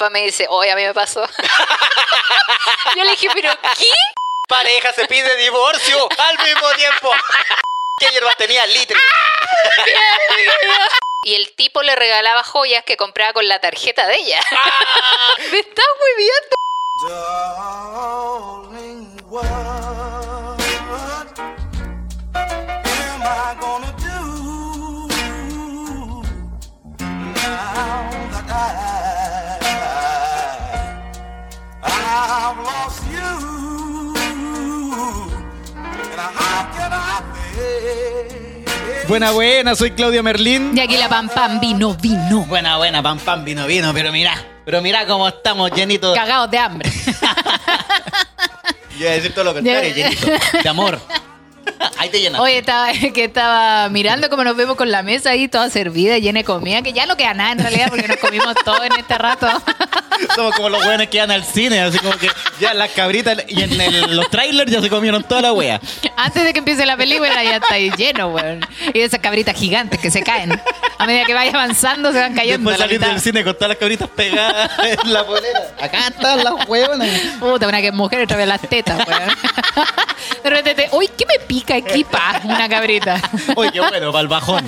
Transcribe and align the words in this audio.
jefa 0.00 0.10
me 0.10 0.22
dice, 0.22 0.46
oye, 0.48 0.70
a 0.70 0.76
mí 0.76 0.82
me 0.82 0.94
pasó. 0.94 1.26
Yo 2.96 3.04
le 3.04 3.10
dije, 3.10 3.28
¿pero 3.34 3.52
qué? 3.76 3.92
Pareja 4.48 4.92
se 4.92 5.06
pide 5.06 5.36
divorcio 5.36 6.08
al 6.18 6.38
mismo 6.44 6.72
tiempo. 6.72 7.12
¿Qué 7.98 8.08
hierba 8.10 8.34
tenía? 8.36 8.66
Litre. 8.66 8.98
Y 11.22 11.34
el 11.34 11.54
tipo 11.54 11.82
le 11.82 11.94
regalaba 11.96 12.42
joyas 12.42 12.82
que 12.82 12.96
compraba 12.96 13.34
con 13.34 13.46
la 13.46 13.60
tarjeta 13.60 14.06
de 14.06 14.16
ella. 14.16 14.40
me 15.52 15.58
estás 15.58 15.84
muy 15.98 16.14
I've 32.12 32.58
lost 32.58 33.04
you? 33.06 33.22
And 36.10 36.18
how 36.18 36.66
can 36.74 36.90
I 36.92 37.22
pay? 37.54 38.64
Buena, 39.06 39.30
buena, 39.30 39.76
soy 39.76 39.92
Claudio 39.92 40.20
Merlín. 40.24 40.76
Y 40.76 40.80
aquí 40.80 40.96
la 40.96 41.08
pam 41.08 41.28
pam 41.28 41.60
vino, 41.60 41.94
vino. 41.94 42.44
Buena, 42.46 42.78
buena, 42.78 43.00
pam, 43.00 43.16
pam, 43.18 43.44
vino, 43.44 43.64
vino, 43.66 43.94
pero 43.94 44.10
mira, 44.10 44.34
pero 44.64 44.82
mira 44.82 45.06
cómo 45.06 45.28
estamos 45.28 45.70
llenitos. 45.70 46.16
Cagados 46.16 46.50
de 46.50 46.58
hambre. 46.58 46.90
Yo 48.98 49.06
iba 49.06 49.10
a 49.10 49.12
decir 49.14 49.32
todo 49.32 49.44
lo 49.44 49.54
contrario, 49.54 49.94
llenito. 49.94 50.26
De 50.62 50.68
amor. 50.68 50.98
Ahí 51.98 52.08
te 52.10 52.20
llenas. 52.20 52.40
Oye, 52.40 52.58
estaba, 52.58 52.92
que 53.14 53.24
estaba 53.24 53.88
mirando 53.88 54.28
cómo 54.30 54.44
nos 54.44 54.56
vemos 54.56 54.76
con 54.76 54.90
la 54.90 55.02
mesa 55.02 55.30
ahí 55.30 55.48
toda 55.48 55.68
servida, 55.70 56.18
llena 56.18 56.40
de 56.40 56.44
comida, 56.44 56.82
que 56.82 56.92
ya 56.92 57.06
no 57.06 57.16
queda 57.16 57.34
nada 57.34 57.52
en 57.52 57.58
realidad 57.58 57.86
porque 57.90 58.08
nos 58.08 58.16
comimos 58.18 58.54
todo 58.64 58.82
en 58.84 58.92
este 58.98 59.16
rato. 59.18 59.46
Somos 60.34 60.54
como 60.54 60.68
los 60.68 60.84
weones 60.84 61.08
que 61.08 61.16
iban 61.16 61.30
al 61.30 61.44
cine, 61.44 61.80
así 61.80 61.98
como 61.98 62.12
que 62.18 62.28
ya 62.60 62.74
las 62.74 62.90
cabritas 62.90 63.38
y 63.48 63.62
en 63.62 63.80
el- 63.80 64.16
los 64.16 64.28
trailers 64.30 64.70
ya 64.70 64.82
se 64.82 64.90
comieron 64.90 65.22
toda 65.24 65.40
la 65.40 65.52
wea. 65.54 65.80
Antes 66.16 66.44
de 66.44 66.52
que 66.52 66.58
empiece 66.58 66.84
la 66.84 66.96
película 66.96 67.42
ya 67.42 67.56
está 67.56 67.74
ahí 67.74 67.90
lleno, 67.96 68.28
weón. 68.28 68.60
Y 68.92 69.00
esas 69.00 69.20
cabritas 69.20 69.56
gigantes 69.56 69.98
que 69.98 70.10
se 70.10 70.22
caen. 70.22 70.60
A 70.98 71.06
medida 71.06 71.24
que 71.24 71.32
vaya 71.32 71.50
avanzando 71.52 72.12
se 72.12 72.20
van 72.20 72.34
cayendo. 72.34 72.68
Después 72.70 72.76
salir 72.76 73.00
del 73.00 73.20
cine 73.20 73.42
con 73.44 73.54
todas 73.54 73.70
las 73.70 73.78
cabritas 73.78 74.08
pegadas 74.10 74.70
en 75.04 75.12
la 75.12 75.24
polera. 75.24 75.60
Acá 75.80 76.08
están 76.08 76.44
las 76.44 76.68
huevonas. 76.68 77.08
Puta, 77.38 77.66
una 77.68 77.80
que 77.80 77.86
es 77.88 77.94
mujer, 77.94 78.22
otra 78.22 78.36
vez 78.36 78.46
las 78.46 78.60
tetas, 78.60 78.98
weón. 79.08 79.30
De 80.44 80.50
repente, 80.50 80.82
te- 80.82 80.88
uy, 80.94 81.08
¿qué 81.16 81.24
me 81.26 81.34
pica 81.50 81.74
aquí, 81.74 82.04
pa? 82.04 82.40
Una 82.44 82.68
cabrita. 82.68 83.20
Uy, 83.56 83.70
qué 83.70 83.80
bueno, 83.80 84.12
para. 84.12 84.62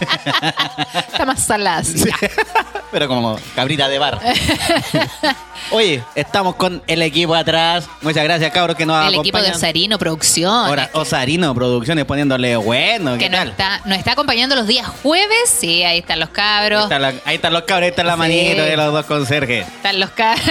Está 0.94 1.24
más 1.24 1.40
salada. 1.42 1.78
así. 1.78 2.04
Pero 2.92 3.08
como 3.08 3.38
cabrita 3.54 3.88
de 3.88 3.98
bar. 3.98 4.20
Oye, 5.72 6.02
estamos 6.14 6.54
con 6.54 6.82
el 6.86 7.02
equipo 7.02 7.34
atrás. 7.34 7.88
Muchas 8.00 8.22
gracias, 8.24 8.52
cabros, 8.52 8.76
que 8.76 8.86
nos 8.86 9.06
El 9.08 9.14
equipo 9.16 9.38
de 9.38 9.48
acompañan. 9.48 9.56
Osarino 9.56 9.98
Producción. 9.98 10.52
Ahora, 10.66 10.90
Osarino 10.92 11.52
Producciones 11.54 12.04
poniéndole 12.04 12.56
bueno. 12.56 13.14
¿qué 13.14 13.24
que 13.24 13.30
nos 13.30 13.40
tal? 13.40 13.48
está, 13.50 13.80
nos 13.84 13.98
está 13.98 14.12
acompañando 14.12 14.54
los 14.54 14.66
días 14.66 14.86
jueves. 15.02 15.50
Sí, 15.58 15.82
ahí 15.82 15.98
están 15.98 16.20
los 16.20 16.28
Ahí, 16.28 16.34
cabros. 16.34 16.88
la- 16.90 17.14
ahí 17.24 17.34
están 17.36 17.52
los 17.52 17.62
cabros, 17.62 17.82
ahí 17.84 17.90
está 17.90 18.04
la 18.04 18.12
Sí. 18.12 18.18
manito 18.18 18.62
de 18.62 18.76
los 18.76 18.92
dos 18.92 19.06
conserjes. 19.06 19.66
Están 19.66 19.98
los 20.00 20.10
cabros. 20.10 20.46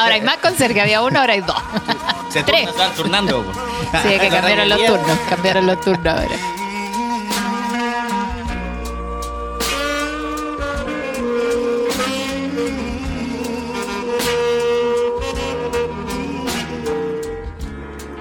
ahora 0.00 0.14
hay 0.14 0.20
más 0.20 0.36
conserje. 0.36 0.80
Había 0.80 1.02
uno, 1.02 1.18
ahora 1.20 1.32
hay 1.32 1.40
dos. 1.40 1.56
Se, 2.32 2.42
Tres. 2.44 2.66
turnan, 2.66 2.74
se 2.74 2.78
van 2.78 2.94
turnando. 2.94 3.42
po. 3.42 3.52
Sí, 4.02 4.18
que 4.18 4.28
cambiaron 4.28 4.68
los 4.68 4.86
turnos. 4.86 5.18
Cambiaron 5.28 5.66
los 5.66 5.80
turnos 5.80 6.06
ahora. 6.06 6.36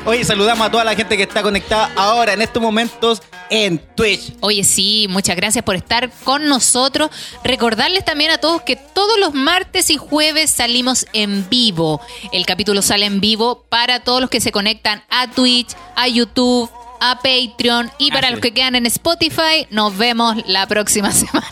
Oye, 0.03 0.23
saludamos 0.25 0.66
a 0.66 0.71
toda 0.71 0.83
la 0.83 0.95
gente 0.95 1.16
que 1.16 1.23
está 1.23 1.44
conectada 1.44 1.91
ahora 1.95 2.33
en 2.33 2.41
estos 2.41 2.61
momentos 2.61 3.21
en 3.52 3.77
Twitch. 3.77 4.33
Oye, 4.39 4.64
sí, 4.64 5.05
muchas 5.09 5.36
gracias 5.36 5.64
por 5.64 5.76
estar 5.76 6.09
con 6.23 6.48
nosotros. 6.48 7.11
Recordarles 7.43 8.03
también 8.03 8.31
a 8.31 8.39
todos 8.39 8.64
que 8.64 8.76
todos 8.76 9.20
los 9.20 9.36
martes 9.36 9.92
y 9.92 9.98
jueves 9.98 10.49
salimos 10.49 11.05
en 11.14 11.48
vivo. 11.49 12.02
El 12.31 12.48
capítulo 12.48 12.81
sale 12.81 13.05
en 13.05 13.21
vivo 13.21 13.64
para 13.70 13.99
todos 13.99 14.21
los 14.21 14.30
que 14.31 14.42
se 14.42 14.52
conectan 14.52 15.03
a 15.09 15.30
Twitch, 15.30 15.70
a 15.95 16.08
YouTube, 16.08 16.67
a 16.99 17.20
Patreon 17.21 17.92
y 17.99 18.09
para 18.11 18.27
Así 18.27 18.33
los 18.33 18.42
que 18.42 18.53
quedan 18.53 18.76
en 18.76 18.87
Spotify, 18.87 19.67
nos 19.70 19.95
vemos 19.97 20.36
la 20.47 20.65
próxima 20.65 21.11
semana. 21.11 21.47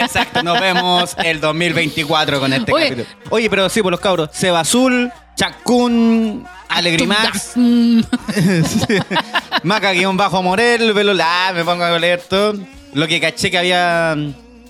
Exacto, 0.00 0.42
nos 0.42 0.60
vemos 0.60 1.14
el 1.24 1.40
2024 1.40 2.40
con 2.40 2.52
este 2.52 2.72
Oye. 2.72 2.88
capítulo. 2.90 3.08
Oye, 3.30 3.48
pero 3.48 3.68
sí, 3.68 3.80
por 3.80 3.92
los 3.92 4.00
cabros. 4.00 4.30
Seba 4.32 4.60
Azul, 4.60 5.12
Chacún, 5.36 6.46
Alegrimax, 6.68 7.54
Maca-Morel, 9.62 10.92
Velo 10.92 11.14
la, 11.14 11.52
me 11.54 11.64
pongo 11.64 11.84
a 11.84 11.98
leer 11.98 12.22
todo. 12.28 12.54
Lo 12.94 13.08
que 13.08 13.20
caché 13.20 13.50
que 13.50 13.58
había 13.58 14.16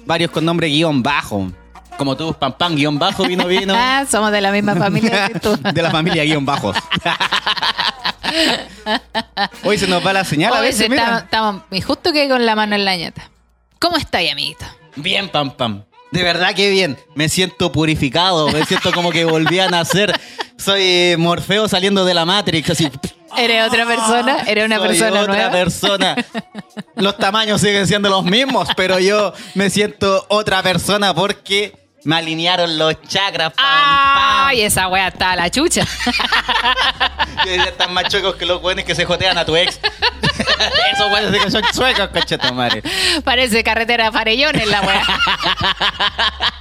varios 0.06 0.30
con 0.30 0.44
nombre 0.44 0.68
guion 0.68 1.02
bajo. 1.02 1.50
Como 1.98 2.16
tú, 2.16 2.34
Pam 2.34 2.52
Pam, 2.52 2.74
guion 2.74 2.98
bajo, 2.98 3.24
vino, 3.24 3.46
vino. 3.46 3.74
Ah, 3.76 4.04
somos 4.08 4.32
de 4.32 4.40
la 4.40 4.50
misma 4.50 4.74
familia 4.74 5.28
que 5.28 5.40
tú. 5.40 5.58
De 5.74 5.82
la 5.82 5.90
familia 5.90 6.24
guion 6.24 6.44
bajos. 6.44 6.76
Hoy 9.64 9.78
se 9.78 9.86
nos 9.86 10.04
va 10.04 10.12
la 10.12 10.24
señal 10.24 10.54
a 10.54 10.60
veces, 10.60 10.88
mira. 10.88 11.18
estamos, 11.18 11.62
justo 11.84 12.12
que 12.12 12.28
con 12.28 12.44
la 12.46 12.56
mano 12.56 12.74
en 12.74 12.84
la 12.84 12.96
ñata. 12.96 13.30
¿Cómo 13.78 13.96
estáis, 13.96 14.32
amiguito? 14.32 14.64
Bien, 14.96 15.28
Pam 15.28 15.50
Pam. 15.50 15.82
De 16.12 16.22
verdad 16.22 16.54
que 16.54 16.70
bien. 16.70 16.96
Me 17.14 17.28
siento 17.28 17.72
purificado. 17.72 18.48
Me 18.48 18.64
siento 18.64 18.92
como 18.92 19.10
que 19.10 19.24
volví 19.24 19.58
a 19.58 19.68
nacer. 19.68 20.18
Soy 20.64 21.16
Morfeo 21.18 21.68
saliendo 21.68 22.04
de 22.04 22.14
la 22.14 22.24
Matrix. 22.24 22.70
Así. 22.70 22.90
¿Eres 23.36 23.66
otra 23.66 23.86
persona? 23.86 24.38
¿Eres 24.46 24.66
una 24.66 24.78
Soy 24.78 24.88
persona 24.88 25.20
otra 25.22 25.34
nueva? 25.34 25.50
persona. 25.50 26.16
Los 26.96 27.16
tamaños 27.16 27.60
siguen 27.60 27.86
siendo 27.86 28.08
los 28.10 28.24
mismos, 28.24 28.68
pero 28.76 28.98
yo 28.98 29.32
me 29.54 29.70
siento 29.70 30.26
otra 30.28 30.62
persona 30.62 31.14
porque 31.14 31.72
me 32.04 32.16
alinearon 32.16 32.78
los 32.78 33.00
chakras. 33.02 33.52
Pam, 33.54 33.64
¡Ay, 33.66 34.58
pam. 34.58 34.66
esa 34.66 34.88
wea 34.88 35.08
está 35.08 35.32
a 35.32 35.36
la 35.36 35.50
chucha! 35.50 35.82
Decía, 37.44 37.64
están 37.64 37.92
más 37.94 38.04
chuecos 38.08 38.34
que 38.36 38.46
los 38.46 38.60
buenos 38.60 38.84
que 38.84 38.94
se 38.94 39.04
jotean 39.04 39.38
a 39.38 39.44
tu 39.44 39.56
ex. 39.56 39.80
Esos 40.92 41.10
buenos 41.10 41.42
que 41.42 41.50
son 41.50 41.62
chuecos, 41.74 42.08
cocheta 42.08 42.52
madre. 42.52 42.82
Parece 43.24 43.64
carretera 43.64 44.06
de 44.06 44.12
farellones 44.12 44.66
la 44.68 44.80
wea. 44.82 45.02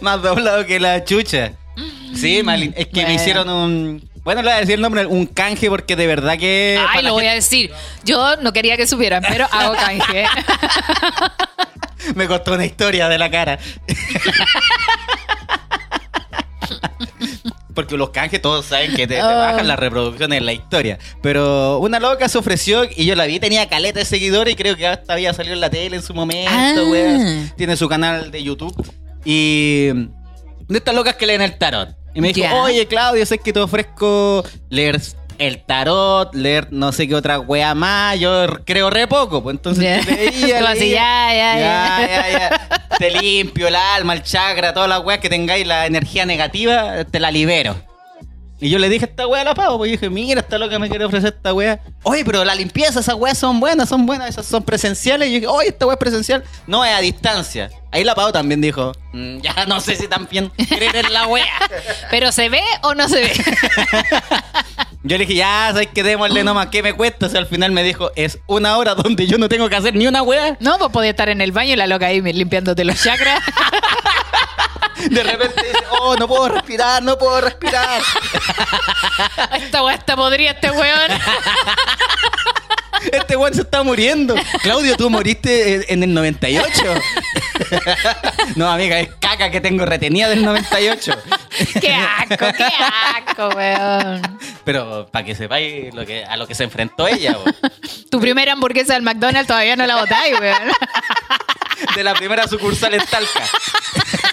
Más 0.00 0.22
doblado 0.22 0.64
que 0.66 0.78
la 0.80 1.04
chucha. 1.04 1.52
Sí, 2.16 2.42
me 2.42 2.52
alin- 2.52 2.72
es 2.76 2.86
que 2.88 3.04
me 3.06 3.14
hicieron 3.14 3.48
un. 3.48 4.08
Bueno, 4.24 4.40
le 4.42 4.48
voy 4.48 4.56
a 4.56 4.60
decir 4.60 4.74
el 4.76 4.80
nombre, 4.80 5.04
un 5.06 5.26
canje, 5.26 5.68
porque 5.68 5.96
de 5.96 6.06
verdad 6.06 6.38
que. 6.38 6.80
Ay, 6.90 7.02
lo 7.04 7.12
voy 7.12 7.26
a 7.26 7.34
decir. 7.34 7.70
Yo 8.04 8.36
no 8.36 8.52
quería 8.52 8.76
que 8.76 8.86
supieran, 8.86 9.22
pero 9.28 9.46
hago 9.50 9.74
canje. 9.74 10.24
Me 12.14 12.26
costó 12.26 12.52
una 12.54 12.64
historia 12.66 13.08
de 13.08 13.18
la 13.18 13.30
cara. 13.30 13.58
Porque 17.74 17.96
los 17.96 18.10
canjes 18.10 18.40
todos 18.40 18.66
saben 18.66 18.92
que 18.94 19.06
te, 19.08 19.16
te 19.16 19.22
Oh. 19.22 19.26
bajan 19.26 19.66
las 19.66 19.76
reproducciones 19.78 20.38
en 20.38 20.46
la 20.46 20.52
historia. 20.52 20.98
Pero 21.22 21.78
una 21.78 21.98
loca 21.98 22.28
se 22.28 22.38
ofreció 22.38 22.84
y 22.84 23.04
yo 23.04 23.16
la 23.16 23.24
vi, 23.26 23.40
tenía 23.40 23.68
caleta 23.68 23.98
de 23.98 24.04
seguidores 24.04 24.54
y 24.54 24.56
creo 24.56 24.76
que 24.76 24.86
hasta 24.86 25.14
había 25.14 25.32
salido 25.34 25.54
en 25.54 25.60
la 25.60 25.70
tele 25.70 25.96
en 25.96 26.02
su 26.02 26.14
momento, 26.14 26.50
Ah. 26.52 27.52
Tiene 27.56 27.76
su 27.76 27.88
canal 27.88 28.30
de 28.30 28.42
YouTube. 28.44 28.72
Y 29.24 29.88
de 29.88 30.78
estas 30.78 30.94
locas 30.94 31.16
que 31.16 31.26
leen 31.26 31.42
el 31.42 31.58
tarot. 31.58 31.96
Y 32.14 32.20
me 32.20 32.32
dijo, 32.32 32.54
oye 32.62 32.86
Claudio, 32.86 33.26
sé 33.26 33.38
que 33.38 33.52
te 33.52 33.60
ofrezco 33.60 34.44
leer 34.70 35.00
el 35.38 35.64
tarot, 35.64 36.32
leer 36.34 36.68
no 36.70 36.92
sé 36.92 37.08
qué 37.08 37.14
otra 37.14 37.40
wea 37.40 37.74
más. 37.74 38.18
Yo 38.18 38.46
creo 38.64 38.90
re 38.90 39.06
poco, 39.06 39.42
pues 39.42 39.56
entonces 39.56 40.06
yo 40.06 40.14
leía, 40.14 40.58
así, 40.68 40.80
leía. 40.80 40.94
ya, 40.94 41.34
ya, 41.34 41.58
ya, 41.58 41.98
ya. 41.98 42.30
ya, 42.30 42.38
ya. 42.38 42.98
Te 42.98 43.10
limpio 43.10 43.68
el 43.68 43.74
alma, 43.74 44.14
el 44.14 44.22
chakra, 44.22 44.72
todas 44.72 44.88
las 44.88 45.00
weas 45.04 45.18
que 45.20 45.28
tengáis 45.28 45.66
la 45.66 45.86
energía 45.86 46.24
negativa, 46.24 47.04
te 47.04 47.18
la 47.18 47.30
libero. 47.30 47.76
Y 48.64 48.70
yo 48.70 48.78
le 48.78 48.88
dije 48.88 49.04
a 49.04 49.08
esta 49.08 49.26
wea 49.26 49.42
a 49.42 49.44
la 49.44 49.54
pavo, 49.54 49.76
pues 49.76 49.90
yo 49.90 49.92
dije, 49.98 50.08
mira, 50.08 50.40
esta 50.40 50.56
loca 50.56 50.78
me 50.78 50.88
quiere 50.88 51.04
ofrecer 51.04 51.34
esta 51.36 51.52
wea. 51.52 51.80
Oye, 52.02 52.24
pero 52.24 52.42
la 52.46 52.54
limpieza, 52.54 53.00
esas 53.00 53.14
weas 53.14 53.36
son 53.36 53.60
buenas, 53.60 53.90
son 53.90 54.06
buenas, 54.06 54.30
esas 54.30 54.46
son 54.46 54.62
presenciales. 54.62 55.28
Y 55.28 55.32
yo 55.32 55.34
dije, 55.40 55.46
oye, 55.48 55.68
esta 55.68 55.84
wea 55.84 55.92
es 55.92 55.98
presencial. 55.98 56.42
No, 56.66 56.82
es 56.82 56.94
a 56.94 57.00
distancia. 57.00 57.68
Ahí 57.92 58.04
la 58.04 58.14
pavo 58.14 58.32
también 58.32 58.62
dijo, 58.62 58.92
"Mm, 59.12 59.40
ya 59.40 59.54
no 59.68 59.80
sé 59.80 59.96
si 59.96 60.08
también 60.08 60.48
creer 60.48 60.96
en 60.96 61.12
la 61.12 61.26
wea. 61.26 61.44
¿Pero 62.10 62.32
se 62.32 62.48
ve 62.48 62.62
o 62.80 62.94
no 62.94 63.06
se 63.06 63.20
ve? 63.20 63.32
Yo 65.06 65.18
le 65.18 65.26
dije, 65.26 65.34
ya, 65.34 65.68
¿sabes 65.72 65.88
qué? 65.94 66.02
Démosle 66.02 66.42
nomás, 66.44 66.68
¿qué 66.68 66.82
me 66.82 66.94
cuesta? 66.94 67.26
O 67.26 67.28
sea, 67.28 67.38
al 67.40 67.46
final 67.46 67.72
me 67.72 67.82
dijo, 67.82 68.10
es 68.16 68.38
una 68.46 68.78
hora 68.78 68.94
donde 68.94 69.26
yo 69.26 69.36
no 69.36 69.50
tengo 69.50 69.68
que 69.68 69.76
hacer 69.76 69.94
ni 69.94 70.06
una 70.06 70.22
wea. 70.22 70.56
No, 70.60 70.78
pues 70.78 70.90
podía 70.92 71.10
estar 71.10 71.28
en 71.28 71.42
el 71.42 71.52
baño 71.52 71.74
y 71.74 71.76
la 71.76 71.86
loca 71.86 72.06
ahí 72.06 72.22
limpiándote 72.22 72.84
los 72.84 73.02
chakras. 73.02 73.38
De 75.10 75.22
repente 75.22 75.62
dice, 75.62 75.84
oh, 75.90 76.16
no 76.16 76.26
puedo 76.26 76.48
respirar, 76.48 77.02
no 77.02 77.18
puedo 77.18 77.40
respirar. 77.40 78.00
Esta 79.56 79.82
wea 79.82 79.94
está 79.94 80.16
podrida, 80.16 80.52
este 80.52 80.70
weón. 80.70 81.10
Este 83.12 83.36
weón 83.36 83.52
se 83.52 83.62
está 83.62 83.82
muriendo. 83.82 84.34
Claudio, 84.62 84.96
tú 84.96 85.10
moriste 85.10 85.92
en 85.92 86.02
el 86.02 86.14
98. 86.14 86.72
no, 88.56 88.70
amiga, 88.70 88.98
es 89.00 89.10
caca 89.20 89.50
que 89.50 89.60
tengo 89.60 89.84
retenida 89.84 90.28
del 90.28 90.44
98. 90.44 91.12
¡Qué 91.80 91.94
asco, 91.94 92.46
qué 92.56 92.68
asco, 93.18 93.48
weón! 93.48 94.38
Pero 94.64 95.06
para 95.10 95.24
que 95.24 95.34
sepáis 95.34 95.92
lo 95.94 96.06
que, 96.06 96.24
a 96.24 96.36
lo 96.36 96.46
que 96.46 96.54
se 96.54 96.64
enfrentó 96.64 97.06
ella, 97.06 97.34
po. 97.34 97.44
Tu 98.10 98.20
primera 98.20 98.52
hamburguesa 98.52 98.94
del 98.94 99.02
McDonald's 99.02 99.48
todavía 99.48 99.76
no 99.76 99.86
la 99.86 99.96
botáis, 99.96 100.38
weón. 100.40 100.72
de 101.94 102.04
la 102.04 102.14
primera 102.14 102.48
sucursal 102.48 102.94
en 102.94 103.04
Talca. 103.06 103.44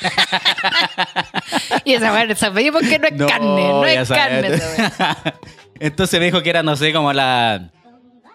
Y 1.85 1.93
esa 1.93 2.11
weón, 2.13 2.35
sabéis 2.35 2.71
por 2.71 2.81
qué 2.87 2.99
no 2.99 3.07
es 3.07 3.13
carne, 3.31 3.67
no 3.69 3.85
es 3.85 4.07
sabes. 4.07 4.23
carne 4.23 4.47
esa. 4.55 5.17
Entonces 5.79 6.19
me 6.19 6.25
dijo 6.27 6.41
que 6.43 6.49
era, 6.49 6.63
no 6.63 6.75
sé, 6.75 6.93
como 6.93 7.09
a 7.09 7.13
la... 7.13 7.69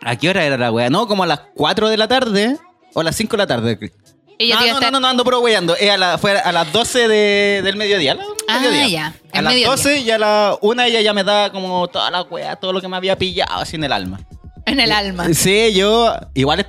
¿A 0.03 0.17
qué 0.17 0.29
hora 0.31 0.45
era 0.45 0.57
la 0.57 0.71
wea? 0.73 0.91
No, 0.91 1.07
como 1.07 1.23
a 1.23 1.27
las 1.27 1.41
4 1.55 1.89
de 1.89 1.97
la 1.97 2.09
tarde 2.09 2.57
o 2.95 3.01
a 3.01 3.05
las 3.05 3.17
5 3.17 3.33
de 3.33 3.39
la 3.39 3.47
tarde. 3.47 3.79
No, 3.81 4.55
no, 4.61 4.67
estar- 4.67 4.81
no, 4.83 4.91
no, 4.93 5.01
no, 5.01 5.09
ando 5.09 5.25
puro 5.25 5.41
weyando. 5.41 5.75
Es 5.77 5.91
a 5.91 5.97
la- 5.97 6.19
fue 6.19 6.39
a 6.39 6.53
las 6.53 6.71
12 6.73 7.09
de- 7.09 7.63
del 7.63 7.77
mediodía. 7.77 8.13
al 8.13 8.21
Ah, 8.49 8.59
mediodía. 8.61 8.89
ya, 8.89 9.07
A 9.33 9.43
las 9.43 9.53
mediodía. 9.53 9.69
12 9.71 9.99
y 10.01 10.11
a 10.11 10.19
la 10.19 10.59
1 10.61 10.83
ella 10.85 11.01
ya 11.01 11.13
me 11.15 11.25
da 11.25 11.51
como 11.51 11.89
toda 11.89 12.11
la 12.11 12.23
wea, 12.23 12.57
todo 12.57 12.73
lo 12.73 12.81
que 12.81 12.89
me 12.89 12.97
había 12.97 13.17
pillado 13.17 13.61
así 13.61 13.77
en 13.77 13.85
el 13.85 13.93
alma. 13.93 14.21
En 14.67 14.81
el 14.81 14.93
alma. 14.93 15.33
Sí, 15.33 15.73
yo 15.75 16.13
igual 16.35 16.67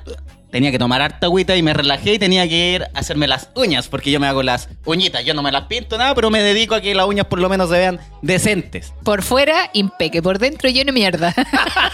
tenía 0.51 0.71
que 0.71 0.79
tomar 0.79 1.01
harta 1.01 1.27
agüita 1.27 1.55
y 1.55 1.63
me 1.63 1.73
relajé 1.73 2.13
y 2.13 2.19
tenía 2.19 2.47
que 2.47 2.73
ir 2.73 2.83
a 2.83 2.99
hacerme 2.99 3.27
las 3.27 3.49
uñas, 3.55 3.87
porque 3.87 4.11
yo 4.11 4.19
me 4.19 4.27
hago 4.27 4.43
las 4.43 4.69
uñitas. 4.85 5.25
Yo 5.25 5.33
no 5.33 5.43
me 5.43 5.51
las 5.51 5.63
pinto 5.63 5.97
nada, 5.97 6.15
pero 6.15 6.29
me 6.29 6.41
dedico 6.41 6.75
a 6.75 6.81
que 6.81 6.95
las 6.95 7.05
uñas 7.05 7.25
por 7.27 7.39
lo 7.39 7.49
menos 7.49 7.69
se 7.69 7.77
vean 7.77 7.99
decentes. 8.21 8.93
Por 9.03 9.23
fuera, 9.23 9.69
impeque. 9.73 10.21
Por 10.21 10.39
dentro, 10.39 10.69
lleno 10.69 10.87
de 10.87 10.91
mierda. 10.93 11.33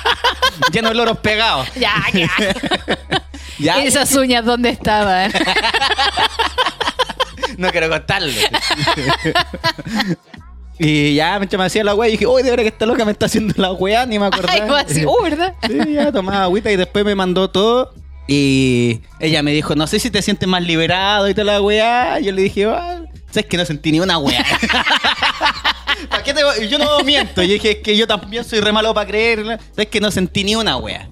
Lleno 0.72 0.90
de 0.90 0.96
loros 0.96 1.18
pegados. 1.18 1.68
ya, 1.76 1.96
ya. 2.14 2.30
Ya, 3.60 3.84
Esas 3.84 4.12
uñas, 4.16 4.44
¿dónde 4.44 4.70
estaban? 4.70 5.32
no 7.58 7.70
quiero 7.70 7.88
contarlo. 7.88 8.32
y 10.80 11.14
ya 11.16 11.40
me 11.40 11.64
hacía 11.64 11.84
la 11.84 11.94
wea 11.94 12.10
y 12.10 12.14
dije, 12.14 12.26
uy, 12.26 12.42
de 12.42 12.50
verdad 12.50 12.64
que 12.64 12.70
esta 12.70 12.88
loca 12.88 13.06
me 13.06 13.12
está 13.12 13.28
haciendo 13.28 13.54
la 13.58 13.72
wea, 13.74 14.08
ni 14.08 14.18
me 14.18 14.26
acordaba. 14.26 14.54
Ay, 14.80 14.86
así, 14.90 15.06
uh, 15.06 15.22
¿verdad? 15.22 15.54
Sí, 15.68 15.94
ya 15.94 16.12
tomaba 16.12 16.44
agüita 16.44 16.72
y 16.72 16.76
después 16.76 17.06
me 17.06 17.14
mandó 17.14 17.50
todo. 17.50 17.94
Y 18.28 19.02
ella 19.20 19.44
me 19.44 19.52
dijo, 19.52 19.76
no 19.76 19.88
sé 19.88 20.00
si 20.00 20.10
te 20.10 20.22
sientes 20.22 20.48
más 20.48 20.64
liberado 20.64 21.30
y 21.30 21.34
toda 21.34 21.46
la 21.46 21.62
weá. 21.62 22.20
Yo 22.20 22.32
le 22.32 22.44
dije, 22.44 22.66
ah, 22.66 23.02
sabes 23.28 23.46
que 23.48 23.58
no 23.58 23.66
sentí 23.66 23.92
ni 23.92 24.00
una 24.00 24.18
weá. 24.18 24.44
¿Para 26.10 26.24
qué 26.24 26.34
te 26.34 26.44
voy? 26.44 26.68
Yo 26.70 26.78
no 26.78 27.04
miento. 27.04 27.44
Yo 27.44 27.54
dije, 27.54 27.72
es 27.72 27.78
que 27.80 27.98
yo 27.98 28.08
también 28.08 28.44
soy 28.44 28.60
re 28.60 28.72
malo 28.72 28.94
para 28.94 29.08
creer. 29.08 29.60
Sabes 29.72 29.88
que 29.88 30.00
no 30.00 30.12
sentí 30.12 30.44
ni 30.44 30.56
una 30.56 30.78
weá. 30.78 31.10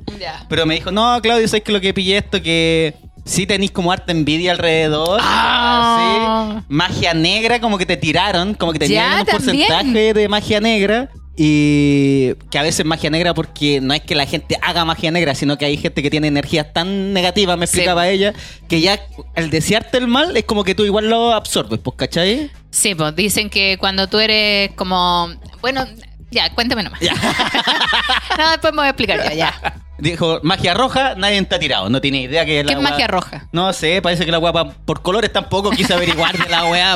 Pero 0.47 0.65
me 0.65 0.75
dijo, 0.75 0.91
no, 0.91 1.19
Claudio, 1.21 1.47
sabes 1.47 1.63
que 1.63 1.71
lo 1.71 1.81
que 1.81 1.93
pillé 1.93 2.17
esto 2.17 2.41
que 2.41 2.95
sí 3.25 3.45
tenéis 3.45 3.71
como 3.71 3.91
harta 3.91 4.11
envidia 4.11 4.51
alrededor. 4.51 5.19
Ah. 5.23 6.57
Sí. 6.59 6.65
Magia 6.69 7.13
negra, 7.13 7.59
como 7.59 7.77
que 7.77 7.85
te 7.85 7.97
tiraron, 7.97 8.53
como 8.53 8.73
que 8.73 8.79
tenían 8.79 9.19
un 9.21 9.25
también. 9.25 9.67
porcentaje 9.67 10.13
de 10.13 10.27
magia 10.29 10.59
negra. 10.59 11.09
Y 11.37 12.33
que 12.51 12.59
a 12.59 12.61
veces 12.61 12.85
magia 12.85 13.09
negra 13.09 13.33
porque 13.33 13.79
no 13.81 13.93
es 13.93 14.01
que 14.01 14.15
la 14.15 14.25
gente 14.25 14.57
haga 14.61 14.83
magia 14.85 15.11
negra, 15.11 15.33
sino 15.33 15.57
que 15.57 15.65
hay 15.65 15.77
gente 15.77 16.03
que 16.03 16.09
tiene 16.09 16.27
energías 16.27 16.71
tan 16.73 17.13
negativas, 17.13 17.57
me 17.57 17.65
Sí. 17.67 17.77
explicaba 17.77 18.09
ella, 18.09 18.33
que 18.67 18.81
ya 18.81 18.99
al 19.35 19.49
desearte 19.49 19.97
el 19.97 20.07
mal 20.07 20.35
es 20.35 20.43
como 20.43 20.63
que 20.65 20.75
tú 20.75 20.83
igual 20.83 21.09
lo 21.09 21.33
absorbes, 21.33 21.79
pues, 21.79 21.95
¿cachai? 21.97 22.51
Sí, 22.69 22.93
pues 22.95 23.15
dicen 23.15 23.49
que 23.49 23.77
cuando 23.79 24.07
tú 24.07 24.19
eres 24.19 24.71
como. 24.75 25.29
Bueno, 25.61 25.87
ya, 26.31 26.53
cuéntame 26.53 26.83
nomás. 26.83 26.99
Ya. 26.99 27.13
no, 28.37 28.49
después 28.51 28.73
me 28.73 28.77
voy 28.79 28.87
a 28.87 28.89
explicar 28.89 29.23
yo, 29.29 29.35
ya. 29.35 29.53
Dijo, 30.01 30.39
magia 30.41 30.73
roja, 30.73 31.13
nadie 31.15 31.47
ha 31.49 31.59
tirado. 31.59 31.89
No 31.89 32.01
tiene 32.01 32.23
idea 32.23 32.43
que 32.43 32.59
es 32.59 32.65
¿Qué 32.65 32.73
la 32.73 32.79
es 32.79 32.85
weá- 32.85 32.89
magia 32.89 33.07
roja? 33.07 33.47
No 33.51 33.71
sé, 33.71 34.01
parece 34.01 34.25
que 34.25 34.31
la 34.31 34.39
weá 34.39 34.51
pa- 34.51 34.71
por 34.73 35.01
colores 35.03 35.31
tampoco 35.31 35.69
quise 35.69 35.93
averiguar 35.93 36.35
de 36.37 36.49
la 36.49 36.65
weá, 36.65 36.95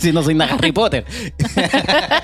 si 0.00 0.12
no 0.12 0.22
soy 0.22 0.34
nada 0.34 0.54
Harry 0.54 0.72
Potter. 0.72 1.04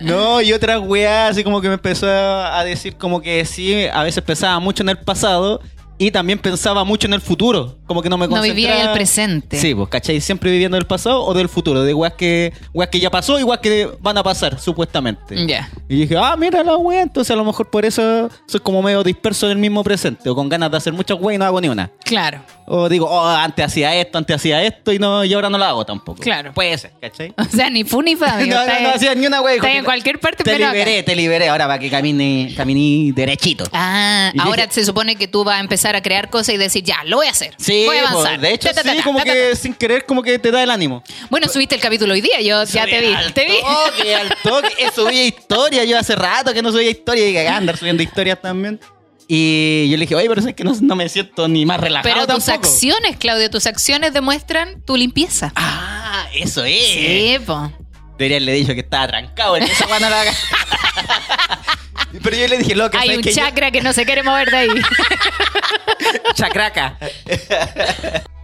no, 0.00 0.40
y 0.40 0.52
otra 0.52 0.78
weá 0.78 1.28
así 1.28 1.44
como 1.44 1.60
que 1.60 1.68
me 1.68 1.74
empezó 1.74 2.06
a 2.08 2.62
decir 2.64 2.96
como 2.96 3.20
que 3.20 3.44
sí, 3.44 3.86
a 3.92 4.02
veces 4.02 4.22
pensaba 4.22 4.58
mucho 4.60 4.82
en 4.82 4.90
el 4.90 4.98
pasado 4.98 5.60
y 5.98 6.10
también 6.10 6.38
pensaba 6.38 6.84
mucho 6.84 7.06
en 7.06 7.14
el 7.14 7.20
futuro. 7.20 7.78
Como 7.86 8.02
que 8.02 8.08
no 8.08 8.16
me 8.16 8.26
No 8.26 8.30
concentraba. 8.36 8.54
vivía 8.54 8.82
el 8.84 8.92
presente. 8.92 9.58
Sí, 9.58 9.74
pues, 9.74 9.88
¿cachai? 9.88 10.20
Siempre 10.20 10.50
viviendo 10.50 10.76
del 10.76 10.86
pasado 10.86 11.22
o 11.22 11.34
del 11.34 11.48
futuro, 11.48 11.82
de 11.82 11.92
weas 11.94 12.14
que, 12.14 12.52
weas 12.72 12.90
que 12.90 12.98
ya 12.98 13.10
pasó 13.10 13.38
y 13.38 13.42
weas 13.42 13.60
que 13.60 13.88
van 14.00 14.16
a 14.18 14.22
pasar, 14.22 14.58
supuestamente. 14.58 15.46
Ya. 15.46 15.68
Y 15.88 15.96
dije, 16.00 16.16
ah, 16.18 16.34
mira 16.36 16.62
la 16.64 16.76
wea, 16.76 17.02
entonces 17.02 17.30
a 17.30 17.36
lo 17.36 17.44
mejor 17.44 17.70
por 17.70 17.84
eso 17.84 18.30
soy 18.46 18.60
como 18.60 18.82
medio 18.82 19.02
disperso 19.04 19.46
en 19.46 19.52
el 19.52 19.58
mismo 19.58 19.84
presente, 19.84 20.28
o 20.30 20.34
con 20.34 20.48
ganas 20.48 20.70
de 20.70 20.76
hacer 20.78 20.92
muchas 20.92 21.18
weas 21.20 21.36
y 21.36 21.38
no 21.38 21.44
hago 21.44 21.60
ni 21.60 21.68
una. 21.68 21.90
Claro. 22.04 22.40
O 22.66 22.88
digo, 22.88 23.06
oh, 23.08 23.26
antes 23.28 23.64
hacía 23.66 23.94
esto, 23.94 24.16
antes 24.18 24.34
hacía 24.36 24.62
esto 24.62 24.90
y 24.92 24.98
no 24.98 25.22
y 25.24 25.34
ahora 25.34 25.50
no 25.50 25.58
lo 25.58 25.64
hago 25.64 25.84
tampoco. 25.84 26.20
Claro. 26.22 26.52
Puede 26.54 26.76
ser, 26.78 26.92
¿cachai? 27.00 27.34
O 27.44 27.44
sea, 27.44 27.68
ni 27.70 27.84
fu 27.84 28.00
ni 28.02 28.16
fa, 28.16 28.38
no, 28.40 28.46
no, 28.46 28.62
en- 28.72 28.82
no 28.84 28.88
hacía 28.94 29.14
ni 29.14 29.26
una 29.26 29.42
wea. 29.42 29.56
está 29.56 29.70
en 29.72 29.84
cualquier 29.84 30.18
parte, 30.18 30.42
Te 30.42 30.50
pero 30.52 30.64
acá. 30.64 30.72
liberé, 30.72 31.02
te 31.02 31.14
liberé 31.14 31.48
ahora 31.50 31.66
para 31.66 31.78
que 31.78 31.90
camine, 31.90 32.52
caminé 32.56 33.12
derechito. 33.12 33.64
Ah, 33.72 34.30
Y 34.34 34.40
ahora 34.40 34.62
dije- 34.64 34.72
se 34.74 34.84
supone 34.86 35.16
que 35.16 35.28
tú 35.28 35.44
vas 35.44 35.56
a 35.58 35.60
empezar 35.60 35.83
a 35.92 36.02
crear 36.02 36.30
cosas 36.30 36.54
y 36.54 36.58
decir, 36.58 36.82
ya, 36.84 37.04
lo 37.04 37.16
voy 37.18 37.26
a 37.26 37.30
hacer. 37.30 37.54
Sí, 37.58 37.84
voy 37.86 37.98
a 37.98 38.02
pues, 38.02 38.12
avanzar. 38.12 38.40
de 38.40 38.52
hecho 38.52 38.68
Ta, 38.68 38.74
ta, 38.74 38.82
ta, 38.82 38.94
sí, 38.94 39.02
como 39.02 39.22
que 39.22 39.54
sin 39.56 39.74
querer 39.74 40.04
como 40.06 40.22
que 40.22 40.38
te 40.38 40.50
da 40.50 40.62
el 40.62 40.70
ánimo. 40.70 41.02
Bueno, 41.30 41.48
subiste 41.48 41.74
el 41.74 41.80
capítulo 41.80 42.14
hoy 42.14 42.20
día, 42.20 42.40
yo 42.40 42.64
ya 42.64 42.84
te 42.84 43.00
vi. 43.00 43.12
Al 43.12 43.32
Te 43.34 43.44
vi. 43.44 43.56
Toque, 43.60 44.14
al 44.14 44.28
toque. 44.42 44.68
Eh, 44.78 44.90
subía 44.94 45.24
historia. 45.24 45.84
Yo 45.84 45.98
hace 45.98 46.16
rato 46.16 46.52
que 46.52 46.62
no 46.62 46.72
subía 46.72 46.90
historia 46.90 47.28
y 47.28 47.32
que 47.32 47.46
andar 47.46 47.76
subiendo 47.76 48.02
historias 48.02 48.40
también. 48.40 48.80
Y 49.28 49.88
yo 49.90 49.96
le 49.96 50.02
dije, 50.02 50.14
oye, 50.14 50.28
pero 50.28 50.40
es 50.40 50.54
que 50.54 50.64
no, 50.64 50.74
no 50.80 50.96
me 50.96 51.08
siento 51.08 51.48
ni 51.48 51.64
más 51.64 51.80
relajado 51.80 52.12
Pero 52.12 52.26
tus 52.26 52.44
tampoco. 52.44 52.68
acciones, 52.68 53.16
Claudio, 53.16 53.48
tus 53.50 53.66
acciones 53.66 54.12
demuestran 54.12 54.82
tu 54.82 54.96
limpieza. 54.96 55.52
Ah, 55.56 56.26
eso 56.34 56.64
es. 56.64 56.86
Sí, 56.86 57.36
po. 57.46 57.72
Debería 58.18 58.36
haberle 58.36 58.52
dicho 58.52 58.74
que 58.74 58.80
estaba 58.80 59.08
trancado. 59.08 59.56
en 59.56 59.64
esa 59.64 59.86
la 59.98 60.20
haga. 60.20 60.32
Pero 62.22 62.36
yo 62.36 62.48
le 62.48 62.58
dije, 62.58 62.74
loco, 62.74 62.96
Hay 62.96 63.06
¿sabes 63.08 63.16
un 63.18 63.22
que 63.22 63.32
yo- 63.32 63.36
chakra 63.42 63.70
que 63.70 63.80
no 63.82 63.92
se 63.92 64.04
quiere 64.04 64.22
mover 64.22 64.50
de 64.50 64.56
ahí. 64.56 64.68
Chacraca. 66.34 66.96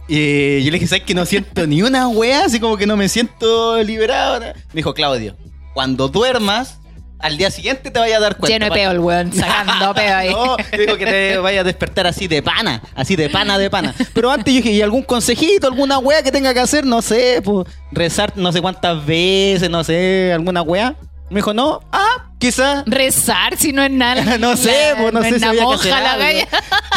y 0.07 0.63
yo 0.63 0.71
le 0.71 0.77
dije, 0.77 0.87
¿sabes 0.87 1.03
que 1.05 1.13
no 1.13 1.25
siento 1.25 1.65
ni 1.67 1.81
una 1.81 2.07
wea? 2.07 2.45
Así 2.45 2.59
como 2.59 2.77
que 2.77 2.85
no 2.85 2.97
me 2.97 3.07
siento 3.09 3.81
liberado. 3.83 4.39
Me 4.41 4.53
dijo, 4.73 4.93
Claudio, 4.93 5.35
cuando 5.73 6.07
duermas, 6.09 6.79
al 7.19 7.37
día 7.37 7.51
siguiente 7.51 7.91
te 7.91 7.99
vayas 7.99 8.17
a 8.17 8.21
dar 8.21 8.37
cuenta. 8.37 8.53
Lleno 8.53 8.65
de 8.65 8.71
peo 8.71 8.91
el 8.91 8.99
weón, 8.99 9.31
sacando 9.31 9.93
peo 9.95 10.15
ahí. 10.15 10.29
No, 10.31 10.57
dijo 10.77 10.97
que 10.97 11.05
te 11.05 11.37
vayas 11.37 11.61
a 11.61 11.65
despertar 11.65 12.07
así 12.07 12.27
de 12.27 12.41
pana, 12.41 12.81
así 12.95 13.15
de 13.15 13.29
pana, 13.29 13.57
de 13.57 13.69
pana. 13.69 13.93
Pero 14.13 14.31
antes 14.31 14.53
yo 14.53 14.57
dije, 14.61 14.71
¿y 14.71 14.81
algún 14.81 15.03
consejito, 15.03 15.67
alguna 15.67 15.99
wea 15.99 16.23
que 16.23 16.31
tenga 16.31 16.53
que 16.53 16.59
hacer? 16.59 16.85
No 16.85 17.01
sé, 17.01 17.41
pues, 17.43 17.67
rezar 17.91 18.33
no 18.35 18.51
sé 18.51 18.61
cuántas 18.61 19.05
veces, 19.05 19.69
no 19.69 19.83
sé, 19.83 20.31
alguna 20.33 20.61
wea. 20.61 20.95
Me 21.29 21.37
dijo, 21.37 21.53
no, 21.53 21.79
ah, 21.93 22.30
quizás. 22.41 22.83
Rezar 22.85 23.55
si 23.57 23.71
no 23.71 23.83
es 23.83 23.91
nada. 23.91 24.37
No 24.37 24.57
sé, 24.57 24.93
pues 24.99 25.13
no, 25.13 25.21
sé 25.23 25.39
si 25.39 25.45
había 25.45 25.63
que 25.81 25.89
la 25.89 26.17
galla. 26.17 26.47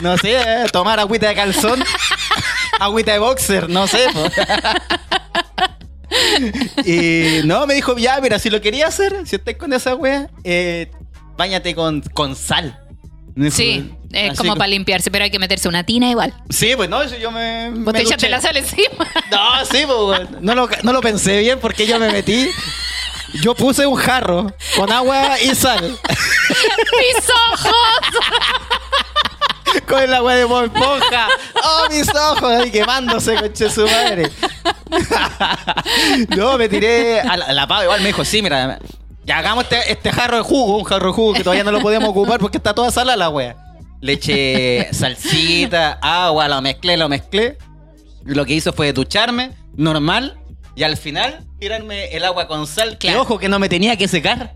No 0.03 0.19
sé, 0.19 0.33
eh, 0.37 0.67
tomar 0.73 0.99
agüita 0.99 1.29
de 1.29 1.35
calzón, 1.37 1.85
agüita 2.81 3.13
de 3.13 3.19
boxer, 3.21 3.69
no 3.69 3.87
sé. 3.87 4.07
pues. 4.13 4.33
y 6.87 7.47
no, 7.47 7.67
me 7.67 7.75
dijo, 7.75 7.97
ya, 7.99 8.21
mira, 8.21 8.39
si 8.39 8.51
lo 8.51 8.61
quería 8.61 8.87
hacer, 8.89 9.27
si 9.27 9.37
estás 9.37 9.57
con 9.57 9.73
esa 9.73 9.95
wea, 9.95 10.29
eh, 10.43 10.91
báñate 11.37 11.75
con, 11.75 12.01
con 12.01 12.35
sal. 12.35 12.81
Sí, 13.51 13.91
es 14.13 14.31
así 14.31 14.37
como 14.39 14.53
co- 14.53 14.59
para 14.59 14.69
limpiarse, 14.69 15.11
pero 15.11 15.25
hay 15.25 15.31
que 15.31 15.41
meterse 15.41 15.69
una 15.69 15.83
tina 15.85 16.09
igual. 16.09 16.33
Sí, 16.51 16.75
pues 16.77 16.89
no, 16.89 17.03
eso 17.03 17.17
yo 17.17 17.33
me. 17.33 17.71
Vos 17.71 17.79
me 17.87 17.93
te 17.95 18.03
echaste 18.03 18.29
la 18.29 18.41
sal 18.41 18.57
encima. 18.57 19.11
No, 19.31 19.65
sí, 19.65 19.83
pues, 19.87 20.41
no, 20.41 20.55
lo, 20.55 20.69
no 20.85 20.93
lo 20.93 21.01
pensé 21.01 21.41
bien 21.41 21.59
porque 21.61 21.85
yo 21.87 21.99
me 21.99 22.11
metí. 22.13 22.49
Yo 23.43 23.55
puse 23.55 23.87
un 23.87 23.97
jarro 23.97 24.53
con 24.77 24.91
agua 24.93 25.41
y 25.41 25.55
sal. 25.55 25.99
¡Mis 26.09 27.31
ojos! 27.51 27.73
con 29.89 30.03
el 30.03 30.15
agua 30.15 30.35
de 30.35 30.43
Esponja. 30.43 31.29
¡Oh, 31.65 31.87
mis 31.91 32.09
ojos! 32.15 32.43
Ahí 32.45 32.71
quemándose, 32.71 33.35
coche 33.37 33.71
su 33.71 33.87
madre. 33.87 34.31
no, 36.37 36.57
me 36.59 36.69
tiré. 36.69 37.21
A 37.21 37.37
la, 37.37 37.53
la 37.53 37.67
pava 37.67 37.85
igual 37.85 38.01
me 38.01 38.09
dijo, 38.09 38.25
sí, 38.25 38.43
mira. 38.43 38.79
Ya 39.25 39.39
hagamos 39.39 39.65
este, 39.65 39.91
este 39.91 40.13
jarro 40.13 40.37
de 40.37 40.43
jugo, 40.43 40.77
un 40.79 40.85
jarro 40.85 41.09
de 41.09 41.13
jugo 41.15 41.33
que 41.33 41.43
todavía 41.43 41.65
no 41.65 41.73
lo 41.73 41.81
podíamos 41.81 42.11
ocupar 42.11 42.39
porque 42.39 42.59
está 42.59 42.75
toda 42.75 42.91
salada 42.91 43.17
la 43.17 43.31
wea. 43.31 43.57
Le 44.01 44.13
eché 44.13 44.89
salsita, 44.93 45.99
agua, 46.03 46.47
lo 46.47 46.61
mezclé, 46.61 46.97
lo 46.97 47.09
mezclé. 47.09 47.57
Lo 48.25 48.45
que 48.45 48.53
hizo 48.55 48.73
fue 48.73 48.93
ducharme, 48.93 49.53
normal, 49.77 50.39
y 50.77 50.83
al 50.83 50.97
final 50.97 51.45
tirarme 51.61 52.07
el 52.17 52.25
agua 52.25 52.47
con 52.49 52.67
sal. 52.67 52.93
Que 52.99 53.09
Claro. 53.09 53.23
ojo 53.23 53.39
que 53.39 53.49
no 53.49 53.59
me 53.59 53.69
tenía 53.69 53.97
que 53.97 54.09
secar. 54.09 54.55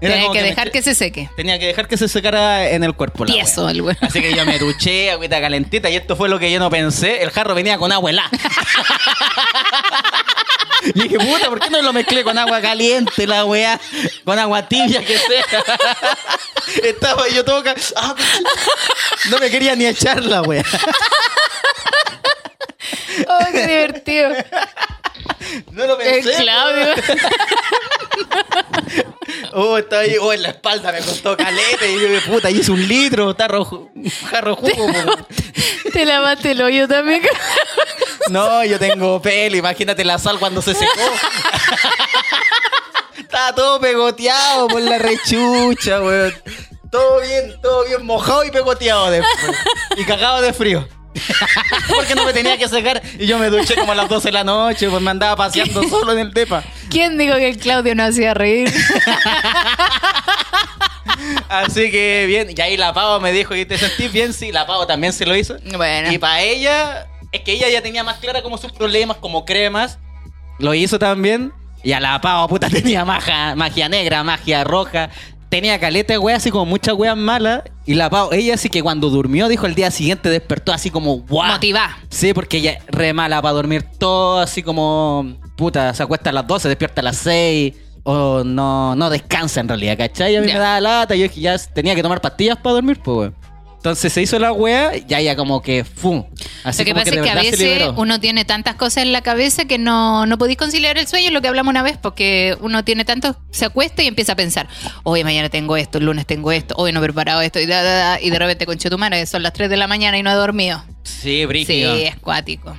Como 0.00 0.32
que 0.32 0.42
dejar 0.42 0.70
que 0.70 0.82
se 0.82 0.94
seque. 0.94 1.30
Tenía 1.36 1.58
que 1.58 1.66
dejar 1.66 1.88
que 1.88 1.96
se 1.96 2.06
secara 2.08 2.68
en 2.68 2.84
el 2.84 2.92
cuerpo. 2.94 3.24
la 3.24 3.32
Tieso 3.32 3.66
el 3.68 3.80
weón. 3.80 3.96
Así 4.02 4.20
que 4.20 4.34
yo 4.34 4.44
me 4.44 4.58
duché, 4.58 5.10
agüita 5.12 5.40
calentita, 5.40 5.88
y 5.88 5.96
esto 5.96 6.16
fue 6.16 6.28
lo 6.28 6.38
que 6.38 6.52
yo 6.52 6.58
no 6.58 6.68
pensé. 6.68 7.22
El 7.22 7.30
jarro 7.30 7.54
venía 7.54 7.78
con 7.78 7.92
agua 7.92 8.10
helada. 8.10 8.30
Y 10.94 11.00
dije, 11.02 11.18
puta, 11.18 11.48
¿por 11.48 11.58
qué 11.58 11.70
no 11.70 11.82
lo 11.82 11.92
mezclé 11.92 12.22
con 12.22 12.38
agua 12.38 12.60
caliente, 12.60 13.26
la 13.26 13.44
weá? 13.44 13.80
Con 14.24 14.38
agua 14.38 14.68
tibia 14.68 15.00
que 15.04 15.18
sea. 15.18 15.64
Estaba 16.84 17.26
yo 17.28 17.44
todo... 17.44 17.64
ah, 17.96 18.14
no 19.30 19.38
me 19.38 19.50
quería 19.50 19.74
ni 19.74 19.86
echar 19.86 20.22
la 20.22 20.42
weá. 20.42 20.62
Oh, 23.28 23.44
qué 23.50 23.66
divertido. 23.66 24.30
No 25.72 25.86
lo 25.86 26.00
El 26.00 26.22
pensé. 26.22 26.42
Claudio. 26.42 26.94
Oh, 29.52 29.78
estaba 29.78 30.02
ahí, 30.02 30.16
oh, 30.20 30.32
en 30.32 30.42
la 30.42 30.50
espalda 30.50 30.92
me 30.92 30.98
costó 31.00 31.36
caleta. 31.36 31.86
Y 31.86 32.00
yo, 32.00 32.20
puta, 32.26 32.50
hice 32.50 32.70
un 32.70 32.86
litro, 32.86 33.30
está 33.30 33.48
rojo, 33.48 33.90
jarro 34.30 34.54
jugo. 34.56 34.92
po. 34.92 35.26
Te 35.92 36.04
lavaste 36.04 36.52
el 36.52 36.62
hoyo 36.62 36.86
también. 36.88 37.22
No, 38.28 38.64
yo 38.64 38.78
tengo 38.78 39.20
pelo, 39.22 39.56
imagínate 39.56 40.04
la 40.04 40.18
sal 40.18 40.38
cuando 40.38 40.60
se 40.62 40.74
secó. 40.74 41.10
Estaba 43.18 43.54
todo 43.54 43.80
pegoteado 43.80 44.68
por 44.68 44.80
la 44.80 44.98
rechucha, 44.98 46.00
weón. 46.02 46.34
Todo 46.90 47.20
bien, 47.20 47.60
todo 47.60 47.84
bien 47.84 48.04
mojado 48.04 48.44
y 48.44 48.50
pegoteado 48.50 49.10
después. 49.10 49.56
Y 49.96 50.04
cagado 50.04 50.40
de 50.42 50.52
frío. 50.52 50.86
Porque 51.88 52.14
no 52.14 52.24
me 52.24 52.32
tenía 52.32 52.56
que 52.58 52.68
secar 52.68 53.02
y 53.18 53.26
yo 53.26 53.38
me 53.38 53.50
duché 53.50 53.74
como 53.74 53.92
a 53.92 53.94
las 53.94 54.08
12 54.08 54.28
de 54.28 54.32
la 54.32 54.44
noche, 54.44 54.88
pues 54.88 55.02
me 55.02 55.10
andaba 55.10 55.36
paseando 55.36 55.82
solo 55.88 56.12
en 56.12 56.18
el 56.20 56.32
depa. 56.32 56.62
¿Quién 56.90 57.18
dijo 57.18 57.34
que 57.36 57.48
el 57.48 57.58
Claudio 57.58 57.94
no 57.94 58.04
hacía 58.04 58.34
reír? 58.34 58.72
Así 61.48 61.90
que 61.90 62.24
bien, 62.26 62.48
y 62.54 62.60
ahí 62.60 62.76
la 62.76 62.92
Pavo 62.92 63.20
me 63.20 63.32
dijo, 63.32 63.54
¿y 63.54 63.64
te 63.64 63.78
sentís 63.78 64.12
bien? 64.12 64.32
Sí, 64.32 64.52
la 64.52 64.66
Pavo 64.66 64.86
también 64.86 65.12
se 65.12 65.26
lo 65.26 65.36
hizo. 65.36 65.56
Bueno. 65.76 66.12
Y 66.12 66.18
para 66.18 66.42
ella, 66.42 67.06
es 67.32 67.40
que 67.42 67.52
ella 67.52 67.68
ya 67.68 67.82
tenía 67.82 68.04
más 68.04 68.18
clara 68.18 68.42
como 68.42 68.58
sus 68.58 68.72
problemas, 68.72 69.16
como 69.18 69.44
cremas. 69.44 69.98
Lo 70.58 70.74
hizo 70.74 70.98
también. 70.98 71.52
Y 71.82 71.92
a 71.92 72.00
la 72.00 72.20
Pavo, 72.20 72.48
puta, 72.48 72.68
tenía 72.70 73.04
magia, 73.04 73.54
magia 73.54 73.88
negra, 73.88 74.22
magia 74.24 74.64
roja. 74.64 75.10
Tenía 75.48 75.78
caleta 75.78 76.12
de 76.12 76.18
weas, 76.18 76.38
así 76.38 76.50
como 76.50 76.66
muchas 76.66 76.94
weas 76.94 77.16
malas. 77.16 77.62
Y 77.86 77.94
la 77.94 78.10
Pavo, 78.10 78.32
ella 78.32 78.56
sí 78.56 78.68
que 78.68 78.82
cuando 78.82 79.10
durmió, 79.10 79.46
dijo 79.48 79.66
el 79.66 79.74
día 79.76 79.90
siguiente, 79.90 80.28
despertó 80.28 80.72
así 80.72 80.90
como, 80.90 81.18
¡guau! 81.20 81.52
Motivá. 81.52 81.96
Sí, 82.08 82.34
porque 82.34 82.56
ella 82.58 82.78
re 82.88 83.12
mala 83.12 83.40
para 83.40 83.54
dormir 83.54 83.84
todo 83.98 84.40
así 84.40 84.62
como, 84.62 85.36
puta, 85.56 85.94
se 85.94 86.02
acuesta 86.02 86.30
a 86.30 86.32
las 86.32 86.46
12, 86.46 86.68
despierta 86.68 87.00
a 87.00 87.04
las 87.04 87.16
6. 87.18 87.74
O 88.08 88.44
no, 88.44 88.94
no 88.94 89.10
descansa 89.10 89.58
en 89.60 89.66
realidad, 89.68 89.96
¿cachai? 89.98 90.36
A 90.36 90.40
mí 90.40 90.46
Ya. 90.46 90.54
me 90.54 90.60
daba 90.60 90.80
lata, 90.80 91.16
yo 91.16 91.24
dije, 91.24 91.40
ya 91.40 91.58
tenía 91.58 91.92
que 91.94 92.02
tomar 92.04 92.20
pastillas 92.20 92.56
para 92.56 92.74
dormir, 92.74 93.00
pues, 93.02 93.16
weón. 93.16 93.34
Entonces 93.76 94.12
se 94.12 94.22
hizo 94.22 94.38
la 94.38 94.52
wea, 94.52 94.96
ya 94.96 95.20
ya 95.20 95.36
como 95.36 95.62
que, 95.62 95.84
¡fum! 95.84 96.24
Así 96.64 96.82
lo 96.82 96.86
que 96.86 96.90
como 96.92 97.04
pasa 97.04 97.10
de 97.12 97.16
es 97.18 97.22
que 97.22 97.30
a 97.30 97.34
veces 97.34 97.90
uno 97.96 98.18
tiene 98.18 98.44
tantas 98.44 98.74
cosas 98.74 99.04
en 99.04 99.12
la 99.12 99.22
cabeza 99.22 99.66
que 99.66 99.78
no, 99.78 100.26
no 100.26 100.38
podéis 100.38 100.58
conciliar 100.58 100.98
el 100.98 101.06
sueño, 101.06 101.30
lo 101.30 101.40
que 101.40 101.48
hablamos 101.48 101.70
una 101.70 101.82
vez, 101.82 101.96
porque 101.96 102.56
uno 102.60 102.84
tiene 102.84 103.04
tanto, 103.04 103.36
se 103.50 103.64
acuesta 103.64 104.02
y 104.02 104.08
empieza 104.08 104.32
a 104.32 104.36
pensar, 104.36 104.66
hoy 105.04 105.22
mañana 105.22 105.50
tengo 105.50 105.76
esto, 105.76 105.98
el 105.98 106.06
lunes 106.06 106.26
tengo 106.26 106.50
esto, 106.50 106.74
hoy 106.76 106.92
no 106.92 107.00
he 107.00 107.02
preparado 107.04 107.40
esto, 107.42 107.60
y, 107.60 107.66
da, 107.66 107.82
da, 107.82 107.94
da, 107.94 108.20
y 108.20 108.30
de 108.30 108.38
repente 108.38 108.66
con 108.66 108.76
tu 108.76 108.98
madre 108.98 109.24
son 109.26 109.42
las 109.42 109.52
3 109.52 109.70
de 109.70 109.76
la 109.76 109.86
mañana 109.86 110.18
y 110.18 110.22
no 110.22 110.30
he 110.30 110.34
dormido. 110.34 110.82
Sí, 111.04 111.44
brígido. 111.44 111.96
Sí, 111.96 112.02
es 112.04 112.16
cuático. 112.16 112.76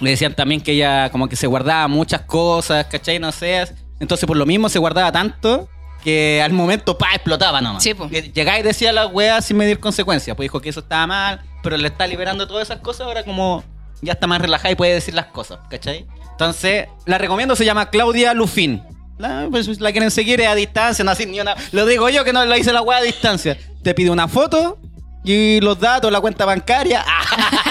Le 0.00 0.10
decían 0.10 0.34
también 0.34 0.60
que 0.60 0.72
ella 0.72 1.10
como 1.10 1.28
que 1.28 1.36
se 1.36 1.46
guardaba 1.46 1.86
muchas 1.88 2.22
cosas, 2.22 2.86
¿cachai? 2.86 3.18
No 3.18 3.32
sé. 3.32 3.66
Entonces 3.98 4.26
por 4.26 4.36
lo 4.36 4.46
mismo 4.46 4.68
se 4.68 4.78
guardaba 4.78 5.12
tanto 5.12 5.68
que 6.02 6.40
al 6.42 6.52
momento, 6.52 6.96
pa, 6.98 7.14
explotaba 7.14 7.60
nomás. 7.60 7.82
Sí. 7.82 7.94
Que 8.10 8.22
Llegaba 8.22 8.58
y 8.58 8.62
decía 8.62 8.92
la 8.92 9.06
wea 9.06 9.40
sin 9.42 9.56
medir 9.56 9.80
consecuencias. 9.80 10.36
Pues 10.36 10.44
dijo 10.44 10.60
que 10.60 10.70
eso 10.70 10.80
estaba 10.80 11.06
mal, 11.06 11.40
pero 11.62 11.76
le 11.76 11.88
está 11.88 12.06
liberando 12.06 12.46
todas 12.46 12.68
esas 12.68 12.80
cosas. 12.80 13.06
Ahora 13.06 13.24
como 13.24 13.64
ya 14.02 14.14
está 14.14 14.26
más 14.26 14.40
relajada 14.40 14.70
y 14.70 14.76
puede 14.76 14.94
decir 14.94 15.14
las 15.14 15.26
cosas, 15.26 15.58
¿cachai? 15.68 16.06
Entonces, 16.32 16.86
la 17.06 17.18
recomiendo, 17.18 17.54
se 17.54 17.64
llama 17.64 17.90
Claudia 17.90 18.34
Lufin. 18.34 18.82
La, 19.18 19.48
pues, 19.50 19.80
la 19.80 19.92
quieren 19.92 20.10
seguir 20.10 20.40
es 20.40 20.48
a 20.48 20.54
distancia, 20.54 21.04
no 21.04 21.10
así 21.10 21.26
ni 21.26 21.40
una... 21.40 21.54
Lo 21.72 21.84
digo 21.84 22.08
yo 22.08 22.24
que 22.24 22.32
no 22.32 22.42
la 22.46 22.56
hice 22.56 22.72
la 22.72 22.80
wea 22.80 22.98
a 22.98 23.02
distancia. 23.02 23.58
Te 23.82 23.94
pide 23.94 24.08
una 24.08 24.28
foto 24.28 24.78
y 25.22 25.60
los 25.60 25.78
datos, 25.78 26.10
la 26.10 26.20
cuenta 26.20 26.46
bancaria. 26.46 27.04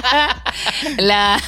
La, 0.98 1.40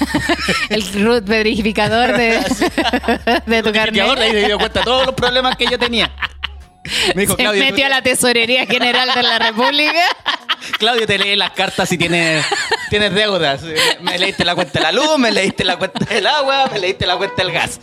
el 0.70 1.04
root 1.04 1.24
verificador 1.24 2.16
de, 2.16 2.38
de 3.46 3.62
tu 3.62 3.70
Y 3.70 3.78
ahora 3.78 3.92
carnet. 3.92 4.18
ahí 4.18 4.32
me 4.32 4.44
dio 4.46 4.58
cuenta 4.58 4.80
de 4.80 4.84
todos 4.84 5.06
los 5.06 5.14
problemas 5.14 5.56
que 5.56 5.66
yo 5.66 5.78
tenía. 5.78 6.10
Me 7.14 7.22
dijo, 7.22 7.32
Se 7.36 7.42
Claudio, 7.42 7.62
tú- 7.62 7.70
metió 7.70 7.86
a 7.86 7.88
la 7.88 8.02
Tesorería 8.02 8.66
General 8.66 9.08
de 9.14 9.22
la 9.22 9.38
República. 9.38 10.02
Claudio 10.78 11.06
te 11.06 11.18
lee 11.18 11.36
las 11.36 11.50
cartas 11.52 11.88
si 11.88 11.96
tienes, 11.98 12.44
tienes 12.90 13.12
deudas. 13.14 13.62
Me 14.00 14.18
leíste 14.18 14.44
la 14.44 14.54
cuenta 14.54 14.78
de 14.78 14.82
la 14.82 14.92
luz, 14.92 15.18
me 15.18 15.30
leíste 15.30 15.64
la 15.64 15.76
cuenta 15.78 16.04
del 16.06 16.26
agua, 16.26 16.68
me 16.72 16.78
leíste 16.78 17.06
la 17.06 17.16
cuenta 17.16 17.42
del 17.42 17.52
gas. 17.52 17.80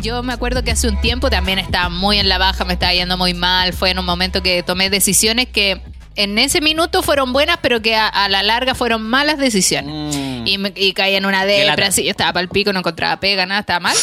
Yo 0.00 0.22
me 0.22 0.32
acuerdo 0.32 0.62
que 0.62 0.70
hace 0.70 0.88
un 0.88 1.00
tiempo 1.00 1.28
también 1.28 1.58
estaba 1.58 1.88
muy 1.88 2.18
en 2.18 2.28
la 2.28 2.38
baja, 2.38 2.64
me 2.64 2.72
estaba 2.72 2.94
yendo 2.94 3.16
muy 3.16 3.34
mal. 3.34 3.72
Fue 3.72 3.90
en 3.90 3.98
un 3.98 4.04
momento 4.04 4.42
que 4.42 4.62
tomé 4.62 4.90
decisiones 4.90 5.48
que 5.48 5.82
en 6.22 6.38
ese 6.38 6.60
minuto 6.60 7.02
fueron 7.02 7.32
buenas, 7.32 7.58
pero 7.62 7.80
que 7.80 7.94
a, 7.96 8.08
a 8.08 8.28
la 8.28 8.42
larga 8.42 8.74
fueron 8.74 9.02
malas 9.02 9.38
decisiones. 9.38 10.14
Mm. 10.16 10.46
Y, 10.46 10.58
me- 10.58 10.72
y 10.76 10.92
caí 10.92 11.14
en 11.14 11.24
una 11.26 11.44
depra, 11.46 11.86
así, 11.86 12.04
yo 12.04 12.10
estaba 12.10 12.32
para 12.32 12.42
el 12.42 12.48
pico, 12.48 12.72
no 12.72 12.80
encontraba 12.80 13.18
pega, 13.20 13.46
nada, 13.46 13.60
estaba 13.60 13.80
mal. 13.80 13.96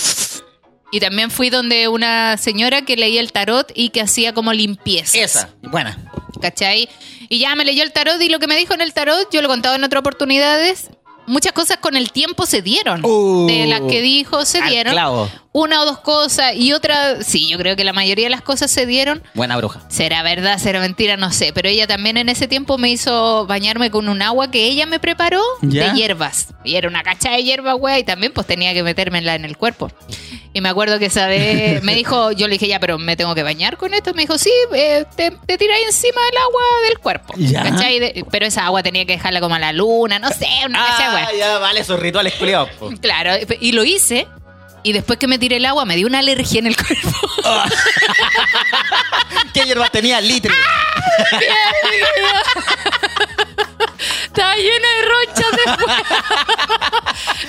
Y 0.91 0.99
también 0.99 1.29
fui 1.31 1.49
donde 1.49 1.87
una 1.87 2.37
señora 2.37 2.83
que 2.83 2.95
leía 2.95 3.19
el 3.19 3.31
tarot 3.31 3.71
y 3.75 3.89
que 3.89 4.01
hacía 4.01 4.33
como 4.33 4.53
limpieza. 4.53 5.17
Esa, 5.17 5.49
buena. 5.63 5.97
¿Cachai? 6.41 6.87
Y 7.27 7.39
ya 7.39 7.55
me 7.55 7.65
leyó 7.65 7.83
el 7.83 7.91
tarot 7.91 8.21
y 8.21 8.29
lo 8.29 8.39
que 8.39 8.47
me 8.47 8.55
dijo 8.55 8.73
en 8.73 8.81
el 8.81 8.93
tarot, 8.93 9.27
yo 9.31 9.41
lo 9.41 9.47
he 9.47 9.49
contado 9.49 9.75
en 9.75 9.83
otras 9.83 9.99
oportunidades, 10.01 10.89
muchas 11.27 11.51
cosas 11.53 11.77
con 11.77 11.95
el 11.95 12.11
tiempo 12.11 12.45
se 12.45 12.61
dieron. 12.61 13.03
Uh, 13.05 13.47
de 13.47 13.65
las 13.67 13.81
que 13.81 14.01
dijo 14.01 14.45
se 14.45 14.61
dieron. 14.61 14.93
clavo. 14.93 15.29
Una 15.51 15.81
o 15.81 15.85
dos 15.85 15.99
cosas 15.99 16.51
y 16.55 16.73
otra, 16.73 17.23
sí, 17.23 17.47
yo 17.49 17.57
creo 17.57 17.77
que 17.77 17.85
la 17.85 17.93
mayoría 17.93 18.25
de 18.25 18.29
las 18.29 18.41
cosas 18.41 18.69
se 18.69 18.85
dieron. 18.85 19.23
Buena 19.35 19.55
bruja. 19.55 19.81
Será 19.87 20.21
verdad, 20.21 20.57
será 20.57 20.81
mentira, 20.81 21.15
no 21.15 21.31
sé. 21.31 21.53
Pero 21.53 21.69
ella 21.69 21.87
también 21.87 22.17
en 22.17 22.27
ese 22.27 22.49
tiempo 22.49 22.77
me 22.77 22.89
hizo 22.89 23.45
bañarme 23.47 23.89
con 23.89 24.09
un 24.09 24.21
agua 24.21 24.51
que 24.51 24.65
ella 24.65 24.85
me 24.85 24.99
preparó 24.99 25.41
¿Ya? 25.61 25.93
de 25.93 25.97
hierbas. 25.97 26.49
Y 26.65 26.75
era 26.75 26.89
una 26.89 27.03
cacha 27.03 27.31
de 27.31 27.41
hierba, 27.43 27.71
güey, 27.73 28.01
y 28.01 28.03
también 28.03 28.33
pues 28.33 28.45
tenía 28.47 28.73
que 28.73 28.83
metérmela 28.83 29.33
en 29.35 29.45
el 29.45 29.55
cuerpo. 29.55 29.89
Y 30.51 30.59
me 30.61 30.67
acuerdo 30.69 30.99
que 30.99 31.05
esa 31.05 31.27
vez 31.27 31.81
me 31.83 31.95
dijo, 31.95 32.31
yo 32.33 32.47
le 32.47 32.53
dije, 32.53 32.67
ya, 32.67 32.79
pero 32.81 32.97
me 32.97 33.15
tengo 33.15 33.33
que 33.33 33.43
bañar 33.43 33.77
con 33.77 33.93
esto. 33.93 34.13
Me 34.13 34.23
dijo, 34.23 34.37
sí, 34.37 34.51
eh, 34.73 35.05
te, 35.15 35.31
te 35.31 35.57
tiráis 35.57 35.85
encima 35.85 36.19
del 36.31 36.37
agua 36.37 36.61
del 36.89 36.99
cuerpo. 36.99 37.33
Ya. 37.37 37.63
¿Cachai? 37.63 37.99
De- 37.99 38.25
pero 38.29 38.45
esa 38.45 38.65
agua 38.65 38.83
tenía 38.83 39.05
que 39.05 39.13
dejarla 39.13 39.39
como 39.39 39.55
a 39.55 39.59
la 39.59 39.71
luna, 39.71 40.19
no 40.19 40.29
sé, 40.31 40.47
una 40.65 40.85
cacha 40.85 41.14
de 41.15 41.21
Ah, 41.23 41.29
ya, 41.37 41.57
vale, 41.59 41.79
esos 41.79 41.99
rituales 41.99 42.33
culiados. 42.35 42.69
po. 42.79 42.91
Claro, 43.01 43.31
y 43.59 43.71
lo 43.71 43.83
hice. 43.83 44.27
Y 44.83 44.93
después 44.93 45.17
que 45.17 45.27
me 45.27 45.39
tiré 45.39 45.55
el 45.57 45.65
agua, 45.65 45.83
me 45.83 45.95
dio 45.95 46.05
una 46.05 46.19
alergia 46.19 46.59
en 46.59 46.67
el 46.67 46.75
cuerpo. 46.77 47.09
¿Qué 49.53 49.61
hierba 49.61 49.89
tenía? 49.89 50.21
Litre. 50.21 50.53
Estaba 54.35 54.55
llena 54.55 54.87
de 54.95 55.01
ronchas 55.07 55.51
después. 55.65 55.97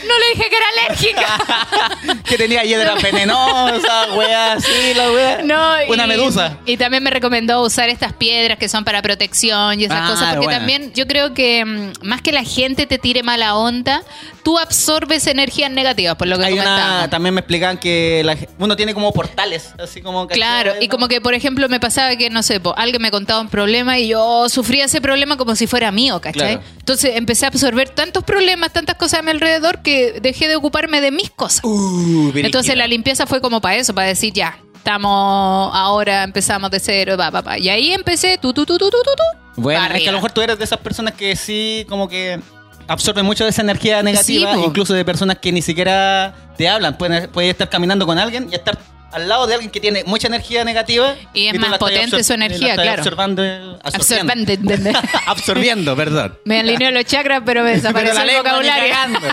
No 0.06 0.14
le 0.18 0.34
dije 0.34 0.48
que 0.50 0.56
era 0.56 0.66
alérgica. 0.84 2.22
que 2.28 2.36
tenía 2.38 2.62
hiedra 2.64 2.94
venenosa, 2.94 4.14
wea, 4.14 4.60
sí, 4.60 4.94
la 4.94 5.10
wea. 5.10 5.42
No, 5.42 5.74
Una 5.88 6.04
y- 6.04 6.08
medusa. 6.08 6.58
Y 6.64 6.76
también 6.76 7.02
me 7.02 7.10
recomendó 7.10 7.62
usar 7.62 7.88
estas 7.88 8.12
piedras 8.12 8.58
que 8.58 8.68
son 8.68 8.84
para 8.84 9.02
protección 9.02 9.80
y 9.80 9.84
esas 9.84 10.00
Ah, 10.02 10.08
cosas, 10.10 10.28
porque 10.34 10.46
bueno. 10.46 10.58
también 10.60 10.92
yo 10.94 11.06
creo 11.08 11.34
que 11.34 11.64
mm, 11.64 11.92
más 12.06 12.22
que 12.22 12.30
la 12.32 12.44
gente 12.44 12.86
te 12.86 12.98
tire 12.98 13.22
mala 13.24 13.56
onda, 13.56 14.02
tú 14.46 14.60
absorbes 14.60 15.26
energías 15.26 15.72
negativas, 15.72 16.14
por 16.14 16.28
lo 16.28 16.38
que 16.38 16.44
Hay 16.44 16.52
una, 16.52 17.10
también 17.10 17.34
me 17.34 17.40
explicaban 17.40 17.78
que 17.78 18.22
la 18.24 18.36
uno 18.60 18.76
tiene 18.76 18.94
como 18.94 19.12
portales, 19.12 19.74
así 19.76 20.00
como... 20.00 20.28
Claro, 20.28 20.74
y 20.80 20.86
como 20.86 21.08
que, 21.08 21.20
por 21.20 21.34
ejemplo, 21.34 21.68
me 21.68 21.80
pasaba 21.80 22.14
que, 22.14 22.30
no 22.30 22.44
sé, 22.44 22.60
po, 22.60 22.72
alguien 22.76 23.02
me 23.02 23.10
contaba 23.10 23.40
un 23.40 23.48
problema 23.48 23.98
y 23.98 24.06
yo 24.06 24.48
sufría 24.48 24.84
ese 24.84 25.00
problema 25.00 25.36
como 25.36 25.56
si 25.56 25.66
fuera 25.66 25.90
mío, 25.90 26.20
¿cachai? 26.20 26.58
Claro. 26.58 26.62
Entonces 26.78 27.16
empecé 27.16 27.46
a 27.46 27.48
absorber 27.48 27.88
tantos 27.88 28.22
problemas, 28.22 28.72
tantas 28.72 28.94
cosas 28.94 29.18
a 29.18 29.22
mi 29.24 29.32
alrededor 29.32 29.82
que 29.82 30.20
dejé 30.20 30.46
de 30.46 30.54
ocuparme 30.54 31.00
de 31.00 31.10
mis 31.10 31.28
cosas. 31.30 31.64
Uh. 31.64 32.30
Entonces 32.36 32.76
la 32.76 32.86
limpieza 32.86 33.26
fue 33.26 33.40
como 33.40 33.60
para 33.60 33.74
eso, 33.74 33.96
para 33.96 34.06
decir 34.06 34.32
ya, 34.32 34.60
estamos 34.76 35.72
ahora, 35.74 36.22
empezamos 36.22 36.70
de 36.70 36.78
cero, 36.78 37.16
va, 37.18 37.30
va, 37.30 37.40
va. 37.40 37.58
Y 37.58 37.68
ahí 37.68 37.90
empecé, 37.90 38.38
tú, 38.38 38.54
tú, 38.54 38.64
tú, 38.64 38.78
tú, 38.78 38.90
tú, 38.90 38.98
tú, 39.02 39.10
tú. 39.16 39.60
Bueno, 39.60 39.92
es 39.92 40.02
que 40.04 40.08
a 40.08 40.12
lo 40.12 40.18
mejor 40.18 40.30
tú 40.30 40.40
eres 40.40 40.56
de 40.56 40.62
esas 40.62 40.78
personas 40.78 41.14
que 41.14 41.34
sí, 41.34 41.84
como 41.88 42.08
que 42.08 42.38
absorben 42.86 43.24
mucho 43.24 43.44
de 43.44 43.50
esa 43.50 43.62
energía 43.62 44.02
negativa, 44.02 44.54
Sí, 44.54 44.60
incluso 44.64 44.94
de 44.94 45.04
personas 45.04 45.38
que 45.38 45.52
ni 45.52 45.62
siquiera 45.62 46.34
te 46.56 46.68
hablan. 46.68 46.96
Puedes, 46.98 47.28
puedes 47.28 47.50
estar 47.50 47.68
caminando 47.68 48.06
con 48.06 48.18
alguien 48.18 48.48
y 48.50 48.54
estar 48.54 48.78
al 49.12 49.28
lado 49.28 49.46
de 49.46 49.54
alguien 49.54 49.70
que 49.70 49.80
tiene 49.80 50.04
mucha 50.04 50.28
energía 50.28 50.64
negativa. 50.64 51.14
Y 51.32 51.46
es 51.46 51.58
más 51.58 51.78
potente 51.78 52.22
su 52.22 52.32
energía, 52.34 52.74
claro. 52.74 53.02
Absorbando, 53.02 53.42
absorbiendo. 53.82 54.32
Absorbente, 54.32 54.92
absorbiendo, 55.26 55.96
perdón. 55.96 56.38
Me 56.44 56.60
alineó 56.60 56.90
los 56.90 57.04
chakras, 57.04 57.42
pero 57.44 57.62
me 57.62 57.70
desapareció 57.70 58.22
el 58.22 58.36
vocabulario. 58.36 58.94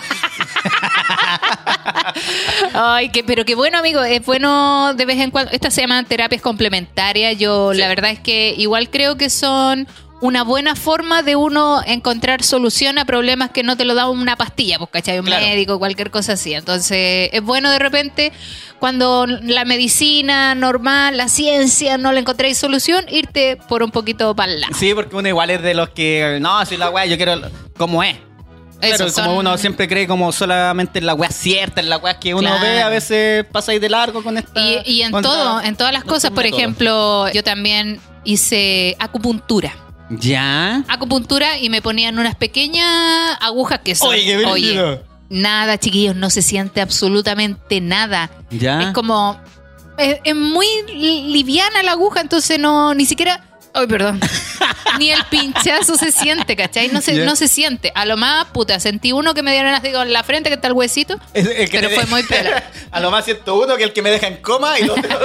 Ay, 2.73 3.09
que, 3.09 3.23
pero 3.23 3.43
qué 3.45 3.55
bueno, 3.55 3.77
amigo. 3.77 4.01
Es 4.03 4.25
bueno 4.25 4.93
de 4.93 5.05
vez 5.05 5.19
en 5.19 5.31
cuando. 5.31 5.51
Estas 5.51 5.73
se 5.73 5.81
llaman 5.81 6.05
terapias 6.05 6.41
complementarias. 6.41 7.37
Yo, 7.37 7.73
la 7.73 7.87
verdad 7.87 8.11
es 8.11 8.19
que 8.19 8.53
igual 8.57 8.89
creo 8.89 9.17
que 9.17 9.29
son 9.29 9.87
una 10.23 10.43
buena 10.45 10.75
forma 10.77 11.21
de 11.21 11.35
uno 11.35 11.81
encontrar 11.85 12.43
solución 12.43 12.97
a 12.97 13.03
problemas 13.03 13.49
que 13.49 13.61
no 13.61 13.75
te 13.75 13.83
lo 13.83 13.93
da 13.93 14.07
una 14.07 14.37
pastilla, 14.37 14.77
pues, 14.77 14.89
¿cachai? 14.89 15.19
Un 15.19 15.25
Claro. 15.25 15.45
médico, 15.45 15.79
cualquier 15.79 16.11
cosa 16.11 16.33
así. 16.33 16.53
Entonces, 16.53 17.29
es 17.33 17.41
bueno 17.43 17.69
de 17.69 17.77
repente, 17.77 18.31
cuando 18.79 19.25
la 19.27 19.65
medicina 19.65 20.55
normal, 20.55 21.17
la 21.17 21.27
ciencia, 21.27 21.97
no 21.97 22.13
le 22.13 22.21
encontréis 22.21 22.57
solución, 22.57 23.03
irte 23.09 23.57
por 23.67 23.83
un 23.83 23.91
poquito 23.91 24.33
para 24.33 24.53
el 24.53 24.61
lado. 24.61 24.73
Sí, 24.73 24.93
porque 24.95 25.13
uno 25.17 25.27
igual 25.27 25.49
es 25.49 25.61
de 25.61 25.73
los 25.73 25.89
que. 25.89 26.37
No, 26.39 26.65
si 26.65 26.77
la 26.77 26.89
weá, 26.89 27.05
yo 27.05 27.17
quiero. 27.17 27.41
como 27.77 28.01
es. 28.01 28.15
Claro, 28.79 28.95
Esos 28.95 29.13
como 29.13 29.27
son- 29.27 29.37
uno 29.39 29.57
siempre 29.57 29.89
cree 29.89 30.07
como 30.07 30.31
solamente 30.31 30.99
en 30.99 31.05
la 31.05 31.15
weá 31.15 31.31
cierta, 31.31 31.81
en 31.81 31.89
la 31.89 31.97
weá 31.97 32.17
que 32.19 32.33
uno 32.33 32.47
Claro. 32.49 32.63
ve, 32.63 32.81
a 32.81 32.87
veces 32.89 33.45
pasa 33.51 33.73
ahí 33.73 33.79
de 33.79 33.89
largo 33.89 34.23
con 34.23 34.37
esta. 34.37 34.61
Y, 34.61 34.81
y 34.85 35.01
en 35.03 35.11
todo, 35.11 35.59
en 35.61 35.75
todas 35.75 35.91
las 35.91 36.05
cosas, 36.05 36.31
por 36.31 36.45
ejemplo, 36.45 37.29
yo 37.33 37.43
también 37.43 37.99
hice 38.25 38.95
acupuntura. 38.99 39.73
Ya. 40.09 40.83
acupuntura 40.87 41.57
y 41.59 41.69
me 41.69 41.81
ponían 41.81 42.19
unas 42.19 42.35
pequeñas 42.35 43.37
agujas 43.41 43.79
que 43.83 43.95
son. 43.95 44.09
Oye, 44.09 44.25
qué 44.25 44.37
brígido. 44.37 45.03
nada, 45.29 45.77
chiquillos, 45.77 46.15
no 46.15 46.29
se 46.29 46.41
siente 46.41 46.81
absolutamente 46.81 47.81
nada. 47.81 48.29
Ya. 48.51 48.81
Es 48.81 48.87
como. 48.93 49.39
Es, 49.97 50.17
es 50.23 50.35
muy 50.35 50.65
li- 50.93 51.31
liviana 51.31 51.83
la 51.83 51.91
aguja, 51.93 52.21
entonces 52.21 52.59
no, 52.59 52.93
ni 52.93 53.05
siquiera. 53.05 53.43
Ay, 53.73 53.87
perdón. 53.87 54.19
Ni 54.99 55.09
el 55.11 55.23
pinchazo 55.25 55.95
se 55.97 56.11
siente, 56.11 56.55
¿cachai? 56.55 56.89
No 56.89 57.01
se, 57.01 57.13
no 57.25 57.35
se 57.35 57.47
siente. 57.47 57.91
A 57.95 58.05
lo 58.05 58.15
más, 58.15 58.45
puta, 58.45 58.79
sentí 58.79 59.11
uno 59.11 59.33
que 59.33 59.41
me 59.41 59.51
dieron 59.51 59.73
así 59.73 59.91
con 59.91 60.13
la 60.13 60.23
frente, 60.23 60.49
que 60.49 60.55
está 60.55 60.67
el 60.67 60.73
huesito. 60.73 61.15
Es 61.33 61.47
el 61.47 61.67
que 61.69 61.79
Pero 61.79 61.89
fue 61.89 62.03
de- 62.03 62.09
muy 62.11 62.21
piola. 62.23 62.63
A 62.91 62.99
lo 62.99 63.09
más 63.09 63.25
siento 63.25 63.55
uno 63.55 63.75
que 63.75 63.85
el 63.85 63.93
que 63.93 64.03
me 64.03 64.11
deja 64.11 64.27
en 64.27 64.37
coma 64.37 64.79
y 64.79 64.83
lo 64.85 64.93
otro. 64.93 65.09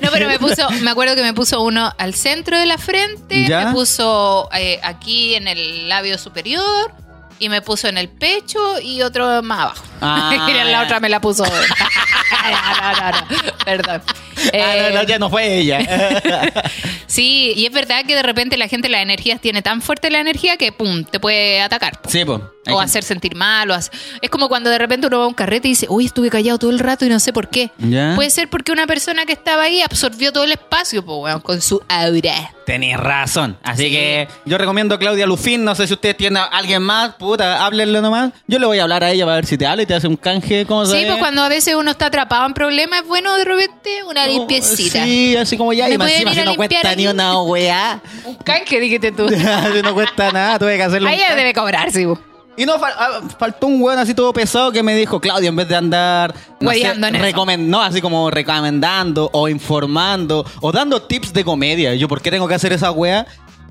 No, 0.00 0.10
pero 0.12 0.28
me 0.28 0.38
puso, 0.38 0.68
me 0.82 0.90
acuerdo 0.90 1.14
que 1.14 1.22
me 1.22 1.32
puso 1.32 1.62
uno 1.62 1.92
al 1.96 2.14
centro 2.14 2.58
de 2.58 2.66
la 2.66 2.76
frente, 2.78 3.46
¿Ya? 3.46 3.66
me 3.66 3.72
puso 3.72 4.48
eh, 4.54 4.78
aquí 4.82 5.34
en 5.34 5.48
el 5.48 5.88
labio 5.88 6.18
superior 6.18 6.92
y 7.38 7.48
me 7.48 7.62
puso 7.62 7.88
en 7.88 7.96
el 7.98 8.08
pecho 8.08 8.78
y 8.80 9.02
otro 9.02 9.42
más 9.42 9.60
abajo. 9.60 9.84
Ah, 10.00 10.46
y 10.48 10.70
la 10.70 10.82
otra 10.82 11.00
me 11.00 11.08
la 11.08 11.20
puso. 11.20 11.44
no, 11.44 11.52
no, 11.52 13.10
no, 13.10 13.56
perdón. 13.64 14.02
Ah, 14.54 14.76
Eh, 14.76 14.90
no, 14.92 14.98
no, 14.98 15.02
ya 15.04 15.18
no 15.18 15.30
fue 15.30 15.58
ella. 15.58 15.78
sí, 17.06 17.52
y 17.56 17.66
es 17.66 17.72
verdad 17.72 18.04
que 18.06 18.14
de 18.14 18.22
repente 18.22 18.56
la 18.56 18.68
gente, 18.68 18.88
las 18.88 19.02
energías, 19.02 19.40
tiene 19.40 19.62
tan 19.62 19.82
fuerte 19.82 20.10
la 20.10 20.20
energía 20.20 20.56
que, 20.56 20.72
pum, 20.72 21.04
te 21.04 21.20
puede 21.20 21.60
atacar. 21.60 22.00
po. 22.02 22.10
sí, 22.10 22.24
pues. 22.24 22.40
O 22.70 22.80
hacer 22.80 23.02
sentir 23.02 23.34
mal. 23.34 23.70
O 23.70 23.74
hace- 23.74 23.90
Es 24.20 24.30
como 24.30 24.48
cuando 24.48 24.70
de 24.70 24.78
repente 24.78 25.06
uno 25.08 25.18
va 25.18 25.24
a 25.24 25.28
un 25.28 25.34
carrete 25.34 25.66
y 25.68 25.72
dice, 25.72 25.86
uy, 25.88 26.06
estuve 26.06 26.30
callado 26.30 26.58
todo 26.58 26.70
el 26.70 26.78
rato 26.78 27.04
y 27.04 27.08
no 27.08 27.18
sé 27.18 27.32
por 27.32 27.48
qué. 27.48 27.70
Ya. 27.78 28.12
Puede 28.14 28.30
ser 28.30 28.48
porque 28.48 28.70
una 28.70 28.86
persona 28.86 29.26
que 29.26 29.32
estaba 29.32 29.64
ahí 29.64 29.82
absorbió 29.82 30.32
todo 30.32 30.44
el 30.44 30.52
espacio, 30.52 31.04
po, 31.04 31.16
weón, 31.22 31.40
con 31.40 31.60
su 31.60 31.82
aura. 31.88 32.52
Tenés 32.64 32.96
razón. 32.96 33.58
Así 33.64 33.86
Sí. 33.86 33.90
que 33.90 34.28
yo 34.44 34.56
recomiendo 34.58 34.94
a 34.94 34.98
Claudia 35.00 35.26
Lufín. 35.26 35.64
No 35.64 35.74
sé 35.74 35.88
si 35.88 35.94
usted 35.94 36.14
tiene 36.14 36.38
a 36.38 36.44
alguien 36.44 36.82
más. 36.82 37.14
Puta, 37.16 37.64
háblenle 37.66 38.00
nomás. 38.00 38.30
Yo 38.46 38.60
le 38.60 38.66
voy 38.66 38.78
a 38.78 38.84
hablar 38.84 39.02
a 39.02 39.10
ella 39.10 39.24
para 39.24 39.34
ver 39.36 39.46
si 39.46 39.58
te 39.58 39.66
habla 39.66 39.82
y 39.82 39.86
te 39.86 39.94
hace 39.94 40.06
un 40.06 40.16
canje. 40.16 40.64
¿Cómo 40.64 40.86
Sí, 40.86 41.02
pues 41.04 41.18
cuando 41.18 41.42
a 41.42 41.48
veces 41.48 41.74
uno 41.74 41.90
está 41.90 42.06
atrapado 42.06 42.46
en 42.46 42.54
problemas, 42.54 43.00
es 43.02 43.08
bueno 43.08 43.34
de 43.36 43.44
repente 43.44 44.04
una 44.04 44.24
limpiecita. 44.28 45.00
Oh, 45.02 45.04
Sí, 45.04 45.36
así 45.36 45.56
como 45.56 45.72
ya. 45.72 45.88
¿Me 45.88 45.94
Y 45.94 45.98
más 45.98 46.12
encima 46.12 46.32
si 46.34 46.42
no 46.44 46.54
cuesta 46.54 46.90
aquí? 46.90 46.96
ni 47.02 47.08
una 47.08 47.42
weá. 47.42 48.00
Un 48.24 48.36
canje, 48.36 48.78
dijiste 48.78 49.10
tú. 49.10 49.28
si 49.28 49.82
no 49.82 49.92
cuesta 49.94 50.30
nada, 50.30 50.60
tuve 50.60 50.76
que 50.76 50.82
hacerlo. 50.84 51.08
Ahí 51.08 51.20
debe 51.36 51.52
cobrar, 51.52 51.90
sí. 51.90 52.06
po. 52.06 52.16
Y 52.56 52.66
no, 52.66 52.78
fal- 52.78 52.92
ah, 52.98 53.20
faltó 53.38 53.66
un 53.66 53.80
weón 53.80 53.98
así 53.98 54.12
todo 54.14 54.32
pesado 54.32 54.70
que 54.72 54.82
me 54.82 54.94
dijo, 54.94 55.20
Claudio, 55.20 55.48
en 55.48 55.56
vez 55.56 55.68
de 55.68 55.76
andar 55.76 56.34
no, 56.60 56.70
sé, 56.70 56.76
Hueveando 56.76 57.06
en 57.06 57.14
eso. 57.16 57.24
recomen- 57.24 57.66
no, 57.66 57.80
así 57.80 58.00
como 58.02 58.30
recomendando 58.30 59.30
o 59.32 59.48
informando 59.48 60.44
o 60.60 60.70
dando 60.70 61.00
tips 61.02 61.32
de 61.32 61.44
comedia. 61.44 61.94
Yo, 61.94 62.08
¿por 62.08 62.20
qué 62.20 62.30
tengo 62.30 62.46
que 62.46 62.54
hacer 62.54 62.72
esa 62.72 62.90
wea? 62.90 63.26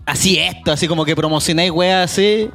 Así 0.06 0.40
esto, 0.40 0.72
así 0.72 0.88
como 0.88 1.06
que 1.06 1.16
promocionáis 1.16 1.70
wea 1.72 2.04
así. 2.04 2.50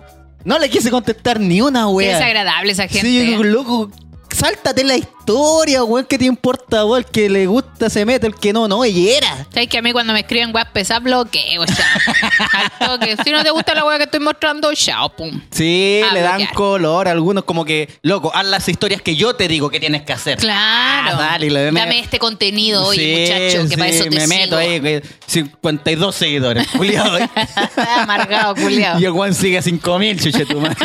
No 0.44 0.58
le 0.58 0.68
quise 0.68 0.90
contestar 0.90 1.38
ni 1.40 1.60
una 1.60 1.80
Qué 1.82 1.86
wea. 1.86 2.14
desagradable 2.18 2.72
esa 2.72 2.88
gente. 2.88 3.00
Sí, 3.06 3.16
yo 3.18 3.22
digo, 3.22 3.44
loco, 3.44 3.90
sáltate 4.30 4.82
la 4.84 4.96
historia, 5.26 5.82
weón, 5.82 6.06
¿qué 6.08 6.18
te 6.18 6.24
importa 6.24 6.84
vos? 6.84 6.98
El 6.98 7.04
que 7.04 7.28
le 7.28 7.46
gusta 7.46 7.90
se 7.90 8.06
mete, 8.06 8.28
el 8.28 8.34
que 8.36 8.52
no, 8.52 8.68
no, 8.68 8.84
y 8.84 9.08
era. 9.10 9.44
¿Sabes 9.52 9.68
que 9.68 9.78
a 9.78 9.82
mí 9.82 9.90
cuando 9.90 10.12
me 10.12 10.20
escriben 10.20 10.54
web 10.54 10.68
pesado 10.72 11.00
bloqueo? 11.00 11.62
Al 12.52 12.88
toque. 12.88 13.16
Si 13.24 13.32
no 13.32 13.42
te 13.42 13.50
gusta 13.50 13.74
la 13.74 13.84
web 13.84 13.98
que 13.98 14.04
estoy 14.04 14.20
mostrando, 14.20 14.72
chao, 14.74 15.08
pum. 15.08 15.40
Sí, 15.50 16.00
A 16.08 16.14
le 16.14 16.20
dan 16.20 16.46
color, 16.54 17.08
algunos 17.08 17.42
como 17.42 17.64
que, 17.64 17.88
loco, 18.02 18.30
haz 18.32 18.46
las 18.46 18.68
historias 18.68 19.02
que 19.02 19.16
yo 19.16 19.34
te 19.34 19.48
digo 19.48 19.68
que 19.68 19.80
tienes 19.80 20.02
que 20.02 20.12
hacer. 20.12 20.38
Claro. 20.38 21.16
Ah, 21.18 21.32
dale, 21.32 21.72
Dame 21.72 21.98
este 21.98 22.20
contenido 22.20 22.84
hoy, 22.86 22.96
Sí, 22.96 23.16
muchacho, 23.18 23.68
que 23.68 23.76
para 23.76 23.90
eso 23.90 24.04
te 24.04 24.10
me 24.10 24.26
meto 24.28 24.56
ahí, 24.56 24.80
que 24.80 25.02
52 25.26 26.14
seguidores, 26.14 26.68
culiado. 26.76 27.18
Amargado, 27.98 28.54
culiao. 28.54 29.00
y 29.00 29.04
el 29.04 29.10
Juan 29.10 29.34
sigue 29.34 29.58
a 29.58 29.62
5000, 29.62 30.20
chuchetumar. 30.20 30.76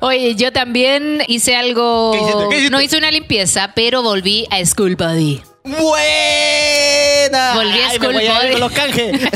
Oye, 0.00 0.36
yo 0.36 0.52
también 0.52 1.22
hice 1.26 1.56
algo. 1.56 1.79
¿Qué 2.12 2.18
hiciste? 2.20 2.44
¿Qué 2.48 2.56
hiciste? 2.56 2.70
No 2.70 2.80
hice 2.80 2.98
una 2.98 3.10
limpieza, 3.10 3.72
pero 3.74 4.02
volví 4.02 4.46
a 4.50 4.64
School 4.64 4.96
Buddy. 4.96 5.42
¡Buena! 5.64 7.54
Volví 7.54 7.80
a 7.80 7.88
Ay, 7.88 7.98
me 7.98 8.06
School 8.06 8.14
voy 8.14 8.26
a 8.26 8.46
ir 8.46 8.52
con 8.52 8.60
los 8.60 8.72
canjes. 8.72 9.20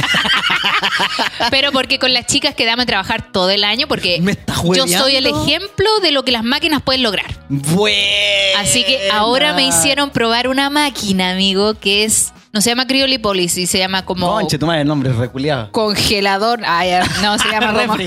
Pero 1.51 1.73
porque 1.73 1.99
con 1.99 2.13
las 2.13 2.27
chicas 2.27 2.55
quedamos 2.55 2.85
a 2.85 2.87
trabajar 2.87 3.33
todo 3.33 3.51
el 3.51 3.65
año, 3.65 3.87
porque 3.89 4.21
¿Me 4.21 4.33
estás 4.33 4.63
yo 4.75 4.87
soy 4.87 5.17
el 5.17 5.27
ejemplo 5.27 5.89
de 6.03 6.11
lo 6.11 6.25
que 6.25 6.33
las 6.33 6.45
máquinas 6.45 6.83
pueden 6.83 7.03
lograr. 7.03 7.27
Buena. 7.49 8.61
Así 8.61 8.85
que 8.85 9.11
ahora 9.11 9.53
me 9.53 9.67
hicieron 9.67 10.11
probar 10.11 10.49
una 10.49 10.71
máquina, 10.71 11.33
amigo, 11.33 11.75
que 11.75 12.05
es. 12.05 12.33
No 12.55 12.61
se 12.61 12.71
llama 12.71 12.87
criolipólisis, 12.87 13.69
se 13.69 13.79
llama 13.79 14.05
como. 14.05 14.29
Conche, 14.31 14.59
tu 14.61 14.67
madre, 14.67 14.83
el 14.83 14.87
nombre 14.87 15.11
es 15.11 15.17
reculeado. 15.17 15.73
Congelador. 15.73 16.61
Ah, 16.65 16.87
ya, 16.87 17.05
no, 17.21 17.37
se 17.37 17.49
llama 17.49 17.73
Refri. 17.87 18.07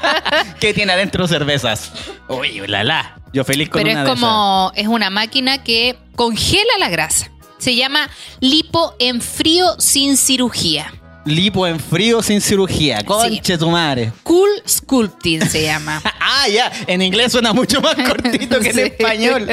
¿Qué 0.60 0.74
tiene 0.74 0.92
adentro 0.92 1.26
cervezas? 1.26 1.90
Uy, 2.28 2.60
la 2.66 2.84
la. 2.84 3.18
Yo 3.32 3.44
feliz 3.44 3.70
con 3.70 3.80
Pero 3.82 3.92
una 3.92 4.02
es 4.02 4.06
de 4.06 4.14
como. 4.14 4.72
Es 4.74 4.88
una 4.88 5.08
máquina 5.08 5.64
que 5.64 5.96
congela 6.16 6.70
la 6.78 6.90
grasa. 6.90 7.30
Se 7.56 7.76
llama 7.76 8.10
lipo 8.40 8.94
en 8.98 9.22
frío 9.22 9.64
sin 9.78 10.18
cirugía. 10.18 10.92
Lipo 11.24 11.66
en 11.66 11.80
frío 11.80 12.22
sin 12.22 12.42
cirugía. 12.42 13.02
Conche 13.06 13.56
tu 13.56 13.70
madre. 13.70 14.12
Cool 14.22 14.50
Sculpting 14.68 15.48
se 15.48 15.62
llama. 15.62 16.02
Ah, 16.20 16.46
ya. 16.46 16.70
En 16.86 17.00
inglés 17.00 17.32
suena 17.32 17.54
mucho 17.54 17.80
más 17.80 17.94
cortito 17.94 18.60
que 18.60 18.68
en 18.68 18.78
español. 18.80 19.48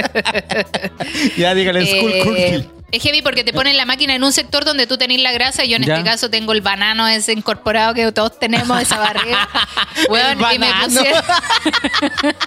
ya 1.37 1.55
dígale, 1.55 1.85
school 1.85 2.11
Eh, 2.11 2.21
cookie. 2.23 2.69
Es 2.95 3.03
heavy 3.03 3.21
porque 3.21 3.43
te 3.43 3.53
ponen 3.53 3.77
la 3.77 3.85
máquina 3.85 4.15
en 4.15 4.23
un 4.23 4.31
sector 4.33 4.65
donde 4.65 4.87
tú 4.87 4.97
tenés 4.97 5.19
la 5.21 5.31
grasa. 5.31 5.63
Yo 5.65 5.77
en 5.77 5.83
Ya. 5.83 5.95
este 5.97 6.09
caso 6.09 6.29
tengo 6.29 6.51
el 6.53 6.61
banano 6.61 7.07
ese 7.07 7.33
incorporado 7.33 7.93
que 7.93 8.11
todos 8.11 8.37
tenemos, 8.39 8.81
esa 8.81 8.97
barriga. 8.99 9.47
Weón, 10.09 10.43
El 10.43 10.55
y 10.55 10.59
me 10.59 10.67
pusieron. 10.83 11.23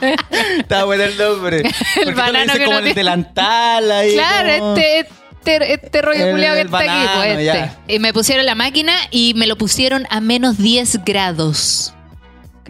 Está 0.58 0.84
bueno 0.84 1.04
el 1.04 1.16
nombre. 1.16 1.62
Le 2.04 2.14
banano 2.14 2.52
que 2.54 2.58
como 2.64 2.72
no 2.72 2.78
el 2.78 2.84
tiene- 2.84 2.94
delantal 2.94 3.90
ahí. 3.92 4.14
Claro, 4.14 4.58
como- 4.58 4.76
este, 4.76 4.98
este, 5.00 5.72
este 5.74 6.02
rollo 6.02 6.26
El- 6.26 6.30
culiao 6.32 6.54
que 6.54 6.60
el 6.62 6.66
está 6.66 6.78
aquí, 6.78 6.86
banano, 6.88 7.12
pues 7.22 7.44
ya. 7.44 7.54
este. 7.64 7.94
Y 7.94 7.98
me 7.98 8.12
pusieron 8.12 8.46
la 8.46 8.54
máquina 8.54 8.94
y 9.10 9.34
me 9.34 9.46
lo 9.46 9.56
pusieron 9.56 10.06
a 10.10 10.20
menos 10.20 10.58
10 10.58 11.04
grados. 11.04 11.94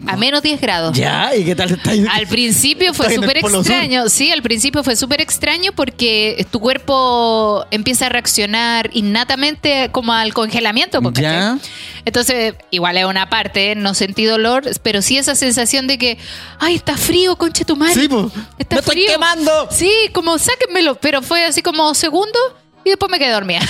A 0.07 0.17
menos 0.17 0.41
10 0.41 0.61
grados. 0.61 0.97
Ya, 0.97 1.35
¿y 1.35 1.43
qué 1.43 1.55
tal 1.55 1.71
está? 1.71 1.91
Al 1.91 2.27
principio 2.27 2.93
fue 2.93 3.13
súper 3.13 3.41
Sur. 3.41 3.55
extraño, 3.55 4.09
sí, 4.09 4.31
al 4.31 4.41
principio 4.41 4.83
fue 4.83 4.95
súper 4.95 5.21
extraño 5.21 5.71
porque 5.73 6.45
tu 6.51 6.59
cuerpo 6.59 7.65
empieza 7.71 8.07
a 8.07 8.09
reaccionar 8.09 8.89
innatamente 8.93 9.89
como 9.91 10.13
al 10.13 10.33
congelamiento. 10.33 10.99
Ya. 11.13 11.57
Entonces, 12.05 12.55
igual 12.71 12.97
es 12.97 13.05
una 13.05 13.29
parte, 13.29 13.75
no 13.75 13.93
sentí 13.93 14.25
dolor, 14.25 14.63
pero 14.83 15.01
sí 15.01 15.17
esa 15.17 15.35
sensación 15.35 15.87
de 15.87 15.97
que, 15.97 16.17
ay, 16.59 16.75
está 16.75 16.97
frío, 16.97 17.35
conche 17.37 17.65
tu 17.65 17.75
madre. 17.75 17.93
Sí, 17.93 18.07
po. 18.07 18.31
Está 18.57 18.77
¡Me 18.77 18.79
estoy 18.79 19.05
quemando! 19.05 19.67
Sí, 19.71 19.91
como 20.13 20.37
sáquenmelo, 20.37 20.95
pero 20.95 21.21
fue 21.21 21.45
así 21.45 21.61
como 21.61 21.93
segundos 21.93 22.41
y 22.83 22.89
después 22.89 23.11
me 23.11 23.19
quedé 23.19 23.31
dormida. 23.31 23.59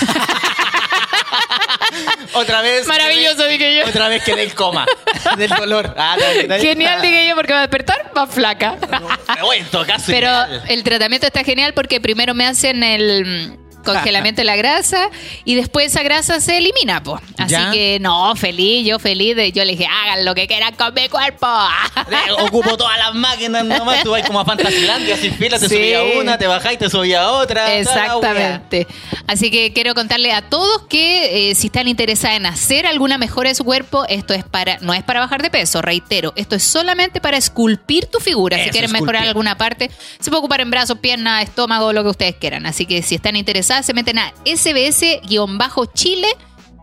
Otra 2.34 2.62
vez. 2.62 2.88
Maravilloso, 2.88 3.46
dije 3.48 3.76
yo. 3.76 3.88
Otra 3.88 4.08
vez 4.08 4.24
quedé 4.24 4.44
en 4.44 4.50
coma. 4.52 4.86
Del 5.38 5.50
dolor. 5.50 5.94
Ah, 5.98 6.16
dale, 6.20 6.48
dale. 6.48 6.64
Genial, 6.68 7.02
dije 7.02 7.28
yo, 7.28 7.36
porque 7.36 7.54
va 7.54 7.60
a 7.60 7.62
despertar 7.64 8.12
más 8.16 8.30
flaca. 8.30 8.78
Pero 8.80 9.46
bueno, 9.46 9.66
en 9.66 9.72
todo 9.72 9.86
caso. 9.86 10.06
Pero 10.08 10.32
el 10.68 10.84
tratamiento 10.84 11.28
está 11.28 11.44
genial 11.44 11.74
porque 11.74 12.00
primero 12.00 12.34
me 12.34 12.46
hacen 12.46 12.84
el, 12.84 13.58
congelamiento 13.84 14.42
de 14.42 14.46
la 14.46 14.56
grasa 14.56 15.10
y 15.46 15.56
después 15.56 15.88
esa 15.88 16.04
grasa 16.04 16.40
se 16.42 16.58
elimina, 16.58 17.02
pues. 17.04 17.22
Así 17.38 17.52
Ya. 17.54 17.72
que 17.72 17.98
no, 18.00 18.36
feliz, 18.36 18.86
yo 18.86 19.00
feliz. 19.00 19.36
de- 19.36 19.52
yo 19.52 19.64
le 19.66 19.72
dije, 19.74 19.86
hagan 19.88 20.26
lo 20.26 20.34
que 20.36 20.48
quieran 20.48 20.76
con 20.76 20.94
mi 20.94 21.08
cuerpo. 21.10 21.48
Eh, 22.10 22.32
Ocupo 22.40 22.78
todas 22.78 22.98
las 22.98 23.14
máquinas 23.14 23.64
nomás. 23.66 24.04
Tú 24.04 24.12
vas 24.12 24.24
como 24.24 24.40
a 24.40 24.46
Fantasilandia, 24.46 25.18
sin 25.18 25.34
fila, 25.34 25.60
te 25.60 25.68
Sí. 25.70 25.76
subía 25.76 26.04
una, 26.20 26.38
te 26.38 26.48
bajás 26.48 26.74
y 26.74 26.78
te 26.78 26.90
subía 26.90 27.30
otra. 27.32 27.76
Exactamente. 27.78 28.88
Así 29.28 29.52
que 29.52 29.74
quiero 29.74 29.94
contarle 29.94 30.32
a 30.34 30.42
todos 30.50 30.84
que 30.88 31.52
eh, 31.52 31.56
si 31.56 31.68
están 31.68 31.88
interesados 31.88 32.38
en 32.38 32.46
hacer 32.46 32.86
alguna 32.88 33.18
mejora 33.18 33.50
de 33.50 33.56
su 33.56 33.64
cuerpo, 33.64 34.06
esto 34.08 34.34
es 34.34 34.44
para, 34.44 34.78
no 34.82 34.94
es 34.94 35.04
para 35.04 35.20
bajar 35.20 35.42
de 35.42 35.50
peso, 35.50 35.82
reitero, 35.82 36.34
esto 36.36 36.56
es 36.56 36.64
solamente 36.64 37.22
para 37.22 37.38
esculpir 37.38 38.06
tu 38.08 38.20
figura. 38.20 38.58
si 38.64 38.70
quieren 38.70 38.92
mejorar 38.92 39.24
alguna 39.28 39.58
parte, 39.58 39.90
se 40.20 40.30
puede 40.30 40.40
ocupar 40.40 40.62
en 40.62 40.72
brazos, 40.72 41.00
piernas, 41.00 41.44
estómago, 41.44 41.94
lo 41.94 42.04
que 42.04 42.10
ustedes 42.10 42.36
quieran. 42.36 42.66
Así 42.66 42.86
que 42.86 43.02
si 43.02 43.16
están 43.16 43.36
interesadas, 43.70 43.86
se 43.86 43.94
meten 43.94 44.18
a 44.18 44.34
SBS-Chile 44.46 46.28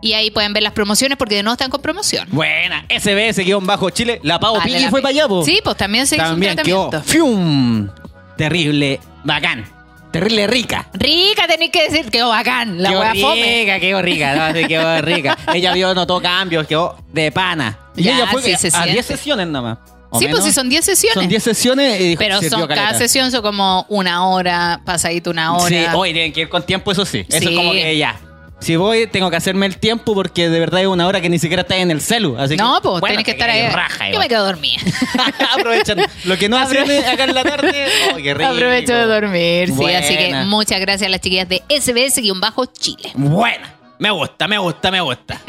y 0.02 0.12
ahí 0.12 0.30
pueden 0.30 0.52
ver 0.52 0.62
las 0.62 0.72
promociones 0.72 1.18
porque 1.18 1.34
de 1.34 1.42
nuevo 1.42 1.54
están 1.54 1.70
con 1.70 1.82
promoción. 1.82 2.28
Buena, 2.30 2.84
SBS-Chile. 2.88 4.20
La 4.22 4.38
Pau 4.38 4.54
Vale 4.56 4.66
Piggy 4.70 4.84
la 4.84 4.90
fue 4.90 5.02
para 5.02 5.10
allá, 5.10 5.28
po. 5.28 5.44
Sí, 5.44 5.60
pues 5.64 5.76
también 5.76 6.06
se 6.06 6.16
hizo 6.16 6.24
un 6.24 6.30
También 6.32 6.56
quedó 6.56 6.88
tratamiento. 6.90 7.12
fium. 7.12 7.88
Terrible, 8.36 9.00
bacán. 9.24 9.64
Terrible 10.12 10.46
rica. 10.46 10.88
Rica, 10.94 11.46
tenéis 11.48 11.72
que 11.72 11.90
decir, 11.90 12.10
quedó 12.10 12.28
bacán, 12.28 12.80
la 12.82 12.90
hueá 12.90 13.14
fome. 13.14 13.60
rica, 13.60 13.80
quedó 13.80 14.00
rica, 14.00 14.34
no, 14.34 14.58
sí, 14.58 14.66
quedó 14.66 15.02
rica. 15.02 15.36
Ella 15.54 15.72
vio, 15.74 15.94
notó 15.94 16.22
cambios, 16.22 16.66
quedó 16.66 16.96
de 17.12 17.32
pana. 17.32 17.78
Y 17.96 18.04
Ya, 18.04 18.16
ella 18.16 18.26
fue 18.28 18.42
sí 18.42 18.52
a 18.52 18.56
siente. 18.58 18.92
10 18.92 19.04
sesiones 19.06 19.46
nomás. 19.48 19.78
O 20.16 20.18
Sí, 20.18 20.28
pues 20.28 20.44
sí, 20.44 20.52
son 20.52 20.68
10 20.68 20.84
sesiones. 20.84 21.14
Son 21.14 21.28
10 21.28 21.42
sesiones 21.42 22.00
y 22.00 22.08
dijo, 22.08 22.18
Pero 22.18 22.42
son 22.42 22.66
cada 22.66 22.94
sesión 22.94 23.30
son 23.30 23.42
como 23.42 23.86
una 23.88 24.26
hora, 24.26 24.80
pasadito 24.84 25.30
una 25.30 25.56
hora. 25.56 25.68
Sí, 25.68 25.86
hoy 25.94 26.12
tienen 26.12 26.32
que 26.32 26.42
ir 26.42 26.48
con 26.48 26.62
tiempo, 26.64 26.92
eso 26.92 27.04
sí. 27.04 27.24
Eso 27.28 27.48
es 27.48 27.56
como 27.56 27.72
que 27.72 27.96
ya. 27.96 28.20
Si 28.58 28.74
voy, 28.76 29.06
tengo 29.06 29.30
que 29.30 29.36
hacerme 29.36 29.66
el 29.66 29.76
tiempo 29.76 30.14
porque 30.14 30.48
de 30.48 30.58
verdad 30.58 30.80
es 30.80 30.86
una 30.86 31.06
hora 31.06 31.20
que 31.20 31.28
ni 31.28 31.38
siquiera 31.38 31.62
está 31.62 31.76
en 31.76 31.90
el 31.90 32.00
celu. 32.00 32.38
Así 32.38 32.56
no, 32.56 32.76
que, 32.76 32.88
pues 32.88 33.00
bueno, 33.00 33.08
tienes 33.08 33.24
que 33.24 33.32
estar 33.32 33.50
ahí. 33.50 33.68
Raja, 33.68 34.10
Yo 34.10 34.18
me 34.18 34.28
quedo 34.28 34.46
dormida. 34.46 34.80
Aprovechando. 35.54 36.04
Lo 36.24 36.38
que 36.38 36.48
no 36.48 36.56
hacen 36.56 36.90
acá 37.04 37.24
en 37.24 37.34
la 37.34 37.44
tarde. 37.44 37.86
Oh, 38.12 38.16
qué 38.16 38.32
rico. 38.32 38.50
Aprovecho 38.50 38.94
de 38.94 39.06
dormir, 39.06 39.72
sí. 39.76 39.84
Así 39.94 40.16
que 40.16 40.34
muchas 40.46 40.80
gracias 40.80 41.06
a 41.06 41.10
las 41.10 41.20
chiquillas 41.20 41.48
de 41.48 41.62
SBS-Chile. 41.68 43.12
Buena. 43.14 43.75
Me 43.98 44.10
gusta, 44.10 44.46
me 44.46 44.58
gusta, 44.58 44.90
me 44.90 45.00
gusta. 45.00 45.40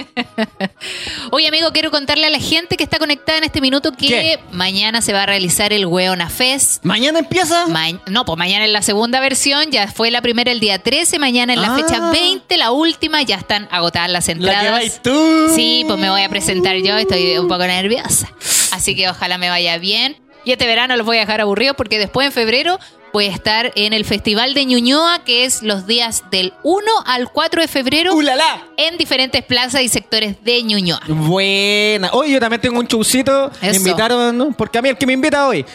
Oye, 1.31 1.47
amigo, 1.47 1.71
quiero 1.73 1.91
contarle 1.91 2.25
a 2.27 2.29
la 2.29 2.39
gente 2.39 2.77
que 2.77 2.83
está 2.83 2.97
conectada 2.99 3.37
en 3.39 3.43
este 3.43 3.59
minuto 3.61 3.91
que 3.91 4.07
¿Qué? 4.07 4.39
mañana 4.51 5.01
se 5.01 5.13
va 5.13 5.23
a 5.23 5.25
realizar 5.25 5.73
el 5.73 5.85
Weona 5.85 6.29
Fest. 6.29 6.83
¿Mañana 6.85 7.19
empieza? 7.19 7.67
Ma- 7.67 7.87
no, 8.07 8.25
pues 8.25 8.37
mañana 8.37 8.65
es 8.65 8.71
la 8.71 8.81
segunda 8.81 9.19
versión, 9.19 9.69
ya 9.71 9.87
fue 9.91 10.11
la 10.11 10.21
primera 10.21 10.51
el 10.51 10.59
día 10.59 10.79
13, 10.81 11.19
mañana 11.19 11.53
en 11.53 11.61
la 11.61 11.73
Ah. 11.73 11.77
fecha 11.77 12.09
20, 12.11 12.57
la 12.57 12.71
última, 12.71 13.21
ya 13.21 13.35
están 13.35 13.67
agotadas 13.71 14.09
las 14.09 14.29
entradas. 14.29 14.63
la 14.71 14.79
que 14.79 14.89
tú. 15.03 15.51
Sí, 15.55 15.83
pues 15.87 15.99
me 15.99 16.09
voy 16.09 16.21
a 16.21 16.29
presentar 16.29 16.75
yo, 16.77 16.97
estoy 16.97 17.37
un 17.37 17.47
poco 17.47 17.65
nerviosa. 17.67 18.29
Así 18.71 18.95
que 18.95 19.09
ojalá 19.09 19.37
me 19.37 19.49
vaya 19.49 19.77
bien. 19.77 20.17
Y 20.45 20.53
este 20.53 20.65
verano 20.65 20.95
los 20.95 21.05
voy 21.05 21.17
a 21.17 21.21
dejar 21.21 21.41
aburridos 21.41 21.75
porque 21.75 21.99
después 21.99 22.25
en 22.27 22.31
febrero 22.31 22.79
voy 23.17 23.25
a 23.25 23.31
estar 23.31 23.71
en 23.73 23.93
el 23.93 24.05
Festival 24.05 24.53
de 24.53 24.63
Ñuñoa, 24.63 25.23
que 25.25 25.43
es 25.43 25.63
los 25.63 25.87
días 25.87 26.25
del 26.29 26.53
1 26.61 26.85
al 27.03 27.31
4 27.31 27.63
de 27.63 27.67
febrero 27.67 28.13
¡Ulala! 28.13 28.67
en 28.77 28.95
diferentes 28.95 29.43
plazas 29.43 29.81
y 29.81 29.89
sectores 29.89 30.35
de 30.43 30.61
Ñuñoa. 30.61 31.01
Buena. 31.07 32.11
Hoy 32.13 32.33
yo 32.33 32.39
también 32.39 32.61
tengo 32.61 32.79
un 32.79 32.85
showcito. 32.85 33.49
Me 33.59 33.75
invitaron, 33.75 34.53
porque 34.55 34.77
a 34.77 34.83
mí 34.83 34.89
el 34.89 34.99
que 34.99 35.07
me 35.07 35.13
invita 35.13 35.47
hoy, 35.47 35.65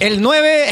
el 0.00 0.20
9. 0.20 0.66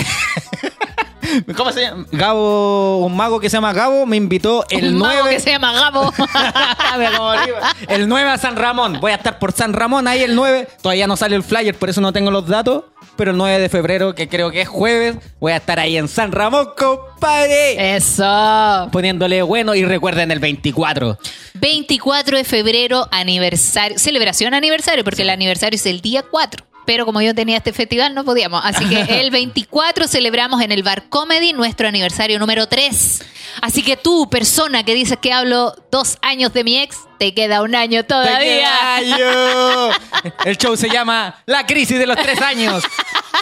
¿Cómo 1.57 1.71
se 1.71 1.83
llama? 1.83 2.05
Gabo, 2.11 3.07
un 3.07 3.17
mago 3.17 3.39
que 3.39 3.49
se 3.49 3.57
llama 3.57 3.73
Gabo, 3.73 4.05
me 4.05 4.17
invitó 4.17 4.65
el 4.71 4.95
Un 4.95 4.99
mago 4.99 5.21
9. 5.21 5.37
que 5.37 5.41
se 5.41 5.51
llama 5.51 5.73
Gabo. 5.73 6.13
El 7.89 8.09
9 8.09 8.29
a 8.29 8.39
San 8.39 8.57
Ramón. 8.57 8.99
Voy 9.01 9.13
a 9.13 9.15
estar 9.15 9.39
por 9.39 9.53
San 9.53 9.73
Ramón 9.73 10.09
ahí 10.09 10.23
el 10.23 10.35
9. 10.35 10.69
Todavía 10.83 11.07
no 11.07 11.17
sale 11.17 11.37
el 11.37 11.45
flyer, 11.45 11.77
por 11.77 11.91
eso 11.91 12.01
no 12.01 12.13
tengo 12.13 12.33
los 12.33 12.49
datos. 12.49 12.85
Pero 13.19 13.33
el 13.33 13.37
9 13.37 13.59
de 13.59 13.69
febrero, 13.69 14.15
que 14.15 14.29
creo 14.29 14.53
que 14.53 14.61
es 14.61 14.69
jueves, 14.69 15.17
voy 15.41 15.51
a 15.51 15.57
estar 15.57 15.81
ahí 15.81 15.97
en 15.97 16.07
San 16.07 16.31
Ramón, 16.31 16.69
compadre. 16.79 17.97
Eso. 17.97 18.89
Poniéndole 18.93 19.43
bueno 19.43 19.75
y 19.75 19.85
recuerden 19.85 20.31
el 20.31 20.39
24. 20.39 21.19
24 21.55 22.37
de 22.37 22.45
febrero, 22.45 23.09
aniversario, 23.11 23.99
celebración 23.99 24.55
aniversario, 24.55 25.03
porque 25.03 25.23
el 25.23 25.31
aniversario 25.31 25.75
es 25.75 25.87
el 25.87 26.01
día 26.01 26.23
4. 26.23 26.68
Pero 26.89 27.05
como 27.05 27.21
yo 27.21 27.35
tenía 27.35 27.59
este 27.59 27.75
festival, 27.75 28.15
no 28.15 28.25
podíamos. 28.25 28.63
Así 28.65 28.89
que 28.89 29.03
el 29.21 29.31
24 29.31 30.09
celebramos 30.09 30.63
en 30.63 30.73
el 30.73 30.83
Bar 30.83 31.11
Comedy 31.11 31.53
nuestro 31.53 31.87
aniversario 31.87 32.39
número 32.39 32.67
3. 32.67 33.23
Así 33.61 33.83
que 33.83 33.99
tú, 33.99 34.31
persona 34.31 34.85
que 34.85 34.95
dices 34.95 35.19
que 35.21 35.31
hablo 35.31 35.75
dos 35.91 36.17
años 36.23 36.55
de 36.55 36.65
mi 36.65 36.79
ex, 36.79 36.97
te 37.19 37.35
queda 37.35 37.61
un 37.61 37.75
año 37.75 38.07
todavía. 38.07 38.97
¡Año! 38.97 39.91
El 40.47 40.57
show 40.57 40.79
se 40.79 40.89
llama 40.89 41.43
La 41.45 41.67
crisis 41.67 41.99
de 41.99 42.07
los 42.07 42.17
tres 42.17 42.41
años. 42.41 42.83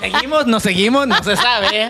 ¿Seguimos? 0.00 0.46
¿No 0.46 0.60
seguimos? 0.60 1.06
No 1.06 1.22
se 1.22 1.36
sabe. 1.36 1.88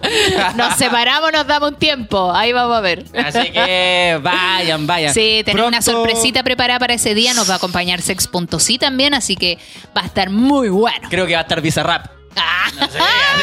Nos 0.56 0.76
separamos, 0.76 1.32
nos 1.32 1.46
damos 1.46 1.70
un 1.72 1.76
tiempo. 1.76 2.32
Ahí 2.32 2.52
vamos 2.52 2.76
a 2.76 2.80
ver. 2.80 3.04
Así 3.16 3.50
que 3.50 4.18
vayan, 4.22 4.86
vayan. 4.86 5.12
Sí, 5.12 5.42
tenemos 5.44 5.68
una 5.68 5.82
sorpresita 5.82 6.42
preparada 6.42 6.78
para 6.78 6.94
ese 6.94 7.14
día. 7.14 7.34
Nos 7.34 7.48
va 7.50 7.54
a 7.54 7.56
acompañar 7.56 8.00
Sex.sí 8.00 8.78
también, 8.78 9.12
así 9.14 9.36
que 9.36 9.58
va 9.96 10.02
a 10.02 10.06
estar 10.06 10.30
muy 10.30 10.68
bueno. 10.68 11.08
Creo 11.10 11.26
que 11.26 11.32
va 11.34 11.40
a 11.40 11.42
estar 11.42 11.60
Bizarrap. 11.60 12.06
Ah, 12.36 12.70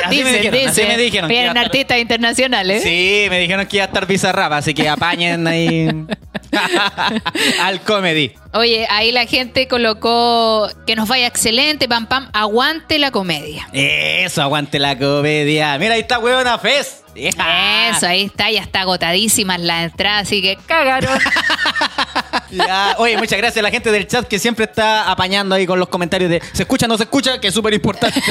así 0.05 0.15
me 0.23 0.31
dicen, 0.31 0.51
dijeron, 0.51 0.69
así 0.69 0.81
me 0.83 0.97
dijeron 0.97 1.27
que 1.29 1.33
Vienen 1.33 1.49
estar- 1.51 1.65
artistas 1.65 1.97
internacionales. 1.99 2.83
Sí, 2.83 3.27
me 3.29 3.39
dijeron 3.39 3.65
que 3.65 3.77
iba 3.77 3.83
a 3.83 3.87
estar 3.87 4.05
Bizarrap, 4.07 4.53
así 4.53 4.73
que 4.73 4.87
apañen 4.87 5.45
ahí 5.47 5.89
al 7.61 7.81
comedy. 7.81 8.33
Oye, 8.53 8.87
ahí 8.89 9.11
la 9.11 9.25
gente 9.25 9.67
colocó 9.67 10.69
que 10.87 10.95
nos 10.95 11.07
vaya 11.09 11.27
excelente, 11.27 11.87
pam 11.87 12.07
pam, 12.07 12.29
aguante 12.33 12.99
la 12.99 13.11
comedia. 13.11 13.67
Eso, 13.73 14.41
aguante 14.41 14.79
la 14.79 14.97
comedia. 14.97 15.77
Mira, 15.77 15.95
ahí 15.95 16.01
está 16.01 16.19
huevona 16.19 16.57
Fez. 16.57 17.03
Eso, 17.15 18.07
ahí 18.07 18.23
está, 18.25 18.51
ya 18.51 18.61
está 18.61 18.81
agotadísima 18.81 19.57
la 19.57 19.83
entrada, 19.83 20.19
así 20.19 20.41
que 20.41 20.57
cagaron. 20.65 21.17
Ya. 22.51 22.95
Oye, 22.99 23.17
muchas 23.17 23.37
gracias 23.37 23.57
a 23.57 23.63
la 23.63 23.71
gente 23.71 23.91
del 23.91 24.07
chat 24.07 24.27
que 24.27 24.39
siempre 24.39 24.65
está 24.65 25.09
apañando 25.11 25.55
ahí 25.55 25.65
con 25.65 25.79
los 25.79 25.89
comentarios 25.89 26.29
de 26.29 26.41
¿se 26.53 26.63
escucha 26.63 26.87
no 26.87 26.97
se 26.97 27.03
escucha? 27.03 27.39
Que 27.39 27.47
es 27.49 27.53
súper 27.53 27.73
importante. 27.73 28.21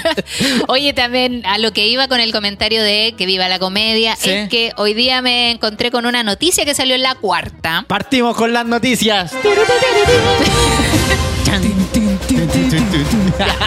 Oye, 0.68 0.92
también 0.92 1.42
a 1.46 1.58
lo 1.58 1.72
que 1.72 1.86
iba 1.86 2.08
con 2.08 2.20
el 2.20 2.32
comentario 2.32 2.82
de 2.82 3.14
que 3.16 3.26
viva 3.26 3.48
la 3.48 3.58
comedia, 3.58 4.16
Sí. 4.16 4.30
es 4.30 4.48
que 4.48 4.72
hoy 4.76 4.94
día 4.94 5.22
me 5.22 5.50
encontré 5.50 5.90
con 5.90 6.06
una 6.06 6.22
noticia 6.22 6.64
que 6.64 6.74
salió 6.74 6.94
en 6.94 7.02
la 7.02 7.14
cuarta. 7.14 7.84
Partimos 7.86 8.36
con 8.36 8.52
las 8.52 8.66
noticias. 8.66 9.32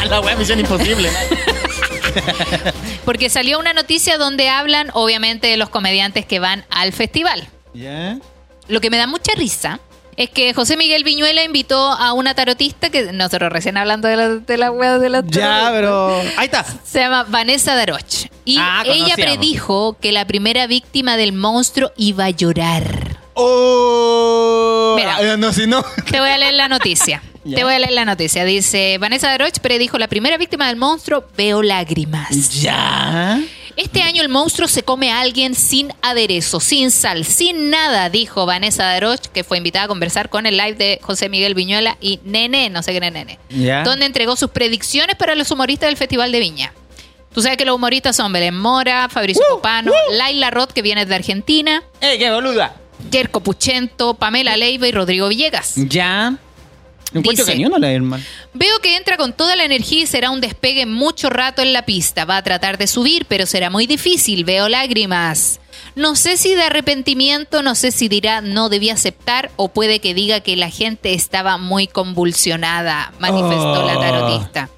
la 0.09 0.21
wea 0.21 0.35
misión 0.35 0.59
imposible. 0.59 1.09
Porque 3.05 3.29
salió 3.29 3.59
una 3.59 3.73
noticia 3.73 4.17
donde 4.17 4.49
hablan, 4.49 4.89
obviamente, 4.93 5.47
de 5.47 5.57
los 5.57 5.69
comediantes 5.69 6.25
que 6.25 6.39
van 6.39 6.65
al 6.69 6.93
festival. 6.93 7.47
¿Ya? 7.73 8.17
Lo 8.67 8.81
que 8.81 8.89
me 8.89 8.97
da 8.97 9.07
mucha 9.07 9.33
risa 9.35 9.79
es 10.15 10.29
que 10.29 10.53
José 10.53 10.77
Miguel 10.77 11.03
Viñuela 11.03 11.43
invitó 11.43 11.91
a 11.91 12.13
una 12.13 12.35
tarotista 12.35 12.89
que 12.89 13.11
nosotros 13.13 13.51
recién 13.51 13.77
hablando 13.77 14.07
de 14.07 14.15
la, 14.15 14.29
de 14.29 14.57
la 14.57 14.71
wea 14.71 14.99
de 14.99 15.09
la 15.09 15.23
Ya, 15.25 15.69
pero. 15.71 16.19
Ahí 16.37 16.45
está. 16.45 16.63
Se 16.83 16.99
llama 16.99 17.23
Vanessa 17.23 17.75
Daroch. 17.75 18.27
Y 18.45 18.57
Ah, 18.59 18.83
ella 18.85 19.15
predijo 19.15 19.97
que 19.99 20.11
la 20.11 20.25
primera 20.25 20.67
víctima 20.67 21.17
del 21.17 21.33
monstruo 21.33 21.91
iba 21.97 22.25
a 22.25 22.29
llorar. 22.29 23.17
Oh. 23.33 24.93
Mira. 24.95 25.17
Ah, 25.33 25.37
No, 25.37 25.51
si 25.51 25.65
no. 25.67 25.83
Te 26.09 26.19
voy 26.19 26.29
a 26.29 26.37
leer 26.37 26.53
la 26.53 26.67
noticia. 26.67 27.21
Te 27.43 27.63
voy 27.63 27.73
a 27.73 27.79
leer 27.79 27.91
la 27.93 28.05
noticia. 28.05 28.45
Dice, 28.45 28.97
Vanessa 28.99 29.27
Daroch 29.29 29.59
predijo 29.59 29.97
la 29.97 30.07
primera 30.07 30.37
víctima 30.37 30.67
del 30.67 30.77
monstruo, 30.77 31.25
veo 31.35 31.61
lágrimas. 31.61 32.61
Ya. 32.61 33.41
Este 33.75 34.01
año 34.03 34.21
el 34.21 34.29
monstruo 34.29 34.67
se 34.67 34.83
come 34.83 35.11
a 35.11 35.19
alguien 35.21 35.55
sin 35.55 35.91
aderezo, 36.01 36.59
sin 36.59 36.91
sal, 36.91 37.25
sin 37.25 37.69
nada, 37.71 38.09
dijo 38.09 38.45
Vanessa 38.45 38.83
Daroch, 38.83 39.19
que 39.33 39.43
fue 39.43 39.57
invitada 39.57 39.85
a 39.85 39.87
conversar 39.87 40.29
con 40.29 40.45
el 40.45 40.57
live 40.57 40.75
de 40.75 40.99
José 41.01 41.27
Miguel 41.27 41.55
Viñuela 41.55 41.97
y 41.99 42.19
Nene, 42.23 42.69
no 42.69 42.83
sé 42.83 42.93
qué 42.93 42.99
Nene, 42.99 43.39
Ya. 43.49 43.83
donde 43.83 44.05
entregó 44.05 44.35
sus 44.35 44.51
predicciones 44.51 45.15
para 45.15 45.33
los 45.35 45.49
humoristas 45.49 45.87
del 45.87 45.97
Festival 45.97 46.31
de 46.31 46.39
Viña. 46.39 46.73
Tú 47.33 47.41
sabes 47.41 47.57
que 47.57 47.65
los 47.65 47.75
humoristas 47.75 48.15
son 48.15 48.31
Belén 48.31 48.55
Mora, 48.55 49.09
Fabricio 49.09 49.41
Copano, 49.49 49.91
Laila 50.11 50.51
Roth, 50.51 50.71
que 50.71 50.83
viene 50.83 51.05
de 51.07 51.15
Argentina, 51.15 51.81
¡Ey, 51.99 52.19
qué 52.19 52.29
boluda! 52.31 52.75
Jerko 53.11 53.39
Puchento, 53.39 54.13
Pamela 54.13 54.55
Leiva 54.55 54.87
y 54.87 54.91
Rodrigo 54.91 55.27
Villegas. 55.29 55.73
Ya. 55.75 56.35
Encuentro 57.13 57.45
Dice- 57.45 57.65
uno 57.65 57.77
le 57.77 57.93
hermano. 57.93 58.23
Veo 58.53 58.79
que 58.79 58.95
entra 58.97 59.17
con 59.17 59.33
toda 59.33 59.55
la 59.55 59.63
energía 59.65 60.01
y 60.03 60.07
será 60.07 60.29
un 60.31 60.41
despegue 60.41 60.85
mucho 60.85 61.29
rato 61.29 61.61
en 61.61 61.73
la 61.73 61.85
pista. 61.85 62.25
Va 62.25 62.37
a 62.37 62.43
tratar 62.43 62.77
de 62.77 62.87
subir, 62.87 63.25
pero 63.27 63.45
será 63.45 63.69
muy 63.69 63.85
difícil. 63.87 64.43
Veo 64.45 64.67
lágrimas. 64.69 65.59
No 65.95 66.15
sé 66.15 66.37
si 66.37 66.53
de 66.55 66.63
arrepentimiento, 66.63 67.61
no 67.61 67.75
sé 67.75 67.91
si 67.91 68.07
dirá 68.07 68.41
no 68.41 68.69
debía 68.69 68.93
aceptar 68.93 69.51
o 69.57 69.69
puede 69.69 69.99
que 69.99 70.13
diga 70.13 70.39
que 70.39 70.55
la 70.55 70.69
gente 70.69 71.13
estaba 71.13 71.57
muy 71.57 71.87
convulsionada, 71.87 73.13
manifestó 73.19 73.83
Oh. 73.83 73.87
la 73.87 73.93
tarotista. 73.99 74.69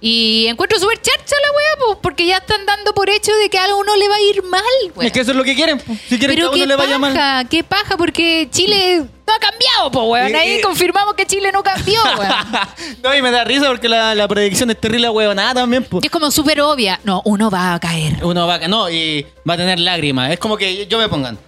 Y 0.00 0.46
encuentro 0.46 0.78
súper 0.78 1.00
charcha 1.00 1.36
la 1.42 1.52
wea, 1.52 1.86
pues, 1.86 1.98
porque 2.00 2.26
ya 2.26 2.38
están 2.38 2.64
dando 2.64 2.94
por 2.94 3.10
hecho 3.10 3.32
de 3.36 3.50
que 3.50 3.58
a 3.58 3.74
uno 3.76 3.96
le 3.96 4.08
va 4.08 4.14
a 4.16 4.20
ir 4.20 4.42
mal, 4.42 4.62
wea. 4.94 5.06
Es 5.06 5.12
que 5.12 5.20
eso 5.20 5.32
es 5.32 5.36
lo 5.36 5.44
que 5.44 5.54
quieren. 5.54 5.80
Si 6.08 6.18
quieren 6.18 6.36
que 6.36 6.42
a 6.42 6.50
uno 6.50 6.66
le 6.66 6.76
vaya 6.76 6.98
mal. 6.98 7.12
paja, 7.12 7.44
qué 7.44 7.62
paja, 7.62 7.96
porque 7.98 8.48
Chile 8.50 9.04
no 9.26 9.34
ha 9.34 9.38
cambiado, 9.38 9.90
pues, 9.90 10.06
weón. 10.06 10.34
Ahí 10.34 10.60
confirmamos 10.62 11.14
que 11.14 11.26
Chile 11.26 11.52
no 11.52 11.62
cambió, 11.62 12.00
weón. 12.18 12.32
no, 13.02 13.14
y 13.14 13.20
me 13.20 13.30
da 13.30 13.44
risa 13.44 13.68
porque 13.68 13.90
la, 13.90 14.14
la 14.14 14.26
predicción 14.26 14.70
es 14.70 14.80
terrible 14.80 15.10
huevonada 15.10 15.54
también. 15.54 15.84
po. 15.84 16.00
Y 16.02 16.06
es 16.06 16.10
como 16.12 16.30
súper 16.30 16.62
obvia. 16.62 16.98
No, 17.04 17.20
uno 17.26 17.50
va 17.50 17.74
a 17.74 17.80
caer. 17.80 18.24
Uno 18.24 18.46
va 18.46 18.54
a... 18.54 18.68
No, 18.68 18.88
y 18.88 19.26
va 19.48 19.54
a 19.54 19.56
tener 19.58 19.78
lágrimas. 19.80 20.32
Es 20.32 20.38
como 20.38 20.56
que 20.56 20.86
yo 20.86 20.98
me 20.98 21.08
pongan. 21.08 21.38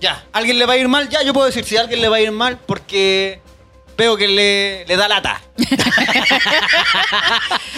Ya, 0.00 0.24
¿alguien 0.32 0.58
le 0.58 0.66
va 0.66 0.74
a 0.74 0.76
ir 0.76 0.88
mal? 0.88 1.08
Ya, 1.08 1.22
yo 1.22 1.32
puedo 1.32 1.46
decir 1.46 1.64
si 1.64 1.76
a 1.76 1.80
alguien 1.80 2.00
le 2.00 2.08
va 2.08 2.16
a 2.16 2.20
ir 2.20 2.30
mal 2.30 2.58
porque 2.58 3.40
veo 3.96 4.16
que 4.16 4.28
le, 4.28 4.84
le 4.86 4.96
da 4.96 5.08
lata. 5.08 5.40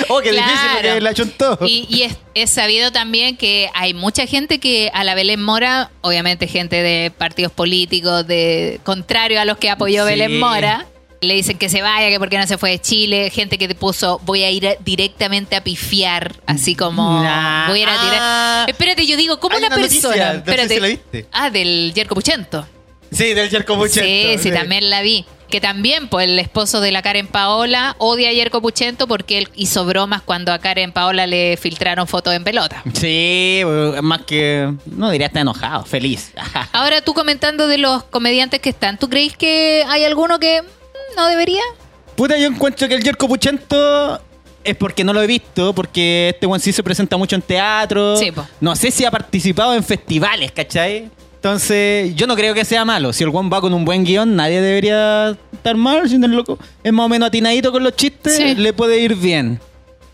oh, 0.08 0.20
qué 0.20 0.30
difícil 0.32 0.54
Claro. 0.54 0.78
porque 0.82 1.00
la 1.00 1.14
chuntó. 1.14 1.58
Y, 1.66 1.86
y 1.88 2.02
es, 2.02 2.16
es 2.34 2.50
sabido 2.50 2.92
también 2.92 3.36
que 3.36 3.70
hay 3.74 3.94
mucha 3.94 4.26
gente 4.26 4.58
que 4.58 4.90
a 4.94 5.04
la 5.04 5.14
Belén 5.14 5.42
Mora, 5.42 5.90
obviamente 6.00 6.46
gente 6.48 6.82
de 6.82 7.10
partidos 7.10 7.52
políticos, 7.52 8.26
de 8.26 8.80
contrario 8.84 9.40
a 9.40 9.44
los 9.44 9.58
que 9.58 9.70
apoyó 9.70 10.04
Sí. 10.04 10.10
Belén 10.10 10.38
Mora, 10.38 10.86
le 11.20 11.34
dicen 11.34 11.58
que 11.58 11.68
se 11.68 11.82
vaya, 11.82 12.08
que 12.10 12.18
por 12.18 12.28
qué 12.28 12.38
no 12.38 12.46
se 12.46 12.58
fue 12.58 12.70
de 12.70 12.80
Chile, 12.80 13.30
gente 13.30 13.58
que 13.58 13.66
te 13.68 13.74
puso 13.74 14.20
voy 14.24 14.44
a 14.44 14.50
ir 14.50 14.76
directamente 14.84 15.56
a 15.56 15.64
pifiar, 15.64 16.36
así 16.46 16.74
como 16.76 17.22
Nah. 17.22 17.68
voy 17.68 17.80
a 17.80 17.82
ir 17.82 17.88
a 17.88 18.00
tirar. 18.00 18.18
Ah. 18.20 18.64
Espérate, 18.68 19.06
yo 19.06 19.16
digo, 19.16 19.40
¿cómo 19.40 19.56
Hay 19.56 19.62
una 19.64 19.74
una 19.74 19.76
noticia, 19.82 20.08
persona? 20.08 20.26
no 20.26 20.32
sé 20.32 20.38
Espérate. 20.38 20.74
si 20.74 20.80
la 20.80 20.86
viste. 20.88 21.26
Ah, 21.32 21.50
del 21.50 21.92
Yerko 21.94 22.14
Puchento. 22.14 22.66
Sí, 23.10 23.34
del 23.34 23.48
Jerko 23.50 23.76
Puchento. 23.76 24.02
Sí, 24.02 24.36
sí, 24.40 24.50
también 24.52 24.90
la 24.90 25.02
vi. 25.02 25.24
Que 25.48 25.60
también, 25.60 26.08
pues, 26.08 26.28
el 26.28 26.38
esposo 26.38 26.80
de 26.80 26.92
la 26.92 27.00
Karen 27.00 27.26
Paola 27.26 27.96
odia 27.98 28.28
a 28.28 28.32
Yerko 28.32 28.60
Puchento 28.60 29.06
porque 29.06 29.38
él 29.38 29.48
hizo 29.54 29.86
bromas 29.86 30.20
cuando 30.22 30.52
a 30.52 30.58
Karen 30.58 30.92
Paola 30.92 31.26
le 31.26 31.56
filtraron 31.56 32.06
fotos 32.06 32.34
en 32.34 32.44
pelota. 32.44 32.82
Sí, 32.92 33.62
más 34.02 34.22
que... 34.22 34.74
No 34.86 35.10
diría 35.10 35.28
está 35.28 35.40
enojado, 35.40 35.84
feliz. 35.84 36.32
Ahora 36.72 37.00
tú 37.00 37.14
comentando 37.14 37.66
de 37.66 37.78
los 37.78 38.04
comediantes 38.04 38.60
que 38.60 38.70
están, 38.70 38.98
¿tú 38.98 39.08
crees 39.08 39.36
que 39.36 39.84
hay 39.88 40.04
alguno 40.04 40.38
que 40.38 40.62
no 41.16 41.26
debería? 41.28 41.62
Puta, 42.14 42.36
yo 42.36 42.48
encuentro 42.48 42.88
que 42.88 42.94
el 42.94 43.02
Jerko 43.02 43.28
Puchento 43.28 44.20
es 44.64 44.76
porque 44.76 45.04
no 45.04 45.12
lo 45.12 45.22
he 45.22 45.26
visto, 45.26 45.72
porque 45.72 46.30
este 46.34 46.46
buen 46.46 46.60
sí 46.60 46.72
se 46.72 46.82
presenta 46.82 47.16
mucho 47.16 47.36
en 47.36 47.42
teatro. 47.42 48.16
Sí, 48.16 48.32
po. 48.32 48.46
No 48.60 48.76
sé 48.76 48.90
si 48.90 49.04
ha 49.04 49.10
participado 49.10 49.74
en 49.74 49.82
festivales, 49.82 50.52
¿cachai? 50.52 51.10
Entonces, 51.42 52.14
yo 52.16 52.26
no 52.26 52.34
creo 52.34 52.52
que 52.52 52.64
sea 52.64 52.84
malo. 52.84 53.12
Si 53.12 53.22
el 53.22 53.30
buen 53.30 53.48
va 53.50 53.60
con 53.60 53.72
un 53.72 53.84
buen 53.84 54.04
guion, 54.04 54.34
nadie 54.34 54.60
debería 54.60 55.36
estar 55.52 55.76
mal. 55.76 56.08
Si 56.08 56.16
el 56.16 56.22
loco 56.32 56.58
es 56.82 56.92
más 56.92 57.06
o 57.06 57.08
menos 57.08 57.28
atinadito 57.28 57.70
con 57.70 57.84
los 57.84 57.94
chistes, 57.94 58.36
Sí. 58.36 58.54
le 58.56 58.72
puede 58.72 58.98
ir 59.00 59.14
bien. 59.14 59.60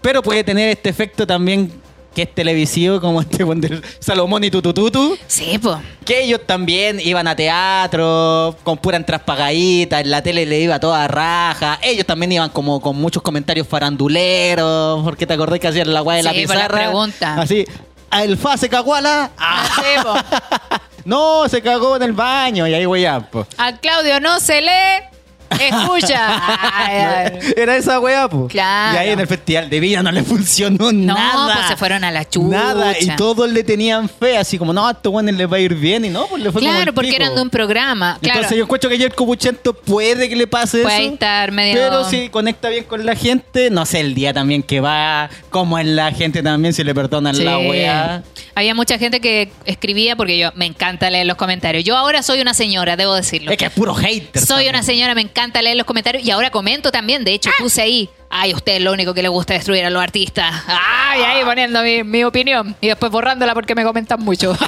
Pero 0.02 0.22
puede 0.22 0.44
tener 0.44 0.68
este 0.68 0.90
efecto 0.90 1.26
también 1.26 1.72
que 2.14 2.22
es 2.22 2.32
televisivo, 2.34 3.00
como 3.00 3.22
este 3.22 3.42
del 3.42 3.82
Salomón 3.98 4.44
y 4.44 4.50
Tutututu. 4.50 5.16
Sí, 5.26 5.58
pues. 5.60 5.78
Que 6.04 6.24
ellos 6.24 6.40
también 6.46 7.00
iban 7.00 7.26
a 7.26 7.34
teatro, 7.34 8.54
con 8.62 8.76
pura 8.76 8.98
entradas 8.98 9.24
pagaditas, 9.24 10.02
en 10.02 10.10
la 10.10 10.22
tele 10.22 10.44
le 10.44 10.60
iba 10.60 10.78
toda 10.78 11.08
raja. 11.08 11.78
Ellos 11.82 12.04
también 12.06 12.30
iban 12.32 12.50
como 12.50 12.80
con 12.82 12.96
muchos 12.96 13.22
comentarios 13.22 13.66
faranduleros, 13.66 15.02
porque 15.02 15.26
te 15.26 15.32
acordás 15.32 15.58
que 15.58 15.68
hacían 15.68 15.92
la 15.92 16.02
weá 16.02 16.18
de 16.18 16.22
la 16.22 16.32
Sí, 16.34 16.46
por 16.46 16.54
la 16.54 16.66
pizarra. 16.66 16.84
pregunta. 16.84 17.34
Así, 17.40 17.64
"Ah, 18.10 18.22
el 18.24 18.36
fa 18.36 18.56
se 18.58 18.68
cagó 18.68 18.94
a 18.94 19.00
la. 19.00 19.30
Ah, 19.38 19.66
Sí, 19.74 20.02
po. 20.04 20.14
no, 21.04 21.48
se 21.48 21.62
cagó 21.62 21.96
en 21.96 22.02
el 22.02 22.12
baño, 22.12 22.66
y 22.66 22.74
ahí 22.74 22.86
voy 22.86 23.04
a. 23.04 23.20
po. 23.20 23.46
A 23.58 23.76
Claudio 23.76 24.20
no 24.20 24.40
se 24.40 24.60
lee, 24.60 25.13
escucha. 25.50 26.42
Ay, 26.76 26.96
ay. 26.96 27.52
Era 27.56 27.76
esa 27.76 28.00
weá, 28.00 28.28
po. 28.28 28.48
Claro. 28.48 28.94
Y 28.94 28.98
ahí 28.98 29.10
en 29.10 29.20
el 29.20 29.26
festival 29.26 29.68
de 29.70 29.80
Villa 29.80 30.02
no 30.02 30.10
le 30.12 30.22
funcionó 30.22 30.92
No, 30.92 31.14
nada. 31.14 31.54
pues 31.54 31.66
se 31.68 31.76
fueron 31.76 32.04
a 32.04 32.10
la 32.10 32.28
chucha. 32.28 32.48
Nada, 32.56 32.94
y 32.98 33.06
todos 33.16 33.50
le 33.50 33.62
tenían 33.64 34.08
fe, 34.08 34.36
así 34.36 34.58
como, 34.58 34.72
no, 34.72 34.86
a 34.86 34.92
estos 34.92 35.12
weones 35.12 35.34
les 35.36 35.50
va 35.50 35.56
a 35.56 35.60
ir 35.60 35.74
bien, 35.74 36.04
y 36.04 36.08
no, 36.10 36.26
pues 36.26 36.42
le 36.42 36.50
fue 36.52 36.60
Claro, 36.62 36.92
porque 36.92 37.10
pico. 37.10 37.22
eran 37.22 37.34
de 37.34 37.42
un 37.42 37.50
programa. 37.50 38.18
Claro. 38.20 38.38
Entonces 38.40 38.58
yo 38.58 38.64
encuentro 38.64 38.90
que 38.90 38.98
Jerko 38.98 39.26
Puchento 39.26 39.72
puede 39.74 40.28
que 40.28 40.36
le 40.36 40.46
pase 40.46 40.82
Puede 40.82 41.04
eso. 41.04 41.12
estar 41.14 41.52
medio- 41.52 41.74
Pero 41.74 42.04
si 42.08 42.28
conecta 42.28 42.68
bien 42.68 42.84
con 42.84 43.04
la 43.06 43.14
gente, 43.14 43.70
no 43.70 43.86
sé, 43.86 44.00
el 44.00 44.14
día 44.14 44.32
también 44.32 44.62
que 44.62 44.80
va, 44.80 45.28
como 45.50 45.78
en 45.78 45.96
la 45.96 46.10
gente 46.12 46.42
también 46.42 46.74
se 46.74 46.84
le 46.84 46.94
perdonan 46.94 47.42
la 47.44 47.58
weá. 47.58 48.22
Había 48.56 48.74
mucha 48.74 48.98
gente 48.98 49.20
que 49.20 49.50
escribía 49.64 50.14
porque 50.16 50.38
yo 50.38 50.50
me 50.54 50.66
encanta 50.66 51.10
leer 51.10 51.26
los 51.26 51.36
comentarios. 51.36 51.82
Yo 51.84 51.96
ahora 51.96 52.22
soy 52.22 52.40
una 52.40 52.54
señora, 52.54 52.96
debo 52.96 53.14
decirlo. 53.14 53.50
Es 53.50 53.56
que 53.58 53.64
es 53.66 53.70
puro 53.72 53.94
hater. 53.94 54.40
Soy 54.40 54.48
también. 54.48 54.74
una 54.76 54.82
señora, 54.82 55.14
me 55.14 55.20
encanta 55.22 55.33
leer 55.62 55.76
los 55.76 55.86
comentarios 55.86 56.24
y 56.24 56.30
ahora 56.30 56.50
comento 56.50 56.90
también. 56.90 57.24
De 57.24 57.32
hecho, 57.32 57.50
puse 57.58 57.82
ahí, 57.82 58.08
ay, 58.30 58.54
usted 58.54 58.76
es 58.76 58.82
lo 58.82 58.92
único 58.92 59.14
que 59.14 59.22
le 59.22 59.28
gusta 59.28 59.54
destruir 59.54 59.84
a 59.84 59.90
los 59.90 60.02
artistas. 60.02 60.54
Ay, 60.66 61.22
ahí 61.22 61.44
poniendo 61.44 61.82
mi, 61.82 62.02
mi 62.02 62.24
opinión 62.24 62.76
y 62.80 62.88
después 62.88 63.10
borrándola 63.12 63.54
porque 63.54 63.74
me 63.74 63.84
comentan 63.84 64.20
mucho. 64.20 64.56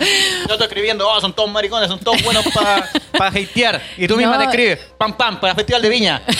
Yo 0.00 0.52
estoy 0.54 0.66
escribiendo, 0.66 1.08
oh, 1.08 1.20
son 1.20 1.32
todos 1.32 1.50
maricones, 1.50 1.88
son 1.88 1.98
todos 2.00 2.22
buenos 2.22 2.44
para 2.54 2.88
pa 3.16 3.26
hatear. 3.28 3.82
Y 3.96 4.06
tú 4.06 4.16
misma 4.16 4.32
No. 4.34 4.38
te 4.38 4.44
escribes, 4.44 4.78
pam, 4.96 5.16
pam, 5.16 5.40
para 5.40 5.52
el 5.52 5.56
Festival 5.56 5.82
de 5.82 5.88
Viña. 5.88 6.22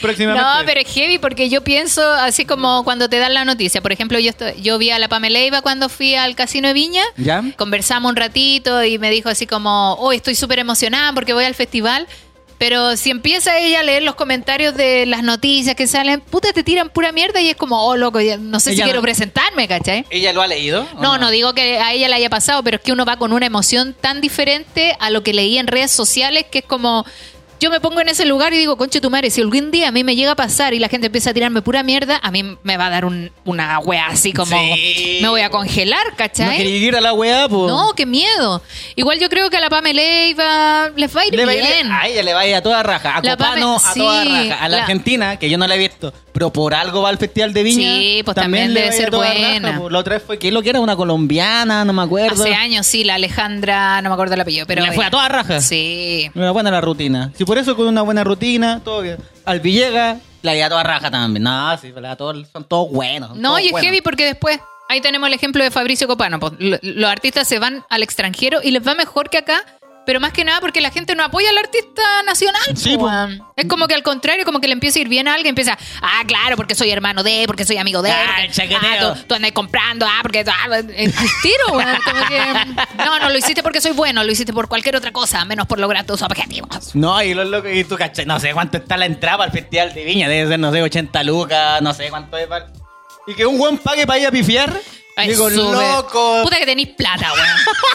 Próximamente. 0.00 0.42
No, 0.46 0.54
pero 0.66 0.80
es 0.80 0.88
heavy 0.92 1.18
porque 1.18 1.48
yo 1.48 1.62
pienso 1.62 2.02
así 2.12 2.44
como 2.44 2.84
cuando 2.84 3.08
te 3.08 3.18
dan 3.18 3.32
la 3.34 3.44
noticia. 3.44 3.80
Por 3.80 3.92
ejemplo, 3.92 4.18
yo 4.18 4.30
estoy- 4.30 4.60
yo 4.60 4.76
vi 4.78 4.90
a 4.90 4.98
la 4.98 5.08
Pamela 5.08 5.38
Iba 5.40 5.62
cuando 5.62 5.88
fui 5.88 6.14
al 6.14 6.36
Casino 6.36 6.68
de 6.68 6.74
Viña. 6.74 7.02
¿Ya? 7.16 7.42
Conversamos 7.56 8.10
un 8.10 8.16
ratito 8.16 8.84
y 8.84 8.98
me 8.98 9.10
dijo 9.10 9.28
así 9.30 9.46
como, 9.46 9.94
oh, 9.94 10.12
estoy 10.12 10.34
súper 10.34 10.58
emocionada 10.58 11.12
porque 11.12 11.32
voy 11.32 11.44
al 11.44 11.54
festival. 11.54 12.06
Pero 12.58 12.96
si 12.96 13.10
empieza 13.10 13.58
ella 13.58 13.80
a 13.80 13.82
leer 13.82 14.02
los 14.02 14.14
comentarios 14.14 14.74
de 14.74 15.04
las 15.04 15.22
noticias 15.22 15.76
que 15.76 15.86
salen, 15.86 16.20
puta, 16.22 16.52
te 16.54 16.62
tiran 16.62 16.88
pura 16.88 17.12
mierda 17.12 17.40
y 17.40 17.50
es 17.50 17.56
como, 17.56 17.86
oh, 17.86 17.96
loco, 17.96 18.20
ya 18.20 18.38
no 18.38 18.60
sé 18.60 18.70
si 18.70 18.76
quiero 18.82 18.98
no- 19.00 19.02
presentarme, 19.02 19.68
¿cachai? 19.68 20.06
¿Ella 20.08 20.32
lo 20.32 20.40
ha 20.40 20.46
leído? 20.46 20.86
o 20.96 21.02
No, 21.02 21.18
no 21.18 21.30
digo 21.30 21.52
que 21.52 21.78
a 21.78 21.92
ella 21.92 22.08
le 22.08 22.14
haya 22.14 22.30
pasado, 22.30 22.62
pero 22.62 22.78
es 22.78 22.82
que 22.82 22.92
uno 22.92 23.04
va 23.04 23.16
con 23.18 23.32
una 23.34 23.44
emoción 23.46 23.94
tan 24.00 24.20
diferente 24.22 24.96
a 25.00 25.10
lo 25.10 25.22
que 25.22 25.34
leí 25.34 25.58
en 25.58 25.66
redes 25.66 25.90
sociales 25.90 26.46
que 26.50 26.60
es 26.60 26.64
como. 26.64 27.04
Yo 27.60 27.70
me 27.70 27.80
pongo 27.80 28.00
en 28.00 28.08
ese 28.08 28.24
lugar 28.26 28.52
y 28.52 28.58
digo, 28.58 28.76
conche 28.76 29.00
tu 29.00 29.08
madre, 29.10 29.30
si 29.30 29.40
algún 29.40 29.70
día 29.70 29.88
a 29.88 29.90
mí 29.92 30.04
me 30.04 30.14
llega 30.14 30.32
a 30.32 30.36
pasar 30.36 30.74
y 30.74 30.78
la 30.78 30.88
gente 30.88 31.06
empieza 31.06 31.30
a 31.30 31.34
tirarme 31.34 31.62
pura 31.62 31.82
mierda, 31.82 32.20
a 32.22 32.30
mí 32.30 32.56
me 32.62 32.76
va 32.76 32.86
a 32.86 32.90
dar 32.90 33.04
un- 33.04 33.30
una 33.44 33.78
wea 33.78 34.08
así 34.08 34.32
como. 34.32 34.56
Sí. 34.74 35.18
Me 35.22 35.28
voy 35.28 35.40
a 35.40 35.50
congelar, 35.50 36.04
¿No 36.10 36.16
¿cachai? 36.16 36.56
quería 36.58 36.76
ir 36.76 36.96
a 36.96 37.00
la 37.00 37.12
weá, 37.14 37.48
pues? 37.48 37.70
No, 37.72 37.92
qué 37.96 38.04
miedo. 38.06 38.62
Igual 38.94 39.18
yo 39.20 39.28
creo 39.30 39.48
que 39.50 39.56
a 39.56 39.60
la 39.60 39.70
Pamela 39.70 40.02
Iba 40.28 40.90
les 40.96 41.16
va 41.16 41.20
a 41.22 41.26
ir 41.26 41.34
Le 41.34 41.46
bien. 41.46 41.90
a 41.92 42.06
ella 42.06 42.22
le 42.22 42.34
va 42.34 42.40
a 42.40 42.46
ir 42.46 42.54
a 42.54 42.62
toda 42.62 42.82
raja. 42.82 43.16
A 43.16 43.22
La 43.22 43.36
Copano 43.36 43.78
Pame- 43.78 43.90
a 43.90 43.94
toda 43.94 44.22
sí, 44.22 44.28
raja. 44.28 44.64
A 44.64 44.68
la, 44.68 44.76
la- 44.76 44.82
Argentina, 44.82 45.38
que 45.38 45.48
yo 45.48 45.56
no 45.58 45.66
la 45.66 45.74
he 45.76 45.78
visto, 45.78 46.12
pero 46.32 46.52
por 46.52 46.74
algo 46.74 47.02
va 47.02 47.08
al 47.08 47.18
Festival 47.18 47.52
de 47.54 47.62
Viña. 47.62 47.96
Sí, 47.96 48.22
pues 48.24 48.34
también 48.34 48.74
debe 48.74 48.92
ser 48.92 49.10
buena. 49.10 49.72
raja. 49.72 49.82
La 49.90 49.98
otra 49.98 50.14
vez 50.16 50.22
fue 50.26 50.38
que 50.38 50.52
lo 50.52 50.62
que 50.62 50.70
era 50.70 50.80
una 50.80 50.94
colombiana, 50.96 51.84
no 51.84 51.92
me 51.94 52.02
acuerdo. 52.02 52.42
Hace 52.44 52.54
años, 52.54 52.86
sí, 52.86 53.02
la 53.04 53.14
Alejandra, 53.14 54.02
no 54.02 54.10
me 54.10 54.12
acuerdo 54.14 54.34
el 54.34 54.40
apellido, 54.42 54.66
pero. 54.66 54.84
le 54.84 54.92
fue 54.92 55.04
a 55.06 55.10
toda 55.10 55.28
raja. 55.28 55.60
Sí. 55.62 56.30
Era 56.34 56.50
buena 56.50 56.70
la 56.70 56.80
rutina. 56.80 57.32
Si 57.36 57.44
por 57.46 57.56
eso 57.58 57.74
con 57.76 57.86
una 57.86 58.02
buena 58.02 58.24
rutina, 58.24 58.80
todo 58.84 59.00
bien. 59.02 59.16
Al 59.44 59.60
Villega, 59.60 60.18
la 60.42 60.54
iba 60.56 60.66
a 60.66 60.68
toda 60.68 60.82
raja 60.82 61.10
también. 61.10 61.42
No, 61.44 61.76
sí, 61.78 61.92
la 61.96 62.16
todos, 62.16 62.46
son 62.52 62.64
todos 62.64 62.90
buenos. 62.92 63.30
son 63.30 63.40
No, 63.40 63.50
todos 63.50 63.60
y 63.62 63.66
es 63.66 63.72
buenos. 63.72 63.86
heavy 63.86 64.00
porque 64.02 64.24
después, 64.26 64.58
ahí 64.88 65.00
tenemos 65.00 65.26
el 65.28 65.34
ejemplo 65.34 65.62
de 65.64 65.70
Fabricio 65.70 66.06
Copano. 66.06 66.38
pues, 66.40 66.52
lo- 66.58 66.78
los 66.82 67.10
artistas 67.10 67.48
se 67.48 67.58
van 67.58 67.84
al 67.88 68.02
extranjero 68.02 68.60
y 68.62 68.70
les 68.72 68.86
va 68.86 68.94
mejor 68.94 69.30
que 69.30 69.38
acá, 69.38 69.64
pero 70.06 70.20
más 70.20 70.32
que 70.32 70.44
nada 70.44 70.60
porque 70.60 70.80
la 70.80 70.90
gente 70.90 71.14
no 71.14 71.24
apoya 71.24 71.50
al 71.50 71.58
artista 71.58 72.02
nacional. 72.24 72.62
Sí. 72.76 72.96
Es 73.56 73.66
como 73.66 73.88
que 73.88 73.94
al 73.94 74.02
contrario, 74.02 74.44
como 74.44 74.60
que 74.60 74.68
le 74.68 74.72
empieza 74.74 74.98
a 74.98 75.02
ir 75.02 75.08
bien 75.08 75.28
a 75.28 75.34
alguien, 75.34 75.50
empieza, 75.50 75.76
ah, 76.00 76.22
claro, 76.26 76.56
porque 76.56 76.74
soy 76.74 76.90
hermano 76.90 77.22
de, 77.22 77.44
porque 77.46 77.64
soy 77.64 77.76
amigo 77.78 78.00
de, 78.02 78.10
Ah, 78.12 78.36
porque, 78.46 78.76
ah, 78.76 79.14
tú, 79.14 79.24
tú 79.26 79.34
andas 79.34 79.52
comprando, 79.52 80.06
ah, 80.06 80.18
porque 80.22 80.44
ah, 80.46 80.76
el 80.76 81.12
tiro, 81.42 81.72
weón, 81.72 81.98
como 82.04 82.26
que, 82.28 82.40
no, 83.04 83.18
no 83.18 83.30
lo 83.30 83.36
hiciste 83.38 83.62
porque 83.62 83.80
soy 83.80 83.92
bueno, 83.92 84.22
lo 84.24 84.30
hiciste 84.32 84.52
por 84.52 84.68
cualquier 84.68 84.96
otra 84.96 85.12
cosa, 85.12 85.44
menos 85.44 85.66
por 85.66 85.78
lograr 85.78 86.04
tus 86.06 86.22
objetivos. 86.22 86.94
No, 86.94 87.20
y 87.22 87.34
los 87.34 87.48
locos, 87.48 87.70
y 87.74 87.84
tú 87.84 87.96
cachai, 87.96 88.26
no 88.26 88.38
sé 88.40 88.52
cuánto 88.52 88.76
está 88.78 88.96
la 88.96 89.06
entrada 89.06 89.44
el 89.44 89.50
Festival 89.50 89.92
de 89.94 90.04
Viña, 90.04 90.28
debe 90.28 90.48
ser, 90.48 90.58
no 90.60 90.70
sé, 90.72 90.82
80 90.82 91.22
lucas, 91.24 91.82
no 91.82 91.92
sé 91.92 92.08
cuánto 92.10 92.36
es. 92.38 92.46
para- 92.46 92.66
Y 93.26 93.34
que 93.34 93.44
un 93.44 93.58
buen 93.58 93.78
pague 93.78 94.06
para 94.06 94.20
ir 94.20 94.26
a 94.28 94.30
pifiar. 94.30 94.72
Ay, 95.18 95.30
Digo, 95.30 95.48
súper. 95.48 95.64
loco. 95.96 96.40
Puta 96.42 96.58
que 96.58 96.66
tenéis 96.66 96.88
plata, 96.88 97.32
weón. 97.32 97.46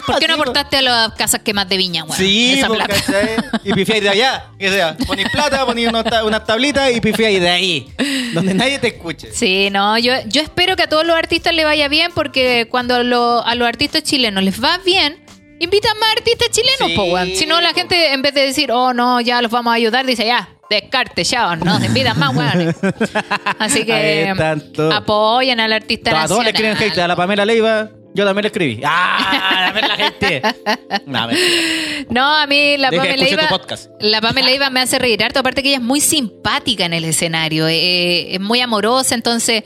¿Por 0.06 0.18
qué 0.18 0.26
no 0.26 0.34
aportaste 0.42 0.78
a 0.78 0.82
las 0.82 1.12
casas 1.12 1.40
quemas 1.42 1.68
de 1.68 1.76
viña, 1.76 2.02
weón? 2.02 2.16
Sí, 2.18 2.54
Esa 2.58 2.66
plata. 2.68 2.94
¿cachai? 2.94 3.36
Y 3.62 3.72
pifiáis 3.72 4.02
de 4.02 4.08
allá, 4.08 4.46
que 4.58 4.68
sea. 4.68 4.96
Ponís 5.06 5.28
plata, 5.30 5.64
ta- 6.10 6.24
unas 6.24 6.44
tablitas 6.44 6.90
y 6.92 7.00
pifiáis 7.00 7.40
de 7.40 7.48
ahí. 7.48 7.94
Donde 8.34 8.54
nadie 8.54 8.80
te 8.80 8.88
escuche. 8.88 9.32
Sí, 9.32 9.70
no, 9.70 9.96
yo, 9.98 10.14
yo 10.26 10.42
espero 10.42 10.74
que 10.74 10.82
a 10.82 10.88
todos 10.88 11.06
los 11.06 11.14
artistas 11.16 11.54
les 11.54 11.64
vaya 11.64 11.86
bien 11.86 12.10
porque 12.12 12.66
cuando 12.68 13.02
lo- 13.04 13.46
a 13.46 13.54
los 13.54 13.68
artistas 13.68 14.02
chilenos 14.02 14.42
les 14.42 14.62
va 14.62 14.78
bien, 14.84 15.21
invitan 15.64 15.98
más 15.98 16.12
artistas 16.16 16.48
chilenos, 16.50 16.88
Sí, 16.88 16.94
po, 16.96 17.04
weón. 17.04 17.28
Si 17.34 17.46
no, 17.46 17.60
la 17.60 17.72
gente 17.72 18.12
en 18.12 18.22
vez 18.22 18.34
de 18.34 18.42
decir, 18.46 18.70
oh, 18.72 18.92
no, 18.92 19.20
ya 19.20 19.40
los 19.42 19.50
vamos 19.50 19.70
a 19.72 19.74
ayudar, 19.74 20.04
dice, 20.06 20.26
ya, 20.26 20.48
descarte, 20.70 21.24
ya, 21.24 21.54
no, 21.56 21.78
se 21.80 21.86
invitan 21.86 22.18
más, 22.18 22.34
weón. 22.34 22.74
Así 23.58 23.80
Ahí 23.80 23.84
que 23.86 24.30
están 24.30 24.72
todos. 24.72 24.94
apoyen 24.94 25.60
al 25.60 25.72
artista 25.72 26.10
A 26.10 26.26
todos 26.26 26.44
le 26.44 26.52
nacional. 26.52 26.76
quieren 26.76 26.92
hate. 26.92 26.98
A 27.00 27.08
la 27.08 27.16
Pamela 27.16 27.44
Leiva 27.44 27.90
Yo 28.14 28.24
también 28.24 28.42
lo 28.42 28.46
escribí. 28.48 28.80
¡Ah! 28.84 29.70
Ver 29.74 29.88
la 29.88 29.96
gente. 29.96 30.42
No, 31.06 31.18
a 31.18 31.26
ver. 31.26 31.38
No, 32.10 32.36
a 32.36 32.46
mí 32.46 32.76
la 32.76 32.90
Deja 32.90 33.04
Pamela 33.04 33.48
tu 33.48 33.48
podcast. 33.48 33.90
la 34.00 34.20
Pamela 34.20 34.48
Leiva 34.48 34.68
me 34.70 34.80
hace 34.80 34.98
reír 34.98 35.22
harto, 35.24 35.40
aparte 35.40 35.62
que 35.62 35.68
ella 35.70 35.78
es 35.78 35.82
muy 35.82 36.00
simpática 36.02 36.84
en 36.84 36.92
el 36.92 37.04
escenario, 37.06 37.66
eh, 37.68 38.34
es 38.34 38.40
muy 38.40 38.60
amorosa, 38.60 39.14
entonces 39.14 39.64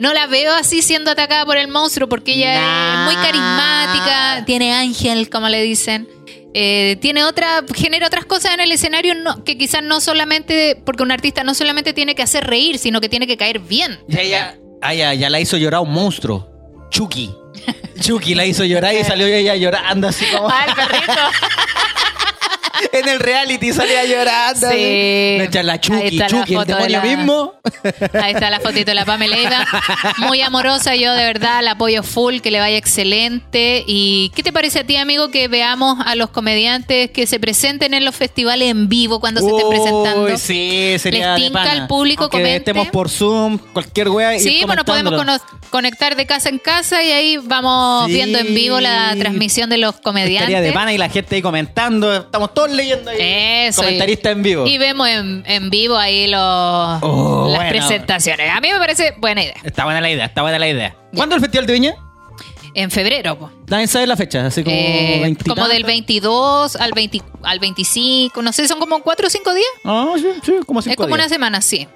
no 0.00 0.12
la 0.14 0.26
veo 0.26 0.52
así 0.54 0.82
siendo 0.82 1.10
atacada 1.10 1.44
por 1.44 1.56
el 1.56 1.68
monstruo 1.68 2.08
porque 2.08 2.32
ella 2.34 2.54
Nah. 2.60 3.08
es 3.08 3.14
muy 3.14 3.24
carismática, 3.24 4.44
tiene 4.46 4.72
ángel, 4.74 5.28
como 5.30 5.48
le 5.48 5.62
dicen. 5.62 6.08
Eh, 6.54 6.96
tiene 7.00 7.24
otra, 7.24 7.62
genera 7.74 8.06
otras 8.06 8.24
cosas 8.24 8.54
en 8.54 8.60
el 8.60 8.72
escenario 8.72 9.14
no- 9.14 9.44
que 9.44 9.58
quizás 9.58 9.82
no 9.82 10.00
solamente, 10.00 10.80
porque 10.84 11.02
un 11.02 11.12
artista 11.12 11.44
no 11.44 11.54
solamente 11.54 11.92
tiene 11.92 12.14
que 12.14 12.22
hacer 12.22 12.46
reír, 12.46 12.78
sino 12.78 13.00
que 13.00 13.08
tiene 13.08 13.26
que 13.26 13.36
caer 13.36 13.58
bien. 13.58 14.00
Ya, 14.08 14.22
ya, 14.22 14.56
ah, 14.80 14.94
ya, 14.94 15.12
ya 15.14 15.28
la 15.30 15.40
hizo 15.40 15.56
llorar 15.56 15.82
un 15.82 15.92
monstruo. 15.92 16.48
Chucky. 16.90 17.30
Chucky 18.00 18.34
la 18.34 18.46
hizo 18.46 18.64
llorar 18.64 18.94
y 18.94 19.04
salió 19.04 19.26
ella 19.26 19.54
llorando 19.56 20.08
así 20.08 20.24
como 20.34 20.48
Ah, 20.48 20.64
el 20.68 20.74
perrito. 20.74 21.12
en 22.92 23.08
el 23.08 23.20
reality 23.20 23.72
salía 23.72 24.04
llorando. 24.04 24.70
Sí. 24.70 25.38
La 25.62 25.72
Ahí 25.72 25.78
Chucky, 25.80 26.06
está 26.18 26.24
la 26.24 26.28
Chucky, 26.28 26.52
el 26.54 26.58
foto 26.60 26.66
de 26.66 26.74
demonio 26.86 26.98
la- 26.98 27.04
mismo. 27.16 27.54
Ahí 28.22 28.32
está 28.34 28.50
la 28.50 28.60
fotito 28.60 28.90
de 28.90 28.94
la 28.94 29.04
Pamela 29.04 29.36
Leiva. 29.36 29.66
Muy 30.18 30.40
amorosa, 30.42 30.94
yo 30.96 31.12
de 31.14 31.24
verdad 31.24 31.62
la 31.62 31.72
apoyo 31.72 32.02
full, 32.02 32.38
que 32.40 32.50
le 32.50 32.60
vaya 32.60 32.76
excelente. 32.76 33.84
¿Y 33.86 34.30
qué 34.34 34.42
te 34.42 34.52
parece 34.52 34.80
a 34.80 34.84
ti, 34.84 34.96
amigo, 34.96 35.30
que 35.30 35.48
veamos 35.48 35.98
a 36.04 36.14
los 36.14 36.30
comediantes 36.30 37.10
que 37.10 37.26
se 37.26 37.40
presenten 37.40 37.94
en 37.94 38.04
los 38.04 38.14
festivales 38.14 38.70
en 38.70 38.88
vivo 38.88 39.20
cuando 39.20 39.40
se 39.40 39.48
estén 39.48 39.68
presentando? 39.68 40.38
Sí, 40.38 40.96
sería 40.98 41.34
¿Les 41.34 41.42
de 41.42 41.46
tinca 41.48 41.64
pana. 41.64 41.72
al 41.82 41.86
público? 41.88 42.24
Aunque 42.24 42.38
Comente. 42.38 42.56
estemos 42.58 42.88
por 42.88 43.08
Zoom, 43.08 43.58
cualquier 43.72 44.08
wea. 44.08 44.34
ir 44.34 44.40
Sí, 44.40 44.62
bueno, 44.66 44.84
podemos 44.84 45.12
comentándolo. 45.12 45.40
cono- 45.50 45.68
conectar 45.70 46.16
de 46.16 46.26
casa 46.26 46.48
en 46.48 46.58
casa 46.58 47.02
y 47.02 47.10
ahí 47.12 47.36
vamos 47.42 48.06
Sí. 48.06 48.12
viendo 48.12 48.38
en 48.38 48.54
vivo 48.54 48.80
la 48.80 49.14
transmisión 49.18 49.68
de 49.70 49.78
los 49.78 49.96
comediantes. 50.00 50.48
Estaría 50.48 50.60
de 50.60 50.72
pana 50.72 50.92
y 50.92 50.98
la 50.98 51.08
gente 51.08 51.36
ahí 51.36 51.42
comentando. 51.42 52.14
Estamos 52.14 52.54
todos 52.54 52.67
leyendo 52.76 53.10
ahí. 53.10 53.18
Eso. 53.68 53.82
Comentarista 53.82 54.30
en 54.30 54.42
vivo. 54.42 54.66
Y 54.66 54.78
vemos 54.78 55.08
en, 55.08 55.42
en 55.46 55.70
vivo 55.70 55.96
ahí 55.96 56.26
los, 56.26 56.40
Oh, 57.02 57.48
las 57.50 57.56
bueno. 57.58 57.70
presentaciones. 57.70 58.50
A 58.54 58.60
mí 58.60 58.70
me 58.72 58.78
parece 58.78 59.14
buena 59.18 59.42
idea. 59.42 59.56
Está 59.64 59.84
buena 59.84 60.00
la 60.00 60.10
idea, 60.10 60.24
está 60.26 60.42
buena 60.42 60.58
la 60.58 60.68
idea. 60.68 60.96
¿Cuándo 61.14 61.34
el 61.34 61.40
Festival 61.40 61.66
de 61.66 61.72
Viña? 61.72 61.94
En 62.74 62.90
febrero, 62.90 63.36
po. 63.38 63.50
Nadie 63.66 63.86
sabe 63.88 64.06
la 64.06 64.16
fecha, 64.16 64.46
así 64.46 64.62
como 64.62 64.76
Eh, 64.76 65.18
20 65.22 65.42
y 65.44 65.48
como 65.48 65.66
del 65.66 65.78
tanto. 65.78 65.86
22 65.88 66.76
al, 66.76 66.92
20, 66.92 67.22
al 67.42 67.58
25, 67.58 68.42
no 68.42 68.52
sé, 68.52 68.68
son 68.68 68.78
como 68.78 69.02
4 69.02 69.26
o 69.26 69.30
5 69.30 69.54
días. 69.54 69.66
Ah, 69.84 70.12
sí, 70.16 70.26
sí, 70.44 70.52
como 70.66 70.80
cinco 70.82 70.92
es 70.92 70.96
como 70.96 71.08
días. 71.08 71.18
una 71.18 71.28
semana, 71.28 71.60
sí. 71.62 71.88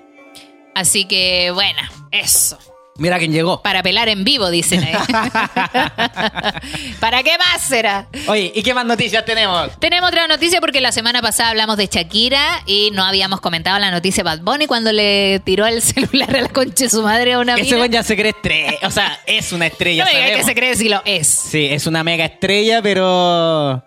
Así 0.75 1.05
que, 1.05 1.51
bueno, 1.53 1.81
eso. 2.11 2.59
Mira 3.03 3.19
quién 3.19 3.33
llegó. 3.33 3.61
Para 3.63 3.83
pelar 3.83 4.09
en 4.09 4.23
vivo, 4.23 4.49
dicen 4.49 4.85
ahí. 4.85 4.95
¿Para 7.01 7.25
qué 7.25 7.37
más 7.37 7.61
será? 7.61 8.07
Oye, 8.29 8.53
¿y 8.55 8.63
qué 8.63 8.75
más 8.75 8.87
noticias 8.87 9.25
tenemos? 9.25 9.77
Tenemos 9.81 10.09
otra 10.09 10.29
noticia 10.29 10.61
porque 10.61 10.81
la 10.81 10.93
semana 10.93 11.21
pasada 11.21 11.51
hablamos 11.51 11.79
de 11.79 11.89
Shakira 11.89 12.63
y 12.65 12.93
no 12.93 13.03
habíamos 13.05 13.41
comentado 13.41 13.77
la 13.81 13.91
noticia 13.91 14.23
de 14.23 14.31
Bad 14.31 14.43
Bunny 14.43 14.69
cuando 14.69 14.93
le 14.93 15.41
tiró 15.41 15.67
el 15.67 15.83
celular 15.83 16.37
a 16.37 16.43
la 16.43 16.49
concha 16.49 16.85
de 16.85 16.91
su 16.91 17.03
madre 17.03 17.33
a 17.33 17.41
una 17.41 17.55
Ese 17.55 17.65
mina. 17.65 17.77
buen 17.79 17.91
ya 17.91 18.05
se 18.05 18.15
cree 18.15 18.31
estrella. 18.31 18.75
O 18.85 18.91
sea, 18.93 19.19
es 19.27 19.51
una 19.51 19.67
estrella. 19.67 20.05
No 20.05 20.37
que 20.37 20.45
se 20.45 20.55
cree 20.55 20.77
si 20.77 20.89
lo 20.89 21.03
es. 21.05 21.27
Sí, 21.27 21.67
es 21.73 21.89
una 21.89 22.05
mega 22.05 22.25
estrella, 22.25 22.83
pero. 22.83 23.83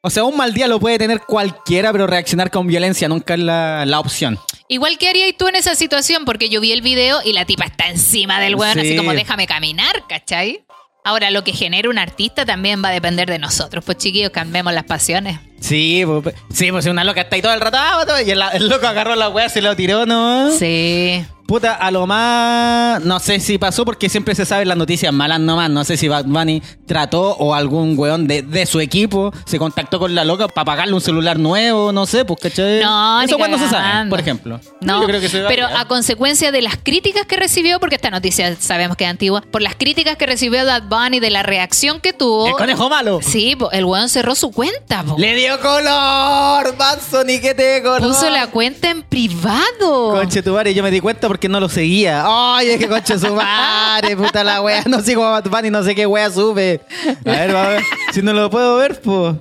O 0.00 0.10
sea, 0.10 0.24
un 0.24 0.36
mal 0.36 0.52
día 0.52 0.66
lo 0.66 0.80
puede 0.80 0.98
tener 0.98 1.20
cualquiera, 1.20 1.92
pero 1.92 2.08
reaccionar 2.08 2.50
con 2.50 2.66
violencia 2.66 3.08
nunca 3.08 3.34
es 3.34 3.40
la, 3.40 3.86
la 3.86 4.00
opción. 4.00 4.40
Igual 4.68 4.98
que 4.98 5.08
harías 5.08 5.32
tú 5.38 5.46
en 5.48 5.54
esa 5.56 5.74
situación, 5.74 6.24
porque 6.24 6.48
yo 6.48 6.60
vi 6.60 6.72
el 6.72 6.82
video 6.82 7.20
y 7.24 7.32
la 7.32 7.44
tipa 7.44 7.64
está 7.66 7.88
encima 7.88 8.40
del 8.40 8.56
weón, 8.56 8.74
Sí. 8.74 8.80
así 8.80 8.96
como 8.96 9.12
déjame 9.12 9.46
caminar, 9.46 10.04
¿cachai? 10.08 10.64
Ahora, 11.04 11.30
lo 11.30 11.44
que 11.44 11.52
genera 11.52 11.88
un 11.88 11.98
artista 11.98 12.44
también 12.44 12.82
va 12.84 12.88
a 12.88 12.92
depender 12.92 13.28
de 13.30 13.38
nosotros. 13.38 13.84
Pues 13.84 13.96
chiquillos, 13.98 14.30
cambiemos 14.32 14.72
las 14.72 14.82
pasiones. 14.84 15.38
Sí, 15.60 16.02
pues, 16.04 16.34
sí, 16.52 16.72
pues 16.72 16.84
una 16.86 17.04
loca 17.04 17.20
está 17.20 17.36
ahí 17.36 17.42
todo 17.42 17.54
el 17.54 17.60
rato. 17.60 17.76
ah, 17.80 18.22
Y 18.26 18.30
el, 18.32 18.42
el 18.54 18.68
loco 18.68 18.88
agarró 18.88 19.14
la 19.14 19.28
weá, 19.28 19.48
se 19.48 19.62
lo 19.62 19.76
tiró, 19.76 20.04
¿no? 20.04 20.50
Sí. 20.50 21.24
Puta, 21.46 21.74
a 21.74 21.90
lo 21.90 22.06
más. 22.06 23.02
No 23.04 23.20
sé 23.20 23.38
si 23.40 23.56
pasó 23.58 23.84
porque 23.84 24.08
siempre 24.08 24.34
se 24.34 24.44
saben 24.44 24.66
las 24.68 24.76
noticias 24.76 25.12
malas 25.12 25.38
nomás. 25.40 25.70
No 25.70 25.84
sé 25.84 25.96
si 25.96 26.08
Bad 26.08 26.24
Bunny 26.26 26.60
trató 26.86 27.36
o 27.36 27.54
algún 27.54 27.94
weón 27.98 28.26
de, 28.26 28.42
de 28.42 28.66
su 28.66 28.80
equipo 28.80 29.32
se 29.44 29.58
contactó 29.58 29.98
con 29.98 30.14
la 30.14 30.24
loca 30.24 30.48
para 30.48 30.64
pagarle 30.64 30.94
un 30.94 31.00
celular 31.00 31.38
nuevo, 31.38 31.92
no 31.92 32.06
sé, 32.06 32.24
pues, 32.24 32.40
¿cachai? 32.40 32.80
No, 32.82 33.22
Eso 33.22 33.36
cuando 33.38 33.58
se 33.58 33.68
sabe, 33.68 34.10
por 34.10 34.18
ejemplo. 34.20 34.60
No, 34.80 35.00
Yo 35.02 35.06
creo 35.06 35.20
que 35.20 35.28
se 35.28 35.42
pero 35.42 35.68
ya. 35.68 35.80
a 35.80 35.84
consecuencia 35.86 36.50
de 36.50 36.62
las 36.62 36.76
críticas 36.82 37.26
que 37.26 37.36
recibió, 37.36 37.78
porque 37.78 37.94
esta 37.96 38.10
noticia 38.10 38.56
sabemos 38.58 38.96
que 38.96 39.04
es 39.04 39.10
antigua, 39.10 39.42
por 39.42 39.62
las 39.62 39.76
críticas 39.76 40.16
que 40.16 40.26
recibió 40.26 40.64
Bad 40.64 40.84
Bunny 40.88 41.20
de 41.20 41.30
la 41.30 41.42
reacción 41.44 42.00
que 42.00 42.12
tuvo. 42.12 42.48
El 42.48 42.54
conejo 42.54 42.88
malo. 42.88 43.20
Sí, 43.22 43.54
po, 43.56 43.70
el 43.70 43.84
weón 43.84 44.08
cerró 44.08 44.34
su 44.34 44.50
cuenta, 44.50 45.02
po. 45.04 45.16
Le 45.18 45.34
dio 45.34 45.60
color, 45.60 46.76
Manson, 46.76 47.30
y 47.30 47.40
que 47.40 47.54
te 47.54 47.82
color. 47.82 48.00
puso 48.02 48.28
la 48.30 48.48
cuenta 48.48 48.90
en 48.90 49.02
privado. 49.02 50.12
Conche 50.12 50.42
tu 50.42 50.52
madre, 50.52 50.74
yo 50.74 50.82
me 50.82 50.90
di 50.90 51.00
cuenta 51.00 51.26
porque 51.28 51.35
no 51.48 51.60
lo 51.60 51.68
seguía. 51.68 52.22
Ay, 52.26 52.70
es 52.70 52.78
que 52.78 52.88
conche 52.88 53.18
su 53.18 53.34
madre, 53.34 54.16
puta 54.16 54.42
la 54.44 54.60
wea. 54.62 54.82
No 54.86 55.00
sigo 55.00 55.24
a 55.24 55.40
Bad 55.40 55.50
Bunny, 55.50 55.70
no 55.70 55.82
sé 55.82 55.94
qué 55.94 56.06
wea 56.06 56.30
sube. 56.30 56.80
A 57.24 57.30
ver, 57.30 57.54
va 57.54 57.64
a 57.64 57.68
ver. 57.70 57.82
Si 58.12 58.22
no 58.22 58.32
lo 58.32 58.50
puedo 58.50 58.76
ver, 58.76 59.00
pues. 59.00 59.34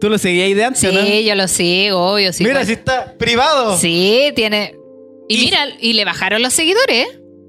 ¿Tú 0.00 0.08
lo 0.08 0.16
seguías 0.16 0.46
ahí 0.46 0.54
de 0.54 0.64
antes, 0.64 0.80
Sí, 0.80 0.86
no? 0.92 1.02
yo 1.28 1.34
lo 1.34 1.46
sigo, 1.46 2.12
obvio. 2.14 2.32
Sí, 2.32 2.42
Mira, 2.44 2.64
si 2.64 2.72
está 2.72 3.14
privado. 3.18 3.76
Sí, 3.78 4.32
tiene. 4.34 4.74
Y, 5.28 5.36
Y- 5.42 5.44
mira, 5.44 5.66
y 5.78 5.92
le 5.92 6.04
bajaron 6.06 6.40
los 6.42 6.54
seguidores. 6.54 7.06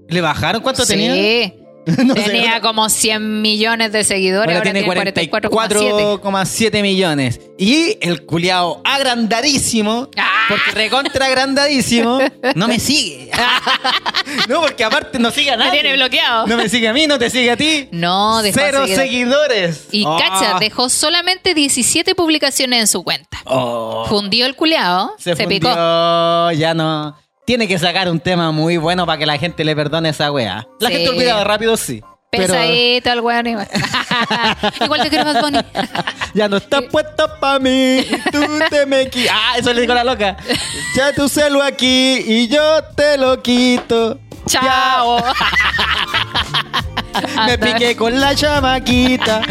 ¿Le 0.09 0.19
bajaron 0.21 0.61
cuánto 0.61 0.83
sí. 0.85 0.93
tenía? 0.93 1.53
No 2.05 2.15
sé. 2.15 2.23
tenía 2.23 2.61
como 2.61 2.89
100 2.89 3.41
millones 3.41 3.91
de 3.91 4.03
seguidores. 4.03 4.55
Ahora 4.55 4.69
Ahora, 4.69 4.71
tiene 4.83 5.03
tiene 5.11 5.29
44,7. 5.31 6.21
44,7 6.21 6.81
millones. 6.81 7.39
Y 7.57 7.97
el 8.01 8.25
culiao 8.25 8.81
agrandadísimo, 8.83 10.09
Ah. 10.17 10.45
porque 10.49 10.71
recontra 10.71 11.25
agrandadísimo, 11.27 12.19
no 12.55 12.67
me 12.67 12.79
sigue. 12.79 13.31
no, 14.49 14.61
porque 14.61 14.83
aparte 14.83 15.19
no 15.19 15.31
sigue 15.31 15.51
a 15.51 15.57
Me 15.57 15.65
nadie. 15.65 15.81
tiene 15.81 15.95
bloqueado. 15.95 16.47
No 16.47 16.57
me 16.57 16.69
sigue 16.69 16.87
a 16.87 16.93
mí, 16.93 17.07
no 17.07 17.17
te 17.19 17.29
sigue 17.29 17.51
a 17.51 17.57
ti. 17.57 17.87
No, 17.91 18.41
dejó 18.41 18.59
Cero 18.59 18.85
seguidores. 18.87 18.97
seguidores. 19.77 19.87
Y 19.91 20.03
Oh. 20.05 20.17
cacha, 20.17 20.57
dejó 20.59 20.89
solamente 20.89 21.53
17 21.53 22.15
publicaciones 22.15 22.81
en 22.81 22.87
su 22.87 23.03
cuenta. 23.03 23.37
Oh. 23.45 24.05
Fundió 24.07 24.45
el 24.45 24.55
culeado, 24.55 25.13
se, 25.17 25.35
Se, 25.35 25.47
picó. 25.47 25.67
fundió, 25.67 26.51
ya 26.51 26.73
no. 26.73 27.15
Tiene 27.45 27.67
que 27.67 27.79
sacar 27.79 28.09
un 28.09 28.19
tema 28.19 28.51
muy 28.51 28.77
bueno 28.77 29.05
para 29.05 29.17
que 29.17 29.25
la 29.25 29.37
gente 29.37 29.63
le 29.63 29.75
perdone 29.75 30.09
esa 30.09 30.31
wea. 30.31 30.67
La 30.79 30.89
Sí. 30.89 30.95
gente 30.95 31.09
olvida 31.09 31.43
rápido, 31.43 31.75
sí. 31.75 32.01
Pero 32.29 32.53
Pesadito 32.53 33.11
el 33.11 33.19
weón 33.19 33.47
igual. 33.47 33.67
igual 34.85 35.01
te 35.01 35.09
quiero 35.09 35.25
Bad 35.25 35.41
Bunny. 35.41 35.59
ya 36.33 36.47
no 36.47 36.57
está 36.57 36.81
puesta 36.81 37.39
para 37.39 37.59
mí. 37.59 38.05
Tú 38.31 38.39
te 38.69 38.85
me 38.85 39.09
qui- 39.11 39.27
Ah, 39.29 39.57
eso 39.57 39.73
le 39.73 39.81
dijo 39.81 39.93
la 39.93 40.05
loca. 40.05 40.37
Ya 40.95 41.11
tu 41.13 41.27
celo 41.27 41.61
aquí 41.61 42.23
y 42.25 42.47
yo 42.47 42.83
te 42.95 43.17
lo 43.17 43.41
quito. 43.41 44.17
Chao. 44.47 45.21
Me 47.45 47.57
piqué 47.57 47.95
con 47.97 48.17
la 48.19 48.33
chamaquita. 48.33 49.41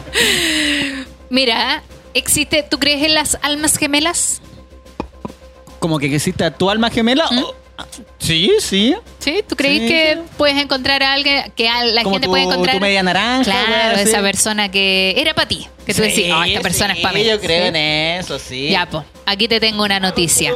Mira, 1.30 1.82
existe, 2.14 2.64
¿tú 2.68 2.78
crees 2.78 3.04
en 3.04 3.14
las 3.14 3.38
almas 3.42 3.76
gemelas? 3.76 4.40
Como 5.78 5.98
que 5.98 6.06
existe 6.14 6.50
tu 6.50 6.68
alma 6.70 6.90
gemela. 6.90 7.26
¿Mm? 7.30 7.38
o- 7.38 7.54
Sí, 8.18 8.50
sí. 8.60 8.94
¿Sí? 9.18 9.42
¿Tú 9.48 9.56
creís 9.56 9.82
Sí, 9.82 9.88
que 9.88 10.14
sí. 10.14 10.30
puedes 10.36 10.56
encontrar 10.56 11.02
a 11.02 11.12
alguien, 11.12 11.50
que 11.56 11.68
a- 11.68 11.84
la 11.84 12.02
Como 12.02 12.14
gente 12.16 12.26
tu- 12.26 12.30
puede 12.32 12.44
encontrar? 12.44 12.76
tu 12.76 12.80
media 12.80 13.02
naranja, 13.02 13.44
Claro, 13.44 13.70
wea, 13.70 13.96
sí. 14.04 14.08
esa 14.10 14.20
persona 14.22 14.70
que 14.70 15.14
era 15.16 15.34
para 15.34 15.48
ti. 15.48 15.66
Que 15.86 15.94
tú 15.94 16.02
decís, 16.02 16.26
oh, 16.32 16.42
esta 16.44 16.60
persona 16.60 16.92
es 16.92 17.00
para 17.00 17.14
mí. 17.14 17.24
Yo 17.24 17.40
creo 17.40 17.66
en 17.66 17.76
eso, 17.76 18.38
sí. 18.38 18.68
Ya, 18.68 18.88
pues, 18.88 19.04
aquí 19.26 19.48
te 19.48 19.58
tengo 19.58 19.82
una 19.82 19.98
noticia. 19.98 20.52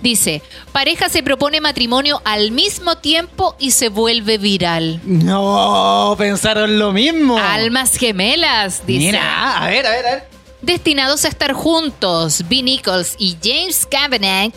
Dice, 0.00 0.42
pareja 0.72 1.08
se 1.08 1.22
propone 1.22 1.60
matrimonio 1.60 2.22
al 2.24 2.50
mismo 2.52 2.96
tiempo 2.98 3.56
y 3.58 3.72
se 3.72 3.88
vuelve 3.88 4.38
viral. 4.38 5.00
No, 5.04 6.14
pensaron 6.18 6.78
lo 6.78 6.92
mismo. 6.92 7.36
Almas 7.38 7.96
gemelas, 7.96 8.86
dice. 8.86 9.06
Mira, 9.06 9.58
a 9.58 9.68
ver, 9.68 9.86
a 9.86 9.90
ver, 9.90 10.06
a 10.06 10.10
ver. 10.14 10.28
Destinados 10.62 11.24
a 11.24 11.28
estar 11.28 11.52
juntos, 11.52 12.44
B. 12.48 12.62
Nichols 12.62 13.14
y 13.18 13.36
James 13.42 13.86
Kavanagh 13.86 14.52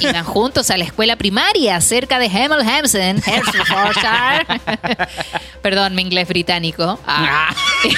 iban 0.00 0.24
juntos 0.24 0.70
a 0.70 0.76
la 0.76 0.84
escuela 0.84 1.16
primaria 1.16 1.80
cerca 1.80 2.18
de 2.18 2.26
Hemel 2.26 2.66
Hertfordshire. 2.66 4.46
Perdón, 5.62 5.94
mi 5.94 6.02
inglés 6.02 6.28
británico. 6.28 6.98
Ah. 7.06 7.54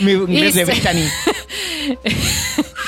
Mi 0.00 0.12
inglés 0.12 0.54
de 0.54 0.64
Brittany. 0.64 1.08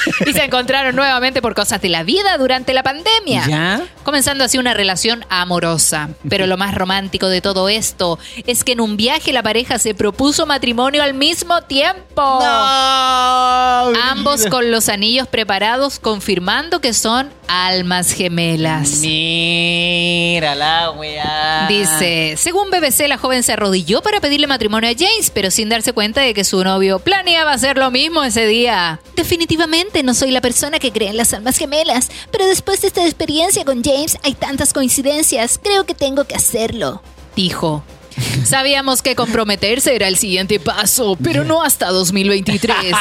y 0.26 0.32
se 0.32 0.44
encontraron 0.44 0.94
nuevamente 0.96 1.42
por 1.42 1.54
cosas 1.54 1.80
de 1.80 1.88
la 1.88 2.02
vida 2.02 2.36
durante 2.38 2.74
la 2.74 2.82
pandemia. 2.82 3.46
¿Ya? 3.46 3.82
Comenzando 4.02 4.44
así 4.44 4.58
una 4.58 4.74
relación 4.74 5.24
amorosa. 5.28 6.10
Pero 6.28 6.46
lo 6.46 6.56
más 6.56 6.74
romántico 6.74 7.28
de 7.28 7.40
todo 7.40 7.68
esto 7.68 8.18
es 8.46 8.64
que 8.64 8.72
en 8.72 8.80
un 8.80 8.96
viaje 8.96 9.32
la 9.32 9.42
pareja 9.42 9.78
se 9.78 9.94
propuso 9.94 10.46
matrimonio 10.46 11.02
al 11.02 11.14
mismo 11.14 11.62
tiempo. 11.62 12.00
No, 12.16 13.92
Ambos 14.10 14.40
mira. 14.40 14.50
con 14.50 14.70
los 14.70 14.88
anillos 14.88 15.28
preparados, 15.28 15.98
confirmando 15.98 16.80
que 16.80 16.92
son 16.94 17.30
almas 17.48 18.12
gemelas. 18.12 19.00
Mira 19.00 20.54
la 20.54 20.90
weá. 20.92 21.66
Dice, 21.68 22.34
según 22.36 22.70
BBC, 22.70 23.08
la 23.08 23.18
joven 23.18 23.42
se 23.42 23.52
arrodilló 23.52 24.02
para 24.02 24.20
pedirle 24.20 24.46
matrimonio 24.46 24.90
a 24.90 24.94
James, 24.96 25.30
pero 25.30 25.50
sin 25.50 25.68
darse 25.68 25.92
cuenta 25.92 26.20
de 26.20 26.34
que 26.34 26.44
su 26.44 26.62
novio 26.62 26.98
planeaba 27.00 27.52
hacer 27.52 27.76
lo 27.76 27.90
mismo 27.90 28.22
ese 28.22 28.46
día. 28.46 29.00
Definitivamente 29.16 29.99
no 30.02 30.14
soy 30.14 30.30
la 30.30 30.40
persona 30.40 30.78
que 30.78 30.92
cree 30.92 31.08
en 31.08 31.16
las 31.16 31.34
almas 31.34 31.56
gemelas, 31.56 32.10
pero 32.30 32.46
después 32.46 32.80
de 32.80 32.88
esta 32.88 33.04
experiencia 33.04 33.64
con 33.64 33.82
James 33.82 34.18
hay 34.22 34.34
tantas 34.34 34.72
coincidencias, 34.72 35.58
creo 35.62 35.84
que 35.84 35.94
tengo 35.94 36.24
que 36.24 36.34
hacerlo, 36.34 37.02
dijo. 37.36 37.84
Sabíamos 38.44 39.02
que 39.02 39.14
comprometerse 39.14 39.94
era 39.94 40.08
el 40.08 40.16
siguiente 40.16 40.60
paso, 40.60 41.16
pero 41.22 41.44
no 41.44 41.62
hasta 41.62 41.88
2023. 41.90 42.94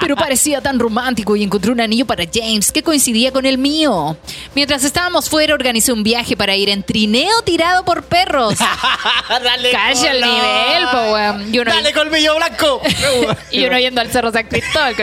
Pero 0.00 0.16
parecía 0.16 0.60
tan 0.60 0.78
romántico 0.78 1.36
y 1.36 1.42
encontré 1.42 1.72
un 1.72 1.80
anillo 1.80 2.06
para 2.06 2.24
James 2.32 2.72
que 2.72 2.82
coincidía 2.82 3.32
con 3.32 3.46
el 3.46 3.58
mío. 3.58 4.16
Mientras 4.54 4.84
estábamos 4.84 5.28
fuera, 5.28 5.54
organicé 5.54 5.92
un 5.92 6.02
viaje 6.02 6.36
para 6.36 6.56
ir 6.56 6.68
en 6.68 6.82
trineo 6.82 7.42
tirado 7.42 7.84
por 7.84 8.04
perros. 8.04 8.54
Dale 9.28 9.70
Calla 9.70 10.12
el 10.12 10.20
nivel, 10.20 10.88
po, 10.90 11.12
weón. 11.12 11.52
Dale 11.52 11.92
colmillo 11.92 12.36
blanco. 12.36 12.80
y 13.50 13.64
uno 13.64 13.78
yendo 13.78 14.00
al 14.00 14.10
Cerro 14.10 14.32
San 14.32 14.46
Cristóbal. 14.46 14.94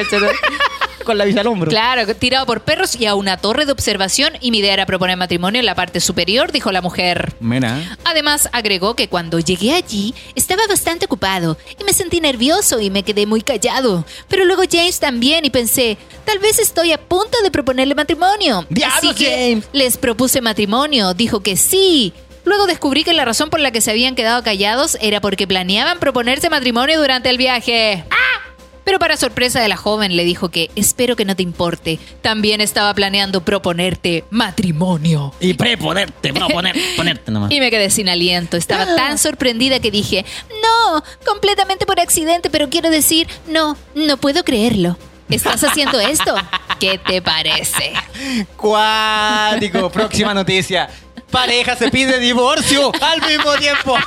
Con 1.04 1.18
la 1.18 1.26
visa 1.26 1.42
al 1.42 1.48
hombro. 1.48 1.70
Claro, 1.70 2.06
tirado 2.16 2.46
por 2.46 2.62
perros 2.62 2.96
y 2.96 3.06
a 3.06 3.16
una 3.16 3.38
torre 3.38 3.66
de 3.66 3.72
observación. 3.72 4.34
Y 4.42 4.52
mi 4.52 4.60
idea 4.60 4.74
era 4.74 4.86
proponer 4.86 5.18
matrimonio 5.18 5.60
en 5.60 5.66
la 5.66 5.76
parte 5.76 6.00
superior, 6.00 6.52
dijo 6.52 6.72
la 6.72 6.82
mujer. 6.82 7.34
Mira. 7.40 7.98
Además, 8.04 8.50
agregó 8.52 8.96
que 8.96 9.08
cuando 9.08 9.40
llegué 9.40 9.74
allí 9.74 10.14
estaba 10.36 10.62
bastante 10.68 11.06
ocupado 11.06 11.58
y 11.80 11.84
me 11.84 11.94
sentí 11.94 12.22
nervioso 12.22 12.80
y 12.80 12.90
me 12.90 13.04
quedé 13.04 13.26
muy 13.26 13.42
callado. 13.42 14.06
Pero 14.28 14.46
luego 14.46 14.64
James 14.70 15.00
también 15.00 15.46
y 15.46 15.50
pensé, 15.50 15.98
tal 16.26 16.40
vez 16.40 16.60
estoy 16.60 16.92
a 16.92 16.98
punto 16.98 17.38
de 17.44 17.52
proponerle 17.52 17.96
matrimonio. 17.96 18.66
¡Diablo, 18.70 19.12
Así 19.12 19.16
que 19.16 19.52
James! 19.52 19.66
les 19.74 19.98
propuse 19.98 20.42
matrimonio. 20.42 21.14
Dijo 21.14 21.42
que 21.42 21.58
sí. 21.58 22.14
Luego 22.44 22.66
descubrí 22.66 23.04
que 23.04 23.14
la 23.14 23.26
razón 23.26 23.50
por 23.50 23.60
la 23.60 23.72
que 23.72 23.82
se 23.82 23.92
habían 23.92 24.16
quedado 24.16 24.42
callados 24.44 24.98
era 25.02 25.22
porque 25.22 25.46
planeaban 25.48 26.00
proponerse 26.00 26.50
matrimonio 26.50 27.00
durante 27.00 27.30
el 27.30 27.38
viaje. 27.38 28.04
Pero 28.84 29.00
para 29.00 29.18
sorpresa 29.18 29.62
de 29.62 29.68
la 29.68 29.78
joven 29.78 30.16
le 30.16 30.24
dijo 30.24 30.50
que 30.50 30.70
espero 30.76 31.16
que 31.16 31.26
no 31.26 31.36
te 31.36 31.44
importe. 31.44 32.00
También 32.22 32.62
estaba 32.62 32.94
planeando 32.94 33.44
proponerte 33.44 34.24
matrimonio. 34.30 35.34
Y 35.40 35.54
preponerte, 35.54 36.32
no 36.32 36.48
poner, 36.48 36.76
ponerte 36.96 37.32
nomás. 37.32 37.52
Y 37.52 37.60
me 37.60 37.70
quedé 37.70 37.90
sin 37.90 38.10
aliento. 38.10 38.58
Estaba 38.58 38.96
tan 38.96 39.18
sorprendida 39.18 39.80
que 39.80 39.92
dije, 39.92 40.26
no, 40.64 41.04
completamente 41.26 41.86
por 41.86 42.00
accidente, 42.00 42.50
pero 42.50 42.70
quiero 42.70 42.90
decir, 42.90 43.28
no, 43.48 43.78
no 43.94 44.18
puedo 44.18 44.44
creerlo. 44.44 44.98
¿Estás 45.30 45.64
haciendo 45.64 46.00
esto? 46.00 46.36
¿Qué 46.80 46.98
te 46.98 47.22
parece? 47.22 47.94
Cuático. 48.58 49.90
Próxima 49.90 50.34
noticia. 50.34 50.90
Pareja 51.32 51.76
se 51.76 51.90
pide 51.90 52.20
divorcio 52.20 52.92
al 53.02 53.22
mismo 53.22 53.54
tiempo. 53.56 53.98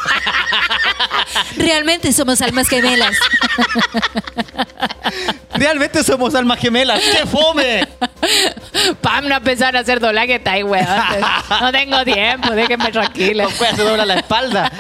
Realmente 1.56 2.12
somos 2.12 2.40
almas 2.42 2.68
gemelas. 2.68 3.16
Realmente 5.54 6.02
somos 6.04 6.34
almas 6.34 6.58
gemelas. 6.58 7.00
¡Qué 7.00 7.26
fome! 7.26 7.86
Pam, 9.00 9.28
no 9.28 9.36
empezar 9.36 9.76
a 9.76 9.80
hacer 9.80 10.00
doblaje, 10.00 10.34
está 10.36 10.52
ahí, 10.52 10.62
weón. 10.62 10.86
No 11.60 11.72
tengo 11.72 12.04
tiempo, 12.04 12.50
déjenme 12.52 12.90
tranquila. 12.92 13.46
Cueva 13.56 13.76
se 13.76 13.82
dobla 13.82 14.04
la 14.04 14.14
espalda. 14.14 14.70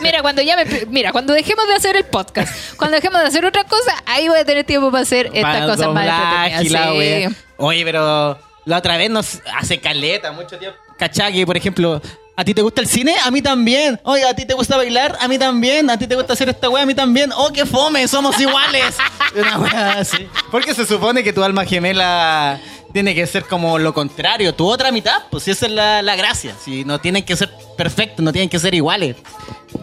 Mira, 0.00 0.22
cuando 0.22 0.42
ya 0.42 0.56
me- 0.56 0.86
mira, 0.88 1.12
cuando 1.12 1.32
dejemos 1.32 1.66
de 1.68 1.74
hacer 1.74 1.96
el 1.96 2.04
podcast, 2.04 2.52
cuando 2.76 2.96
dejemos 2.96 3.20
de 3.20 3.28
hacer 3.28 3.44
otra 3.44 3.64
cosa, 3.64 3.94
ahí 4.06 4.28
voy 4.28 4.38
a 4.38 4.44
tener 4.44 4.64
tiempo 4.64 4.90
para 4.90 5.02
hacer 5.02 5.26
estas 5.26 5.42
Para 5.42 5.66
cosas 5.66 5.88
más 5.92 6.06
entretenidas. 6.06 7.32
Sí. 7.32 7.36
Oye, 7.58 7.84
pero 7.84 8.38
la 8.64 8.78
otra 8.78 8.96
vez 8.96 9.10
nos 9.10 9.40
hace 9.56 9.78
caleta, 9.80 10.32
mucho 10.32 10.58
tiempo. 10.58 10.78
Cachaki, 10.98 11.46
por 11.46 11.56
ejemplo, 11.56 12.02
¿a 12.36 12.44
ti 12.44 12.54
te 12.54 12.62
gusta 12.62 12.80
el 12.80 12.88
cine? 12.88 13.14
A 13.24 13.30
mí 13.30 13.40
también. 13.40 14.00
Oye, 14.04 14.24
¿a 14.24 14.34
ti 14.34 14.44
te 14.44 14.54
gusta 14.54 14.76
bailar? 14.76 15.16
A 15.20 15.28
mí 15.28 15.38
también. 15.38 15.88
¿A 15.90 15.98
ti 15.98 16.06
te 16.06 16.14
gusta 16.16 16.32
hacer 16.32 16.48
esta 16.48 16.68
wea? 16.68 16.82
A 16.82 16.86
mí 16.86 16.94
también. 16.94 17.32
¡Oh, 17.36 17.52
qué 17.52 17.64
fome! 17.64 18.06
¡Somos 18.08 18.38
iguales! 18.40 18.96
Una 19.58 19.92
así. 19.92 20.28
Porque 20.50 20.74
se 20.74 20.84
supone 20.86 21.22
que 21.22 21.32
tu 21.32 21.42
alma 21.42 21.64
gemela 21.64 22.60
tiene 22.92 23.14
que 23.14 23.26
ser 23.26 23.44
como 23.44 23.78
lo 23.78 23.94
contrario, 23.94 24.54
tu 24.54 24.66
otra 24.66 24.90
mitad. 24.90 25.22
Pues 25.30 25.44
si 25.44 25.50
esa 25.52 25.66
es 25.66 25.72
la, 25.72 26.02
la 26.02 26.16
gracia. 26.16 26.54
Si 26.62 26.84
no 26.84 27.00
tienen 27.00 27.24
que 27.24 27.36
ser 27.36 27.50
perfectos, 27.76 28.24
no 28.24 28.32
tienen 28.32 28.48
que 28.48 28.58
ser 28.58 28.74
iguales. 28.74 29.16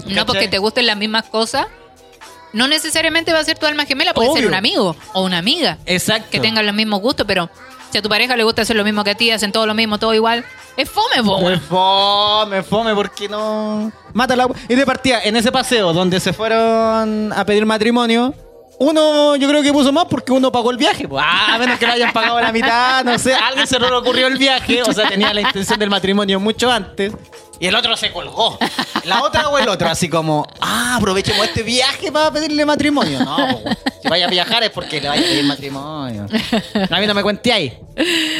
No 0.07 0.25
porque 0.25 0.47
te 0.47 0.57
gusten 0.57 0.85
las 0.85 0.97
mismas 0.97 1.25
cosas. 1.25 1.67
No 2.53 2.67
necesariamente 2.67 3.33
va 3.33 3.39
a 3.39 3.43
ser 3.43 3.57
tu 3.57 3.65
alma 3.65 3.85
gemela, 3.85 4.13
puede 4.13 4.31
ser 4.31 4.47
un 4.47 4.53
amigo 4.53 4.95
o 5.13 5.25
una 5.25 5.39
amiga 5.39 5.77
Exacto. 5.85 6.29
que 6.31 6.39
tengan 6.39 6.65
los 6.65 6.73
mismos 6.73 7.01
gustos, 7.01 7.25
pero 7.27 7.49
si 7.95 7.99
a 7.99 8.01
tu 8.01 8.09
pareja 8.09 8.35
le 8.35 8.43
gusta 8.43 8.63
hacer 8.63 8.75
lo 8.75 8.83
mismo 8.83 9.05
que 9.05 9.11
a 9.11 9.15
ti, 9.15 9.31
hacen 9.31 9.53
todo 9.53 9.65
lo 9.65 9.73
mismo, 9.73 9.97
todo 9.97 10.13
igual, 10.13 10.43
es 10.75 10.89
fome, 10.89 11.23
po. 11.23 11.39
Me 11.39 11.57
fome, 11.57 12.61
fome, 12.61 12.93
porque 12.93 13.29
no. 13.29 13.89
Mata 14.11 14.35
la. 14.35 14.49
Y 14.67 14.75
de 14.75 14.85
partida, 14.85 15.21
en 15.23 15.37
ese 15.37 15.49
paseo 15.49 15.93
donde 15.93 16.19
se 16.19 16.33
fueron 16.33 17.31
a 17.31 17.45
pedir 17.45 17.65
matrimonio, 17.65 18.33
uno 18.79 19.35
yo 19.35 19.47
creo 19.47 19.61
que 19.63 19.71
puso 19.71 19.91
más 19.91 20.05
porque 20.05 20.31
uno 20.31 20.51
pagó 20.51 20.71
el 20.71 20.77
viaje. 20.77 21.07
pues. 21.07 21.23
Ah, 21.25 21.55
a 21.55 21.57
menos 21.57 21.79
que 21.79 21.87
lo 21.87 21.93
hayan 21.93 22.11
pagado 22.11 22.39
la 22.41 22.51
mitad, 22.51 23.03
no 23.03 23.17
sé. 23.17 23.33
A 23.33 23.47
alguien 23.47 23.67
se 23.67 23.79
le 23.79 23.87
ocurrió 23.87 24.27
el 24.27 24.37
viaje, 24.37 24.81
o 24.83 24.93
sea, 24.93 25.07
tenía 25.07 25.33
la 25.33 25.41
intención 25.41 25.79
del 25.79 25.89
matrimonio 25.89 26.39
mucho 26.39 26.71
antes. 26.71 27.13
Y 27.59 27.67
el 27.67 27.75
otro 27.75 27.95
se 27.95 28.11
colgó. 28.11 28.57
La 29.05 29.23
otra 29.23 29.47
o 29.47 29.57
el 29.57 29.69
otro, 29.69 29.87
así 29.87 30.09
como, 30.09 30.45
ah, 30.59 30.95
aprovechemos 30.97 31.45
este 31.45 31.63
viaje 31.63 32.11
para 32.11 32.31
pedirle 32.31 32.65
matrimonio. 32.65 33.23
No, 33.23 33.61
pues, 33.63 33.77
si 34.01 34.09
vaya 34.09 34.25
a 34.25 34.29
viajar 34.29 34.63
es 34.63 34.71
porque 34.71 34.99
le 34.99 35.07
vaya 35.07 35.21
a 35.21 35.25
pedir 35.25 35.45
matrimonio. 35.45 36.25
A 36.89 36.99
mí 36.99 37.07
no 37.07 37.13
me 37.13 37.23
cuente 37.23 37.53
ahí. 37.53 37.77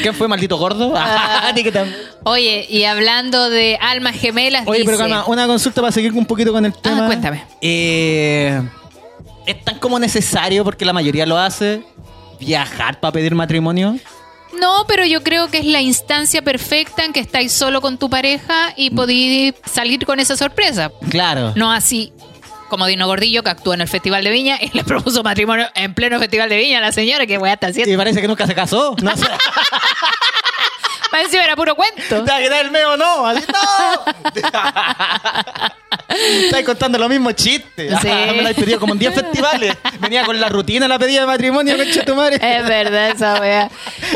¿Quién 0.02 0.14
fue, 0.14 0.28
maldito 0.28 0.58
gordo? 0.58 0.92
Ah. 0.94 1.50
Oye, 2.24 2.66
y 2.68 2.84
hablando 2.84 3.48
de 3.48 3.78
almas 3.80 4.16
gemelas, 4.16 4.64
Oye, 4.66 4.84
pero 4.84 4.98
calma, 4.98 5.24
una 5.26 5.46
consulta 5.46 5.80
para 5.80 5.92
seguir 5.92 6.12
un 6.12 6.26
poquito 6.26 6.52
con 6.52 6.64
el 6.66 6.74
tema. 6.74 7.06
cuéntame. 7.06 7.44
Eh, 7.60 8.60
¿Es 9.46 9.64
tan 9.64 9.78
como 9.78 9.98
necesario, 9.98 10.64
porque 10.64 10.84
la 10.84 10.92
mayoría 10.92 11.24
lo 11.24 11.38
hace, 11.38 11.82
viajar 12.40 13.00
para 13.00 13.12
pedir 13.12 13.34
matrimonio? 13.34 13.96
No, 14.60 14.84
pero 14.88 15.04
yo 15.04 15.22
creo 15.22 15.48
que 15.48 15.58
es 15.58 15.64
la 15.64 15.80
instancia 15.80 16.42
perfecta 16.42 17.04
en 17.04 17.12
que 17.12 17.20
estáis 17.20 17.52
solo 17.52 17.80
con 17.80 17.98
tu 17.98 18.08
pareja 18.08 18.72
y 18.76 18.90
podéis 18.90 19.54
salir 19.64 20.04
con 20.06 20.18
esa 20.18 20.36
sorpresa. 20.36 20.90
Claro. 21.10 21.52
No 21.56 21.70
así 21.70 22.12
como 22.68 22.86
Dino 22.86 23.06
Gordillo, 23.06 23.42
que 23.42 23.50
actúa 23.50 23.74
en 23.74 23.82
el 23.82 23.88
Festival 23.88 24.24
de 24.24 24.30
Viña 24.30 24.58
y 24.60 24.70
le 24.76 24.84
propuso 24.84 25.22
matrimonio 25.22 25.68
en 25.74 25.94
pleno 25.94 26.18
Festival 26.18 26.48
de 26.48 26.56
Viña 26.56 26.78
a 26.78 26.80
la 26.80 26.92
señora, 26.92 27.26
que 27.26 27.38
voy 27.38 27.50
a 27.50 27.54
estar 27.54 27.70
haciendo. 27.70 27.92
Y 27.92 27.96
parece 27.96 28.20
que 28.20 28.28
nunca 28.28 28.46
se 28.46 28.54
casó. 28.54 28.96
No 29.02 29.16
sé. 29.16 29.26
Más 31.12 31.22
encima 31.24 31.44
era 31.44 31.56
puro 31.56 31.74
cuento. 31.74 32.00
¿Te 32.24 32.30
va 32.30 32.36
a 32.36 32.40
quedar 32.40 32.64
el 32.64 32.70
meo 32.70 32.96
no? 32.96 33.26
Así 33.26 33.44
no. 33.52 34.42
Estás 36.44 36.62
contando 36.64 36.98
los 36.98 37.08
mismos 37.08 37.34
chistes. 37.34 37.94
Sí. 38.00 38.08
Me 38.08 38.42
la 38.42 38.50
he 38.50 38.54
pedido 38.54 38.80
como 38.80 38.92
en 38.94 38.98
10 38.98 39.14
festivales. 39.14 39.76
Venía 40.00 40.24
con 40.24 40.38
la 40.40 40.48
rutina 40.48 40.88
la 40.88 40.98
pedida 40.98 41.20
de 41.20 41.26
matrimonio, 41.26 41.76
concha 41.76 42.04
tu 42.04 42.14
madre. 42.14 42.36
Es 42.36 42.66
verdad 42.66 43.10
esa 43.10 43.40
wea. 43.40 43.70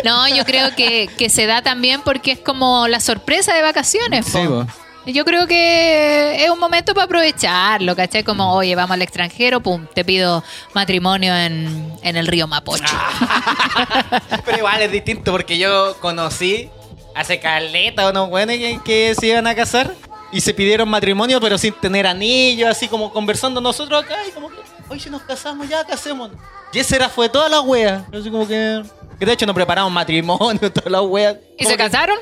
No, 0.05 0.29
yo 0.29 0.45
creo 0.45 0.75
que, 0.75 1.09
que 1.19 1.29
se 1.29 1.47
da 1.47 1.63
también 1.63 2.01
porque 2.03 2.33
es 2.33 2.39
como 2.39 2.89
la 2.89 3.01
sorpresa 3.01 3.55
de 3.55 3.63
vacaciones. 3.63 4.27
Sí, 4.27 4.41
po. 4.47 4.67
Yo 5.07 5.25
creo 5.25 5.47
que 5.47 6.45
es 6.45 6.51
un 6.51 6.59
momento 6.59 6.93
para 6.93 7.07
aprovecharlo, 7.07 7.97
¿cachai? 7.97 8.23
Como, 8.23 8.53
oye, 8.55 8.75
vamos 8.75 8.95
al 8.95 9.03
extranjero, 9.03 9.61
pum, 9.61 9.87
te 9.95 10.05
pido 10.05 10.45
matrimonio 10.75 11.35
en, 11.35 11.93
en 12.03 12.17
el 12.17 12.27
río 12.27 12.47
Mapocho. 12.47 12.85
Pero 14.45 14.59
igual 14.59 14.83
es 14.83 14.93
distinto 14.93 15.33
porque 15.33 15.57
yo 15.59 15.97
conocí 16.01 16.69
hace 17.15 17.41
caleta 17.41 18.11
unos 18.11 18.29
weones 18.29 18.59
que, 18.59 18.81
que 18.85 19.15
se 19.19 19.29
iban 19.29 19.47
a 19.47 19.55
casar 19.55 19.95
y 20.33 20.41
se 20.41 20.55
pidieron 20.55 20.89
matrimonio, 20.89 21.41
pero 21.41 21.59
sin 21.59 21.73
tener 21.75 22.07
anillo, 22.07 22.69
así 22.69 22.89
como 22.89 23.13
conversando 23.13 23.61
nosotros 23.61 24.05
acá 24.05 24.17
y 24.27 24.31
como 24.33 24.49
que, 24.49 24.57
hoy 24.89 25.01
si 25.01 25.11
nos 25.11 25.23
casamos 25.23 25.69
ya, 25.69 25.85
casemos. 25.85 26.31
Y 26.73 26.79
esa 26.79 26.97
era, 26.97 27.09
fue 27.09 27.29
toda 27.29 27.49
la 27.49 27.61
wea. 27.61 28.07
Así 28.13 28.31
como 28.31 28.47
que. 28.47 28.83
Que 29.19 29.27
de 29.27 29.33
hecho 29.33 29.45
nos 29.45 29.55
preparamos 29.55 29.93
matrimonio, 29.93 30.73
toda 30.73 30.91
la 30.91 31.03
wea. 31.03 31.39
¿Y 31.59 31.65
se 31.65 31.73
que- 31.73 31.77
casaron? 31.77 32.17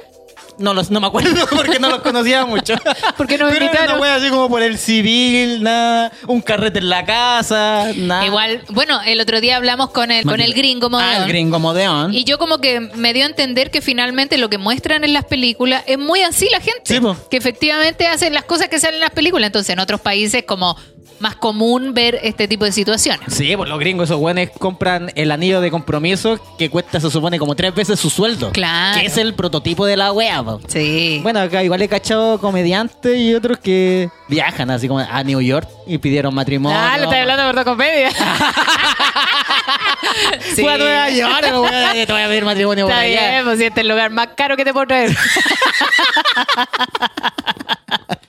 No, 0.58 0.74
los, 0.74 0.90
no 0.90 1.00
me 1.00 1.06
acuerdo 1.06 1.46
porque 1.56 1.78
no 1.78 1.88
los 1.88 2.00
conocía 2.00 2.44
mucho. 2.44 2.74
¿Por 3.16 3.26
qué 3.26 3.38
no 3.38 3.46
me 3.46 3.52
Pero 3.52 3.64
era 3.64 3.66
invitaron? 3.66 3.92
una 3.96 4.02
wea 4.02 4.14
así 4.16 4.28
como 4.30 4.48
por 4.48 4.62
el 4.62 4.76
civil, 4.78 5.62
nada, 5.62 6.10
un 6.26 6.40
carrete 6.40 6.80
en 6.80 6.88
la 6.88 7.04
casa, 7.04 7.86
nada. 7.96 8.26
Igual, 8.26 8.62
bueno, 8.70 9.00
el 9.06 9.20
otro 9.20 9.40
día 9.40 9.56
hablamos 9.56 9.90
con 9.90 10.10
el, 10.10 10.24
con 10.24 10.40
el 10.40 10.54
gringo 10.54 10.86
Ah, 10.86 10.90
modeón. 10.90 11.22
el 11.22 11.28
gringo 11.28 11.58
modeón. 11.58 12.14
Y 12.14 12.24
yo 12.24 12.38
como 12.38 12.58
que 12.58 12.80
me 12.80 13.12
dio 13.12 13.24
a 13.24 13.28
entender 13.28 13.70
que 13.70 13.80
finalmente 13.80 14.36
lo 14.38 14.48
que 14.50 14.58
muestran 14.58 15.04
en 15.04 15.12
las 15.12 15.24
películas 15.24 15.82
es 15.86 15.98
muy 15.98 16.22
así 16.22 16.48
la 16.50 16.60
gente. 16.60 16.80
Sí, 16.84 17.00
que 17.30 17.36
efectivamente 17.36 18.06
hacen 18.06 18.34
las 18.34 18.44
cosas 18.44 18.68
que 18.68 18.80
salen 18.80 18.96
en 18.96 19.00
las 19.02 19.10
películas. 19.10 19.46
Entonces 19.46 19.70
en 19.70 19.78
otros 19.80 20.00
países 20.00 20.44
como 20.44 20.76
más 21.20 21.36
común 21.36 21.92
ver 21.94 22.18
este 22.22 22.48
tipo 22.48 22.64
de 22.64 22.72
situaciones. 22.72 23.32
Sí, 23.32 23.56
pues 23.56 23.68
los 23.68 23.78
gringos, 23.78 24.08
esos 24.08 24.18
güeyes 24.18 24.50
compran 24.58 25.12
el 25.14 25.30
anillo 25.30 25.60
de 25.60 25.70
compromiso 25.70 26.38
que 26.58 26.70
cuesta, 26.70 27.00
se 27.00 27.10
supone, 27.10 27.38
como 27.38 27.54
tres 27.54 27.74
veces 27.74 27.98
su 28.00 28.10
sueldo. 28.10 28.50
Claro. 28.52 29.00
Que 29.00 29.06
es 29.06 29.16
el 29.18 29.34
prototipo 29.34 29.86
de 29.86 29.96
la 29.96 30.12
wea, 30.12 30.42
po. 30.42 30.60
Sí. 30.68 31.20
Bueno, 31.22 31.40
acá 31.40 31.62
igual 31.64 31.80
he 31.82 31.88
cachado 31.88 32.38
comediantes 32.38 33.18
y 33.18 33.34
otros 33.34 33.58
que 33.58 34.08
viajan 34.28 34.70
así 34.70 34.88
como 34.88 35.00
a 35.00 35.22
New 35.24 35.40
York 35.40 35.68
y 35.86 35.98
pidieron 35.98 36.34
matrimonio. 36.34 36.78
ah, 36.78 36.96
lo 36.98 37.04
estoy 37.04 37.18
hablando 37.20 37.42
de 37.44 37.48
ortocomedia. 37.50 38.10
sí. 40.54 40.62
Fue 40.62 40.72
a 40.74 40.78
Nueva 40.78 41.10
York, 41.10 41.44
weón, 41.52 41.92
te 42.06 42.12
voy 42.12 42.22
a 42.22 42.28
pedir 42.28 42.44
matrimonio 42.44 42.84
por 42.86 42.92
Está 42.92 43.02
allá. 43.04 43.30
bien, 43.30 43.44
pues 43.44 43.58
si 43.58 43.64
este 43.64 43.80
es 43.80 43.84
el 43.84 43.88
lugar 43.88 44.10
más 44.10 44.28
caro 44.36 44.56
que 44.56 44.64
te 44.64 44.72
puedo 44.72 44.86
traer. 44.86 45.16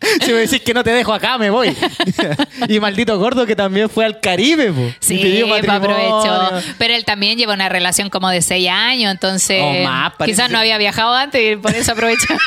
Si 0.22 0.32
me 0.32 0.40
decís 0.40 0.62
que 0.62 0.74
no 0.74 0.84
te 0.84 0.92
dejo 0.92 1.14
acá, 1.14 1.38
me 1.38 1.50
voy. 1.50 1.76
y 2.70 2.80
maldito 2.80 3.18
gordo 3.20 3.46
que 3.46 3.56
también 3.56 3.90
fue 3.90 4.06
al 4.06 4.20
Caribe, 4.20 4.72
po. 4.72 4.92
Sí, 5.00 5.44
aprovecho. 5.68 6.52
Pero 6.78 6.94
él 6.94 7.04
también 7.06 7.38
lleva 7.38 7.54
una 7.54 7.68
relación 7.70 8.10
como 8.10 8.30
de 8.30 8.42
seis 8.42 8.70
años, 8.70 9.12
entonces 9.12 9.62
O 9.62 9.84
más, 9.84 10.14
parece. 10.18 10.36
quizás 10.36 10.50
no 10.52 10.58
había 10.60 10.78
viajado 10.78 11.14
antes 11.14 11.54
y 11.54 11.56
por 11.58 11.76
eso 11.76 11.92
aprovecha. 11.92 12.28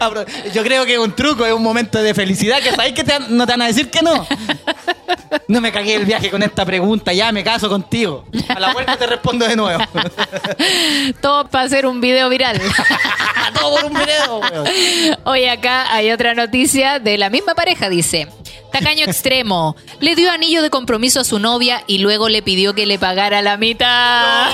Apro- 0.00 0.26
Yo 0.52 0.62
creo 0.62 0.84
que 0.84 0.94
es 0.94 0.98
un 0.98 1.14
truco, 1.14 1.44
es 1.46 1.52
un 1.52 1.62
momento 1.62 2.02
de 2.02 2.14
felicidad 2.14 2.58
que 2.60 2.70
sabéis 2.70 2.94
que 2.94 3.04
te 3.04 3.18
no 3.28 3.46
te 3.46 3.52
van 3.52 3.62
a 3.62 3.66
decir 3.66 3.90
que 3.90 4.02
no. 4.02 4.26
No 5.48 5.60
me 5.60 5.72
cagué 5.72 5.94
el 5.96 6.04
viaje 6.04 6.30
con 6.30 6.42
esta 6.42 6.64
pregunta, 6.64 7.12
ya 7.12 7.32
me 7.32 7.42
caso 7.44 7.68
contigo. 7.68 8.24
A 8.48 8.58
la 8.60 8.72
vuelta 8.72 8.96
te 8.96 9.06
respondo 9.06 9.46
de 9.46 9.56
nuevo. 9.56 9.82
Todo 11.20 11.48
para 11.48 11.64
hacer 11.64 11.86
un 11.86 12.00
video 12.00 12.28
viral. 12.28 12.60
Todo 13.58 13.76
por 13.76 13.84
un 13.86 13.94
video, 13.94 14.38
weón. 14.38 14.68
Hoy 15.24 15.44
acá 15.70 15.94
hay 15.94 16.10
otra 16.10 16.34
noticia 16.34 16.98
de 16.98 17.18
la 17.18 17.30
misma 17.30 17.54
pareja, 17.54 17.88
dice. 17.88 18.26
Tacaño 18.72 19.04
extremo. 19.04 19.76
Le 20.00 20.14
dio 20.14 20.30
anillo 20.30 20.62
de 20.62 20.70
compromiso 20.70 21.20
a 21.20 21.24
su 21.24 21.38
novia 21.38 21.82
y 21.86 21.98
luego 21.98 22.28
le 22.28 22.42
pidió 22.42 22.74
que 22.74 22.86
le 22.86 22.98
pagara 22.98 23.42
la 23.42 23.56
mitad. 23.56 24.50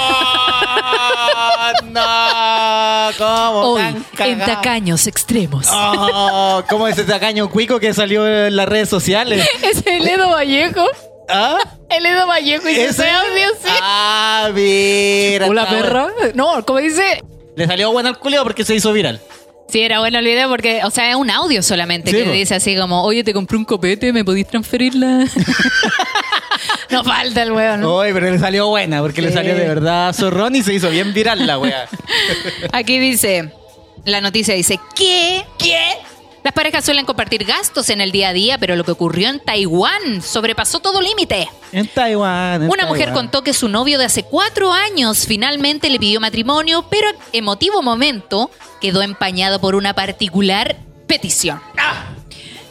no, 1.85 3.11
¿cómo? 3.19 3.61
Hoy, 3.73 3.83
en. 4.19 4.39
Tacaños 4.41 5.07
extremos. 5.07 5.67
Oh, 5.71 6.63
¿Cómo 6.69 6.89
ese 6.89 7.05
tacaño 7.05 7.51
cuico 7.51 7.79
que 7.79 7.93
salió 7.93 8.27
en 8.27 8.57
las 8.57 8.69
redes 8.69 8.89
sociales? 8.89 9.47
Es 9.63 9.83
el 9.87 10.07
Edo 10.07 10.31
Vallejo. 10.31 10.87
¿Ah? 11.29 11.59
El 11.91 12.07
Edo 12.07 12.27
Vallejo 12.27 12.69
y 12.69 12.73
¿Ese? 12.73 12.87
ese 12.87 13.11
audio, 13.11 13.49
sí. 13.63 13.71
Ah, 13.83 14.51
mira. 14.55 15.47
Hola, 15.47 15.69
perra. 15.69 16.09
No, 16.35 16.65
como 16.65 16.79
dice. 16.79 17.23
Le 17.57 17.67
salió 17.67 17.91
bueno 17.93 18.09
al 18.09 18.19
culeo 18.19 18.43
porque 18.45 18.65
se 18.65 18.75
hizo 18.75 18.93
viral. 18.93 19.21
Sí, 19.69 19.81
era 19.83 19.99
bueno 19.99 20.19
el 20.21 20.25
video 20.25 20.49
porque, 20.49 20.81
o 20.85 20.91
sea, 20.91 21.11
es 21.11 21.17
un 21.17 21.29
audio 21.29 21.61
solamente 21.63 22.11
Sí, 22.13 22.19
que 22.19 22.25
po. 22.25 22.31
dice 22.31 22.55
así 22.55 22.77
como, 22.77 23.03
oye, 23.03 23.25
te 23.25 23.33
compré 23.33 23.57
un 23.57 23.65
copete, 23.65 24.13
¿me 24.13 24.25
podís 24.25 24.47
transferirla? 24.47 25.27
no 26.91 27.05
falta 27.05 27.43
el 27.43 27.53
weón. 27.53 27.81
¿no? 27.81 27.97
Oye, 27.97 28.13
pero 28.15 28.31
le 28.31 28.39
salió 28.39 28.69
buena 28.69 29.01
porque 29.03 29.23
le 29.23 29.33
salió 29.33 29.55
de 29.55 29.67
verdad 29.67 30.13
zorrón 30.15 30.55
y 30.55 30.63
se 30.63 30.73
hizo 30.73 30.89
bien 30.91 31.13
viral 31.13 31.47
la 31.47 31.59
wea. 31.59 31.89
Aquí 32.73 32.99
dice, 32.99 33.51
la 34.05 34.21
noticia 34.21 34.55
dice, 34.55 34.79
¿qué? 34.95 35.45
¿Qué? 35.59 35.79
Las 36.47 36.55
parejas 36.55 36.85
suelen 36.85 37.05
compartir 37.07 37.45
gastos 37.45 37.91
en 37.91 38.01
el 38.01 38.13
día 38.13 38.29
a 38.29 38.33
día, 38.33 38.57
pero 38.57 38.77
lo 38.77 38.85
que 38.85 38.93
ocurrió 38.93 39.29
en 39.31 39.41
Taiwán 39.41 40.23
sobrepasó 40.23 40.79
todo 40.79 41.01
límite. 41.01 41.49
En 41.73 41.89
Taiwán. 41.89 42.63
en 42.63 42.71
Una 42.71 42.87
mujer 42.87 43.13
contó 43.13 43.43
que 43.43 43.53
su 43.53 43.69
novio 43.69 43.99
de 43.99 44.05
hace 44.05 44.23
cuatro 44.23 44.73
años 44.73 45.27
finalmente 45.27 45.91
le 45.91 45.99
pidió 45.99 46.21
matrimonio, 46.21 46.87
pero 46.89 47.09
emotivo 47.33 47.83
momento 47.83 48.49
quedó 48.81 49.03
empañado 49.03 49.61
por 49.61 49.75
una 49.75 49.95
particular 49.95 50.77
petición. 51.09 51.61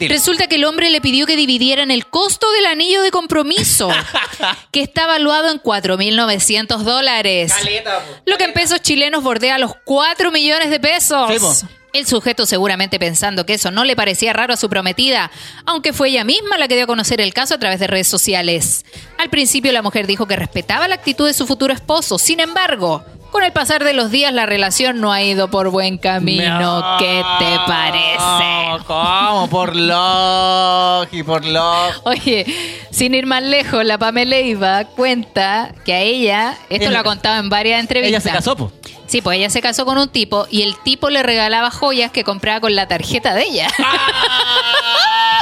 Dile. 0.00 0.14
Resulta 0.14 0.46
que 0.46 0.54
el 0.54 0.64
hombre 0.64 0.88
le 0.88 1.02
pidió 1.02 1.26
que 1.26 1.36
dividieran 1.36 1.90
el 1.90 2.06
costo 2.06 2.50
del 2.52 2.64
anillo 2.64 3.02
de 3.02 3.10
compromiso, 3.10 3.90
que 4.70 4.80
está 4.80 5.02
evaluado 5.02 5.50
en 5.50 5.60
4.900 5.60 6.78
dólares. 6.78 7.52
Caleta, 7.52 7.98
po. 7.98 8.22
Lo 8.24 8.38
que 8.38 8.44
en 8.44 8.54
pesos 8.54 8.80
chilenos 8.80 9.22
bordea 9.22 9.58
los 9.58 9.72
4 9.84 10.32
millones 10.32 10.70
de 10.70 10.80
pesos. 10.80 11.58
Sí. 11.58 11.66
El 11.98 12.06
sujeto 12.06 12.46
seguramente 12.46 12.98
pensando 12.98 13.46
que 13.46 13.54
eso 13.54 13.70
no 13.70 13.84
le 13.84 13.96
parecía 13.96 14.32
raro 14.32 14.54
a 14.54 14.56
su 14.56 14.68
prometida, 14.68 15.30
aunque 15.64 15.92
fue 15.92 16.08
ella 16.08 16.24
misma 16.24 16.58
la 16.58 16.68
que 16.68 16.74
dio 16.74 16.84
a 16.84 16.88
conocer 16.88 17.20
el 17.20 17.34
caso 17.34 17.54
a 17.54 17.58
través 17.58 17.80
de 17.80 17.86
redes 17.86 18.08
sociales. 18.08 18.84
Al 19.18 19.30
principio 19.30 19.72
la 19.72 19.82
mujer 19.82 20.06
dijo 20.06 20.26
que 20.26 20.36
respetaba 20.36 20.88
la 20.88 20.96
actitud 20.96 21.26
de 21.26 21.34
su 21.34 21.46
futuro 21.46 21.72
esposo, 21.72 22.18
sin 22.18 22.40
embargo, 22.40 23.04
con 23.30 23.42
el 23.42 23.52
pasar 23.52 23.84
de 23.84 23.92
los 23.92 24.10
días 24.10 24.32
la 24.32 24.46
relación 24.46 25.00
no 25.00 25.12
ha 25.12 25.22
ido 25.22 25.50
por 25.50 25.68
buen 25.68 25.98
camino. 25.98 26.96
¿Qué 26.98 27.22
te 27.38 27.58
parece? 27.66 28.84
¿Cómo? 28.86 29.48
Por 29.50 29.76
Logi, 29.76 31.22
por 31.22 31.44
Logi. 31.44 31.98
Oye, 32.04 32.46
sin 32.90 33.14
ir 33.14 33.26
más 33.26 33.42
lejos, 33.42 33.84
la 33.84 33.98
Pamela 33.98 34.30
Leiva 34.30 34.84
cuenta 34.84 35.74
que 35.84 35.92
a 35.92 36.00
ella, 36.00 36.56
esto 36.70 36.90
lo 36.90 36.98
ha 36.98 37.04
contado 37.04 37.38
en 37.38 37.50
varias 37.50 37.80
entrevistas. 37.80 38.24
Ella 38.24 38.32
se 38.32 38.36
casó, 38.36 38.56
po. 38.56 38.72
Sí, 39.06 39.20
pues 39.22 39.38
ella 39.38 39.50
se 39.50 39.60
casó 39.62 39.84
con 39.84 39.98
un 39.98 40.08
tipo 40.08 40.46
y 40.50 40.62
el 40.62 40.76
tipo 40.82 41.10
le 41.10 41.22
regalaba 41.22 41.70
joyas 41.70 42.10
que 42.10 42.24
compraba 42.24 42.60
con 42.60 42.74
la 42.74 42.88
tarjeta 42.88 43.34
de 43.34 43.42
ella. 43.44 43.68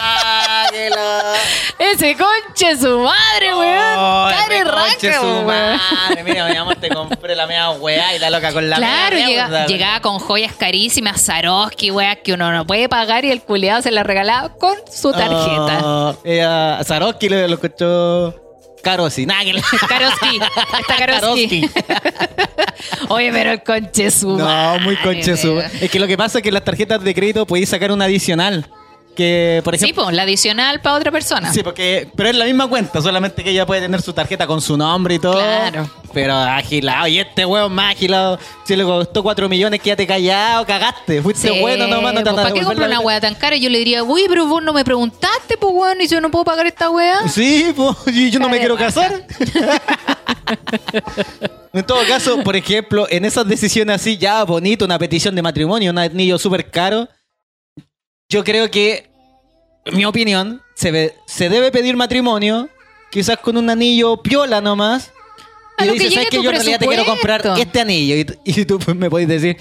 Ah, 0.06 0.66
lo- 0.72 1.84
Ese 1.86 2.16
conche 2.16 2.76
su 2.76 2.98
madre, 2.98 3.54
weón. 3.54 3.78
Ay, 3.98 4.34
Care 4.48 4.64
raca, 4.64 5.20
su 5.20 5.26
weón. 5.26 5.46
madre. 5.46 6.22
Mira, 6.24 6.46
mi 6.48 6.56
amor, 6.56 6.76
te 6.76 6.88
compré 6.88 7.34
la 7.34 7.46
media 7.46 7.70
weá 7.70 8.14
y 8.14 8.18
la 8.18 8.30
loca 8.30 8.52
con 8.52 8.68
la 8.68 8.76
Claro, 8.76 9.16
llega- 9.16 9.66
llegaba 9.66 10.00
con 10.00 10.18
joyas 10.18 10.52
carísimas, 10.54 11.22
Swarovski, 11.22 11.90
weas, 11.90 12.18
que 12.24 12.32
uno 12.32 12.52
no 12.52 12.66
puede 12.66 12.88
pagar 12.88 13.24
y 13.24 13.30
el 13.30 13.40
culiado 13.42 13.82
se 13.82 13.90
las 13.90 14.04
regalaba 14.06 14.50
con 14.56 14.76
su 14.92 15.12
tarjeta. 15.12 15.80
Oh, 15.82 16.14
ella, 16.24 16.80
Saroski 16.84 17.28
le 17.28 17.48
lo 17.48 17.54
escuchó 17.54 18.34
le- 19.52 19.62
Karoski, 19.88 20.40
está 20.80 20.96
Karoski. 20.96 21.70
Oye, 23.08 23.30
pero 23.32 23.52
el 23.52 23.62
conche 23.62 24.10
No, 24.24 24.78
muy 24.80 24.96
conche. 24.96 25.32
Es 25.80 25.90
que 25.90 25.98
lo 25.98 26.06
que 26.06 26.16
pasa 26.16 26.38
es 26.38 26.44
que 26.44 26.52
las 26.52 26.64
tarjetas 26.64 27.02
de 27.02 27.14
crédito 27.14 27.46
podéis 27.46 27.68
sacar 27.68 27.90
una 27.92 28.04
adicional. 28.06 28.66
Que, 29.16 29.60
por 29.64 29.78
Sí, 29.78 29.92
pues, 29.92 30.12
la 30.12 30.22
adicional 30.22 30.80
para 30.80 30.96
otra 30.96 31.12
persona. 31.12 31.52
Sí, 31.52 31.62
porque. 31.62 32.08
Pero 32.16 32.28
es 32.30 32.36
la 32.36 32.44
misma 32.44 32.66
cuenta, 32.68 33.00
solamente 33.00 33.44
que 33.44 33.50
ella 33.50 33.66
puede 33.66 33.82
tener 33.82 34.02
su 34.02 34.12
tarjeta 34.12 34.46
con 34.46 34.60
su 34.60 34.76
nombre 34.76 35.14
y 35.14 35.18
todo. 35.18 35.34
Claro. 35.34 35.88
Pero 36.12 36.34
agilado. 36.34 37.06
Y 37.06 37.18
este 37.18 37.44
huevo 37.44 37.68
más 37.68 37.94
agilado. 37.94 38.38
Si 38.64 38.76
le 38.76 38.84
costó 38.84 39.22
4 39.22 39.48
millones, 39.48 39.80
quédate 39.80 40.06
callado, 40.06 40.64
cagaste. 40.64 41.20
Fuiste 41.22 41.48
Sí, 41.48 41.60
bueno 41.60 41.86
nomás, 41.86 42.14
no 42.14 42.22
te 42.22 42.30
pues, 42.30 42.42
¿Para 42.42 42.54
qué 42.54 42.62
la 42.62 42.86
una 42.86 43.00
wea 43.00 43.20
tan 43.20 43.34
cara? 43.34 43.56
Yo 43.56 43.68
le 43.68 43.78
diría, 43.78 44.02
uy, 44.02 44.24
pero 44.28 44.46
vos 44.46 44.62
no 44.62 44.72
me 44.72 44.84
preguntaste, 44.84 45.56
pues, 45.56 45.72
weón, 45.74 46.00
y 46.00 46.06
yo 46.06 46.20
no 46.20 46.30
puedo 46.30 46.44
pagar 46.44 46.66
esta 46.66 46.90
wea. 46.90 47.28
Sí, 47.28 47.72
pues, 47.74 47.96
y 48.06 48.30
yo 48.30 48.38
no 48.40 48.48
me 48.48 48.58
quiero 48.58 48.76
casar. 48.76 49.26
en 51.72 51.84
todo 51.84 52.06
caso, 52.06 52.42
por 52.42 52.56
ejemplo, 52.56 53.06
en 53.10 53.24
esas 53.24 53.46
decisiones 53.46 53.96
así, 53.96 54.16
ya 54.16 54.44
bonito, 54.44 54.84
una 54.84 54.98
petición 54.98 55.34
de 55.34 55.42
matrimonio, 55.42 55.90
un 55.90 55.98
anillo 55.98 56.38
súper 56.38 56.70
caro, 56.70 57.08
yo 58.28 58.44
creo 58.44 58.70
que, 58.70 59.08
en 59.84 59.96
mi 59.96 60.04
opinión, 60.04 60.62
se, 60.74 60.90
ve- 60.90 61.14
se 61.26 61.48
debe 61.48 61.70
pedir 61.70 61.96
matrimonio, 61.96 62.68
quizás 63.10 63.38
con 63.38 63.56
un 63.56 63.68
anillo 63.70 64.16
piola 64.22 64.60
nomás. 64.60 65.10
A 65.76 65.84
Y 65.84 65.88
lo 65.88 65.92
dices, 65.94 66.08
que 66.08 66.14
¿sabes 66.14 66.30
tu 66.30 66.42
Yo 66.42 66.50
en 66.50 66.56
realidad 66.56 66.78
te 66.78 66.86
quiero 66.86 67.04
comprar 67.04 67.40
presupuesto". 67.42 67.66
este 67.68 67.80
anillo. 67.80 68.16
Y, 68.16 68.26
y 68.60 68.64
tú 68.64 68.78
pues, 68.78 68.96
me 68.96 69.10
podés 69.10 69.28
decir, 69.28 69.56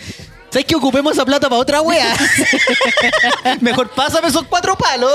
¿sabes 0.50 0.66
que 0.66 0.76
ocupemos 0.76 1.14
esa 1.14 1.26
plata 1.26 1.50
para 1.50 1.60
otra 1.62 1.82
wea? 1.82 2.16
Mejor 3.62 3.90
pásame 3.90 4.28
esos 4.30 4.44
cuatro 4.48 4.78
palos. 4.78 5.12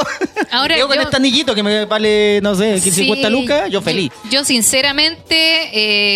Ahora, 0.51 0.77
Yo 0.77 0.87
con 0.87 0.97
yo- 0.97 1.03
este 1.03 1.17
anillito 1.17 1.55
que 1.55 1.63
me 1.63 1.85
vale, 1.85 2.41
no 2.43 2.55
sé, 2.55 2.73
15, 2.75 2.91
Sí, 2.91 2.97
50 3.03 3.31
lucas, 3.31 3.71
yo 3.71 3.81
feliz. 3.83 4.11
Yo, 4.31 4.45
sinceramente, 4.45 5.71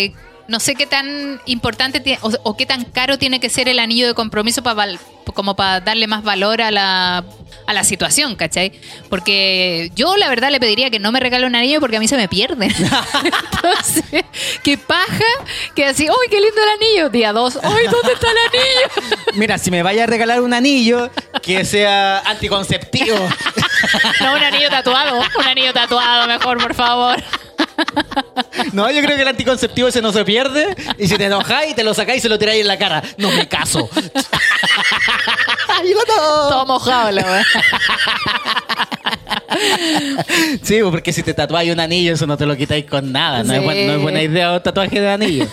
eh, 0.05 0.13
no 0.47 0.59
sé 0.59 0.75
qué 0.75 0.85
tan 0.85 1.41
importante 1.45 2.19
o, 2.21 2.31
o 2.43 2.57
qué 2.57 2.65
tan 2.65 2.83
caro 2.85 3.17
tiene 3.17 3.39
que 3.39 3.49
ser 3.49 3.67
el 3.69 3.79
anillo 3.79 4.07
de 4.07 4.13
compromiso 4.13 4.63
para 4.63 4.97
como 5.33 5.55
para 5.55 5.79
darle 5.79 6.07
más 6.07 6.23
valor 6.23 6.61
a 6.61 6.71
la 6.71 7.23
a 7.65 7.73
la 7.73 7.83
situación, 7.83 8.35
¿cachai? 8.35 8.73
Porque 9.09 9.91
yo 9.95 10.17
la 10.17 10.27
verdad 10.29 10.51
le 10.51 10.59
pediría 10.59 10.89
que 10.89 10.99
no 10.99 11.11
me 11.11 11.19
regale 11.19 11.45
un 11.45 11.55
anillo 11.55 11.79
porque 11.79 11.97
a 11.97 11.99
mí 11.99 12.07
se 12.07 12.17
me 12.17 12.27
pierde. 12.27 12.65
Entonces, 13.53 14.25
que 14.63 14.77
paja, 14.77 15.23
que 15.75 15.85
así, 15.85 16.09
¡uy, 16.09 16.27
qué 16.29 16.41
lindo 16.41 16.61
el 16.61 16.69
anillo! 16.69 17.09
Día 17.09 17.31
dos, 17.31 17.55
¡uy, 17.55 17.87
dónde 17.89 18.13
está 18.13 18.27
el 18.31 18.37
anillo! 18.49 19.17
Mira, 19.35 19.57
si 19.57 19.71
me 19.71 19.83
vaya 19.83 20.03
a 20.03 20.07
regalar 20.07 20.41
un 20.41 20.53
anillo 20.53 21.09
que 21.41 21.65
sea 21.65 22.19
anticonceptivo. 22.19 23.15
No, 24.21 24.33
un 24.33 24.41
anillo 24.41 24.69
tatuado, 24.69 25.19
un 25.19 25.45
anillo 25.45 25.73
tatuado 25.73 26.25
mejor, 26.27 26.57
por 26.57 26.73
favor. 26.73 27.21
No, 28.71 28.89
yo 28.91 29.01
creo 29.01 29.15
que 29.15 29.21
el 29.21 29.27
anticonceptivo 29.27 29.87
ese 29.87 30.01
no 30.01 30.11
se 30.11 30.23
pierde. 30.25 30.75
Y 30.97 31.07
si 31.07 31.15
te 31.17 31.25
enojáis, 31.25 31.75
te 31.75 31.83
lo 31.83 31.93
sacáis 31.93 32.19
y 32.19 32.21
se 32.21 32.29
lo 32.29 32.39
tiráis 32.39 32.61
en 32.61 32.67
la 32.67 32.77
cara. 32.77 33.03
No 33.17 33.31
me 33.31 33.47
caso. 33.47 33.89
Y 35.83 35.93
lo 35.93 36.03
todo. 36.05 36.49
Todo 36.49 36.65
mojado, 36.65 37.11
la 37.11 37.21
weá. 37.23 37.43
Sí, 40.63 40.79
porque 40.83 41.13
si 41.13 41.23
te 41.23 41.33
tatuáis 41.33 41.71
un 41.71 41.79
anillo, 41.79 42.13
eso 42.13 42.25
no 42.25 42.37
te 42.37 42.45
lo 42.45 42.55
quitáis 42.55 42.85
con 42.85 43.11
nada. 43.11 43.43
No, 43.43 43.53
es, 43.53 43.59
Sí. 43.59 43.65
buen- 43.65 43.87
no 43.87 43.93
es 43.93 44.01
buena 44.01 44.21
idea 44.21 44.53
un 44.53 44.63
tatuaje 44.63 44.99
de 44.99 45.09
anillo. 45.09 45.47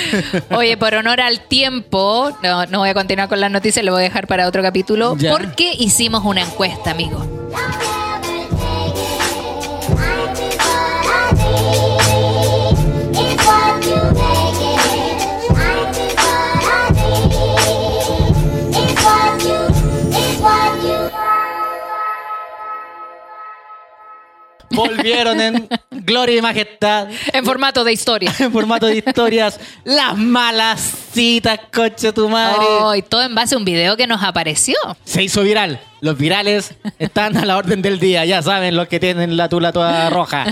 Oye, 0.50 0.76
por 0.76 0.94
honor 0.94 1.20
al 1.20 1.40
tiempo, 1.40 2.36
no, 2.42 2.66
no 2.66 2.78
voy 2.80 2.90
a 2.90 2.94
continuar 2.94 3.28
con 3.28 3.40
las 3.40 3.50
noticias, 3.50 3.84
lo 3.84 3.92
voy 3.92 4.00
a 4.02 4.04
dejar 4.04 4.26
para 4.26 4.46
otro 4.48 4.62
capítulo, 4.62 5.16
Ya. 5.16 5.30
porque 5.32 5.72
hicimos 5.78 6.22
una 6.24 6.42
encuesta, 6.42 6.90
amigo. 6.90 7.24
Volvieron 24.76 25.40
en 25.40 25.68
gloria 26.04 26.36
y 26.36 26.42
majestad. 26.42 27.08
En 27.32 27.44
formato 27.44 27.84
de 27.84 27.92
historia. 27.92 28.32
En 28.38 28.52
formato 28.52 28.86
de 28.86 28.98
historias. 28.98 29.58
Las 29.84 30.16
malas 30.16 30.80
citas, 31.12 31.58
coche 31.72 32.12
tu 32.12 32.28
madre. 32.28 32.64
Oh, 32.80 32.94
y 32.94 33.02
todo 33.02 33.22
en 33.22 33.34
base 33.34 33.54
a 33.54 33.58
un 33.58 33.64
video 33.64 33.96
que 33.96 34.06
nos 34.06 34.22
apareció. 34.22 34.76
Se 35.04 35.22
hizo 35.22 35.42
viral. 35.42 35.80
Los 36.02 36.18
virales 36.18 36.74
están 36.98 37.36
a 37.38 37.46
la 37.46 37.56
orden 37.56 37.80
del 37.80 37.98
día. 37.98 38.24
Ya 38.26 38.42
saben 38.42 38.76
los 38.76 38.86
que 38.86 39.00
tienen 39.00 39.36
la 39.36 39.48
tula 39.48 39.72
toda 39.72 40.10
roja. 40.10 40.44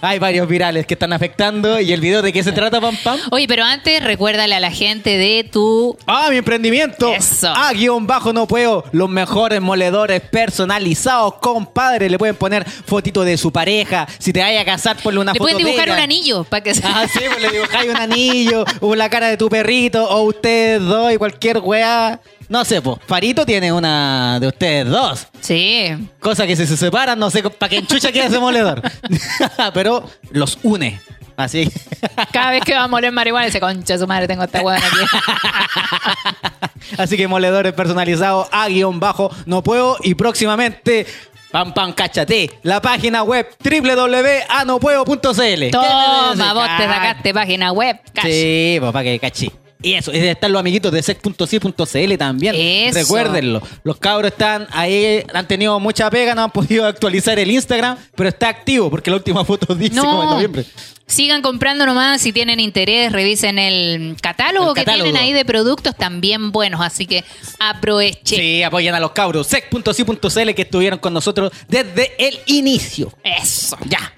Hay 0.00 0.18
varios 0.20 0.48
virales 0.48 0.86
que 0.86 0.94
están 0.94 1.12
afectando. 1.12 1.80
¿Y 1.80 1.92
el 1.92 2.00
video 2.00 2.22
de 2.22 2.32
qué 2.32 2.44
se 2.44 2.52
trata, 2.52 2.80
pam 2.80 2.96
pam? 3.02 3.18
Oye, 3.32 3.48
pero 3.48 3.64
antes 3.64 4.02
recuérdale 4.02 4.54
a 4.54 4.60
la 4.60 4.70
gente 4.70 5.18
de 5.18 5.44
tu... 5.44 5.96
¡Ah, 6.06 6.28
mi 6.30 6.36
emprendimiento! 6.36 7.12
Eso. 7.12 7.48
A 7.48 7.72
guion 7.72 8.06
bajo 8.06 8.32
no 8.32 8.46
puedo. 8.46 8.84
Los 8.92 9.10
mejores 9.10 9.60
moledores 9.60 10.20
personalizados, 10.20 11.34
compadre. 11.34 12.08
Le 12.08 12.18
pueden 12.18 12.36
poner 12.36 12.64
fotito 12.64 13.24
de 13.24 13.36
su 13.36 13.52
pareja. 13.52 14.06
Si 14.18 14.32
te 14.32 14.40
vayas 14.40 14.62
a 14.62 14.64
una 15.04 15.32
Le 15.32 15.38
foto 15.38 15.50
pueden 15.50 15.58
dibujar 15.58 15.90
un 15.90 15.98
anillo 15.98 16.44
para 16.44 16.62
que 16.62 16.74
se... 16.74 16.82
Ah, 16.84 17.06
sí, 17.12 17.20
pues 17.26 17.40
le 17.40 17.50
dibujáis 17.50 17.90
un 17.90 17.96
anillo, 18.00 18.64
o 18.80 18.94
la 18.94 19.08
cara 19.08 19.28
de 19.28 19.36
tu 19.36 19.48
perrito, 19.48 20.08
o 20.08 20.22
ustedes 20.22 20.82
dos 20.82 21.12
y 21.12 21.16
cualquier 21.16 21.58
weá. 21.58 22.20
No 22.48 22.64
sé, 22.64 22.80
pues. 22.80 22.98
Farito 23.06 23.44
tiene 23.44 23.72
una 23.72 24.38
de 24.40 24.46
ustedes 24.46 24.88
dos. 24.88 25.26
Sí. 25.40 25.88
Cosa 26.20 26.46
que 26.46 26.54
si 26.54 26.66
se 26.66 26.76
separan, 26.76 27.18
no 27.18 27.30
sé 27.30 27.42
para 27.42 27.68
qué 27.68 27.78
enchucha 27.78 28.12
queda 28.12 28.26
ese 28.26 28.38
moledor. 28.38 28.82
Pero 29.74 30.08
los 30.30 30.58
une. 30.62 31.00
Así. 31.36 31.70
Cada 32.32 32.50
vez 32.50 32.62
que 32.64 32.74
va 32.74 32.84
a 32.84 32.88
moler 32.88 33.12
marihuana, 33.12 33.46
dice, 33.46 33.60
concha 33.60 33.98
su 33.98 34.06
madre, 34.06 34.26
tengo 34.26 34.44
esta 34.44 34.62
hueá 34.62 34.78
aquí. 34.78 34.96
Así 36.98 37.16
que 37.16 37.28
moledores 37.28 37.74
personalizados 37.74 38.48
a 38.52 38.68
guion 38.68 39.00
bajo 39.00 39.30
no 39.44 39.62
puedo 39.62 39.98
y 40.02 40.14
próximamente 40.14 41.06
pam 41.56 41.72
pam 41.72 41.92
cáchate 41.94 42.50
la 42.64 42.82
página 42.82 43.22
web 43.22 43.46
www.anopuedo.cl 43.64 45.70
Toma, 45.70 46.52
vos 46.52 46.68
te 46.76 46.86
sacaste 46.86 47.32
página 47.32 47.72
web. 47.72 47.98
cash. 48.12 48.26
Sí, 48.26 48.76
para 48.78 49.02
que 49.02 49.18
caché. 49.18 49.50
Y 49.86 49.94
eso, 49.94 50.12
y 50.12 50.16
están 50.18 50.50
los 50.52 50.58
amiguitos 50.58 50.90
de 50.90 51.00
sec.ci.cl 51.00 52.16
también. 52.18 52.54
Eso. 52.56 52.98
Recuérdenlo. 52.98 53.62
Los 53.84 53.98
cabros 53.98 54.32
están 54.32 54.66
ahí, 54.72 55.22
han 55.32 55.46
tenido 55.46 55.78
mucha 55.78 56.10
pega, 56.10 56.34
no 56.34 56.42
han 56.42 56.50
podido 56.50 56.86
actualizar 56.86 57.38
el 57.38 57.50
Instagram, 57.50 57.96
pero 58.16 58.28
está 58.28 58.48
activo 58.48 58.90
porque 58.90 59.10
la 59.10 59.16
última 59.18 59.44
foto 59.44 59.74
dice 59.76 59.96
como 60.00 60.22
en 60.22 60.28
No. 60.28 60.34
noviembre. 60.34 60.64
Sigan 61.06 61.40
comprando 61.40 61.86
nomás, 61.86 62.20
si 62.20 62.32
tienen 62.32 62.58
interés, 62.58 63.12
revisen 63.12 63.60
el 63.60 64.16
catálogo, 64.20 64.70
El 64.70 64.74
que 64.74 64.84
tienen 64.84 65.16
ahí 65.16 65.32
de 65.32 65.44
productos 65.44 65.94
también 65.94 66.50
buenos, 66.50 66.80
así 66.80 67.06
que 67.06 67.22
aprovechen. 67.60 68.40
Sí, 68.40 68.64
apoyan 68.64 68.92
a 68.96 68.98
los 68.98 69.12
cabros. 69.12 69.46
sec.ci.cl 69.46 70.50
que 70.54 70.62
estuvieron 70.62 70.98
con 70.98 71.14
nosotros 71.14 71.52
desde 71.68 72.12
el 72.18 72.40
inicio. 72.46 73.12
Eso. 73.22 73.78
Ya, 73.84 74.12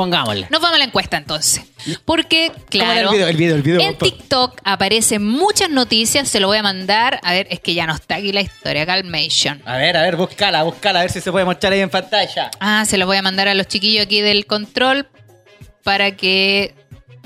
pongámosle. 0.00 0.46
Nos 0.48 0.62
vamos 0.62 0.76
a 0.76 0.78
la 0.78 0.84
encuesta 0.84 1.18
entonces. 1.18 1.62
Porque, 2.06 2.48
¿Cómo 2.48 2.84
era 2.84 3.02
claro, 3.02 3.10
el 3.10 3.14
video? 3.14 3.28
El 3.28 3.36
video, 3.36 3.56
el 3.56 3.62
video, 3.62 3.80
en. 3.80 3.98
TikTok 3.98 4.58
aparecen 4.64 5.26
muchas 5.26 5.68
noticias, 5.68 6.26
se 6.26 6.40
lo 6.40 6.46
voy 6.46 6.56
a 6.56 6.62
mandar. 6.62 7.20
A 7.22 7.32
ver, 7.32 7.46
es 7.50 7.60
que 7.60 7.74
ya 7.74 7.86
no 7.86 7.94
está 7.94 8.14
aquí 8.14 8.32
la 8.32 8.40
historia, 8.40 8.86
Calmation. 8.86 9.60
A 9.66 9.76
ver, 9.76 9.98
a 9.98 10.02
ver, 10.02 10.16
búscala, 10.16 10.62
búscala, 10.62 11.00
a 11.00 11.02
ver 11.02 11.10
si 11.10 11.20
se 11.20 11.30
puede 11.30 11.44
mostrar 11.44 11.74
ahí 11.74 11.80
en 11.80 11.90
pantalla. 11.90 12.50
Ah, 12.60 12.84
se 12.86 12.96
los 12.96 13.06
voy 13.06 13.18
a 13.18 13.22
mandar 13.22 13.46
a 13.48 13.54
los 13.54 13.68
chiquillos 13.68 14.06
aquí 14.06 14.22
del 14.22 14.46
control 14.46 15.06
para 15.84 16.16
que... 16.16 16.74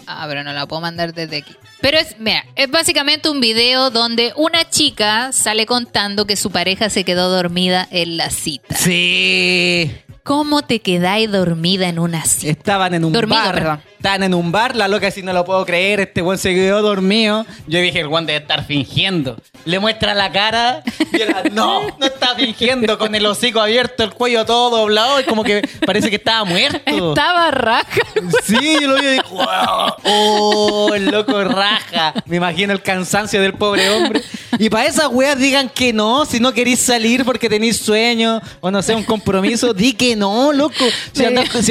Ah, 0.09 0.27
pero 0.29 0.43
no 0.43 0.53
la 0.53 0.67
puedo 0.67 0.83
mandar 0.83 1.15
desde 1.15 1.39
aquí. 1.39 1.55
Pero 1.81 1.99
es, 1.99 2.19
mira, 2.19 2.45
es 2.57 2.69
básicamente 2.71 3.29
un 3.29 3.41
video 3.41 3.91
donde 3.91 4.33
una 4.37 4.69
chica 4.69 5.31
sale 5.33 5.65
contando 5.65 6.27
que 6.27 6.35
su 6.35 6.51
pareja 6.51 6.91
se 6.91 7.05
quedó 7.05 7.31
dormida 7.31 7.87
en 7.91 8.17
la 8.17 8.31
cita. 8.31 8.75
Sí. 8.75 9.93
¿Cómo 10.25 10.63
te 10.63 10.81
quedáis 10.81 11.31
dormida 11.31 11.87
en 11.87 11.99
una 11.99 12.25
cita? 12.25 12.51
Estaban 12.51 12.95
en 12.95 13.05
un 13.05 13.13
Dormido, 13.13 13.39
bar. 13.43 13.55
perdón. 13.55 13.81
Estaban 14.05 14.23
en 14.23 14.35
un 14.35 14.53
bar, 14.53 14.77
la 14.77 14.87
loca 14.87 15.11
si 15.11 15.23
no 15.23 15.33
lo 15.33 15.47
puedo 15.47 15.65
creer, 15.65 15.99
este 15.99 16.21
buen 16.21 16.37
se 16.37 16.53
quedó 16.53 16.83
dormido. 16.83 17.47
Yo 17.67 17.81
dije, 17.81 18.01
el 18.01 18.09
buen 18.09 18.27
debe 18.27 18.41
estar 18.41 18.67
fingiendo. 18.67 19.39
Le 19.65 19.79
muestra 19.79 20.13
la 20.13 20.31
cara 20.31 20.83
y 21.11 21.51
no, 21.51 21.85
no 21.99 22.05
está 22.05 22.35
fingiendo, 22.35 22.99
con 22.99 23.15
el 23.15 23.25
hocico 23.25 23.63
abierto, 23.63 24.05
el 24.05 24.11
cuello 24.11 24.45
todo 24.45 24.77
doblado 24.77 25.21
y 25.21 25.25
como 25.25 25.43
que 25.43 25.67
parece 25.87 26.11
que 26.11 26.17
estaba 26.17 26.45
muerto. 26.45 26.83
Estaba 26.85 27.51
raja. 27.51 28.03
Sí, 28.45 28.77
yo 28.79 28.89
lo 28.89 28.97
vi 28.97 29.07
y 29.07 29.11
dije, 29.13 29.23
"Wow". 29.31 29.95
oh, 30.05 30.91
el 30.95 31.07
loco 31.07 31.43
raja. 31.43 32.13
Me 32.27 32.37
imagino 32.37 32.75
el 32.75 32.83
cansancio 32.83 33.41
del 33.41 33.55
pobre 33.55 33.89
hombre. 33.89 34.21
Y 34.59 34.69
para 34.69 34.87
esas 34.87 35.09
weas 35.09 35.39
digan 35.39 35.71
que 35.71 35.95
no, 35.95 36.27
si 36.27 36.41
no 36.41 36.53
queréis 36.53 36.81
salir 36.81 37.25
porque 37.25 37.49
tenéis 37.49 37.79
sueño 37.79 38.43
o 38.61 38.71
no 38.71 38.83
sé, 38.83 38.95
un 38.95 39.05
compromiso, 39.05 39.73
di 39.73 39.95
que 39.95 40.15
no, 40.15 40.53
loco. 40.53 40.85
Si, 41.13 41.23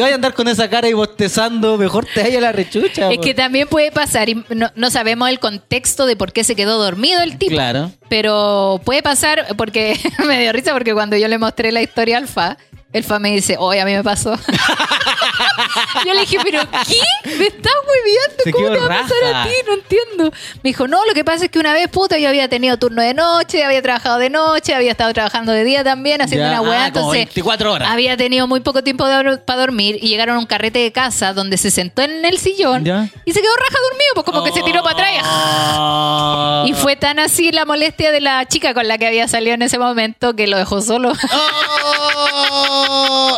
vais 0.01 0.11
a 0.11 0.15
andar 0.15 0.33
con 0.33 0.47
esa 0.47 0.67
cara 0.67 0.89
y 0.89 0.93
bostezando, 0.93 1.77
mejor 1.77 2.07
te 2.13 2.22
la 2.31 2.51
rechucha. 2.51 3.11
Es 3.11 3.19
que 3.19 3.33
también 3.33 3.67
puede 3.67 3.91
pasar, 3.91 4.29
y 4.29 4.43
no, 4.49 4.71
no 4.75 4.89
sabemos 4.89 5.29
el 5.29 5.39
contexto 5.39 6.05
de 6.05 6.15
por 6.15 6.31
qué 6.31 6.43
se 6.43 6.55
quedó 6.55 6.77
dormido 6.81 7.21
el 7.21 7.37
tipo. 7.37 7.53
Claro. 7.53 7.91
Pero 8.09 8.81
puede 8.83 9.03
pasar, 9.03 9.55
porque 9.57 9.99
me 10.27 10.39
dio 10.39 10.51
risa 10.51 10.73
porque 10.73 10.93
cuando 10.93 11.17
yo 11.17 11.27
le 11.27 11.37
mostré 11.37 11.71
la 11.71 11.81
historia 11.81 12.17
al 12.17 12.27
Fa, 12.27 12.57
el 12.93 13.03
Fa 13.03 13.19
me 13.19 13.31
dice, 13.31 13.55
oye, 13.59 13.81
a 13.81 13.85
mí 13.85 13.93
me 13.93 14.03
pasó. 14.03 14.35
yo 16.05 16.13
le 16.13 16.21
dije, 16.21 16.37
pero 16.43 16.61
¿qué? 16.87 16.99
¿Me 17.37 17.47
estás 17.47 17.73
hueviando? 17.87 18.43
¿Cómo 18.51 18.69
te 18.71 18.79
va 18.79 18.85
a 18.85 19.01
pasar 19.01 19.35
a 19.35 19.43
ti? 19.45 19.49
No 19.67 19.73
entiendo. 19.73 20.31
Me 20.63 20.69
dijo, 20.69 20.87
no, 20.87 21.03
lo 21.05 21.13
que 21.13 21.23
pasa 21.25 21.45
es 21.45 21.51
que 21.51 21.59
una 21.59 21.73
vez, 21.73 21.87
puta, 21.89 22.17
yo 22.17 22.29
había 22.29 22.47
tenido 22.47 22.77
turno 22.77 23.01
de 23.01 23.13
noche, 23.13 23.63
había 23.63 23.81
trabajado 23.81 24.17
de 24.19 24.29
noche, 24.29 24.73
había 24.75 24.91
estado 24.91 25.11
trabajando 25.13 25.51
de 25.51 25.63
día 25.63 25.83
también, 25.83 26.21
haciendo 26.21 26.47
Ya, 26.47 26.61
una 26.61 26.69
weá. 26.69 26.83
ah, 26.83 26.87
entonces, 26.87 27.13
24 27.25 27.73
horas. 27.73 27.89
había 27.89 28.15
tenido 28.17 28.47
muy 28.47 28.59
poco 28.59 28.83
tiempo 28.83 29.05
para 29.45 29.59
dormir 29.59 29.97
y 30.01 30.07
llegaron 30.09 30.35
a 30.35 30.39
un 30.39 30.45
carrete 30.45 30.79
de 30.79 30.91
casa 30.91 31.33
donde 31.33 31.57
se 31.57 31.71
sentó 31.71 32.01
en 32.03 32.23
el 32.25 32.37
sillón 32.37 32.83
Ya. 32.85 33.09
y 33.25 33.31
se 33.33 33.41
quedó 33.41 33.55
raja 33.55 33.77
dormido, 33.89 34.13
pues 34.13 34.25
como 34.25 34.43
que 34.43 34.51
se 34.51 34.61
tiró 34.63 34.83
para 34.83 34.93
atrás. 34.93 35.23
Oh. 35.25 36.63
Y 36.67 36.73
fue 36.73 36.95
tan 36.95 37.19
así 37.19 37.51
la 37.51 37.65
molestia 37.65 38.11
de 38.11 38.21
la 38.21 38.45
chica 38.47 38.73
con 38.73 38.87
la 38.87 38.97
que 38.97 39.05
había 39.07 39.27
salido 39.27 39.53
en 39.55 39.63
ese 39.63 39.77
momento 39.77 40.33
que 40.35 40.47
lo 40.47 40.57
dejó 40.57 40.81
solo. 40.81 41.11
Oh, 41.11 42.82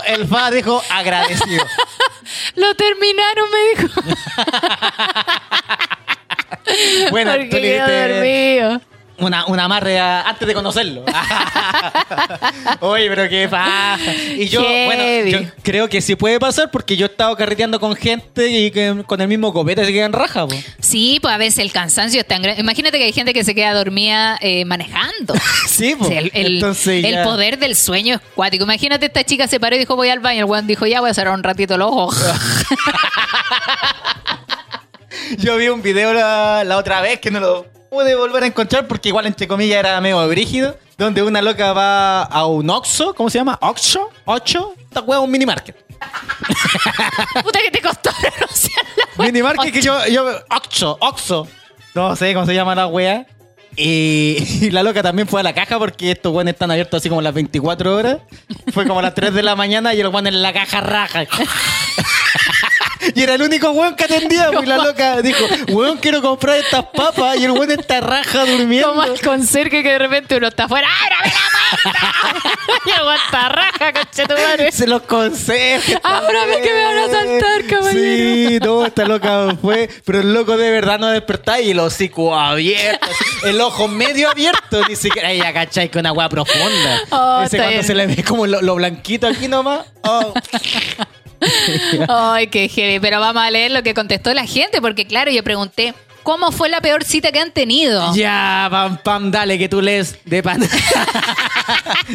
el 0.05 0.27
fa 0.27 0.51
dijo 0.51 0.83
agradecido. 0.89 1.65
lo 2.55 2.75
terminaron, 2.75 3.49
me 3.51 3.83
dijo. 3.83 4.01
Bueno, 7.11 7.31
porque 7.31 7.45
tú 7.45 7.57
le 7.57 7.79
dormido. 7.79 8.81
Una, 9.17 9.45
una 9.45 9.63
amarre 9.63 9.97
antes 9.97 10.45
de 10.45 10.53
conocerlo. 10.53 11.05
Oye, 12.81 13.07
pero 13.09 13.29
qué 13.29 13.47
paja. 13.47 13.97
Y 14.35 14.47
yo, 14.49 14.61
Heavy. 14.61 14.85
bueno, 14.85 15.29
yo 15.29 15.39
creo 15.63 15.87
que 15.87 16.01
sí 16.01 16.15
puede 16.15 16.37
pasar 16.39 16.69
porque 16.69 16.97
yo 16.97 17.05
he 17.05 17.09
estado 17.09 17.33
carreteando 17.37 17.79
con 17.79 17.95
gente 17.95 18.47
y 18.49 18.71
que 18.71 19.03
con 19.07 19.21
el 19.21 19.27
mismo 19.29 19.53
copete 19.53 19.85
se 19.85 19.93
quedan 19.93 20.11
raja. 20.11 20.45
po. 20.45 20.53
Sí, 20.81 21.19
pues 21.21 21.33
a 21.33 21.37
veces 21.37 21.59
el 21.59 21.71
cansancio 21.71 22.19
es 22.19 22.27
tan 22.27 22.41
grande. 22.41 22.61
Imagínate 22.61 22.97
que 22.97 23.05
hay 23.05 23.13
gente 23.13 23.33
que 23.33 23.43
se 23.45 23.55
queda 23.55 23.73
dormida 23.73 24.37
eh, 24.41 24.65
manejando. 24.65 25.33
Sí. 25.67 25.95
Sí, 26.07 26.13
el, 26.13 26.31
el- 26.33 26.55
Entonces 26.55 27.03
el 27.03 27.23
poder 27.23 27.57
del 27.57 27.75
sueño 27.75 28.15
es 28.15 28.21
cuático. 28.35 28.63
Imagínate 28.65 29.05
esta 29.07 29.23
chica 29.23 29.47
se 29.47 29.59
paró 29.59 29.75
y 29.75 29.79
dijo 29.79 29.95
voy 29.95 30.09
al 30.09 30.19
baño. 30.19 30.39
El 30.39 30.45
weón 30.45 30.67
dijo 30.67 30.85
ya 30.85 31.01
voy 31.01 31.09
a 31.09 31.13
cerrar 31.13 31.33
un 31.33 31.43
ratito 31.43 31.77
los 31.77 31.89
ojos. 31.91 32.17
Yo 35.37 35.57
vi 35.57 35.67
un 35.69 35.81
video 35.81 36.13
la, 36.13 36.63
la 36.65 36.77
otra 36.77 37.01
vez 37.01 37.19
que 37.19 37.31
no 37.31 37.39
lo 37.39 37.65
pude 37.95 38.13
volver 38.13 38.43
a 38.43 38.47
encontrar 38.47 38.87
porque 38.87 39.07
igual 39.07 39.25
entre 39.25 39.47
comillas 39.47 39.79
era 39.79 40.01
medio 40.01 40.27
brígido. 40.27 40.77
donde 40.97 41.23
una 41.23 41.41
loca 41.41 41.71
va 41.71 42.23
a 42.23 42.45
un 42.45 42.69
Oxxo, 42.69 43.13
¿cómo 43.13 43.29
se 43.29 43.37
llama? 43.37 43.57
¿Oxxo? 43.61 44.09
¿Ocho? 44.25 44.73
Esta 44.81 44.99
wea 44.99 45.19
es 45.19 45.23
un 45.23 45.31
mini 45.31 45.45
market. 45.45 45.77
Puta 47.43 47.59
que 47.61 47.71
te 47.71 47.81
costó 47.81 48.11
pronunciar 48.19 48.85
la. 48.97 49.25
Mini 49.25 49.41
market 49.41 49.73
que 49.73 49.81
yo, 49.81 49.97
yo, 50.07 50.25
Oxxo, 50.49 50.97
Oxxo. 50.99 51.47
No 51.93 52.17
sé 52.17 52.33
cómo 52.33 52.45
se 52.45 52.53
llama 52.53 52.75
la 52.75 52.87
wea. 52.87 53.27
Y, 53.77 54.37
y 54.61 54.71
la 54.71 54.83
loca 54.83 55.01
también 55.01 55.29
fue 55.29 55.39
a 55.39 55.43
la 55.43 55.53
caja 55.53 55.79
porque 55.79 56.11
estos 56.11 56.33
weones 56.33 56.55
están 56.55 56.71
abiertos 56.71 56.97
así 56.97 57.07
como 57.07 57.21
las 57.21 57.33
24 57.33 57.95
horas. 57.95 58.17
Fue 58.73 58.85
como 58.85 58.99
a 58.99 59.03
las 59.03 59.15
3 59.15 59.33
de 59.33 59.41
la 59.41 59.55
mañana 59.55 59.93
y 59.93 60.01
el 60.01 60.07
weón 60.09 60.27
en 60.27 60.41
la 60.41 60.51
caja 60.51 60.81
raja. 60.81 61.23
Y 63.13 63.21
era 63.23 63.35
el 63.35 63.41
único 63.41 63.69
weón 63.71 63.95
que 63.95 64.05
atendía, 64.05 64.49
pues, 64.51 64.63
y 64.63 64.65
la 64.67 64.77
loca 64.77 65.21
dijo, 65.21 65.45
weón, 65.69 65.97
quiero 65.97 66.21
comprar 66.21 66.57
estas 66.57 66.85
papas, 66.85 67.37
y 67.37 67.45
el 67.45 67.51
weón 67.51 67.71
está 67.71 68.01
raja 68.01 68.45
durmiendo. 68.45 68.89
Como 68.89 69.01
al 69.01 69.19
conserje 69.21 69.83
que 69.83 69.89
de 69.91 69.99
repente 69.99 70.37
uno 70.37 70.47
está 70.47 70.65
afuera. 70.65 70.87
¡Ábrame 71.03 71.33
la 71.33 71.81
puerta! 71.81 72.49
y 72.85 72.91
aguanta 72.91 73.49
raja, 73.49 73.93
conchetumare. 73.93 74.71
Se 74.71 74.87
los 74.87 75.01
conserjes. 75.03 75.97
Ábrame 76.03 76.61
que 76.61 76.73
me 76.73 76.83
van 76.83 76.97
a 76.97 77.05
asaltar, 77.05 77.65
caballero. 77.69 77.91
Sí, 77.91 78.59
no, 78.61 78.85
esta 78.85 79.05
loca 79.05 79.55
fue. 79.61 79.89
Pero 80.05 80.21
el 80.21 80.33
loco 80.33 80.57
de 80.57 80.71
verdad 80.71 80.99
no 80.99 81.07
despertaba 81.07 81.59
y 81.61 81.71
el 81.71 81.79
hocico 81.79 82.35
abierto. 82.37 83.07
El 83.43 83.59
ojo 83.61 83.87
medio 83.87 84.29
abierto. 84.29 84.83
Ni 84.87 84.95
siquiera. 84.95 85.31
Ella, 85.31 85.53
¿cachai? 85.53 85.89
Con 85.89 86.05
agua 86.05 86.29
profunda. 86.29 87.01
Oh, 87.11 87.43
Ese 87.43 87.57
cuando 87.57 87.73
bien. 87.73 87.83
se 87.83 87.95
le 87.95 88.07
ve 88.07 88.23
como 88.23 88.47
lo, 88.47 88.61
lo 88.61 88.75
blanquito 88.75 89.27
aquí 89.27 89.47
nomás. 89.47 89.85
Oh. 90.03 90.33
Ay, 92.07 92.47
qué 92.47 92.67
heavy. 92.67 92.99
Pero 92.99 93.19
vamos 93.19 93.43
a 93.43 93.51
leer 93.51 93.71
lo 93.71 93.83
que 93.83 93.93
contestó 93.93 94.33
la 94.33 94.45
gente, 94.45 94.81
porque 94.81 95.05
claro, 95.05 95.31
yo 95.31 95.43
pregunté, 95.43 95.93
¿cómo 96.25 96.51
fue 96.51 96.67
la 96.69 96.81
peor 96.81 97.03
cita 97.05 97.31
que 97.31 97.39
han 97.39 97.51
tenido? 97.51 98.13
Ya, 98.15 98.67
pam, 98.69 98.97
pam, 98.97 99.31
dale, 99.31 99.57
que 99.57 99.69
tú 99.69 99.81
lees 99.81 100.17
de 100.25 100.43
pan. 100.43 100.61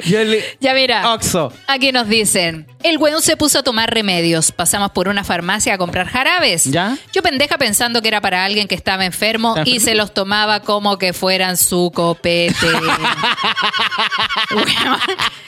Le- 0.04 0.44
Ya 0.60 0.74
mira. 0.74 1.14
Oxo. 1.14 1.52
Aquí 1.66 1.92
nos 1.92 2.08
dicen, 2.08 2.66
el 2.82 2.98
weón 2.98 3.22
se 3.22 3.36
puso 3.36 3.60
a 3.60 3.62
tomar 3.62 3.92
remedios. 3.92 4.52
Pasamos 4.52 4.90
por 4.90 5.08
una 5.08 5.24
farmacia 5.24 5.74
a 5.74 5.78
comprar 5.78 6.08
jarabes. 6.08 6.64
¿Ya? 6.64 6.96
Yo 7.12 7.22
pendeja 7.22 7.56
pensando 7.56 8.02
que 8.02 8.08
era 8.08 8.20
para 8.20 8.44
alguien 8.44 8.68
que 8.68 8.74
estaba 8.74 9.04
enfermo 9.04 9.56
¿Está 9.56 9.68
y 9.74 9.80
se 9.80 9.94
los 9.94 10.12
tomaba 10.12 10.60
como 10.60 10.98
que 10.98 11.12
fueran 11.12 11.56
su 11.56 11.90
copete. 11.94 12.54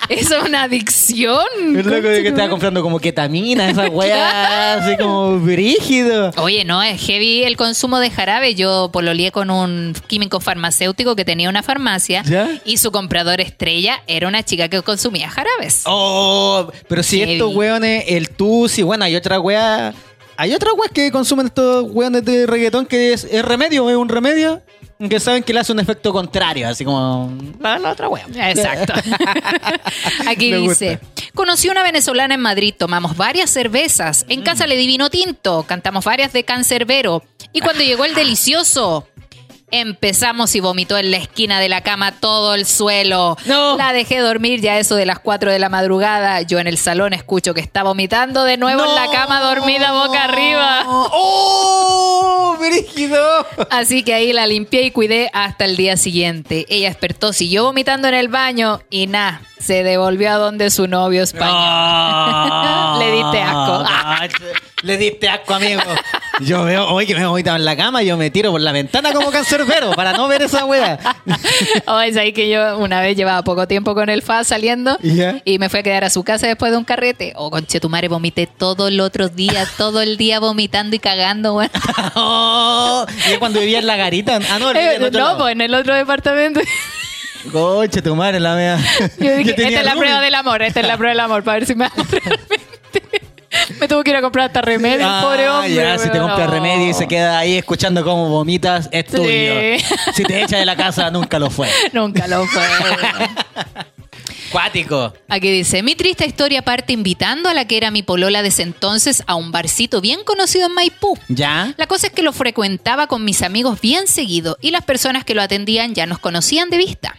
Eso 0.09 0.37
es 0.39 0.49
una 0.49 0.65
adicción. 0.65 1.45
El 1.61 1.87
loco 1.87 2.09
de 2.09 2.23
que 2.23 2.29
estaba 2.29 2.49
comprando 2.49 2.83
como 2.83 2.99
ketamina, 2.99 3.71
esa 3.71 3.87
weá, 3.87 4.75
así 4.75 4.97
como 4.97 5.39
brígido. 5.39 6.33
Oye, 6.37 6.65
no, 6.65 6.83
es 6.83 7.01
heavy 7.01 7.45
el 7.45 7.57
consumo 7.57 7.99
de 7.99 8.11
jarabe. 8.11 8.52
Yo 8.55 8.91
pololeé 8.93 9.33
con 9.33 9.51
un 9.51 9.95
químico 10.07 10.41
farmacéutico 10.41 11.17
que 11.17 11.25
tenía 11.25 11.49
una 11.49 11.63
farmacia 11.63 12.23
¿Ya? 12.25 12.61
y 12.65 12.77
su 12.79 12.91
comprador 12.93 13.41
estrella 13.41 14.03
era 14.07 14.29
una 14.29 14.43
chica 14.43 14.69
que 14.69 14.83
consumía 14.83 15.29
jarabes. 15.29 15.83
Oh, 15.87 16.71
pero 16.89 17.03
si 17.03 17.19
Heavy. 17.19 17.33
estos 17.33 17.55
weones, 17.55 18.05
el 18.09 18.29
Tusi, 18.31 18.83
bueno, 18.83 19.05
hay 19.05 19.17
otra 19.17 19.41
wea. 19.41 19.95
Hay 20.37 20.55
otras 20.55 20.73
weas 20.75 20.91
que 20.93 21.11
consumen 21.13 21.47
estos 21.47 21.87
weones 21.91 22.25
de 22.25 22.47
reggaetón 22.47 22.87
que 22.87 23.13
es, 23.13 23.25
es 23.25 23.45
remedio, 23.45 23.89
es 23.91 23.97
un 23.97 24.09
remedio. 24.09 24.63
Que 25.09 25.19
saben 25.21 25.43
que 25.43 25.53
le 25.53 25.61
hace 25.61 25.73
un 25.73 25.81
efecto 25.81 26.13
contrario, 26.13 26.69
así 26.69 26.85
como 26.85 27.33
la, 27.61 27.79
la 27.79 27.91
otra 27.93 28.09
wea. 28.09 28.27
Exacto. 28.51 28.93
Aquí 30.27 30.51
Me 30.51 30.59
dice, 30.59 31.01
conocí 31.35 31.69
una 31.69 31.83
venezolana 31.83 32.35
en 32.35 32.41
Madrid, 32.41 32.75
tomamos 32.79 33.17
varias 33.17 33.51
cervezas, 33.51 34.25
Mm. 34.29 34.33
en 34.33 34.43
casa 34.43 34.67
le 34.67 34.77
di 34.77 34.87
vino 34.87 35.11
tinto, 35.11 35.65
cantamos 35.67 36.05
varias 36.05 36.33
de 36.33 36.45
cancerbero 36.45 37.23
y 37.53 37.61
cuando 37.61 37.83
llegó 37.83 38.05
el 38.05 38.15
delicioso... 38.15 39.09
Empezamos 39.75 40.55
y 40.55 40.61
vomitó 40.61 40.99
en 40.99 41.11
la 41.11 41.17
esquina 41.17 41.59
de 41.59 41.71
la 41.71 41.81
cama 41.81 42.13
todo 42.13 42.55
el 42.55 42.67
suelo. 42.67 43.39
No. 43.47 43.79
La 43.79 43.95
dejé 43.95 44.19
dormir 44.19 44.61
ya 44.61 44.79
eso 44.79 44.97
de 44.97 45.07
las 45.07 45.19
4 45.19 45.51
de 45.51 45.59
la 45.59 45.71
madrugada. 45.71 46.43
Yo 46.43 46.59
en 46.59 46.67
el 46.67 46.77
salón 46.77 47.15
escucho 47.15 47.55
que 47.55 47.63
está 47.63 47.83
vomitando 47.83 48.45
de 48.45 48.59
nuevo 48.59 48.85
en 48.85 48.95
la 48.95 49.11
cama 49.11 49.41
dormida 49.41 49.93
boca 49.93 50.25
arriba. 50.25 50.85
¡Oh! 50.87 52.57
¡Brígido! 52.61 53.47
Así 53.71 54.03
que 54.03 54.13
ahí 54.13 54.35
la 54.35 54.47
limpié 54.47 54.83
y 54.83 54.91
cuidé 54.91 55.31
hasta 55.33 55.65
el 55.65 55.77
día 55.77 55.97
siguiente. 55.97 56.67
Ella 56.69 56.89
despertó, 56.89 57.33
siguió 57.33 57.65
vomitando 57.65 58.09
en 58.09 58.15
el 58.15 58.29
baño 58.29 58.83
y 58.91 59.07
nada, 59.07 59.41
se 59.59 59.83
devolvió 59.83 60.33
a 60.33 60.35
donde 60.35 60.71
su 60.71 60.87
novio 60.87 61.23
español. 61.23 62.99
Le 62.99 63.11
diste 63.13 63.41
asco. 63.41 63.85
Ah, 63.87 64.29
Le 64.83 64.97
diste 64.99 65.29
asco, 65.31 65.55
amigo. 65.55 65.81
Yo 66.47 66.65
veo, 66.65 66.89
hoy 66.89 67.07
que 67.07 67.15
me 67.15 67.27
vomitado 67.27 67.57
en 67.57 67.65
la 67.65 67.77
cama, 67.77 68.03
yo 68.03 68.17
me 68.17 68.31
tiro 68.31 68.51
por 68.51 68.61
la 68.61 68.73
ventana 68.73 69.13
como 69.13 69.31
cancerbero 69.31 69.93
para 69.93 70.13
no 70.13 70.29
ver 70.29 70.43
esa 70.43 70.65
wea. 70.65 70.99
Oh, 71.87 72.01
es 72.01 72.17
ahí 72.17 72.33
que 72.33 72.49
yo 72.49 72.79
una 72.79 73.01
vez 73.01 73.17
llevaba 73.17 73.43
poco 73.43 73.67
tiempo 73.69 73.95
con 73.95 74.09
el 74.09 74.23
FA 74.23 74.45
saliendo 74.45 74.99
y 75.45 75.59
me 75.59 75.69
fui 75.69 75.81
a 75.81 75.83
quedar 75.83 76.05
a 76.05 76.11
su 76.11 76.25
casa 76.25 76.47
después 76.47 76.73
de 76.73 76.79
un 76.79 76.85
carrete. 76.85 77.33
Oh, 77.37 77.51
conche 77.51 77.81
tu 77.81 77.89
madre, 77.89 78.09
vomité 78.09 78.47
todo 78.47 78.89
el 78.89 79.01
otro 79.01 79.29
día, 79.29 79.67
todo 79.77 80.01
el 80.03 80.17
día 80.17 80.41
vomitando 80.41 80.97
y 80.97 80.99
cagando, 80.99 81.55
weón. 81.55 81.71
Oh, 82.15 83.07
y 83.33 83.37
cuando 83.39 83.61
vivía 83.61 83.79
en 83.79 83.87
la 83.87 83.97
garita. 83.97 84.39
Ah, 84.51 84.59
no, 84.59 84.73
Eh, 84.73 84.97
en 84.97 85.03
otro 85.05 85.21
no, 85.21 85.27
lado. 85.27 85.39
pues 85.39 85.53
en 85.53 85.61
el 85.61 85.75
otro 85.75 85.95
departamento. 85.95 86.61
Concha, 87.51 88.01
tu 88.03 88.15
madre, 88.15 88.39
la 88.41 88.55
mea. 88.55 88.79
Yo 89.19 89.37
dije, 89.37 89.53
tenía 89.55 89.69
esta 89.79 89.81
es 89.81 89.87
la 89.87 89.95
prueba 89.97 90.21
del 90.21 90.35
amor, 90.35 90.63
esta 90.63 90.81
es 90.81 90.87
la 90.87 90.97
prueba 90.97 91.11
del 91.11 91.21
amor, 91.21 91.43
para 91.43 91.59
ver 91.59 91.67
si 91.67 91.75
me 91.75 91.87
amo 91.87 92.05
realmente. 92.11 92.62
Me 93.83 93.89
tuvo 93.89 94.05
que 94.05 94.11
ir 94.11 94.17
a 94.17 94.23
comprar 94.23 94.47
hasta 94.47 94.63
remedio, 94.63 95.05
Ah, 95.05 95.23
pobre 95.25 95.49
hombre. 95.51 95.75
ya, 95.75 95.99
si 95.99 96.09
te 96.09 96.17
weón. 96.19 96.29
compra 96.29 96.47
No. 96.47 96.53
remedio 96.53 96.89
y 96.91 96.95
se 96.95 97.09
queda 97.09 97.37
ahí 97.41 97.57
escuchando 97.57 98.05
cómo 98.05 98.29
vomitas, 98.29 98.89
es 98.93 99.07
Sí. 99.11 99.17
tuyo. 99.17 99.27
Si 100.15 100.23
te 100.23 100.41
echa 100.41 100.59
de 100.59 100.65
la 100.65 100.77
casa, 100.77 101.11
nunca 101.11 101.41
lo 101.41 101.51
fue. 101.51 101.69
Nunca 101.93 102.29
lo 102.29 102.47
fue. 102.47 102.63
Cuático. 104.53 105.15
Aquí 105.29 105.51
dice, 105.51 105.83
mi 105.83 105.95
triste 105.97 106.27
historia 106.27 106.63
parte 106.63 106.93
invitando 106.93 107.49
a 107.49 107.55
la 107.55 107.65
que 107.65 107.77
era 107.77 107.91
mi 107.91 108.03
polola 108.05 108.43
de 108.43 108.49
ese 108.49 108.63
entonces 108.63 109.25
a 109.27 109.35
un 109.35 109.51
barcito 109.51 110.01
bien 110.01 110.23
conocido 110.25 110.67
en 110.67 110.75
Maipú. 110.75 111.19
¿Ya? 111.29 111.75
La 111.77 111.87
cosa 111.89 112.07
es 112.09 112.13
que 112.13 112.23
lo 112.23 112.33
frecuentaba 112.33 113.07
con 113.09 113.25
mis 113.25 113.43
amigos 113.43 113.81
bien 113.81 114.07
seguido 114.07 114.59
y 114.61 114.71
las 114.71 114.85
personas 114.85 115.25
que 115.25 115.35
lo 115.35 115.43
atendían 115.43 115.95
ya 115.95 116.07
nos 116.07 116.19
conocían 116.19 116.71
de 116.71 116.77
vista. 116.77 117.17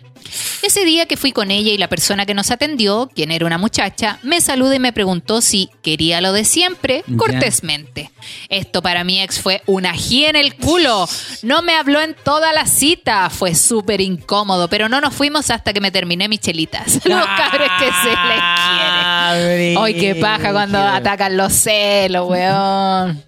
Ese 0.61 0.85
día 0.85 1.05
que 1.05 1.17
fui 1.17 1.31
con 1.31 1.51
ella 1.51 1.71
y 1.71 1.77
la 1.77 1.87
persona 1.87 2.25
que 2.25 2.33
nos 2.33 2.51
atendió, 2.51 3.09
quien 3.13 3.31
era 3.31 3.45
una 3.45 3.57
muchacha, 3.57 4.19
me 4.23 4.41
saludó 4.41 4.73
y 4.73 4.79
me 4.79 4.93
preguntó 4.93 5.41
si 5.41 5.69
quería 5.81 6.21
lo 6.21 6.33
de 6.33 6.45
siempre, 6.45 7.03
cortésmente. 7.17 8.11
Esto 8.49 8.81
para 8.81 9.03
mi 9.03 9.21
ex 9.21 9.39
fue 9.39 9.61
una 9.65 9.91
ají 9.91 10.25
en 10.25 10.35
el 10.35 10.55
culo. 10.55 11.07
No 11.41 11.61
me 11.61 11.75
habló 11.75 12.01
en 12.01 12.15
toda 12.15 12.53
la 12.53 12.65
cita. 12.65 13.29
Fue 13.29 13.55
súper 13.55 14.01
incómodo, 14.01 14.67
pero 14.69 14.89
no 14.89 15.01
nos 15.01 15.13
fuimos 15.13 15.49
hasta 15.49 15.73
que 15.73 15.81
me 15.81 15.91
terminé 15.91 16.27
mis 16.27 16.39
chelitas. 16.39 16.99
Los 17.05 17.25
cabros 17.25 17.69
que 17.79 17.85
se 17.85 18.09
les 18.09 18.41
quiere. 18.67 19.77
Ay, 19.77 19.93
qué 19.95 20.15
paja 20.19 20.51
cuando 20.51 20.79
atacan 20.79 21.37
los 21.37 21.53
celos, 21.53 22.29
weón. 22.29 23.23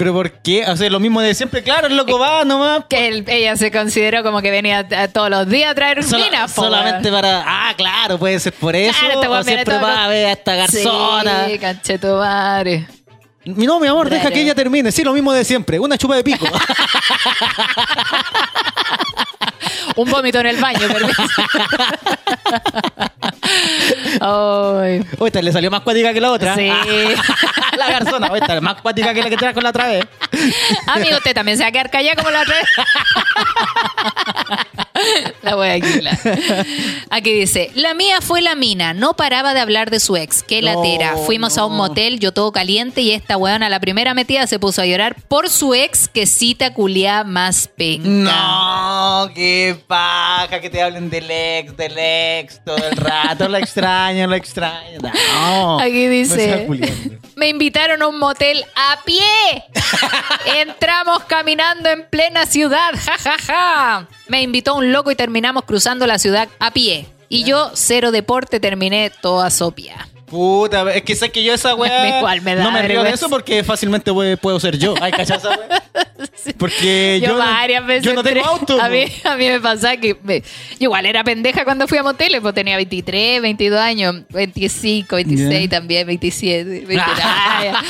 ¿Pero 0.00 0.14
por 0.14 0.32
qué? 0.32 0.64
O 0.66 0.74
sea, 0.78 0.88
lo 0.88 0.98
mismo 0.98 1.20
de 1.20 1.34
siempre. 1.34 1.62
Claro, 1.62 1.86
el 1.88 1.94
loco 1.94 2.18
va 2.18 2.42
nomás. 2.46 2.84
Que 2.88 3.08
él- 3.08 3.22
ella 3.28 3.54
se 3.54 3.70
consideró 3.70 4.22
como 4.22 4.40
que 4.40 4.50
venía 4.50 4.78
a- 4.78 5.08
todos 5.08 5.28
los 5.28 5.46
días 5.46 5.72
a 5.72 5.74
traer 5.74 6.02
minas, 6.02 6.54
po, 6.54 6.62
solamente 6.62 7.10
weón. 7.10 7.20
para. 7.20 7.44
Ah, 7.46 7.74
claro, 7.76 8.18
puede 8.18 8.40
ser 8.40 8.54
por 8.54 8.74
eso. 8.74 8.98
Claro, 8.98 9.14
este 9.20 9.26
o 9.26 9.30
viene 9.30 9.44
siempre 9.44 9.64
todo 9.74 9.82
va 9.82 9.94
con- 9.96 10.02
a 10.04 10.08
ver 10.08 10.26
a 10.28 10.32
esta 10.32 10.54
garzona. 10.54 11.46
Sí, 11.48 11.58
conchetumare. 11.58 12.86
No, 13.44 13.78
mi 13.78 13.88
amor, 13.88 14.08
deja 14.08 14.22
Claro. 14.22 14.34
que 14.36 14.40
ella 14.40 14.54
termine. 14.54 14.90
Sí, 14.90 15.04
lo 15.04 15.12
mismo 15.12 15.34
de 15.34 15.44
siempre. 15.44 15.78
Una 15.78 15.98
chupa 15.98 16.16
de 16.16 16.24
pico. 16.24 16.46
Un 19.96 20.10
vómito 20.10 20.40
en 20.40 20.46
el 20.46 20.56
baño, 20.56 20.88
permiso. 20.88 21.22
Ay. 24.20 25.04
O 25.18 25.26
esta 25.26 25.42
le 25.42 25.52
salió 25.52 25.70
más 25.70 25.80
cuática 25.80 26.12
que 26.12 26.20
la 26.20 26.30
otra. 26.32 26.54
Sí. 26.54 26.70
la 27.76 27.88
garzona. 27.88 28.28
O 28.28 28.36
esta 28.36 28.56
es 28.56 28.62
más 28.62 28.80
cuática 28.80 29.14
que 29.14 29.22
la 29.22 29.30
que 29.30 29.36
trajo 29.36 29.60
la 29.60 29.70
otra 29.70 29.86
vez. 29.88 30.06
Amigo, 30.86 31.16
usted 31.16 31.34
también 31.34 31.56
se 31.56 31.64
va 31.64 31.68
a 31.68 31.72
quedar 31.72 31.90
callada 31.90 32.16
como 32.16 32.30
la 32.30 32.42
otra 32.42 32.54
vez. 32.56 32.68
La 35.42 35.54
voy 35.54 35.68
a. 35.68 35.74
Aquí 37.10 37.32
dice, 37.32 37.70
la 37.74 37.94
mía 37.94 38.20
fue 38.20 38.42
la 38.42 38.54
mina, 38.54 38.94
no 38.94 39.14
paraba 39.14 39.54
de 39.54 39.60
hablar 39.60 39.90
de 39.90 40.00
su 40.00 40.16
ex, 40.16 40.42
qué 40.42 40.62
latera. 40.62 41.12
No, 41.12 41.18
Fuimos 41.18 41.58
a 41.58 41.64
un 41.64 41.76
motel, 41.76 42.20
yo 42.20 42.32
todo 42.32 42.52
caliente 42.52 43.00
y 43.00 43.12
esta 43.12 43.36
weona 43.36 43.66
a 43.66 43.70
la 43.70 43.80
primera 43.80 44.14
metida 44.14 44.46
se 44.46 44.58
puso 44.58 44.82
a 44.82 44.86
llorar 44.86 45.16
por 45.28 45.48
su 45.48 45.74
ex 45.74 46.08
que 46.08 46.26
cita 46.26 46.74
culia 46.74 47.24
más 47.24 47.68
penca. 47.68 48.08
No, 48.08 49.30
qué 49.34 49.76
paja 49.86 50.60
que 50.60 50.70
te 50.70 50.82
hablen 50.82 51.10
del 51.10 51.30
ex, 51.30 51.76
del 51.76 51.96
ex 51.96 52.64
todo 52.64 52.76
el 52.76 52.96
rato. 52.96 53.48
Lo 53.48 53.58
extraño, 53.58 54.26
lo 54.26 54.34
extraño. 54.34 54.98
No. 55.00 55.80
Aquí 55.80 56.06
dice, 56.06 56.66
me 57.36 57.48
invitaron 57.48 58.02
a 58.02 58.08
un 58.08 58.18
motel 58.18 58.64
a 58.74 59.00
pie. 59.04 59.64
Entramos 60.60 61.24
caminando 61.24 61.88
en 61.88 62.06
plena 62.08 62.46
ciudad, 62.46 62.92
ja, 63.04 63.18
ja, 63.18 63.36
ja. 63.38 64.08
Me 64.30 64.42
invitó 64.42 64.76
un 64.76 64.92
loco 64.92 65.10
y 65.10 65.16
terminamos 65.16 65.64
cruzando 65.64 66.06
la 66.06 66.20
ciudad 66.20 66.48
a 66.60 66.70
pie. 66.70 67.08
Y 67.28 67.42
yo, 67.42 67.72
cero 67.74 68.12
deporte, 68.12 68.60
terminé 68.60 69.10
toda 69.10 69.50
sopia. 69.50 70.08
Puta, 70.30 70.94
es 70.94 71.02
que 71.02 71.16
sé 71.16 71.30
que 71.30 71.42
yo 71.42 71.52
esa 71.52 71.74
weá. 71.74 72.18
Igual 72.18 72.40
me 72.42 72.54
da 72.54 72.62
no 72.62 72.70
me 72.70 72.82
río 72.82 73.02
de 73.02 73.10
eso 73.10 73.28
porque 73.28 73.64
fácilmente 73.64 74.12
puedo, 74.12 74.36
puedo 74.36 74.60
ser 74.60 74.78
yo. 74.78 74.94
Ay, 75.00 75.10
¿cachai 75.12 75.36
esa 75.38 75.48
weá? 75.50 75.82
Porque 76.58 77.18
Yo, 77.22 77.28
yo, 77.30 77.36
varias 77.38 77.86
veces. 77.86 78.04
yo 78.04 78.12
no 78.14 78.22
tengo 78.22 78.44
auto. 78.44 78.80
A 78.80 78.88
mí, 78.88 79.04
a 79.24 79.36
mí 79.36 79.48
me 79.48 79.60
pasaba 79.60 79.96
que. 79.96 80.16
me- 80.22 80.40
yo 80.40 80.44
igual 80.80 81.06
era 81.06 81.24
pendeja 81.24 81.64
cuando 81.64 81.88
fui 81.88 81.96
a 81.98 82.02
moteles, 82.02 82.40
pues 82.42 82.54
tenía 82.54 82.76
23, 82.76 83.40
22 83.40 83.80
años, 83.80 84.16
25, 84.28 85.16
26 85.16 85.62
Ya. 85.62 85.68
también, 85.68 86.06
27. 86.06 86.64
29, 86.86 87.00
ya. 87.18 87.82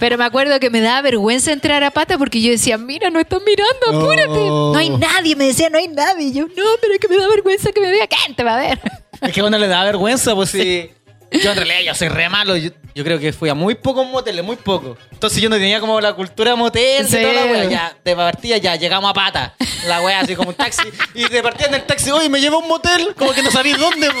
Pero 0.00 0.18
me 0.18 0.24
acuerdo 0.24 0.58
que 0.60 0.70
me 0.70 0.80
daba 0.80 1.02
vergüenza 1.02 1.52
entrar 1.52 1.82
a 1.84 1.90
pata 1.92 2.18
porque 2.18 2.40
yo 2.42 2.50
decía, 2.50 2.78
mira, 2.78 3.10
no 3.10 3.20
están 3.20 3.40
mirando, 3.46 4.00
apúrate. 4.04 4.50
Oh. 4.50 4.70
No 4.72 4.78
hay 4.78 4.90
nadie, 4.90 5.36
me 5.36 5.46
decía, 5.46 5.70
no 5.70 5.78
hay 5.78 5.88
nadie. 5.88 6.26
Y 6.28 6.32
yo, 6.34 6.42
no, 6.46 6.64
pero 6.80 6.94
es 6.94 7.00
que 7.00 7.08
me 7.08 7.16
da 7.16 7.28
vergüenza 7.28 7.70
que 7.72 7.80
me 7.80 7.90
vea. 7.90 8.06
¿Quién 8.08 8.34
te 8.34 8.42
va 8.44 8.54
a 8.56 8.60
ver? 8.60 8.80
Es 9.20 9.32
que 9.32 9.42
uno 9.42 9.56
le 9.58 9.66
da 9.68 9.84
vergüenza, 9.84 10.34
pues 10.34 10.50
sí. 10.50 10.90
Yo 11.30 11.50
en 11.50 11.56
realidad 11.56 11.80
yo 11.84 11.94
soy 11.94 12.08
re 12.08 12.28
malo. 12.28 12.56
Yo, 12.56 12.70
yo 12.94 13.04
creo 13.04 13.18
que 13.18 13.32
fui 13.32 13.48
a 13.48 13.54
muy 13.54 13.74
pocos 13.74 14.06
moteles, 14.06 14.44
muy 14.44 14.56
poco. 14.56 14.96
Entonces 15.12 15.40
yo 15.42 15.48
no 15.48 15.56
tenía 15.56 15.78
como 15.80 16.00
la 16.00 16.12
cultura 16.14 16.56
motel 16.56 17.06
Sí. 17.06 17.16
toda 17.20 17.32
la 17.32 17.44
wea. 17.46 17.64
Ya, 17.64 17.96
de 18.04 18.16
partida 18.16 18.56
ya 18.56 18.76
llegamos 18.76 19.10
a 19.10 19.14
pata. 19.14 19.54
La 19.86 20.00
wea 20.00 20.20
así 20.20 20.34
como 20.34 20.50
un 20.50 20.54
taxi. 20.56 20.88
Y 21.14 21.28
de 21.28 21.42
partida 21.42 21.68
en 21.68 21.74
el 21.74 21.82
taxi, 21.84 22.10
oye, 22.10 22.28
me 22.28 22.40
lleva 22.40 22.56
a 22.56 22.58
un 22.58 22.68
motel. 22.68 23.14
Como 23.16 23.32
que 23.32 23.42
no 23.42 23.50
sabéis 23.50 23.78
dónde, 23.78 24.08
po. 24.10 24.16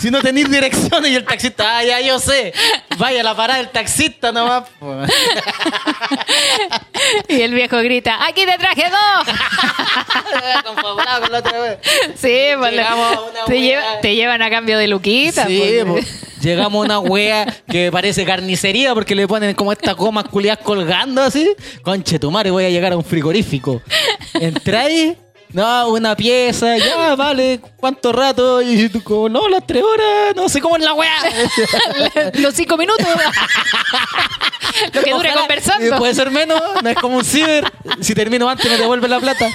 Si 0.00 0.10
no 0.10 0.20
tenéis 0.20 0.50
direcciones 0.50 1.10
y 1.10 1.16
el 1.16 1.24
taxista, 1.24 1.78
ah, 1.78 1.84
ya 1.84 2.00
yo 2.00 2.18
sé. 2.18 2.52
Vaya 2.98 3.20
a 3.20 3.24
la 3.24 3.34
parada 3.34 3.58
del 3.58 3.70
taxista 3.70 4.30
nomás. 4.32 4.64
po. 4.78 4.94
Y 7.28 7.40
el 7.42 7.52
viejo 7.54 7.78
grita, 7.78 8.24
aquí 8.26 8.44
te 8.46 8.56
traje 8.58 8.84
dos. 8.90 9.34
Confabulado 10.64 11.22
con 11.22 11.32
la 11.32 11.38
otra 11.38 11.60
wea. 11.60 11.78
Sí, 12.16 12.38
pues, 12.58 12.72
Llegamos 12.72 13.16
a 13.16 13.20
una 13.22 13.44
te, 13.46 13.52
wea. 13.54 13.60
lleva- 13.60 14.00
te 14.00 14.14
llevan 14.14 14.42
a 14.42 14.50
cambio 14.50 14.78
de 14.78 14.86
luquita. 14.88 15.46
Sí, 15.46 15.80
pues. 15.86 16.06
po. 16.06 16.10
Llegamos 16.42 16.82
a 16.82 16.98
una 16.98 16.98
wea 17.00 17.46
que 17.68 17.90
parece 17.90 18.24
carnicería 18.24 18.94
porque 18.94 19.14
le 19.14 19.26
ponen 19.26 19.54
como 19.54 19.72
estas 19.72 19.96
gomas 19.96 20.24
culiadas 20.24 20.64
colgando 20.64 21.22
así. 21.22 21.54
Conche 21.82 22.18
tu 22.18 22.30
madre, 22.30 22.50
voy 22.50 22.64
a 22.64 22.70
llegar 22.70 22.92
a 22.92 22.96
un 22.96 23.04
frigorífico. 23.04 23.80
Entráis, 24.34 25.14
no, 25.52 25.88
una 25.88 26.16
pieza, 26.16 26.78
ya, 26.78 27.14
vale, 27.14 27.60
¿cuánto 27.76 28.10
rato? 28.12 28.62
Y 28.62 28.88
tú 28.88 29.02
como, 29.02 29.28
no, 29.28 29.48
las 29.48 29.66
tres 29.66 29.82
horas, 29.82 30.34
no 30.34 30.48
sé 30.48 30.60
cómo 30.60 30.76
es 30.76 30.82
la 30.82 30.94
wea. 30.94 31.14
Los 32.34 32.54
cinco 32.54 32.76
minutos. 32.78 33.06
Lo 34.94 35.02
que 35.02 35.10
dure 35.10 35.28
Ojalá, 35.28 35.40
conversando. 35.40 35.98
Puede 35.98 36.14
ser 36.14 36.30
menos, 36.30 36.60
no 36.82 36.88
es 36.88 36.96
como 36.96 37.18
un 37.18 37.24
ciber. 37.24 37.70
Si 38.00 38.14
termino 38.14 38.48
antes 38.48 38.70
me 38.70 38.78
devuelve 38.78 39.08
la 39.08 39.20
plata. 39.20 39.50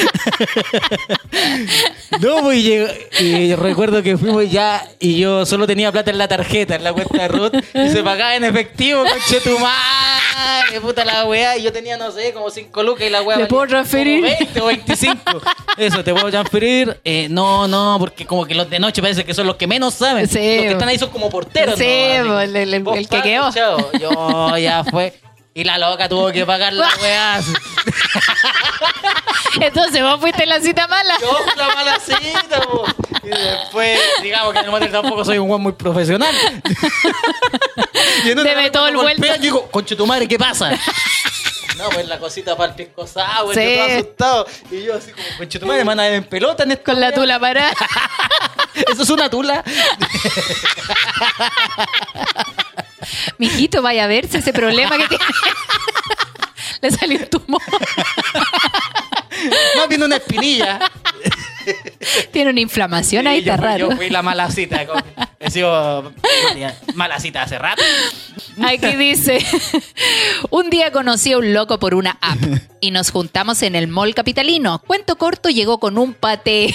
No, 2.20 2.42
pues 2.42 2.58
y, 3.20 3.54
recuerdo 3.54 4.02
que 4.02 4.16
fuimos 4.18 4.50
ya 4.50 4.86
y 4.98 5.18
yo 5.18 5.46
solo 5.46 5.66
tenía 5.66 5.90
plata 5.92 6.10
en 6.10 6.18
la 6.18 6.28
tarjeta, 6.28 6.74
en 6.74 6.84
la 6.84 6.92
cuenta 6.92 7.22
de 7.22 7.28
Ruth, 7.28 7.52
y 7.74 7.88
se 7.88 8.02
pagaba 8.02 8.34
en 8.36 8.44
efectivo, 8.44 9.02
conche 9.04 9.40
tu 9.40 9.58
madre, 9.58 10.80
puta 10.82 11.04
la 11.04 11.24
weá, 11.24 11.56
y 11.56 11.62
yo 11.62 11.72
tenía, 11.72 11.96
no 11.96 12.10
sé, 12.10 12.32
como 12.32 12.50
5 12.50 12.82
lucas 12.82 13.06
y 13.06 13.10
la 13.10 13.22
weá. 13.22 13.36
¿Le 13.36 13.42
valía 13.44 13.48
puedo 13.48 13.66
transferir? 13.68 14.22
20 14.22 14.60
o 14.60 14.66
25. 14.66 15.18
Eso, 15.76 16.04
¿te 16.04 16.12
puedo 16.12 16.30
transferir? 16.30 17.00
Eh, 17.04 17.28
no, 17.30 17.66
no, 17.68 17.96
porque 17.98 18.26
como 18.26 18.44
que 18.44 18.54
los 18.54 18.68
de 18.68 18.78
noche 18.78 19.00
parece 19.00 19.24
que 19.24 19.32
son 19.34 19.46
los 19.46 19.56
que 19.56 19.66
menos 19.66 19.94
saben. 19.94 20.28
Sí, 20.28 20.38
los 20.56 20.64
que 20.64 20.72
están 20.72 20.88
ahí 20.88 20.98
son 20.98 21.10
como 21.10 21.30
porteros. 21.30 21.78
Sí, 21.78 21.86
¿no? 22.18 22.24
bo, 22.26 22.32
Así, 22.38 22.50
el- 22.56 22.74
el- 22.74 23.08
que 23.08 23.22
quedó. 23.22 23.52
chao. 23.52 23.90
Yo 23.98 24.56
ya 24.58 24.84
fue. 24.84 25.14
Y 25.52 25.64
la 25.64 25.78
loca 25.78 26.08
tuvo 26.08 26.30
que 26.30 26.46
pagar 26.46 26.72
la 26.72 26.88
weá. 27.02 27.40
Entonces 29.60 30.02
vos 30.02 30.20
fuiste 30.20 30.44
en 30.44 30.48
la 30.48 30.60
cita 30.60 30.86
mala. 30.86 31.14
Yo 31.20 31.36
la 31.56 31.74
mala 31.74 31.98
cita, 31.98 32.60
po. 32.60 32.84
Y 33.24 33.28
después, 33.28 34.00
digamos 34.22 34.52
que 34.52 34.58
en 34.60 34.64
el 34.66 34.70
motel 34.70 34.92
tampoco 34.92 35.24
soy 35.24 35.38
un 35.38 35.48
buen 35.48 35.60
muy 35.60 35.72
profesional. 35.72 36.34
vez 38.24 38.72
todo 38.72 38.88
el 38.88 38.96
vuelto. 38.96 39.26
Yo 39.26 39.38
digo, 39.38 39.68
conche 39.70 39.96
tu 39.96 40.06
madre, 40.06 40.28
¿qué 40.28 40.38
pasa? 40.38 40.70
No, 41.76 41.88
pues 41.90 42.06
la 42.08 42.18
cosita 42.18 42.56
para 42.56 42.70
el 42.70 42.76
pisco 42.76 43.06
sour, 43.06 43.54
Sí. 43.54 43.60
yo 43.62 43.74
todo 43.76 43.96
asustado. 43.96 44.46
Y 44.70 44.82
yo 44.84 44.94
así 44.96 45.12
como, 45.12 45.26
conche 45.38 45.58
tu 45.58 45.66
madre, 45.66 45.80
me 45.80 45.88
van 45.88 46.00
a 46.00 46.08
en 46.08 46.24
pelota 46.24 46.62
en 46.62 46.72
esta 46.72 46.84
Con 46.84 47.00
la 47.00 47.12
tula 47.12 47.40
para. 47.40 47.70
Eso 48.74 49.02
es 49.02 49.10
una 49.10 49.28
tula. 49.30 49.64
Mijito, 53.38 53.82
vaya 53.82 54.04
a 54.04 54.06
verse 54.06 54.38
ese 54.38 54.52
problema 54.52 54.96
que 54.98 55.08
tiene. 55.08 55.24
Le 56.82 56.90
salió 56.90 57.18
un 57.18 57.26
tumor. 57.26 57.60
Más 59.76 59.88
bien 59.88 60.02
una 60.02 60.16
espinilla. 60.16 60.78
Tiene 62.32 62.50
una 62.50 62.60
inflamación 62.60 63.26
ahí, 63.26 63.42
Sí, 63.42 63.48
está 63.48 63.56
fui- 63.58 63.66
raro. 63.66 63.90
Yo 63.90 63.96
fui 63.96 64.10
la 64.10 64.22
mala 64.22 64.50
cita. 64.50 64.86
con- 64.86 65.02
He 65.38 65.50
sido 65.50 66.12
mala 66.94 67.18
cita 67.20 67.42
hace 67.42 67.58
rato. 67.58 67.82
Aquí 68.62 68.94
dice, 68.96 69.44
un 70.50 70.68
día 70.70 70.90
conocí 70.92 71.32
a 71.32 71.38
un 71.38 71.54
loco 71.54 71.78
por 71.78 71.94
una 71.94 72.18
app 72.20 72.38
y 72.80 72.90
nos 72.90 73.10
juntamos 73.10 73.62
en 73.62 73.74
el 73.74 73.88
mall 73.88 74.14
capitalino. 74.14 74.80
Cuento 74.86 75.16
corto, 75.16 75.48
llegó 75.48 75.78
con 75.80 75.96
un 75.98 76.12
paté. 76.14 76.74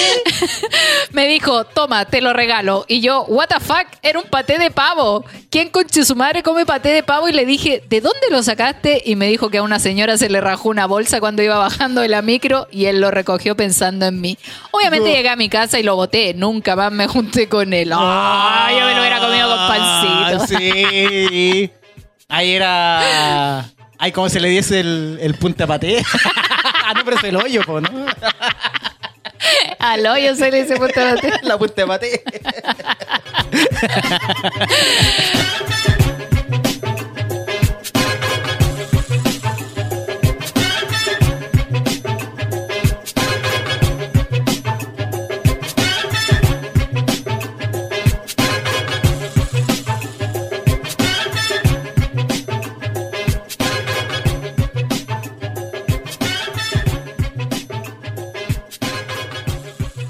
Me 1.12 1.26
dijo, 1.28 1.64
toma, 1.64 2.04
te 2.04 2.20
lo 2.20 2.32
regalo. 2.32 2.84
Y 2.88 3.00
yo, 3.00 3.24
what 3.24 3.48
the 3.48 3.60
fuck, 3.60 3.86
era 4.02 4.18
un 4.18 4.26
paté 4.26 4.58
de 4.58 4.70
pavo. 4.70 5.24
¿Quién 5.50 5.68
conche 5.70 6.04
su 6.04 6.14
madre 6.16 6.42
come 6.42 6.66
paté 6.66 6.90
de 6.90 7.02
pavo? 7.02 7.28
Y 7.28 7.32
le 7.32 7.46
dije, 7.46 7.82
¿de 7.88 8.00
dónde 8.00 8.26
lo 8.30 8.42
sacaste? 8.42 9.02
Y 9.04 9.16
me 9.16 9.28
dijo 9.28 9.50
que 9.50 9.58
a 9.58 9.62
una 9.62 9.78
señora 9.78 10.18
se 10.18 10.28
le 10.28 10.40
rajó 10.40 10.68
una 10.68 10.86
bolsa 10.86 11.20
cuando 11.20 11.42
iba 11.42 11.56
bajando 11.58 12.00
de 12.00 12.08
la 12.08 12.22
micro 12.22 12.68
y 12.70 12.86
él 12.86 13.00
lo 13.00 13.10
recogió 13.10 13.56
pensando 13.56 14.06
en 14.06 14.20
mí. 14.20 14.38
Obviamente 14.70 15.10
llegué 15.10 15.28
a 15.28 15.36
mi 15.36 15.48
casa 15.48 15.78
y 15.78 15.82
lo 15.82 15.96
boté. 15.96 16.34
Nunca 16.34 16.76
más 16.76 16.92
me 16.92 17.06
junté 17.06 17.48
con 17.48 17.72
él. 17.72 17.90
¡Ah! 17.94 18.68
yo 18.70 18.84
me 18.84 18.94
lo 18.94 19.00
hubiera 19.00 19.20
comido 19.20 19.48
con 19.48 19.68
pancito. 19.68 20.46
Sí. 20.46 21.70
Ahí 22.28 22.52
era. 22.52 23.64
Ay, 23.98 24.12
¿cómo 24.12 24.28
se 24.28 24.40
le 24.40 24.48
diese 24.48 24.80
el, 24.80 25.18
el 25.20 25.34
punta 25.34 25.66
paté? 25.66 26.02
ah, 26.84 26.92
no, 26.94 27.04
pero 27.04 27.16
es 27.16 27.24
el 27.24 27.36
hoyo, 27.36 27.62
po, 27.62 27.80
¿no? 27.80 27.88
Al 29.78 30.06
hoyo 30.06 30.34
se 30.34 30.50
le 30.50 30.62
dice 30.62 30.76
punta 30.76 31.14
de 31.14 31.20
paté. 31.20 31.32
La 31.42 31.58
punta 31.58 31.82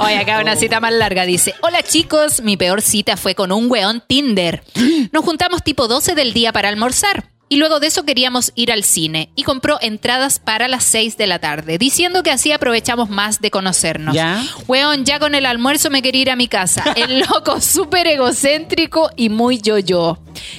Oye, 0.06 0.18
acá 0.18 0.40
una 0.40 0.54
cita 0.54 0.78
más 0.78 0.92
larga. 0.92 1.26
Dice, 1.26 1.54
hola 1.62 1.82
chicos, 1.82 2.40
mi 2.40 2.56
peor 2.56 2.80
cita 2.80 3.16
fue 3.16 3.34
con 3.34 3.50
un 3.50 3.68
weón 3.68 4.00
Tinder. 4.06 4.62
Nos 5.10 5.24
juntamos 5.24 5.64
tipo 5.64 5.88
12 5.88 6.14
del 6.14 6.32
día 6.32 6.52
para 6.52 6.68
almorzar. 6.68 7.35
Y 7.48 7.58
luego 7.58 7.78
de 7.78 7.86
eso 7.86 8.04
queríamos 8.04 8.50
ir 8.56 8.72
al 8.72 8.82
cine 8.82 9.30
y 9.36 9.44
compró 9.44 9.78
entradas 9.80 10.40
para 10.40 10.66
las 10.66 10.82
6 10.82 11.16
de 11.16 11.28
la 11.28 11.38
tarde, 11.38 11.78
diciendo 11.78 12.24
que 12.24 12.32
así 12.32 12.50
aprovechamos 12.50 13.08
más 13.08 13.40
de 13.40 13.52
conocernos. 13.52 14.16
Ya. 14.16 14.42
Weón, 14.66 15.04
ya 15.04 15.20
con 15.20 15.36
el 15.36 15.46
almuerzo 15.46 15.88
me 15.88 16.02
quería 16.02 16.22
ir 16.22 16.30
a 16.30 16.36
mi 16.36 16.48
casa. 16.48 16.82
El 16.96 17.20
loco 17.20 17.60
súper 17.60 18.08
egocéntrico 18.08 19.10
y 19.14 19.28
muy 19.28 19.60
yo-yo. 19.60 20.18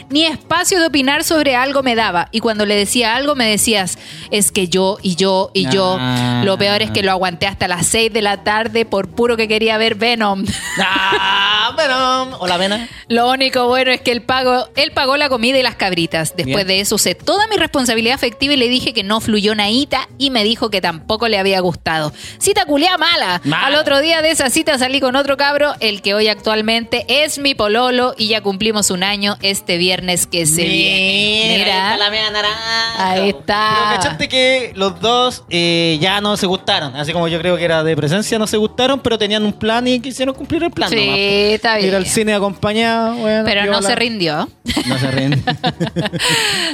Ni 0.09 0.23
espacio 0.23 0.79
de 0.79 0.87
opinar 0.87 1.25
sobre 1.25 1.55
algo 1.55 1.83
me 1.83 1.93
daba. 1.93 2.29
Y 2.31 2.39
cuando 2.39 2.65
le 2.65 2.75
decía 2.75 3.15
algo 3.15 3.35
me 3.35 3.49
decías, 3.49 3.97
es 4.31 4.53
que 4.53 4.69
yo 4.69 4.97
y 5.01 5.15
yo 5.15 5.51
y 5.53 5.67
yo. 5.69 5.97
Ah. 5.99 6.41
Lo 6.45 6.57
peor 6.57 6.81
es 6.81 6.91
que 6.91 7.03
lo 7.03 7.11
aguanté 7.11 7.47
hasta 7.47 7.67
las 7.67 7.85
6 7.87 8.13
de 8.13 8.21
la 8.21 8.43
tarde 8.45 8.85
por 8.85 9.09
puro 9.09 9.35
que 9.35 9.49
quería 9.49 9.77
ver 9.77 9.95
Venom. 9.95 10.45
Ah, 10.79 11.71
bueno. 11.75 12.37
Hola, 12.39 12.57
vena. 12.57 12.87
Lo 13.07 13.29
único 13.29 13.67
bueno 13.67 13.91
es 13.91 13.99
que 14.01 14.11
él 14.11 14.21
pagó, 14.21 14.69
él 14.75 14.91
pagó 14.91 15.17
la 15.17 15.27
comida 15.27 15.57
y 15.57 15.63
las 15.63 15.75
cabritas. 15.75 16.35
Después 16.35 16.65
Bien. 16.65 16.67
de 16.67 16.76
eso 16.79 16.95
usé 16.95 17.15
toda 17.15 17.47
mi 17.47 17.57
responsabilidad 17.57 18.15
afectiva 18.15 18.53
y 18.53 18.57
le 18.57 18.69
dije 18.69 18.93
que 18.93 19.03
no 19.03 19.21
fluyó 19.21 19.55
naíta 19.55 20.07
y 20.17 20.29
me 20.29 20.43
dijo 20.43 20.69
que 20.69 20.81
tampoco 20.81 21.27
le 21.27 21.37
había 21.37 21.59
gustado. 21.59 22.13
Cita 22.39 22.65
culiá 22.65 22.97
mala. 22.97 23.41
Mala. 23.43 23.67
Al 23.67 23.75
otro 23.75 23.99
día 23.99 24.21
de 24.21 24.31
esa 24.31 24.49
cita 24.49 24.77
salí 24.77 24.99
con 24.99 25.15
otro 25.15 25.37
cabro, 25.37 25.73
el 25.79 26.01
que 26.01 26.13
hoy 26.13 26.27
actualmente 26.27 27.05
es 27.07 27.39
mi 27.39 27.55
pololo 27.55 28.13
y 28.17 28.27
ya 28.27 28.41
cumplimos 28.41 28.91
un 28.91 29.03
año 29.03 29.37
este 29.41 29.77
viernes 29.77 30.27
que 30.27 30.45
se 30.45 30.63
viene. 30.63 31.57
Mira, 31.59 31.89
ahí 31.89 31.93
está 31.93 31.97
la 31.97 32.09
media 32.09 32.31
naranja. 32.31 33.11
Ahí 33.11 33.29
está. 33.29 33.69
Pero 33.77 33.95
cachaste 33.95 34.29
que 34.29 34.71
los 34.75 34.99
dos 35.01 35.43
eh, 35.49 35.97
ya 36.01 36.21
no 36.21 36.37
se 36.37 36.45
gustaron. 36.45 36.95
Así 36.95 37.13
como 37.13 37.27
yo 37.27 37.39
creo 37.39 37.57
que 37.57 37.65
era 37.65 37.83
de 37.83 37.95
presencia, 37.95 38.39
no 38.39 38.47
se 38.47 38.57
gustaron, 38.57 38.99
pero 38.99 39.17
tenían 39.17 39.43
un 39.45 39.53
plan 39.53 39.87
y 39.87 39.99
quisieron 39.99 40.35
cumplir 40.35 40.63
el 40.63 40.71
plan. 40.71 40.89
Sí, 40.89 40.95
nomás, 40.95 41.15
po. 41.15 41.15
está 41.17 41.75
bien. 41.77 41.87
Ir 41.89 41.95
al 41.95 42.05
cine 42.05 42.33
acompañado. 42.33 43.15
bueno, 43.15 43.43
Pero 43.45 43.65
no 43.65 43.81
se 43.81 43.95
rindió. 43.95 44.49
No 44.85 44.99
se 44.99 45.11
rinde. 45.11 45.41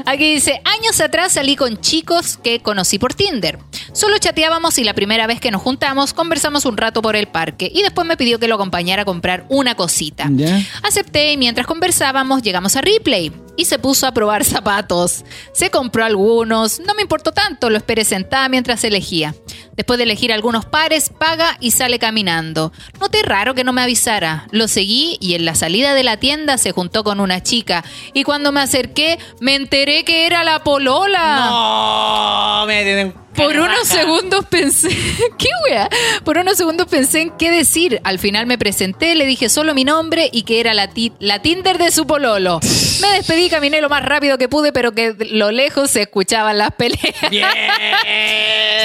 Aquí 0.05 0.33
dice, 0.33 0.61
años 0.65 0.99
atrás 0.99 1.33
salí 1.33 1.55
con 1.55 1.79
chicos 1.79 2.37
que 2.37 2.61
conocí 2.61 2.99
por 2.99 3.13
Tinder. 3.13 3.59
Solo 3.93 4.17
chateábamos 4.17 4.77
y 4.77 4.83
la 4.83 4.93
primera 4.93 5.27
vez 5.27 5.39
que 5.39 5.51
nos 5.51 5.61
juntamos 5.61 6.13
conversamos 6.13 6.65
un 6.65 6.77
rato 6.77 7.01
por 7.01 7.15
el 7.15 7.27
parque 7.27 7.71
y 7.73 7.81
después 7.83 8.07
me 8.07 8.17
pidió 8.17 8.39
que 8.39 8.47
lo 8.47 8.55
acompañara 8.55 9.03
a 9.03 9.05
comprar 9.05 9.45
una 9.49 9.75
cosita. 9.75 10.27
Ya. 10.31 10.61
Acepté 10.83 11.33
y 11.33 11.37
mientras 11.37 11.67
conversábamos 11.67 12.41
llegamos 12.41 12.75
a 12.75 12.81
Ripley 12.81 13.31
y 13.56 13.66
se 13.66 13.80
puso 13.80 14.08
a 14.08 14.14
probar 14.14 14.43
zapatos. 14.45 15.24
Se 15.54 15.70
compró 15.70 16.04
algunos, 16.04 16.80
no 16.80 16.93
me 16.93 17.01
importó 17.01 17.32
tanto, 17.32 17.70
lo 17.70 17.78
esperé 17.78 18.06
sentada 18.06 18.49
mientras 18.49 18.84
elegía. 18.84 19.36
Después 19.76 19.97
de 19.97 20.04
elegir 20.04 20.32
algunos 20.32 20.66
pares, 20.66 21.10
paga 21.10 21.58
y 21.60 21.72
sale 21.72 21.97
caminando. 21.97 22.72
Noté 22.99 23.24
raro 23.24 23.56
que 23.56 23.64
no 23.64 23.74
me 23.74 23.82
avisara. 23.82 24.47
Lo 24.51 24.68
seguí 24.68 25.18
y 25.20 25.34
en 25.34 25.45
la 25.45 25.56
salida 25.56 25.93
de 25.93 26.04
la 26.04 26.18
tienda 26.18 26.58
se 26.58 26.72
juntó 26.72 27.04
con 27.04 27.20
una 27.20 27.41
chica. 27.41 27.84
Y 28.14 28.24
cuando 28.24 28.51
me 28.51 28.62
acerqué, 28.62 29.18
me 29.39 29.56
enteré 29.56 30.04
que 30.04 30.28
era 30.28 30.43
la 30.43 30.64
polola. 30.64 31.47
No, 31.49 32.66
me. 32.68 33.22
Por 33.36 33.57
unos 33.57 33.88
segundos 33.88 34.45
pensé, 34.45 34.89
¿qué 35.38 35.47
wea? 35.67 35.89
Por 36.23 36.38
unos 36.38 36.55
segundos 36.57 36.88
pensé 36.88 37.21
en 37.21 37.29
qué 37.31 37.49
decir. 37.51 37.99
Al 38.03 38.19
final 38.19 38.45
me 38.45 38.57
presenté, 38.57 39.15
le 39.15 39.25
dije 39.25 39.49
solo 39.49 39.73
mi 39.73 39.84
nombre 39.84 40.29
y 40.31 40.43
que 40.43 40.59
era 40.59 40.73
la, 40.73 40.88
ti- 40.89 41.13
la 41.19 41.41
Tinder 41.41 41.77
de 41.77 41.91
su 41.91 42.05
pololo. 42.05 42.59
Me 43.01 43.09
despedí, 43.17 43.49
caminé 43.49 43.81
lo 43.81 43.89
más 43.89 44.05
rápido 44.05 44.38
que 44.38 44.47
pude, 44.47 44.71
pero 44.71 44.91
que 44.93 45.15
lo 45.31 45.51
lejos 45.51 45.89
se 45.91 46.03
escuchaban 46.03 46.57
las 46.57 46.71
peleas. 46.73 46.99
Bien. 47.31 47.47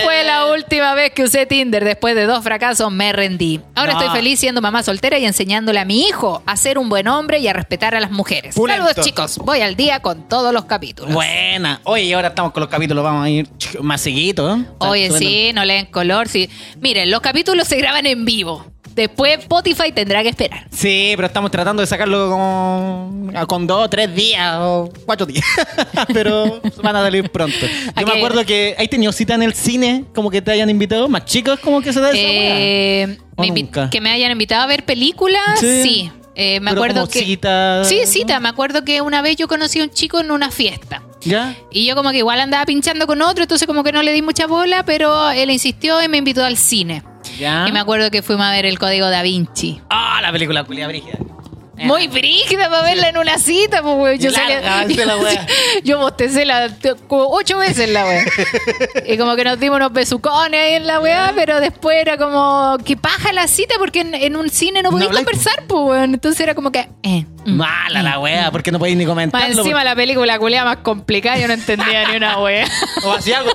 Fue 0.04 0.24
la 0.24 0.46
última 0.46 0.94
vez 0.94 1.12
que 1.12 1.24
usé 1.24 1.46
Tinder. 1.46 1.84
Después 1.84 2.14
de 2.14 2.24
dos 2.24 2.42
fracasos 2.42 2.90
me 2.90 3.12
rendí. 3.12 3.60
Ahora 3.74 3.92
No. 3.94 4.00
estoy 4.00 4.16
feliz 4.16 4.40
siendo 4.40 4.60
mamá 4.60 4.82
soltera 4.82 5.18
y 5.18 5.24
enseñándole 5.26 5.78
a 5.78 5.84
mi 5.84 6.02
hijo 6.02 6.42
a 6.46 6.56
ser 6.56 6.78
un 6.78 6.88
buen 6.88 7.08
hombre 7.08 7.38
y 7.38 7.48
a 7.48 7.52
respetar 7.52 7.94
a 7.94 8.00
las 8.00 8.10
mujeres. 8.10 8.54
Pulento. 8.54 8.84
Saludos 8.86 9.04
chicos, 9.06 9.38
voy 9.38 9.60
al 9.60 9.76
día 9.76 10.00
con 10.00 10.28
todos 10.28 10.52
los 10.52 10.64
capítulos. 10.64 11.12
Buena. 11.12 11.80
Oye, 11.84 12.04
y 12.04 12.12
ahora 12.12 12.28
estamos 12.28 12.52
con 12.52 12.60
los 12.62 12.70
capítulos, 12.70 13.04
vamos 13.04 13.24
a 13.24 13.28
ir 13.30 13.48
más 13.80 14.00
Oye, 14.78 15.10
sí, 15.10 15.50
no 15.54 15.64
leen 15.64 15.86
color, 15.86 16.28
sí. 16.28 16.48
Miren, 16.80 17.10
los 17.10 17.20
capítulos 17.20 17.66
se 17.68 17.76
graban 17.76 18.06
en 18.06 18.24
vivo. 18.24 18.64
Después 18.94 19.38
Spotify 19.38 19.92
tendrá 19.94 20.24
que 20.24 20.28
esperar. 20.30 20.66
Sí, 20.72 21.12
pero 21.14 21.26
estamos 21.28 21.52
tratando 21.52 21.80
de 21.82 21.86
sacarlo 21.86 22.28
como 22.30 23.30
con 23.46 23.64
dos, 23.66 23.88
tres 23.88 24.12
días 24.12 24.56
o 24.58 24.90
cuatro 25.06 25.24
días. 25.24 25.44
pero 26.12 26.60
van 26.82 26.96
a 26.96 27.02
salir 27.02 27.30
pronto. 27.30 27.56
Yo 27.96 28.06
me 28.06 28.14
acuerdo 28.14 28.44
que 28.44 28.74
hay 28.76 28.88
tenido 28.88 29.12
cita 29.12 29.34
en 29.34 29.42
el 29.44 29.54
cine, 29.54 30.04
como 30.14 30.30
que 30.30 30.42
te 30.42 30.50
hayan 30.50 30.68
invitado, 30.68 31.08
más 31.08 31.24
chicos, 31.26 31.60
como 31.60 31.80
que 31.80 31.92
se 31.92 32.00
da 32.00 32.10
Eh, 32.12 33.18
¿O 33.36 33.42
me 33.42 33.50
nunca? 33.52 33.88
que 33.88 34.00
me 34.00 34.10
hayan 34.10 34.32
invitado 34.32 34.62
a 34.62 34.66
ver 34.66 34.84
películas, 34.84 35.42
Sí. 35.60 35.82
sí. 35.84 36.12
Eh, 36.34 36.60
me 36.60 36.70
Pero 36.70 36.80
acuerdo 36.82 37.00
como 37.02 37.12
que. 37.12 37.20
cita, 37.24 37.84
Sí, 37.84 38.00
cita. 38.06 38.38
Me 38.40 38.48
acuerdo 38.48 38.84
que 38.84 39.00
una 39.00 39.22
vez 39.22 39.36
yo 39.36 39.48
conocí 39.48 39.80
a 39.80 39.84
un 39.84 39.90
chico 39.90 40.20
en 40.20 40.30
una 40.30 40.50
fiesta. 40.52 41.02
¿Ya? 41.22 41.56
Y 41.70 41.86
yo 41.86 41.96
como 41.96 42.10
que 42.10 42.18
igual 42.18 42.40
andaba 42.40 42.64
pinchando 42.64 43.06
con 43.06 43.22
otro, 43.22 43.44
entonces 43.44 43.66
como 43.66 43.82
que 43.82 43.92
no 43.92 44.02
le 44.02 44.12
di 44.12 44.22
mucha 44.22 44.46
bola, 44.46 44.84
pero 44.84 45.30
él 45.30 45.50
insistió 45.50 46.02
y 46.02 46.08
me 46.08 46.18
invitó 46.18 46.44
al 46.44 46.56
cine. 46.56 47.02
¿Ya? 47.38 47.66
Y 47.68 47.72
me 47.72 47.80
acuerdo 47.80 48.10
que 48.10 48.22
fuimos 48.22 48.46
a 48.46 48.52
ver 48.52 48.66
el 48.66 48.78
código 48.78 49.08
da 49.10 49.22
Vinci. 49.22 49.80
Ah, 49.90 50.20
la 50.22 50.32
película 50.32 50.64
Culia 50.64 50.88
Brígida. 50.88 51.18
Muy 51.86 52.08
brígida 52.08 52.68
para 52.68 52.82
verla 52.82 53.08
en 53.08 53.18
una 53.18 53.38
cita, 53.38 53.82
pues, 53.82 53.94
güey. 53.94 54.18
Yo, 54.18 54.30
salía- 54.30 54.58
avance 54.58 55.04
la 55.06 55.16
yo 55.84 55.98
bostecé 55.98 56.44
la, 56.44 56.68
como 57.06 57.28
ocho 57.30 57.58
veces 57.58 57.88
la 57.88 58.04
wea. 58.04 58.24
y 59.06 59.16
como 59.16 59.36
que 59.36 59.44
nos 59.44 59.58
dimos 59.60 59.76
unos 59.76 59.92
besucones 59.92 60.60
ahí 60.60 60.74
en 60.74 60.86
la 60.86 61.00
weá, 61.00 61.32
pero 61.34 61.60
después 61.60 61.96
era 62.00 62.16
como 62.16 62.76
que 62.84 62.96
paja 62.96 63.32
la 63.32 63.46
cita 63.48 63.74
porque 63.78 64.00
en, 64.00 64.14
en 64.14 64.36
un 64.36 64.50
cine 64.50 64.82
no 64.82 64.90
podías 64.90 65.08
habláis, 65.08 65.26
conversar, 65.26 65.64
pues, 65.66 65.82
weón. 65.82 66.14
Entonces 66.14 66.40
era 66.40 66.54
como 66.54 66.72
que. 66.72 66.88
Eh, 67.02 67.24
mm. 67.44 67.52
Mala 67.56 68.02
la 68.02 68.18
wea, 68.18 68.50
porque 68.50 68.70
no 68.72 68.78
podéis 68.78 68.96
ni 68.96 69.04
Más 69.04 69.10
comentarlo. 69.12 69.58
encima 69.62 69.84
la 69.84 69.94
película 69.94 70.38
culiada 70.38 70.64
más 70.64 70.76
complicada, 70.78 71.38
yo 71.38 71.46
no 71.48 71.54
entendía 71.54 72.08
ni 72.08 72.16
una 72.16 72.38
wea. 72.40 72.66
O 73.04 73.12
hacía 73.12 73.38
algo. 73.38 73.52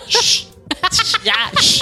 ya, 1.24 1.34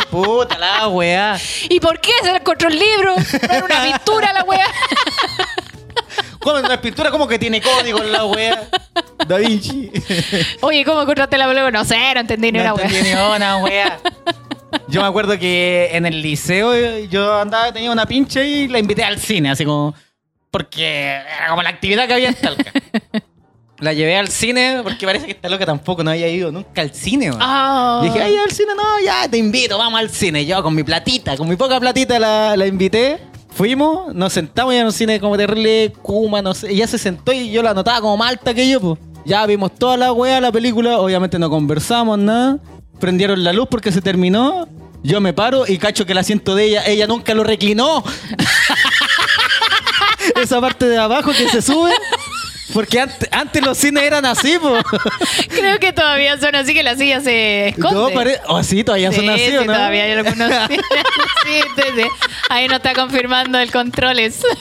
puta 0.10 0.58
la 0.58 0.88
wea. 0.88 1.40
¿Y 1.70 1.80
por 1.80 2.00
qué 2.00 2.12
se 2.22 2.32
le 2.32 2.38
encontró 2.38 2.68
el 2.70 2.78
libro? 2.78 3.16
No 3.16 3.54
era 3.54 3.66
una 3.66 3.84
pintura 3.84 4.34
la 4.34 4.44
wea. 4.44 4.68
¿Cómo 6.42 6.58
en 6.58 6.68
la 6.68 6.82
pintura? 6.82 7.12
¿Cómo 7.12 7.28
que 7.28 7.38
tiene 7.40 7.62
código 7.62 8.02
en 8.02 8.12
la 8.12 8.26
wea? 8.26 8.68
Da 9.28 9.38
Vinci. 9.38 9.92
Oye, 10.62 10.84
¿cómo 10.84 11.02
encontraste 11.02 11.38
la 11.38 11.46
película? 11.48 11.72
No 11.72 11.86
sé, 11.86 11.98
no 12.14 12.20
entendí 12.22 12.52
ni 12.52 12.60
No 12.60 12.64
una 12.64 12.74
wea. 12.74 12.86
entendí 12.86 13.10
ni 13.10 13.16
una 13.16 13.58
wea. 13.58 14.00
Yo 14.88 15.02
me 15.02 15.08
acuerdo 15.08 15.38
que 15.38 15.90
en 15.94 16.06
el 16.06 16.22
liceo 16.22 16.74
eh, 16.74 17.08
yo 17.10 17.40
andaba, 17.40 17.72
tenía 17.74 17.92
una 17.92 18.06
pinche 18.06 18.48
y 18.48 18.68
la 18.68 18.80
invité 18.80 19.04
al 19.04 19.20
cine, 19.20 19.52
así 19.52 19.66
como. 19.66 19.94
Porque 20.50 21.06
era 21.08 21.50
como 21.50 21.62
la 21.62 21.70
actividad 21.70 22.08
que 22.08 22.14
había 22.14 22.30
en 22.30 22.36
Talca. 22.36 22.72
La 23.80 23.94
llevé 23.94 24.16
al 24.16 24.28
cine 24.28 24.82
porque 24.84 25.06
parece 25.08 25.26
que 25.26 25.32
esta 25.32 25.50
loca 25.50 25.66
tampoco 25.66 26.04
no 26.04 26.12
había 26.12 26.28
ido 26.28 26.52
nunca 26.52 26.82
al 26.82 26.94
cine. 26.94 27.30
weón. 27.32 27.42
Ah. 27.42 28.02
Dije, 28.04 28.22
ay, 28.22 28.36
al 28.38 28.52
cine, 28.52 28.74
no, 28.76 28.84
ya 29.04 29.28
te 29.28 29.38
invito, 29.38 29.78
vamos 29.78 30.00
al 30.00 30.10
cine. 30.10 30.46
Yo 30.46 30.62
con 30.62 30.76
mi 30.76 30.84
platita, 30.84 31.36
con 31.36 31.50
mi 31.50 31.56
poca 31.56 31.80
platita 31.80 32.20
la, 32.20 32.56
la 32.56 32.68
invité. 32.68 33.18
Fuimos, 33.62 34.12
nos 34.16 34.34
sentamos 34.34 34.74
ya 34.74 34.80
en 34.80 34.88
un 34.88 34.92
cine 34.92 35.20
como 35.20 35.38
terrible, 35.38 35.94
Kuma, 36.02 36.42
no 36.42 36.52
sé. 36.56 36.72
Ella 36.72 36.88
se 36.88 36.98
sentó 36.98 37.32
y 37.32 37.52
yo 37.52 37.62
la 37.62 37.76
notaba 37.76 38.02
como 38.02 38.18
más 38.18 38.32
alta 38.32 38.56
que 38.56 38.68
yo, 38.68 38.82
pues. 38.82 39.00
Ya 39.24 39.46
vimos 39.46 39.76
toda 39.76 39.98
la 39.98 40.12
weá, 40.12 40.42
la 40.42 40.52
película, 40.52 40.98
obviamente 40.98 41.38
no 41.38 41.48
conversamos, 41.48 42.18
nada. 42.18 42.58
Prendieron 43.00 43.44
la 43.44 43.54
luz 43.54 43.68
porque 43.70 43.92
se 43.92 44.02
terminó. 44.02 44.68
Yo 45.04 45.22
me 45.22 45.32
paro 45.34 45.66
y 45.68 45.78
cacho 45.78 46.08
que 46.08 46.14
el 46.14 46.18
asiento 46.18 46.56
de 46.56 46.64
ella, 46.66 46.86
ella 46.88 47.06
nunca 47.06 47.36
lo 47.36 47.44
reclinó. 47.44 48.04
Esa 50.42 50.60
parte 50.60 50.88
de 50.88 50.98
abajo 50.98 51.30
que 51.32 51.48
se 51.48 51.62
sube. 51.62 51.92
Porque 52.74 53.00
antes, 53.00 53.28
antes 53.32 53.64
los 53.66 53.78
cines 53.78 54.04
eran 54.04 54.26
así, 54.26 54.58
pues. 54.60 54.84
Creo 55.50 55.80
que 55.80 55.94
todavía 55.94 56.38
son 56.40 56.56
así 56.56 56.74
que 56.74 56.84
la 56.84 56.96
silla 56.96 57.22
se 57.22 57.70
esconde. 57.70 57.96
No, 57.96 58.10
pare... 58.10 58.40
Oh, 58.48 58.64
sí, 58.64 58.84
todavía 58.84 59.12
son 59.12 59.22
Sí, 59.22 59.30
así, 59.30 59.46
sí, 59.48 59.58
¿o 59.58 59.66
no? 59.66 59.74
todavía 59.74 60.04
hay 60.04 60.12
algunos. 60.14 60.50
sí, 60.70 61.62
sí, 61.76 61.84
sí. 61.96 62.04
Ahí 62.50 62.68
no 62.68 62.76
está 62.76 62.94
confirmando 62.94 63.58
el 63.60 63.72
controles. 63.72 64.40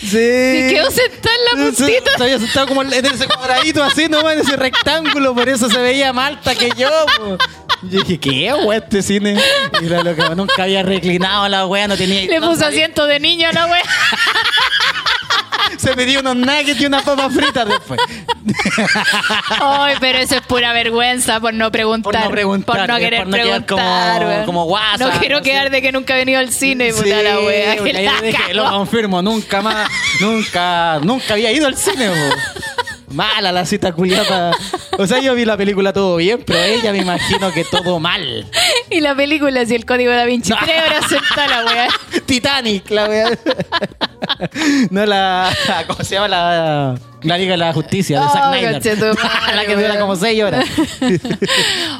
Sí. 0.00 0.16
Y 0.16 0.72
quedó 0.72 0.88
sentada 0.88 1.34
en 1.34 1.58
la 1.58 1.64
puntita. 1.64 2.12
Todavía 2.16 2.36
estaba 2.36 2.66
como 2.66 2.82
en 2.82 2.92
ese 3.04 3.26
cuadradito 3.26 3.82
así, 3.82 4.08
nomás 4.08 4.34
en 4.34 4.40
ese 4.42 4.56
rectángulo, 4.56 5.34
por 5.34 5.48
eso 5.48 5.68
se 5.68 5.78
veía 5.78 6.12
más 6.12 6.28
alta 6.28 6.54
que 6.54 6.70
yo. 6.76 6.88
po. 7.16 7.36
Yo 7.82 8.00
dije, 8.02 8.20
¿qué, 8.20 8.52
wea, 8.54 8.78
este 8.78 9.02
cine? 9.02 9.40
Y 9.80 9.86
la 9.86 10.02
loca 10.04 10.32
nunca 10.36 10.62
había 10.62 10.84
reclinado 10.84 11.48
la 11.48 11.66
wea, 11.66 11.88
no 11.88 11.96
tenía. 11.96 12.26
Le 12.26 12.38
no 12.38 12.48
puso 12.50 12.60
sabía- 12.60 12.78
asiento 12.84 13.06
de 13.06 13.18
niño, 13.18 13.48
¿no, 13.52 13.66
güey? 13.66 13.80
Se 15.76 15.94
pidió 15.96 16.20
unos 16.20 16.36
nuggets 16.36 16.80
y 16.80 16.86
unas 16.86 17.02
papas 17.02 17.32
fritas 17.34 17.66
después. 17.68 18.00
Ay, 19.60 19.94
pero 20.00 20.18
eso 20.18 20.36
es 20.36 20.42
pura 20.42 20.72
vergüenza 20.72 21.40
por 21.40 21.54
no 21.54 21.70
preguntar. 21.70 22.12
Por 22.12 22.22
no 22.24 22.30
preguntar, 22.30 22.76
Por 22.78 22.88
no 22.88 22.96
eh, 22.96 23.00
querer 23.00 23.18
por 23.20 23.28
no 23.28 23.36
quedar 23.36 23.64
preguntar. 23.66 24.18
como- 24.18 24.28
weón. 24.30 24.46
como 24.46 24.64
guasa, 24.64 24.98
No 25.06 25.20
quiero 25.20 25.42
quedar 25.42 25.70
de 25.70 25.82
que 25.82 25.92
nunca 25.92 26.14
he 26.14 26.18
venido 26.18 26.38
al 26.40 26.50
cine, 26.52 26.92
puta 26.92 27.22
la 27.22 27.40
wea. 27.40 27.76
que 27.76 27.92
la 27.92 28.20
dije, 28.22 28.54
lo 28.54 28.68
confirmo, 28.70 29.22
nunca 29.22 29.60
más, 29.62 29.88
nunca, 30.20 30.98
nunca 31.02 31.34
había 31.34 31.52
ido 31.52 31.66
al 31.66 31.76
cine. 31.76 32.10
Mala 33.10 33.52
la 33.52 33.64
cita 33.64 33.92
culiata. 33.92 34.50
O 34.98 35.06
sea, 35.06 35.18
yo 35.20 35.34
vi 35.34 35.44
la 35.46 35.56
película 35.56 35.92
todo 35.94 36.16
bien, 36.16 36.42
pero 36.46 36.58
ella 36.60 36.92
me 36.92 36.98
imagino 36.98 37.50
que 37.52 37.64
todo 37.64 37.98
mal. 37.98 38.46
Y 38.90 39.00
la 39.00 39.14
película, 39.14 39.64
si 39.66 39.74
el 39.74 39.84
código 39.84 40.10
da 40.12 40.24
Vinci. 40.24 40.50
No. 40.50 40.56
Tres 40.64 40.82
horas 40.86 41.04
sentada 41.08 41.62
la 41.62 41.70
wea. 41.70 41.88
Titanic, 42.26 42.90
la 42.90 43.08
wea. 43.08 43.30
No 44.90 45.06
la. 45.06 45.50
¿Cómo 45.86 46.02
se 46.04 46.14
llama 46.16 46.28
la. 46.28 46.98
La 47.22 47.36
Liga 47.36 47.52
de 47.52 47.56
la 47.56 47.72
Justicia 47.72 48.20
de 48.20 48.26
Oh, 48.26 48.30
Zack 48.30 48.44
Snyder. 48.84 49.16
la 49.56 49.64
que 49.66 49.74
dura 49.74 49.98
como 49.98 50.14
6 50.14 50.40
horas. 50.44 50.64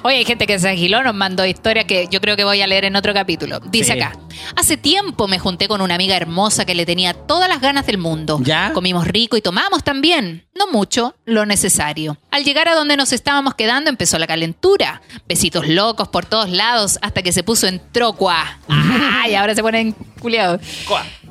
Oye, 0.05 0.19
hay 0.19 0.25
gente 0.25 0.47
que 0.47 0.61
se 0.61 0.69
agiló, 0.69 1.03
nos 1.03 1.13
mandó 1.15 1.45
historias 1.45 1.87
que 1.87 2.07
yo 2.09 2.21
creo 2.21 2.37
que 2.37 2.45
voy 2.45 2.63
a 2.63 2.69
leer 2.69 2.85
en 2.85 2.95
otro 2.95 3.13
capítulo. 3.13 3.59
Dice 3.59 3.95
Sí. 3.95 4.01
acá, 4.01 4.13
hace 4.55 4.77
tiempo 4.77 5.27
me 5.27 5.41
junté 5.41 5.67
con 5.67 5.81
una 5.81 5.97
amiga 5.97 6.17
hermosa 6.17 6.65
que 6.65 6.77
le 6.77 6.87
tenía 6.87 7.15
todas 7.15 7.49
las 7.49 7.61
ganas 7.61 7.85
del 7.87 7.99
mundo. 7.99 8.39
¿Ya? 8.45 8.71
Comimos 8.73 9.09
rico 9.09 9.37
y 9.37 9.43
tomamos 9.43 9.83
también. 9.83 10.47
No 10.55 10.69
mucho, 10.71 11.17
lo 11.25 11.47
necesario. 11.47 12.17
Al 12.31 12.45
llegar 12.45 12.69
a 12.69 12.75
donde 12.77 12.97
nos 12.97 13.13
estábamos 13.13 13.55
quedando 13.57 13.91
empezó 13.91 14.21
la 14.21 14.29
calentura. 14.29 15.03
Besitos 15.27 15.67
locos 15.67 16.07
por 16.09 16.27
todos 16.27 16.49
lados 16.49 16.78
hasta 17.03 17.23
que 17.23 17.33
se 17.33 17.43
puso 17.43 17.67
en 17.67 17.81
trocua. 17.93 18.59
Ay, 18.69 19.35
ahora 19.35 19.55
se 19.55 19.63
ponen 19.63 19.95
culiados. 20.21 20.61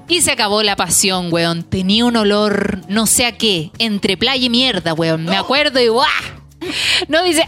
Y 0.08 0.22
se 0.22 0.32
acabó 0.32 0.64
la 0.64 0.76
pasión, 0.76 1.34
weón. 1.34 1.64
Tenía 1.64 2.06
un 2.06 2.16
olor, 2.16 2.82
no 2.88 3.08
sé 3.08 3.26
a 3.26 3.34
qué, 3.34 3.72
entre 3.78 4.16
playa 4.16 4.45
y 4.45 4.50
mierda, 4.50 4.93
weón. 4.93 5.26
Me 5.26 5.38
acuerdo 5.38 5.80
y 5.82 5.88
¡guau! 5.88 6.08
No 7.08 7.24
dice 7.24 7.48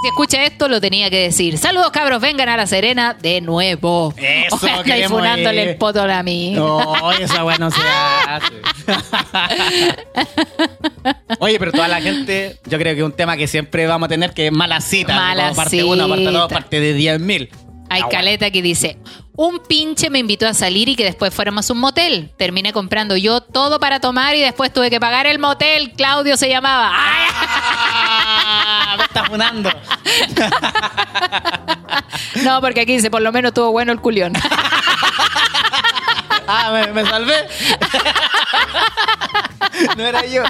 Si 0.00 0.06
escucha 0.08 0.44
esto, 0.44 0.68
lo 0.68 0.80
tenía 0.80 1.10
que 1.10 1.18
decir. 1.22 1.58
Saludos, 1.58 1.90
cabros, 1.90 2.20
vengan 2.20 2.48
a 2.48 2.56
La 2.56 2.66
Serena 2.68 3.14
de 3.14 3.40
nuevo. 3.40 4.14
Eso, 4.16 4.54
Ojalá 4.56 4.80
y 4.80 4.84
queremos 4.84 5.18
funándole 5.18 5.62
ir. 5.62 5.68
el 5.70 5.76
poto 5.76 6.02
a 6.02 6.22
mí. 6.22 6.52
No, 6.52 7.10
esa 7.12 7.44
weá 7.44 7.58
no 7.58 7.70
se 7.70 7.80
hace. 7.80 8.54
Oye, 11.40 11.58
pero 11.58 11.72
toda 11.72 11.88
la 11.88 12.00
gente, 12.00 12.58
yo 12.66 12.78
creo 12.78 12.94
que 12.94 13.00
es 13.00 13.06
un 13.06 13.12
tema 13.12 13.36
que 13.36 13.46
siempre 13.48 13.86
vamos 13.86 14.06
a 14.06 14.10
tener 14.10 14.32
que 14.34 14.46
es 14.46 14.52
mala 14.52 14.80
cita. 14.80 15.14
Mala 15.16 15.52
parte 15.52 15.82
1, 15.82 16.08
parte 16.08 16.24
2, 16.24 16.32
cita. 16.32 16.48
parte 16.48 16.80
de 16.80 16.96
10.000. 16.96 17.48
Hay 17.90 18.02
Ah, 18.02 18.04
bueno. 18.04 18.08
caleta 18.10 18.50
que 18.50 18.60
dice, 18.60 18.98
un 19.34 19.60
pinche 19.66 20.10
me 20.10 20.18
invitó 20.18 20.46
a 20.46 20.52
salir 20.52 20.90
y 20.90 20.94
que 20.96 21.04
después 21.04 21.32
fuéramos 21.32 21.70
a 21.70 21.72
un 21.72 21.80
motel. 21.80 22.30
Terminé 22.36 22.72
comprando 22.74 23.16
yo 23.16 23.40
todo 23.40 23.80
para 23.80 23.98
tomar 23.98 24.36
y 24.36 24.40
después 24.40 24.70
tuve 24.72 24.90
que 24.90 25.00
pagar 25.00 25.26
el 25.26 25.38
motel. 25.38 25.92
Claudio 25.92 26.36
se 26.36 26.50
llamaba. 26.50 26.92
¡Ay! 26.94 27.28
Me 28.98 29.24
funando. 29.24 29.70
No, 32.44 32.60
porque 32.60 32.82
aquí 32.82 32.92
dice, 32.94 33.10
por 33.10 33.22
lo 33.22 33.32
menos 33.32 33.50
estuvo 33.50 33.72
bueno 33.72 33.92
el 33.92 34.00
culión. 34.00 34.32
Ah, 36.50 36.70
me, 36.72 36.86
me 36.94 37.04
salvé. 37.04 37.46
no 39.96 40.04
era 40.06 40.24
yo. 40.26 40.42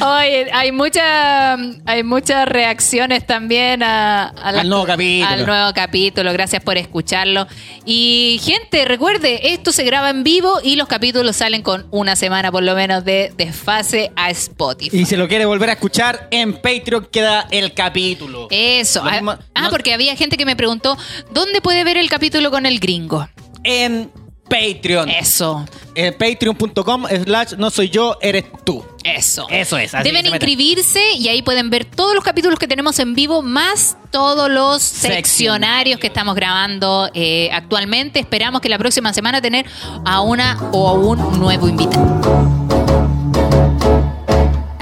Oye, 0.00 0.48
hay 0.52 0.72
muchas 0.72 1.58
hay 1.86 2.02
muchas 2.02 2.46
reacciones 2.48 3.26
también 3.26 3.82
a, 3.82 4.28
a 4.28 4.52
la- 4.52 4.60
Al 4.62 4.68
nuevo 4.68 4.86
capítulo. 4.86 5.28
al 5.30 5.46
nuevo 5.46 5.72
capítulo. 5.74 6.32
Gracias 6.32 6.62
por 6.62 6.76
escucharlo. 6.78 7.46
Y 7.84 8.40
gente, 8.44 8.84
recuerde, 8.84 9.52
esto 9.52 9.72
se 9.72 9.84
graba 9.84 10.10
en 10.10 10.22
vivo 10.24 10.60
y 10.62 10.76
los 10.76 10.88
capítulos 10.88 11.36
salen 11.36 11.62
con 11.62 11.86
una 11.90 12.16
semana 12.16 12.50
por 12.52 12.62
lo 12.62 12.74
menos 12.74 13.04
de 13.04 13.32
desfase 13.36 14.12
a 14.16 14.30
Spotify. 14.30 14.96
Y 14.98 15.06
si 15.06 15.16
lo 15.16 15.28
quiere 15.28 15.44
volver 15.44 15.70
a 15.70 15.72
escuchar, 15.74 16.28
en 16.30 16.54
Patreon 16.54 17.08
queda 17.10 17.46
el 17.50 17.74
capítulo. 17.74 18.48
Eso. 18.50 19.02
Ah, 19.04 19.10
mismo- 19.12 19.38
ah, 19.54 19.62
no- 19.62 19.70
porque 19.70 19.92
había 19.94 20.16
gente 20.16 20.36
que 20.36 20.44
me 20.46 20.56
preguntó, 20.56 20.96
¿dónde 21.32 21.60
puede 21.60 21.84
ver 21.84 21.96
el 21.96 22.08
capítulo 22.08 22.50
con 22.50 22.66
el 22.66 22.78
gringo? 22.80 23.28
En 23.64 24.10
Patreon. 24.50 25.08
Eso. 25.08 25.64
En 25.94 26.12
patreon.com 26.18 27.06
slash 27.24 27.52
no 27.56 27.70
soy 27.70 27.88
yo, 27.88 28.16
eres 28.20 28.44
tú. 28.64 28.84
Eso. 29.04 29.46
Eso 29.48 29.78
es, 29.78 29.94
así 29.94 30.04
Deben 30.04 30.24
se 30.24 30.30
meten. 30.30 30.34
inscribirse 30.50 31.12
y 31.14 31.28
ahí 31.28 31.40
pueden 31.42 31.70
ver 31.70 31.84
todos 31.84 32.14
los 32.14 32.22
capítulos 32.24 32.58
que 32.58 32.66
tenemos 32.68 32.98
en 32.98 33.14
vivo, 33.14 33.42
más 33.42 33.96
todos 34.10 34.50
los 34.50 34.82
seccionarios 34.82 35.98
que 36.00 36.08
estamos 36.08 36.34
grabando 36.34 37.08
eh, 37.14 37.48
actualmente. 37.52 38.18
Esperamos 38.20 38.60
que 38.60 38.68
la 38.68 38.78
próxima 38.78 39.12
semana 39.14 39.40
tener 39.40 39.64
a 40.04 40.20
una 40.20 40.58
o 40.72 40.88
a 40.88 40.92
un 40.92 41.38
nuevo 41.38 41.68
invitado. 41.68 42.20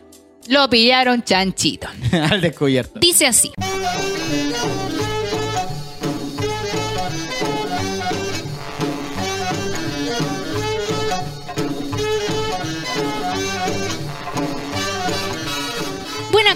Lo 0.49 0.69
pillaron 0.69 1.23
chanchito. 1.23 1.89
al 2.13 2.41
descubierto. 2.41 2.99
Dice 2.99 3.27
así. 3.27 3.53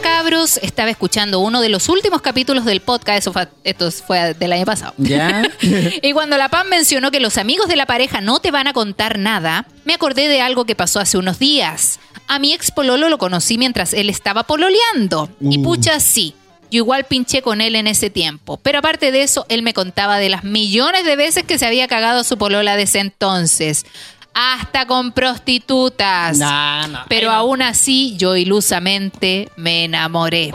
Buena 0.05 0.19
cabros, 0.19 0.59
estaba 0.59 0.91
escuchando 0.91 1.41
uno 1.41 1.63
de 1.63 1.71
los 1.71 1.89
últimos 1.89 2.21
capítulos 2.21 2.67
del 2.67 2.81
podcast, 2.81 3.21
eso 3.21 3.33
fue, 3.33 3.49
esto 3.65 3.91
fue 3.91 4.35
del 4.35 4.53
año 4.53 4.67
pasado. 4.67 4.93
¿Ya? 4.99 5.51
Y 6.03 6.13
cuando 6.13 6.37
la 6.37 6.51
Pam 6.51 6.69
mencionó 6.69 7.11
que 7.11 7.21
los 7.21 7.39
amigos 7.39 7.69
de 7.69 7.77
la 7.77 7.87
pareja 7.87 8.21
no 8.21 8.39
te 8.39 8.51
van 8.51 8.67
a 8.67 8.75
contar 8.75 9.19
nada, 9.19 9.67
me 9.87 9.95
acordé 9.95 10.29
de 10.29 10.43
algo 10.43 10.67
que 10.67 10.75
pasó 10.75 11.01
hace 11.01 11.17
unos 11.17 11.39
días. 11.39 12.01
A 12.29 12.39
mi 12.39 12.53
ex 12.53 12.71
pololo 12.71 13.09
lo 13.09 13.17
conocí 13.17 13.57
mientras 13.57 13.95
él 13.95 14.11
estaba 14.11 14.43
pololeando. 14.43 15.31
Y 15.41 15.59
pucha, 15.59 15.99
sí. 16.01 16.35
Yo 16.71 16.79
igual 16.79 17.05
pinché 17.05 17.41
con 17.41 17.63
él 17.63 17.75
en 17.75 17.87
ese 17.87 18.11
tiempo. 18.11 18.59
Pero 18.59 18.81
aparte 18.81 19.11
de 19.11 19.23
eso, 19.23 19.47
él 19.49 19.63
me 19.63 19.73
contaba 19.73 20.19
de 20.19 20.29
las 20.29 20.45
millones 20.45 21.05
de 21.05 21.17
veces 21.17 21.45
que 21.45 21.59
se 21.59 21.67
había 21.67 21.89
cagado 21.89 22.21
a 22.21 22.25
su 22.25 22.37
polola 22.37 22.77
de 22.77 22.83
ese 22.83 22.99
entonces. 22.99 23.87
Hasta 24.35 24.87
con 24.87 25.13
prostitutas. 25.13 26.39
No, 26.39 26.89
no. 26.89 27.05
Pero 27.09 27.31
aún 27.31 27.63
así, 27.63 28.17
yo 28.17 28.37
ilusamente 28.37 29.49
me 29.57 29.85
enamoré. 29.85 30.55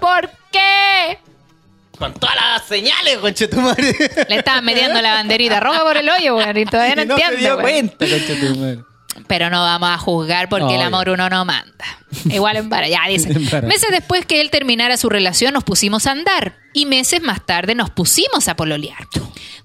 ¿Por 0.00 0.30
qué? 0.50 1.18
Con 1.98 2.14
todas 2.14 2.34
las 2.34 2.64
señales, 2.64 3.18
conchetumare. 3.18 3.94
Le 4.28 4.36
estaban 4.36 4.64
metiendo 4.64 5.00
la 5.02 5.12
banderita 5.12 5.60
roja 5.60 5.82
por 5.82 5.96
el 5.96 6.08
hoyo, 6.08 6.36
weón, 6.36 6.56
y 6.56 6.64
todavía 6.64 6.96
no 6.96 7.02
Y 7.04 7.06
no 7.06 7.16
se 7.16 7.22
entiendo, 7.22 7.56
dio 7.56 7.60
cuenta, 7.60 8.06
conchetumare. 8.08 8.78
Pero 9.26 9.50
no 9.50 9.60
vamos 9.62 9.90
a 9.90 9.98
juzgar 9.98 10.48
porque 10.48 10.74
el 10.74 10.82
amor 10.82 11.10
uno 11.10 11.28
no 11.28 11.44
manda. 11.44 11.84
Igual 12.30 12.56
en 12.56 12.68
vara, 12.68 12.88
ya 12.88 13.00
dice. 13.08 13.28
Meses 13.62 13.90
después 13.90 14.24
que 14.26 14.40
él 14.40 14.50
terminara 14.50 14.96
su 14.96 15.08
relación, 15.10 15.52
nos 15.52 15.64
pusimos 15.64 16.06
a 16.06 16.12
andar. 16.12 16.56
Y 16.72 16.86
meses 16.86 17.20
más 17.20 17.44
tarde 17.44 17.74
nos 17.74 17.90
pusimos 17.90 18.48
a 18.48 18.56
pololear. 18.56 19.06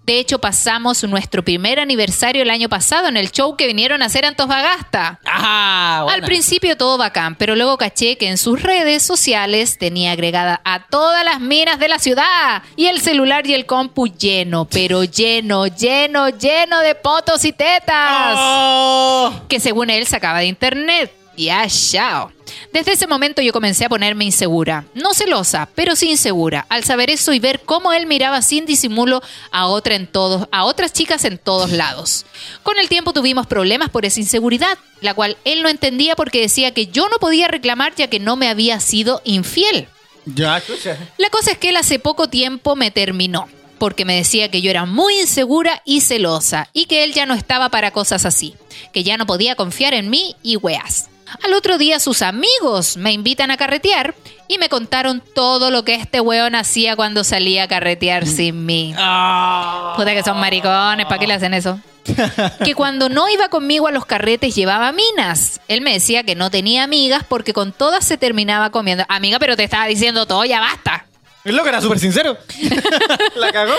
De 0.07 0.19
hecho, 0.19 0.39
pasamos 0.39 1.03
nuestro 1.03 1.43
primer 1.43 1.81
aniversario 1.81 2.41
el 2.41 2.49
año 2.49 2.69
pasado 2.69 3.09
en 3.09 3.17
el 3.17 3.29
show 3.29 3.57
que 3.57 3.67
vinieron 3.67 4.01
a 4.01 4.05
hacer 4.05 4.25
Antofagasta. 4.25 5.19
Ah, 5.25 6.05
Al 6.09 6.21
principio 6.21 6.77
todo 6.77 6.97
bacán, 6.97 7.35
pero 7.35 7.57
luego 7.57 7.77
caché 7.77 8.17
que 8.17 8.29
en 8.29 8.37
sus 8.37 8.63
redes 8.63 9.03
sociales 9.03 9.77
tenía 9.77 10.13
agregada 10.13 10.61
a 10.63 10.87
todas 10.87 11.25
las 11.25 11.41
minas 11.41 11.77
de 11.77 11.89
la 11.89 11.99
ciudad 11.99 12.63
y 12.77 12.85
el 12.87 13.01
celular 13.01 13.45
y 13.47 13.53
el 13.53 13.65
compu 13.65 14.07
lleno, 14.07 14.63
pero 14.63 15.03
lleno, 15.03 15.67
lleno, 15.67 16.29
lleno 16.29 16.79
de 16.79 16.95
potos 16.95 17.43
y 17.43 17.51
tetas 17.51 18.37
Oh. 18.39 19.33
que 19.49 19.59
según 19.59 19.89
él 19.89 20.07
sacaba 20.07 20.39
de 20.39 20.45
internet. 20.45 21.11
Ya, 21.35 21.67
chao. 21.67 22.31
Desde 22.73 22.93
ese 22.93 23.07
momento 23.07 23.41
yo 23.41 23.53
comencé 23.53 23.85
a 23.85 23.89
ponerme 23.89 24.25
insegura. 24.25 24.85
No 24.93 25.13
celosa, 25.13 25.69
pero 25.75 25.95
sí 25.95 26.09
insegura. 26.11 26.65
Al 26.69 26.83
saber 26.83 27.09
eso 27.09 27.33
y 27.33 27.39
ver 27.39 27.61
cómo 27.61 27.93
él 27.93 28.07
miraba 28.07 28.41
sin 28.41 28.65
disimulo 28.65 29.21
a 29.51 29.67
otra 29.67 29.95
en 29.95 30.07
todos, 30.07 30.47
a 30.51 30.65
otras 30.65 30.93
chicas 30.93 31.25
en 31.25 31.37
todos 31.37 31.71
lados. 31.71 32.25
Con 32.63 32.79
el 32.79 32.89
tiempo 32.89 33.13
tuvimos 33.13 33.47
problemas 33.47 33.89
por 33.89 34.05
esa 34.05 34.19
inseguridad, 34.19 34.77
la 35.01 35.13
cual 35.13 35.37
él 35.45 35.63
no 35.63 35.69
entendía 35.69 36.15
porque 36.15 36.41
decía 36.41 36.71
que 36.71 36.87
yo 36.87 37.09
no 37.09 37.17
podía 37.17 37.47
reclamar 37.47 37.95
ya 37.95 38.07
que 38.07 38.19
no 38.19 38.35
me 38.35 38.49
había 38.49 38.79
sido 38.79 39.21
infiel. 39.23 39.87
Ya, 40.25 40.57
escucha. 40.57 40.97
La 41.17 41.29
cosa 41.29 41.51
es 41.51 41.57
que 41.57 41.69
él 41.69 41.77
hace 41.77 41.99
poco 41.99 42.27
tiempo 42.27 42.75
me 42.75 42.91
terminó, 42.91 43.47
porque 43.79 44.05
me 44.05 44.15
decía 44.15 44.51
que 44.51 44.61
yo 44.61 44.69
era 44.69 44.85
muy 44.85 45.19
insegura 45.21 45.81
y 45.85 46.01
celosa, 46.01 46.69
y 46.73 46.85
que 46.85 47.03
él 47.03 47.13
ya 47.13 47.25
no 47.25 47.33
estaba 47.33 47.69
para 47.69 47.91
cosas 47.91 48.25
así, 48.25 48.55
que 48.91 49.03
ya 49.03 49.17
no 49.17 49.25
podía 49.25 49.55
confiar 49.55 49.93
en 49.93 50.09
mí 50.09 50.35
y 50.43 50.57
weas. 50.57 51.09
Al 51.43 51.53
otro 51.53 51.77
día 51.77 51.99
sus 51.99 52.21
amigos 52.21 52.97
me 52.97 53.11
invitan 53.11 53.51
a 53.51 53.57
carretear 53.57 54.15
y 54.47 54.57
me 54.57 54.69
contaron 54.69 55.21
todo 55.33 55.71
lo 55.71 55.83
que 55.83 55.95
este 55.95 56.21
weón 56.21 56.55
hacía 56.55 56.95
cuando 56.95 57.23
salía 57.23 57.63
a 57.63 57.67
carretear 57.67 58.25
sin 58.25 58.65
mí. 58.65 58.93
Ah. 58.97 59.93
Puta 59.95 60.13
que 60.13 60.23
son 60.23 60.39
maricones, 60.39 61.05
¿para 61.05 61.19
qué 61.19 61.27
le 61.27 61.33
hacen 61.33 61.53
eso? 61.53 61.79
que 62.63 62.73
cuando 62.73 63.09
no 63.09 63.29
iba 63.29 63.49
conmigo 63.49 63.87
a 63.87 63.91
los 63.91 64.05
carretes 64.05 64.55
llevaba 64.55 64.91
minas. 64.91 65.59
Él 65.67 65.81
me 65.81 65.93
decía 65.93 66.23
que 66.23 66.35
no 66.35 66.49
tenía 66.49 66.83
amigas 66.83 67.23
porque 67.27 67.53
con 67.53 67.73
todas 67.73 68.05
se 68.05 68.17
terminaba 68.17 68.69
comiendo. 68.69 69.03
Amiga, 69.09 69.39
pero 69.39 69.55
te 69.55 69.63
estaba 69.63 69.85
diciendo 69.85 70.25
todo, 70.25 70.45
ya 70.45 70.59
basta. 70.59 71.05
El 71.47 71.55
loco 71.55 71.69
era 71.69 71.79
súper 71.79 71.97
sincero. 71.97 72.37
La 73.35 73.53
cagó. 73.53 73.73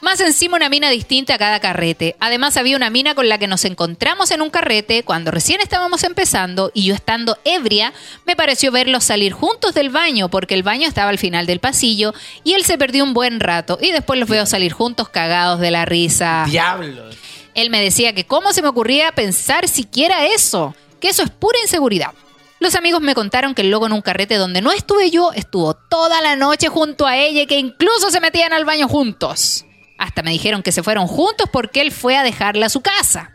Más 0.00 0.20
encima 0.20 0.56
una 0.56 0.70
mina 0.70 0.88
distinta 0.88 1.34
a 1.34 1.38
cada 1.38 1.60
carrete. 1.60 2.16
Además 2.18 2.56
había 2.56 2.78
una 2.78 2.88
mina 2.88 3.14
con 3.14 3.28
la 3.28 3.36
que 3.36 3.46
nos 3.46 3.66
encontramos 3.66 4.30
en 4.30 4.40
un 4.40 4.48
carrete 4.48 5.02
cuando 5.02 5.30
recién 5.30 5.60
estábamos 5.60 6.02
empezando 6.04 6.70
y 6.72 6.84
yo 6.86 6.94
estando 6.94 7.36
ebria 7.44 7.92
me 8.24 8.36
pareció 8.36 8.72
verlos 8.72 9.04
salir 9.04 9.34
juntos 9.34 9.74
del 9.74 9.90
baño 9.90 10.30
porque 10.30 10.54
el 10.54 10.62
baño 10.62 10.88
estaba 10.88 11.10
al 11.10 11.18
final 11.18 11.44
del 11.44 11.60
pasillo 11.60 12.14
y 12.42 12.54
él 12.54 12.64
se 12.64 12.78
perdió 12.78 13.04
un 13.04 13.12
buen 13.12 13.38
rato 13.38 13.78
y 13.82 13.92
después 13.92 14.18
los 14.18 14.26
veo 14.26 14.46
salir 14.46 14.72
juntos 14.72 15.10
cagados 15.10 15.60
de 15.60 15.70
la 15.70 15.84
risa. 15.84 16.46
Diablos. 16.48 17.18
Él 17.52 17.68
me 17.68 17.82
decía 17.82 18.14
que 18.14 18.24
cómo 18.24 18.54
se 18.54 18.62
me 18.62 18.68
ocurría 18.68 19.12
pensar 19.12 19.68
siquiera 19.68 20.24
eso, 20.24 20.74
que 21.00 21.10
eso 21.10 21.22
es 21.22 21.28
pura 21.28 21.58
inseguridad. 21.60 22.12
Los 22.60 22.74
amigos 22.74 23.00
me 23.00 23.14
contaron 23.14 23.54
que 23.54 23.62
el 23.62 23.70
loco 23.70 23.86
en 23.86 23.94
un 23.94 24.02
carrete 24.02 24.36
donde 24.36 24.60
no 24.60 24.70
estuve 24.70 25.10
yo 25.10 25.32
estuvo 25.32 25.72
toda 25.72 26.20
la 26.20 26.36
noche 26.36 26.68
junto 26.68 27.06
a 27.06 27.16
ella 27.16 27.42
y 27.42 27.46
que 27.46 27.58
incluso 27.58 28.10
se 28.10 28.20
metían 28.20 28.52
al 28.52 28.66
baño 28.66 28.86
juntos. 28.86 29.64
Hasta 29.96 30.22
me 30.22 30.30
dijeron 30.30 30.62
que 30.62 30.70
se 30.70 30.82
fueron 30.82 31.06
juntos 31.06 31.48
porque 31.50 31.80
él 31.80 31.90
fue 31.90 32.18
a 32.18 32.22
dejarla 32.22 32.66
a 32.66 32.70
su 32.70 32.82
casa. 32.82 33.32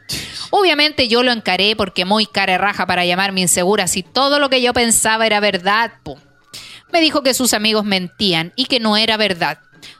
Obviamente 0.51 1.07
yo 1.07 1.23
lo 1.23 1.32
encaré 1.32 1.76
porque 1.76 2.05
muy 2.05 2.28
cara 2.28 2.59
raja 2.59 2.86
para 2.86 3.03
llamarme 3.03 3.41
insegura 3.41 3.88
si 3.88 4.03
todo 4.03 4.38
lo 4.38 4.51
que 4.51 4.61
yo 4.61 4.73
pensaba 4.73 5.26
era 5.26 5.39
verdad. 5.39 5.93
po. 6.03 6.19
Me 6.93 7.01
dijo 7.01 7.23
que 7.23 7.34
sus 7.34 7.55
amigos 7.55 7.84
mentían 7.84 8.53
y 8.55 8.65
que 8.65 8.80
no 8.80 8.95
era 8.95 9.17
verdad. 9.17 9.57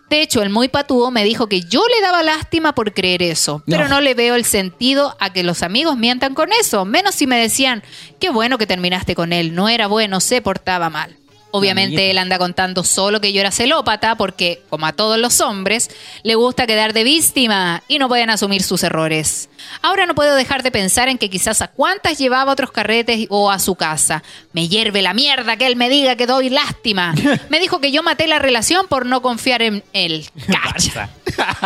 De 0.10 0.22
hecho, 0.22 0.42
el 0.44 0.50
muy 0.50 0.68
patúo 0.68 1.10
me 1.12 1.24
dijo 1.24 1.48
que 1.48 1.62
yo 1.62 1.82
le 1.88 2.02
daba 2.02 2.22
lástima 2.24 2.76
por 2.76 2.94
creer 2.94 3.24
eso, 3.24 3.64
pero 3.66 3.84
No. 3.86 3.96
no 3.96 4.02
le 4.02 4.14
veo 4.14 4.36
el 4.36 4.46
sentido 4.46 5.16
a 5.20 5.34
que 5.34 5.44
los 5.44 5.64
amigos 5.64 5.98
mientan 5.98 6.36
con 6.36 6.50
eso, 6.54 6.86
menos 6.86 7.16
si 7.16 7.26
me 7.28 7.38
decían, 7.40 7.82
qué 8.20 8.30
bueno 8.30 8.58
que 8.58 8.68
terminaste 8.68 9.16
con 9.16 9.34
él, 9.34 9.56
no 9.56 9.68
era 9.68 9.88
bueno, 9.88 10.20
se 10.20 10.42
portaba 10.42 10.90
mal. 10.92 11.18
Obviamente 11.52 12.12
él 12.12 12.18
anda 12.18 12.38
contando 12.38 12.84
solo 12.84 13.22
que 13.22 13.32
yo 13.32 13.40
era 13.40 13.52
celópata 13.52 14.16
porque, 14.16 14.62
como 14.70 14.86
a 14.88 14.94
todos 14.94 15.18
los 15.18 15.40
hombres, 15.40 15.90
le 16.24 16.36
gusta 16.36 16.68
quedar 16.68 16.92
de 16.92 17.04
víctima 17.04 17.82
y 17.88 17.98
no 17.98 18.10
pueden 18.10 18.30
asumir 18.30 18.62
sus 18.62 18.84
errores. 18.84 19.50
Ahora 19.82 20.06
no 20.06 20.16
puedo 20.16 20.36
dejar 20.36 20.64
de 20.64 20.72
pensar 20.72 21.08
en 21.08 21.18
que 21.18 21.30
quizás 21.30 21.62
a 21.62 21.68
cuántas 21.70 22.18
llevaba 22.18 22.52
a 22.52 22.54
otros 22.54 22.72
carretes 22.72 23.28
o 23.30 23.50
a 23.52 23.60
su 23.60 23.76
casa. 23.76 24.24
Me 24.52 24.68
hierve 24.68 25.02
la 25.02 25.14
mierda 25.14 25.58
que 25.58 25.68
él 25.68 25.76
me 25.76 25.90
diga 25.90 26.16
que 26.16 26.28
doy 26.28 26.50
lástima. 26.50 27.14
Me 27.50 27.60
dijo 27.60 27.80
que 27.80 27.92
yo 27.92 28.04
maté 28.04 28.28
la 28.28 28.40
relación 28.40 28.88
por 28.88 29.06
no 29.06 29.22
confiar 29.22 29.62
en 29.62 29.84
él. 29.94 30.26
Cacha. 30.48 31.10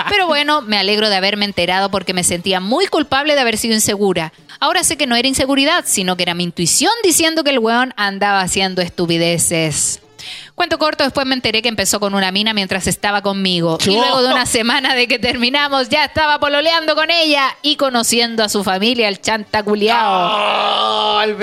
Pero 0.09 0.27
bueno, 0.27 0.61
me 0.61 0.77
alegro 0.77 1.09
de 1.09 1.15
haberme 1.15 1.45
enterado 1.45 1.89
porque 1.91 2.13
me 2.13 2.23
sentía 2.23 2.59
muy 2.59 2.87
culpable 2.87 3.35
de 3.35 3.41
haber 3.41 3.57
sido 3.57 3.75
insegura. 3.75 4.33
Ahora 4.59 4.83
sé 4.83 4.97
que 4.97 5.07
no 5.07 5.15
era 5.15 5.27
inseguridad, 5.27 5.85
sino 5.87 6.17
que 6.17 6.23
era 6.23 6.33
mi 6.33 6.43
intuición 6.43 6.91
diciendo 7.03 7.43
que 7.43 7.51
el 7.51 7.59
weón 7.59 7.93
andaba 7.95 8.41
haciendo 8.41 8.81
estupideces. 8.81 9.78
Cuento 10.55 10.77
corto, 10.77 11.05
después 11.05 11.25
me 11.25 11.35
enteré 11.35 11.61
que 11.61 11.69
empezó 11.69 12.01
con 12.01 12.13
una 12.13 12.31
mina 12.31 12.53
mientras 12.53 12.87
estaba 12.87 13.21
conmigo. 13.21 13.77
Y 13.85 13.91
luego 13.91 14.21
de 14.21 14.33
una 14.33 14.45
semana 14.45 14.93
de 14.93 15.07
que 15.07 15.17
terminamos, 15.17 15.87
ya 15.87 16.03
estaba 16.03 16.37
pololeando 16.39 16.95
con 16.95 17.09
ella 17.09 17.55
y 17.61 17.77
conociendo 17.77 18.43
a 18.43 18.49
su 18.49 18.63
familia, 18.63 19.07
el 19.07 19.21
chanta 19.21 19.63
culiao. 19.63 21.15
¡Oh, 21.17 21.21
el! 21.21 21.37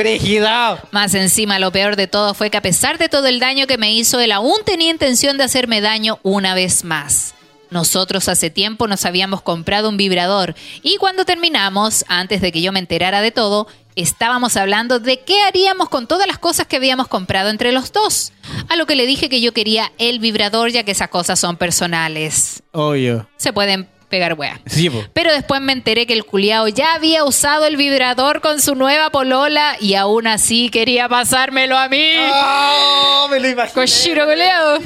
Más 0.90 1.14
encima, 1.14 1.58
lo 1.58 1.72
peor 1.72 1.96
de 1.96 2.08
todo 2.08 2.34
fue 2.34 2.50
que 2.50 2.58
a 2.58 2.62
pesar 2.62 2.98
de 2.98 3.08
todo 3.08 3.26
el 3.26 3.40
daño 3.40 3.66
que 3.66 3.78
me 3.78 3.92
hizo, 3.92 4.20
él 4.20 4.32
aún 4.32 4.58
tenía 4.66 4.90
intención 4.90 5.38
de 5.38 5.44
hacerme 5.44 5.80
daño 5.80 6.18
una 6.22 6.54
vez 6.54 6.84
más. 6.84 7.35
Nosotros 7.70 8.28
hace 8.28 8.50
tiempo 8.50 8.86
nos 8.86 9.04
habíamos 9.04 9.42
comprado 9.42 9.88
un 9.88 9.96
vibrador 9.96 10.54
y 10.82 10.96
cuando 10.96 11.24
terminamos, 11.24 12.04
antes 12.08 12.40
de 12.40 12.52
que 12.52 12.62
yo 12.62 12.72
me 12.72 12.78
enterara 12.78 13.20
de 13.20 13.32
todo, 13.32 13.66
estábamos 13.96 14.56
hablando 14.56 15.00
de 15.00 15.20
qué 15.20 15.42
haríamos 15.42 15.88
con 15.88 16.06
todas 16.06 16.26
las 16.26 16.38
cosas 16.38 16.66
que 16.66 16.76
habíamos 16.76 17.08
comprado 17.08 17.50
entre 17.50 17.72
los 17.72 17.92
dos. 17.92 18.32
A 18.68 18.76
lo 18.76 18.86
que 18.86 18.94
le 18.94 19.06
dije 19.06 19.28
que 19.28 19.40
yo 19.40 19.52
quería 19.52 19.92
el 19.98 20.18
vibrador 20.20 20.70
ya 20.70 20.84
que 20.84 20.92
esas 20.92 21.08
cosas 21.08 21.40
son 21.40 21.56
personales. 21.56 22.62
Obvio. 22.72 23.28
Se 23.36 23.52
pueden 23.52 23.88
pegar 24.08 24.34
weas. 24.34 24.60
Sí. 24.66 24.90
Pero 25.12 25.32
después 25.32 25.60
me 25.60 25.72
enteré 25.72 26.06
que 26.06 26.12
el 26.12 26.24
culiao 26.24 26.68
ya 26.68 26.94
había 26.94 27.24
usado 27.24 27.66
el 27.66 27.76
vibrador 27.76 28.40
con 28.40 28.60
su 28.60 28.74
nueva 28.74 29.10
polola 29.10 29.76
y 29.80 29.94
aún 29.94 30.26
así 30.26 30.70
quería 30.70 31.08
pasármelo 31.08 31.76
a 31.76 31.88
mí. 31.88 32.12
¡Oh, 32.32 33.28
me 33.30 33.40
lo 33.40 33.48
imaginé! 33.48 33.74
Cochino 33.74 34.24
culiao. 34.26 34.78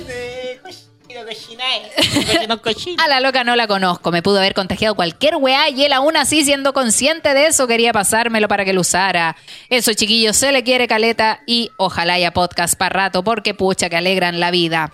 Cochino, 1.25 1.27
cochinae. 1.27 1.91
Cochino, 2.27 2.63
cochino. 2.63 3.03
A 3.03 3.09
la 3.09 3.21
loca 3.21 3.45
no 3.45 3.57
la 3.57 3.67
conozco, 3.67 4.11
me 4.11 4.23
pudo 4.23 4.39
haber 4.39 4.55
contagiado 4.55 4.95
cualquier 4.95 5.37
weá 5.37 5.69
y 5.69 5.85
él 5.85 5.93
aún 5.93 6.17
así 6.17 6.45
siendo 6.45 6.73
consciente 6.73 7.35
de 7.35 7.47
eso 7.47 7.67
quería 7.67 7.93
pasármelo 7.93 8.49
para 8.49 8.65
que 8.65 8.73
lo 8.73 8.81
usara. 8.81 9.37
Eso 9.69 9.93
chiquillos, 9.95 10.37
se 10.37 10.53
le 10.53 10.63
quiere 10.63 10.89
caleta 10.89 11.41
y 11.47 11.71
ojalá 11.77 12.15
haya 12.15 12.33
podcast 12.33 12.77
para 12.77 12.91
rato 12.91 13.25
porque 13.25 13.55
pucha 13.55 13.89
que 13.89 13.97
alegran 13.97 14.41
la 14.41 14.51
vida. 14.51 14.91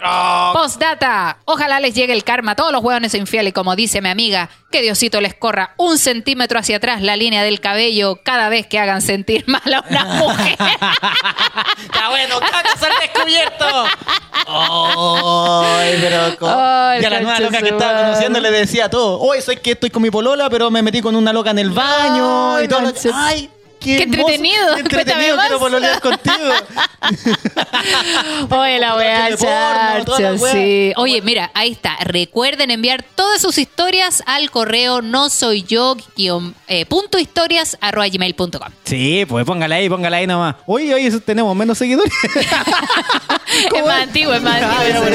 Postdata, 0.53 1.39
ojalá 1.45 1.81
les 1.81 1.95
llegue 1.95 2.13
el 2.13 2.25
karma 2.25 2.53
a 2.53 2.57
todos 2.57 2.73
los 2.73 2.83
hueones 2.83 3.15
infieles 3.15 3.53
como 3.53 3.77
dice 3.77 4.01
mi 4.03 4.09
amiga, 4.09 4.51
que 4.71 4.83
Diosito 4.83 5.21
les 5.21 5.35
corra 5.35 5.75
un 5.77 5.97
centímetro 5.99 6.59
hacia 6.59 6.77
atrás 6.79 7.01
la 7.01 7.17
línea 7.17 7.43
del 7.43 7.61
cabello 7.61 8.21
cada 8.23 8.49
vez 8.49 8.67
que 8.67 8.79
hagan 8.79 9.01
sentir 9.03 9.45
mal 9.49 9.63
a 9.73 9.85
una 9.89 10.05
mujer. 10.05 10.57
Está 11.83 12.09
bueno, 12.11 12.41
cacas 12.41 12.83
al 12.83 12.93
descubierto. 13.01 13.65
Ay, 14.49 15.99
pero 16.01 16.37
Ay, 16.49 17.01
ya 17.03 17.11
la 17.11 17.21
nueva 17.21 17.41
loca 17.41 17.63
que 17.63 17.69
estaba 17.71 18.03
conociendo 18.03 18.41
le 18.41 18.51
decía 18.51 18.89
todo. 18.89 19.19
Hoy 19.21 19.41
soy 19.43 19.57
que 19.57 19.73
estoy 19.73 19.91
con 19.91 20.03
mi 20.03 20.11
polola, 20.11 20.49
pero 20.51 20.71
me 20.71 20.83
metí 20.83 21.01
con 21.01 21.17
una 21.17 21.33
loca 21.33 21.51
en 21.51 21.59
el 21.59 21.71
baño 21.71 22.57
Ay, 22.57 22.65
y 22.65 22.69
todo. 22.69 22.81
lo- 22.83 22.93
Ay, 23.15 23.51
qué, 23.81 23.97
Qué 23.97 24.03
hermoso, 24.03 24.21
entretenido. 24.29 24.75
Qué 24.75 24.81
entretenido, 24.81 25.37
quiero 25.37 25.51
más. 25.51 25.59
pololear 25.59 26.01
contigo. 26.01 26.53
Oye, 28.51 28.79
la 28.79 28.97
weá, 28.97 29.37
charcha, 29.37 30.39
sí. 30.39 30.93
Oye, 30.97 31.23
mira, 31.23 31.51
ahí 31.55 31.73
está. 31.73 31.97
Recuerden 32.05 32.71
enviar 32.71 33.03
todas 33.03 33.41
sus 33.41 33.59
historias 33.59 34.23
al 34.27 34.51
correo 34.51 35.03
no 35.03 35.31
soy 35.31 35.63
yo 35.63 35.97
eh, 36.69 36.87
punto 36.87 37.19
historias 37.19 37.77
arroba 37.81 38.09
gmail.com. 38.09 38.51
Sí, 38.85 39.25
pues 39.29 39.45
póngala 39.45 39.77
ahí, 39.77 39.89
póngala 39.89 40.19
ahí 40.19 40.27
nomás. 40.27 40.57
Oye, 40.67 40.95
oye, 40.95 41.07
eso 41.07 41.21
tenemos 41.21 41.55
menos 41.57 41.79
seguidores. 41.79 42.13
Es 43.75 43.85
más 43.85 44.03
antiguo, 44.03 44.35
es 44.35 44.43
más 44.43 44.61
Ah, 44.61 44.81
antiguo. 44.81 45.07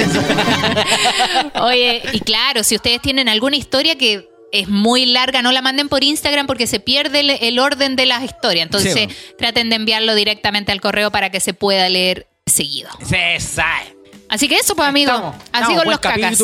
Oye, 1.65 2.01
y 2.13 2.19
claro, 2.21 2.63
si 2.63 2.75
ustedes 2.75 3.01
tienen 3.01 3.27
alguna 3.29 3.57
historia 3.57 3.97
que 3.97 4.30
es 4.51 4.67
muy 4.67 5.05
larga, 5.05 5.41
no 5.41 5.51
la 5.51 5.61
manden 5.61 5.89
por 5.89 6.03
Instagram 6.03 6.47
porque 6.47 6.67
se 6.67 6.79
pierde 6.79 7.21
el, 7.21 7.29
el 7.29 7.59
orden 7.59 7.95
de 7.95 8.05
las 8.05 8.23
historias. 8.23 8.65
Entonces, 8.65 8.93
Sí, 8.93 9.07
traten 9.37 9.69
de 9.69 9.77
enviarlo 9.77 10.15
directamente 10.15 10.71
al 10.71 10.81
correo 10.81 11.11
para 11.11 11.29
que 11.29 11.39
se 11.39 11.53
pueda 11.53 11.87
leer 11.89 12.27
seguido. 12.45 12.89
Así 14.29 14.47
que 14.47 14.55
eso, 14.55 14.75
pues, 14.75 14.87
amigo. 14.87 15.11
Estamos, 15.11 15.35
Así 15.35 15.45
estamos, 15.73 15.83
con 15.83 15.91
los 15.91 15.99
cacas. 15.99 16.37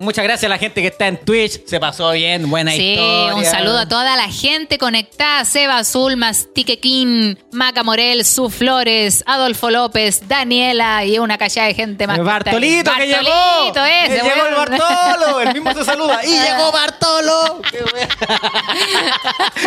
Muchas 0.00 0.24
gracias 0.24 0.46
a 0.46 0.48
la 0.48 0.56
gente 0.56 0.80
que 0.80 0.88
está 0.88 1.08
en 1.08 1.18
Twitch. 1.18 1.66
Se 1.66 1.78
pasó 1.78 2.10
bien, 2.12 2.48
buena 2.48 2.72
Sí, 2.72 2.92
historia. 2.94 3.34
un 3.34 3.44
saludo 3.44 3.80
a 3.80 3.86
toda 3.86 4.16
la 4.16 4.28
gente 4.28 4.78
conectada. 4.78 5.44
Seba 5.44 5.76
Azul, 5.76 6.16
Mastiquequín, 6.16 7.38
Maca 7.52 7.82
Morel, 7.82 8.24
Su 8.24 8.48
Flores, 8.48 9.22
Adolfo 9.26 9.68
López, 9.70 10.26
Daniela 10.26 11.04
y 11.04 11.18
una 11.18 11.36
callada 11.36 11.68
de 11.68 11.74
gente 11.74 12.06
más. 12.06 12.18
Bartolito 12.18 12.90
que 12.96 13.08
llegó. 13.08 13.28
Bartolito 13.28 13.84
ese, 13.84 14.16
Eh, 14.16 14.22
llegó 14.22 14.46
el. 14.46 14.54
Bartolo. 14.54 15.40
El 15.42 15.52
mismo 15.52 15.74
se 15.74 15.84
saluda. 15.84 16.24
Y 16.24 16.30
llegó 16.30 16.72
Bartolo. 16.80 17.60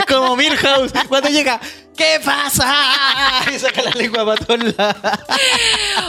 Como 0.08 0.36
Milhouse. 0.36 0.92
Cuando 1.08 1.30
llega. 1.30 1.60
¿Qué 1.96 2.20
pasa? 2.24 2.74
Y 3.54 3.60
saca 3.60 3.82
la 3.84 3.92
lengua 3.92 4.26
para 4.26 4.46
todos 4.46 4.76
lados. 4.78 4.96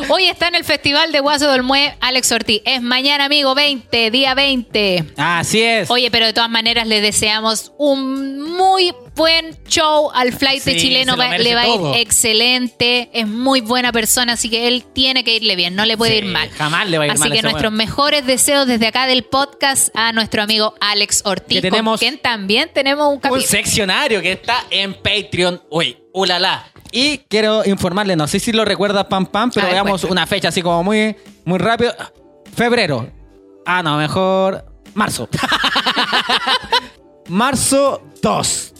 Hoy 0.08 0.28
está 0.28 0.48
en 0.48 0.54
el 0.54 0.64
Festival 0.64 1.12
de 1.12 1.20
Guaso 1.20 1.50
del 1.50 1.62
Mue 1.62 1.96
Alex 2.00 2.32
Ortiz. 2.32 2.62
Es 2.64 2.80
mañana, 2.80 3.26
amigo, 3.26 3.54
20, 3.54 4.10
día 4.10 4.34
20. 4.34 5.12
Así 5.16 5.62
es. 5.62 5.90
Oye, 5.90 6.10
pero 6.10 6.26
de 6.26 6.32
todas 6.32 6.50
maneras 6.50 6.86
le 6.86 7.00
deseamos 7.00 7.72
un 7.76 8.40
muy 8.40 8.94
buen 9.14 9.56
show 9.66 10.10
al 10.12 10.32
flight 10.32 10.62
Sí, 10.62 10.76
chileno. 10.76 11.16
Va- 11.16 11.38
le 11.38 11.54
va 11.54 11.62
a 11.62 11.68
ir 11.68 11.80
excelente. 12.00 13.10
Es 13.12 13.26
muy 13.26 13.60
buena 13.60 13.92
persona, 13.92 14.34
así 14.34 14.48
que 14.50 14.66
él 14.68 14.84
tiene 14.92 15.24
que 15.24 15.36
irle 15.36 15.56
bien. 15.56 15.74
No 15.74 15.84
le 15.84 15.96
puede 15.96 16.12
Sí, 16.12 16.18
ir 16.18 16.24
mal. 16.32 16.50
jamás 16.50 16.88
le 16.88 16.98
va 16.98 17.04
a 17.04 17.06
ir 17.06 17.12
así 17.12 17.20
mal 17.20 17.32
a 17.32 17.34
que 17.34 17.42
nuestros 17.42 17.72
mejores 17.72 18.26
deseos 18.26 18.66
desde 18.66 18.86
acá 18.86 19.06
del 19.06 19.24
podcast 19.24 19.88
a 19.94 20.12
nuestro 20.12 20.42
amigo 20.42 20.74
Alex 20.80 21.22
Ortiz, 21.24 21.60
Que 21.60 21.70
tenemos- 21.70 21.98
con 22.00 22.08
quien 22.08 22.18
también 22.20 22.70
tenemos 22.72 23.06
un 23.08 23.14
un 23.14 23.20
capítulo. 23.20 23.46
seccionario 23.46 24.20
que 24.20 24.32
está 24.32 24.64
en 24.70 24.94
Patreon. 24.94 25.62
Uy, 25.70 25.96
ulala. 26.12 26.66
Y 26.90 27.18
quiero 27.28 27.64
informarle, 27.64 28.14
no 28.16 28.26
sé 28.28 28.38
si 28.40 28.52
lo 28.52 28.64
recuerdas, 28.64 29.04
Pam 29.06 29.26
Pam, 29.26 29.50
pero 29.52 29.66
ver, 29.66 29.74
veamos 29.74 30.04
una 30.04 30.26
fecha 30.26 30.48
así 30.48 30.62
como 30.62 30.82
muy, 30.84 31.16
muy 31.44 31.58
rápido. 31.58 31.92
Febrero. 32.56 33.10
Ah, 33.66 33.82
no, 33.82 33.96
mejor 33.96 34.64
marzo. 34.94 35.28
marzo 37.28 38.02
2. 38.22 38.73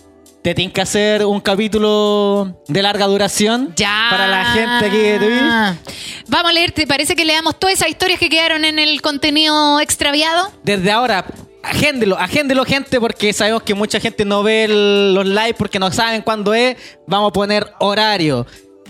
¿Te 0.44 0.54
tienes 0.54 0.74
que 0.74 0.82
hacer 0.82 1.24
un 1.24 1.40
capítulo 1.40 2.60
de 2.68 2.82
larga 2.82 3.06
duración? 3.06 3.72
Ya. 3.76 4.08
Para 4.10 4.26
la 4.28 4.44
gente 4.52 4.84
aquí 4.88 4.98
de 4.98 5.18
Twitch. 5.18 6.24
Vamos 6.28 6.50
a 6.50 6.52
leer, 6.52 6.70
¿te 6.72 6.86
parece 6.86 7.16
que 7.16 7.24
leamos 7.24 7.58
todas 7.58 7.76
esas 7.76 7.88
historias 7.88 8.20
que 8.20 8.28
quedaron 8.28 8.62
en 8.66 8.78
el 8.78 9.00
contenido 9.00 9.80
extraviado? 9.80 10.52
Desde 10.62 10.90
ahora, 10.92 11.24
agéndelo, 11.62 12.18
agéndelo, 12.18 12.62
gente, 12.66 13.00
porque 13.00 13.32
sabemos 13.32 13.62
que 13.62 13.72
mucha 13.72 13.98
gente 14.00 14.26
no 14.26 14.42
ve 14.42 14.64
el- 14.64 15.14
los 15.14 15.24
live 15.24 15.54
porque 15.54 15.78
no 15.78 15.90
saben 15.90 16.20
cuándo 16.20 16.52
es. 16.52 16.76
Vamos 17.06 17.30
a 17.30 17.32
poner 17.32 17.72
horario. 17.80 18.46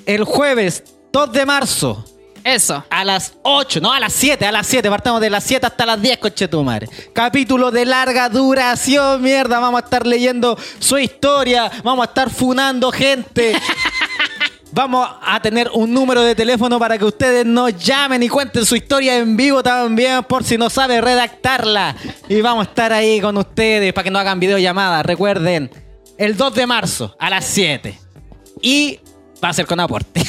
El 0.06 0.24
jueves 0.24 0.82
2 1.12 1.32
de 1.32 1.46
marzo. 1.46 2.04
Eso. 2.44 2.84
A 2.90 3.04
las 3.04 3.32
8, 3.42 3.80
no, 3.80 3.90
a 3.90 3.98
las 3.98 4.12
7, 4.12 4.44
a 4.44 4.52
las 4.52 4.66
7, 4.66 4.90
partamos 4.90 5.18
de 5.22 5.30
las 5.30 5.42
7 5.44 5.64
hasta 5.64 5.86
las 5.86 6.00
10, 6.00 6.18
coche 6.18 6.46
tu 6.46 6.62
madre. 6.62 6.86
Capítulo 7.14 7.70
de 7.70 7.86
larga 7.86 8.28
duración, 8.28 9.22
mierda, 9.22 9.58
vamos 9.60 9.80
a 9.80 9.84
estar 9.86 10.06
leyendo 10.06 10.58
su 10.78 10.98
historia, 10.98 11.72
vamos 11.82 12.06
a 12.06 12.08
estar 12.10 12.28
funando 12.28 12.92
gente. 12.92 13.54
Vamos 14.76 15.08
a 15.22 15.40
tener 15.40 15.70
un 15.72 15.94
número 15.94 16.20
de 16.22 16.34
teléfono 16.34 16.80
para 16.80 16.98
que 16.98 17.04
ustedes 17.04 17.46
nos 17.46 17.76
llamen 17.76 18.24
y 18.24 18.28
cuenten 18.28 18.66
su 18.66 18.74
historia 18.74 19.16
en 19.18 19.36
vivo 19.36 19.62
también, 19.62 20.24
por 20.24 20.42
si 20.42 20.58
no 20.58 20.68
sabe 20.68 21.00
redactarla. 21.00 21.94
Y 22.28 22.40
vamos 22.40 22.66
a 22.66 22.70
estar 22.70 22.92
ahí 22.92 23.20
con 23.20 23.36
ustedes 23.36 23.92
para 23.92 24.02
que 24.02 24.10
no 24.10 24.18
hagan 24.18 24.40
videollamada. 24.40 25.04
Recuerden, 25.04 25.70
el 26.18 26.36
2 26.36 26.54
de 26.56 26.66
marzo 26.66 27.14
a 27.20 27.30
las 27.30 27.44
7. 27.44 27.96
Y 28.62 28.98
Va 29.42 29.48
a 29.50 29.52
ser 29.52 29.66
con 29.66 29.78
aporte. 29.80 30.22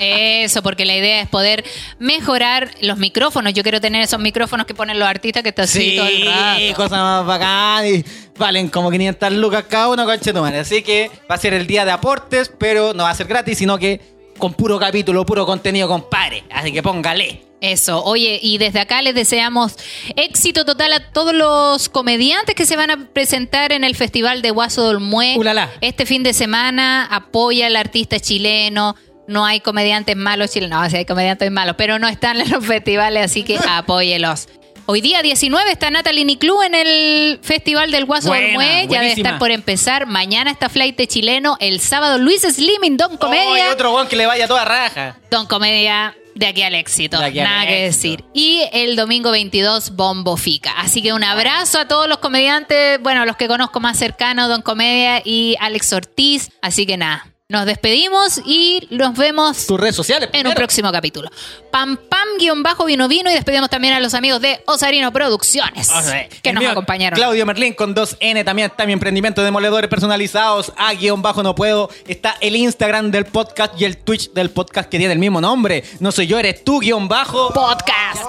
Eso, 0.00 0.62
porque 0.62 0.84
la 0.86 0.96
idea 0.96 1.20
es 1.20 1.28
poder 1.28 1.64
mejorar 1.98 2.70
los 2.80 2.98
micrófonos. 2.98 3.52
Yo 3.52 3.62
quiero 3.62 3.80
tener 3.80 4.02
esos 4.02 4.18
micrófonos 4.18 4.66
que 4.66 4.74
ponen 4.74 4.98
los 4.98 5.08
artistas 5.08 5.42
que 5.42 5.50
están 5.50 5.64
así 5.64 5.96
todo 5.96 6.06
el 6.06 6.26
rato. 6.26 6.74
cosa 6.76 6.96
más 6.96 7.26
bacán. 7.26 7.86
Y 7.86 8.04
valen 8.38 8.68
como 8.68 8.90
500 8.90 9.32
lucas 9.32 9.64
cada 9.68 9.88
uno, 9.88 10.04
conchetumare. 10.04 10.58
Así 10.58 10.82
que 10.82 11.10
va 11.30 11.34
a 11.34 11.38
ser 11.38 11.54
el 11.54 11.66
día 11.66 11.84
de 11.84 11.90
aportes, 11.90 12.50
pero 12.58 12.94
no 12.94 13.04
va 13.04 13.10
a 13.10 13.14
ser 13.14 13.26
gratis, 13.26 13.58
sino 13.58 13.78
que 13.78 14.13
con 14.38 14.54
puro 14.54 14.78
capítulo, 14.78 15.24
puro 15.24 15.46
contenido, 15.46 15.88
compadre. 15.88 16.44
Así 16.50 16.72
que 16.72 16.82
póngale. 16.82 17.42
Eso, 17.60 18.04
oye, 18.04 18.38
y 18.42 18.58
desde 18.58 18.80
acá 18.80 19.00
les 19.00 19.14
deseamos 19.14 19.76
éxito 20.16 20.66
total 20.66 20.92
a 20.92 21.12
todos 21.12 21.32
los 21.32 21.88
comediantes 21.88 22.54
que 22.54 22.66
se 22.66 22.76
van 22.76 22.90
a 22.90 23.08
presentar 23.08 23.72
en 23.72 23.84
el 23.84 23.96
Festival 23.96 24.42
de 24.42 24.50
Guaso 24.50 24.82
Dolmue. 24.82 25.36
Ulala. 25.38 25.70
Este 25.80 26.04
fin 26.04 26.22
de 26.22 26.34
semana 26.34 27.06
apoya 27.06 27.68
al 27.68 27.76
artista 27.76 28.20
chileno. 28.20 28.96
No 29.26 29.46
hay 29.46 29.60
comediantes 29.60 30.14
malos 30.14 30.50
chilenos. 30.50 30.78
No, 30.78 30.90
sí 30.90 30.96
hay 30.96 31.06
comediantes 31.06 31.50
malos, 31.50 31.76
pero 31.78 31.98
no 31.98 32.06
están 32.06 32.38
en 32.38 32.50
los 32.50 32.66
festivales, 32.66 33.24
así 33.24 33.44
que 33.44 33.58
apóyelos. 33.68 34.48
Hoy 34.86 35.00
día 35.00 35.22
19 35.22 35.72
está 35.72 35.90
Natalie 35.90 36.26
Niclú 36.26 36.62
en 36.62 36.74
el 36.74 37.38
Festival 37.42 37.90
del 37.90 38.04
Guaso 38.04 38.28
Buena, 38.28 38.48
Dolmue. 38.48 38.86
Ya 38.90 39.00
debe 39.00 39.12
estar 39.12 39.38
por 39.38 39.50
empezar. 39.50 40.04
Mañana 40.06 40.50
está 40.50 40.68
Flight 40.68 41.00
chileno. 41.06 41.56
El 41.58 41.80
sábado 41.80 42.18
Luis 42.18 42.42
Slimming, 42.42 42.98
Don 42.98 43.16
Comedia. 43.16 43.50
Oye, 43.50 43.68
otro 43.70 43.94
weón 43.94 44.08
que 44.08 44.16
le 44.16 44.26
vaya 44.26 44.46
toda 44.46 44.66
raja. 44.66 45.16
Don 45.30 45.46
Comedia 45.46 46.14
de 46.34 46.46
aquí 46.46 46.62
al 46.62 46.74
éxito. 46.74 47.18
De 47.18 47.24
aquí 47.24 47.38
al 47.40 47.48
Nada 47.48 47.66
que 47.66 47.84
decir. 47.84 48.24
Y 48.34 48.62
el 48.72 48.94
domingo 48.96 49.30
22, 49.30 49.96
Bombo 49.96 50.36
Fica. 50.36 50.72
Así 50.72 51.00
que 51.00 51.14
un 51.14 51.24
abrazo 51.24 51.78
a 51.78 51.88
todos 51.88 52.06
los 52.06 52.18
comediantes, 52.18 53.00
bueno, 53.00 53.24
los 53.24 53.36
que 53.36 53.48
conozco 53.48 53.80
más 53.80 53.98
cercanos, 53.98 54.50
Don 54.50 54.60
Comedia 54.60 55.22
y 55.24 55.56
Alex 55.60 55.94
Ortiz. 55.94 56.50
Así 56.60 56.84
que 56.84 56.98
nada, 56.98 57.33
nos 57.50 57.66
despedimos 57.66 58.40
y 58.46 58.88
nos 58.90 59.14
vemos 59.18 59.66
Tus 59.66 59.78
redes 59.78 59.94
sociales. 59.94 60.30
en 60.32 60.46
un 60.46 60.54
próximo 60.54 60.90
capítulo. 60.90 61.28
Pam 61.70 61.98
Pam 62.08 62.26
guion 62.38 62.62
bajo 62.62 62.86
vino 62.86 63.06
vino 63.06 63.30
y 63.30 63.34
despedimos 63.34 63.68
también 63.68 63.92
a 63.92 64.00
los 64.00 64.14
amigos 64.14 64.40
de 64.40 64.62
Osarino 64.66 65.12
Producciones 65.12 65.90
O 65.90 66.00
sea, 66.00 66.26
que 66.28 66.48
el 66.48 66.54
nos 66.54 66.62
mío, 66.62 66.70
acompañaron. 66.70 67.16
Claudio 67.18 67.44
Merlín 67.44 67.74
con 67.74 67.94
2N 67.94 68.44
también 68.46 68.70
está 68.70 68.86
mi 68.86 68.94
emprendimiento 68.94 69.42
de 69.42 69.46
demoledores 69.46 69.90
personalizados. 69.90 70.72
A 70.78 70.94
guion 70.94 71.20
bajo 71.20 71.42
no 71.42 71.54
puedo. 71.54 71.90
Está 72.06 72.34
el 72.40 72.56
Instagram 72.56 73.10
del 73.10 73.26
podcast 73.26 73.78
y 73.78 73.84
el 73.84 73.98
Twitch 73.98 74.32
del 74.32 74.50
podcast 74.50 74.88
que 74.88 74.96
tiene 74.96 75.12
el 75.12 75.18
mismo 75.18 75.40
nombre. 75.42 75.84
No 76.00 76.12
soy 76.12 76.26
yo, 76.26 76.38
eres 76.38 76.64
tú 76.64 76.80
guion 76.80 77.08
bajo. 77.08 77.52
Podcast. 77.52 78.22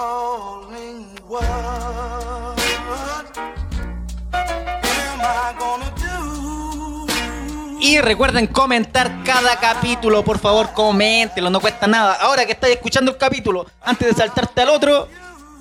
Y 7.86 8.02
recuerden 8.02 8.48
comentar 8.48 9.24
cada 9.24 9.60
capítulo, 9.60 10.26
por 10.26 10.40
favor, 10.40 10.74
coméntelo, 10.74 11.52
no 11.52 11.60
cuesta 11.60 11.86
nada. 11.86 12.14
Ahora 12.20 12.44
que 12.44 12.53
estás 12.53 12.72
escuchando 12.72 13.12
el 13.12 13.18
capítulo, 13.18 13.68
antes 13.84 14.07
de 14.07 14.14
saltarte 14.16 14.62
al 14.62 14.70
otro, 14.70 15.07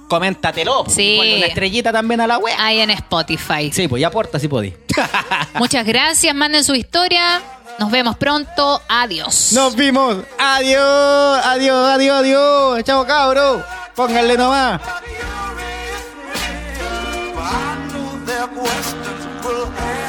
coméntatelo. 0.09 0.86
Sí. 0.88 1.16
Ponle 1.18 1.36
una 1.36 1.46
estrellita 1.48 1.92
también 1.92 2.22
a 2.22 2.26
la 2.26 2.38
wea. 2.38 2.56
Ahí 2.59 2.80
en 2.80 2.88
Spotify. 2.92 3.70
Sí, 3.70 3.88
pues 3.88 4.01
ya 4.01 4.06
aporta 4.06 4.38
si 4.38 4.48
podí. 4.48 4.74
Muchas 5.56 5.84
gracias, 5.84 6.34
manden 6.34 6.64
su 6.64 6.74
historia. 6.74 7.42
Nos 7.78 7.90
vemos 7.90 8.16
pronto. 8.16 8.80
Adiós. 8.88 9.52
Nos 9.52 9.76
vimos. 9.76 10.16
Adiós, 10.38 11.40
adiós, 11.44 11.90
adiós, 11.90 12.20
adiós. 12.20 12.84
Chao, 12.84 13.06
cabro. 13.06 13.62
Pónganle 13.94 14.38
nomás. 14.38 14.80
I 17.36 17.76
know 17.92 18.24
their 18.24 18.48
questions 18.48 19.44
will 19.44 19.66
have 19.66 19.74
no 19.76 19.82
end 19.82 20.03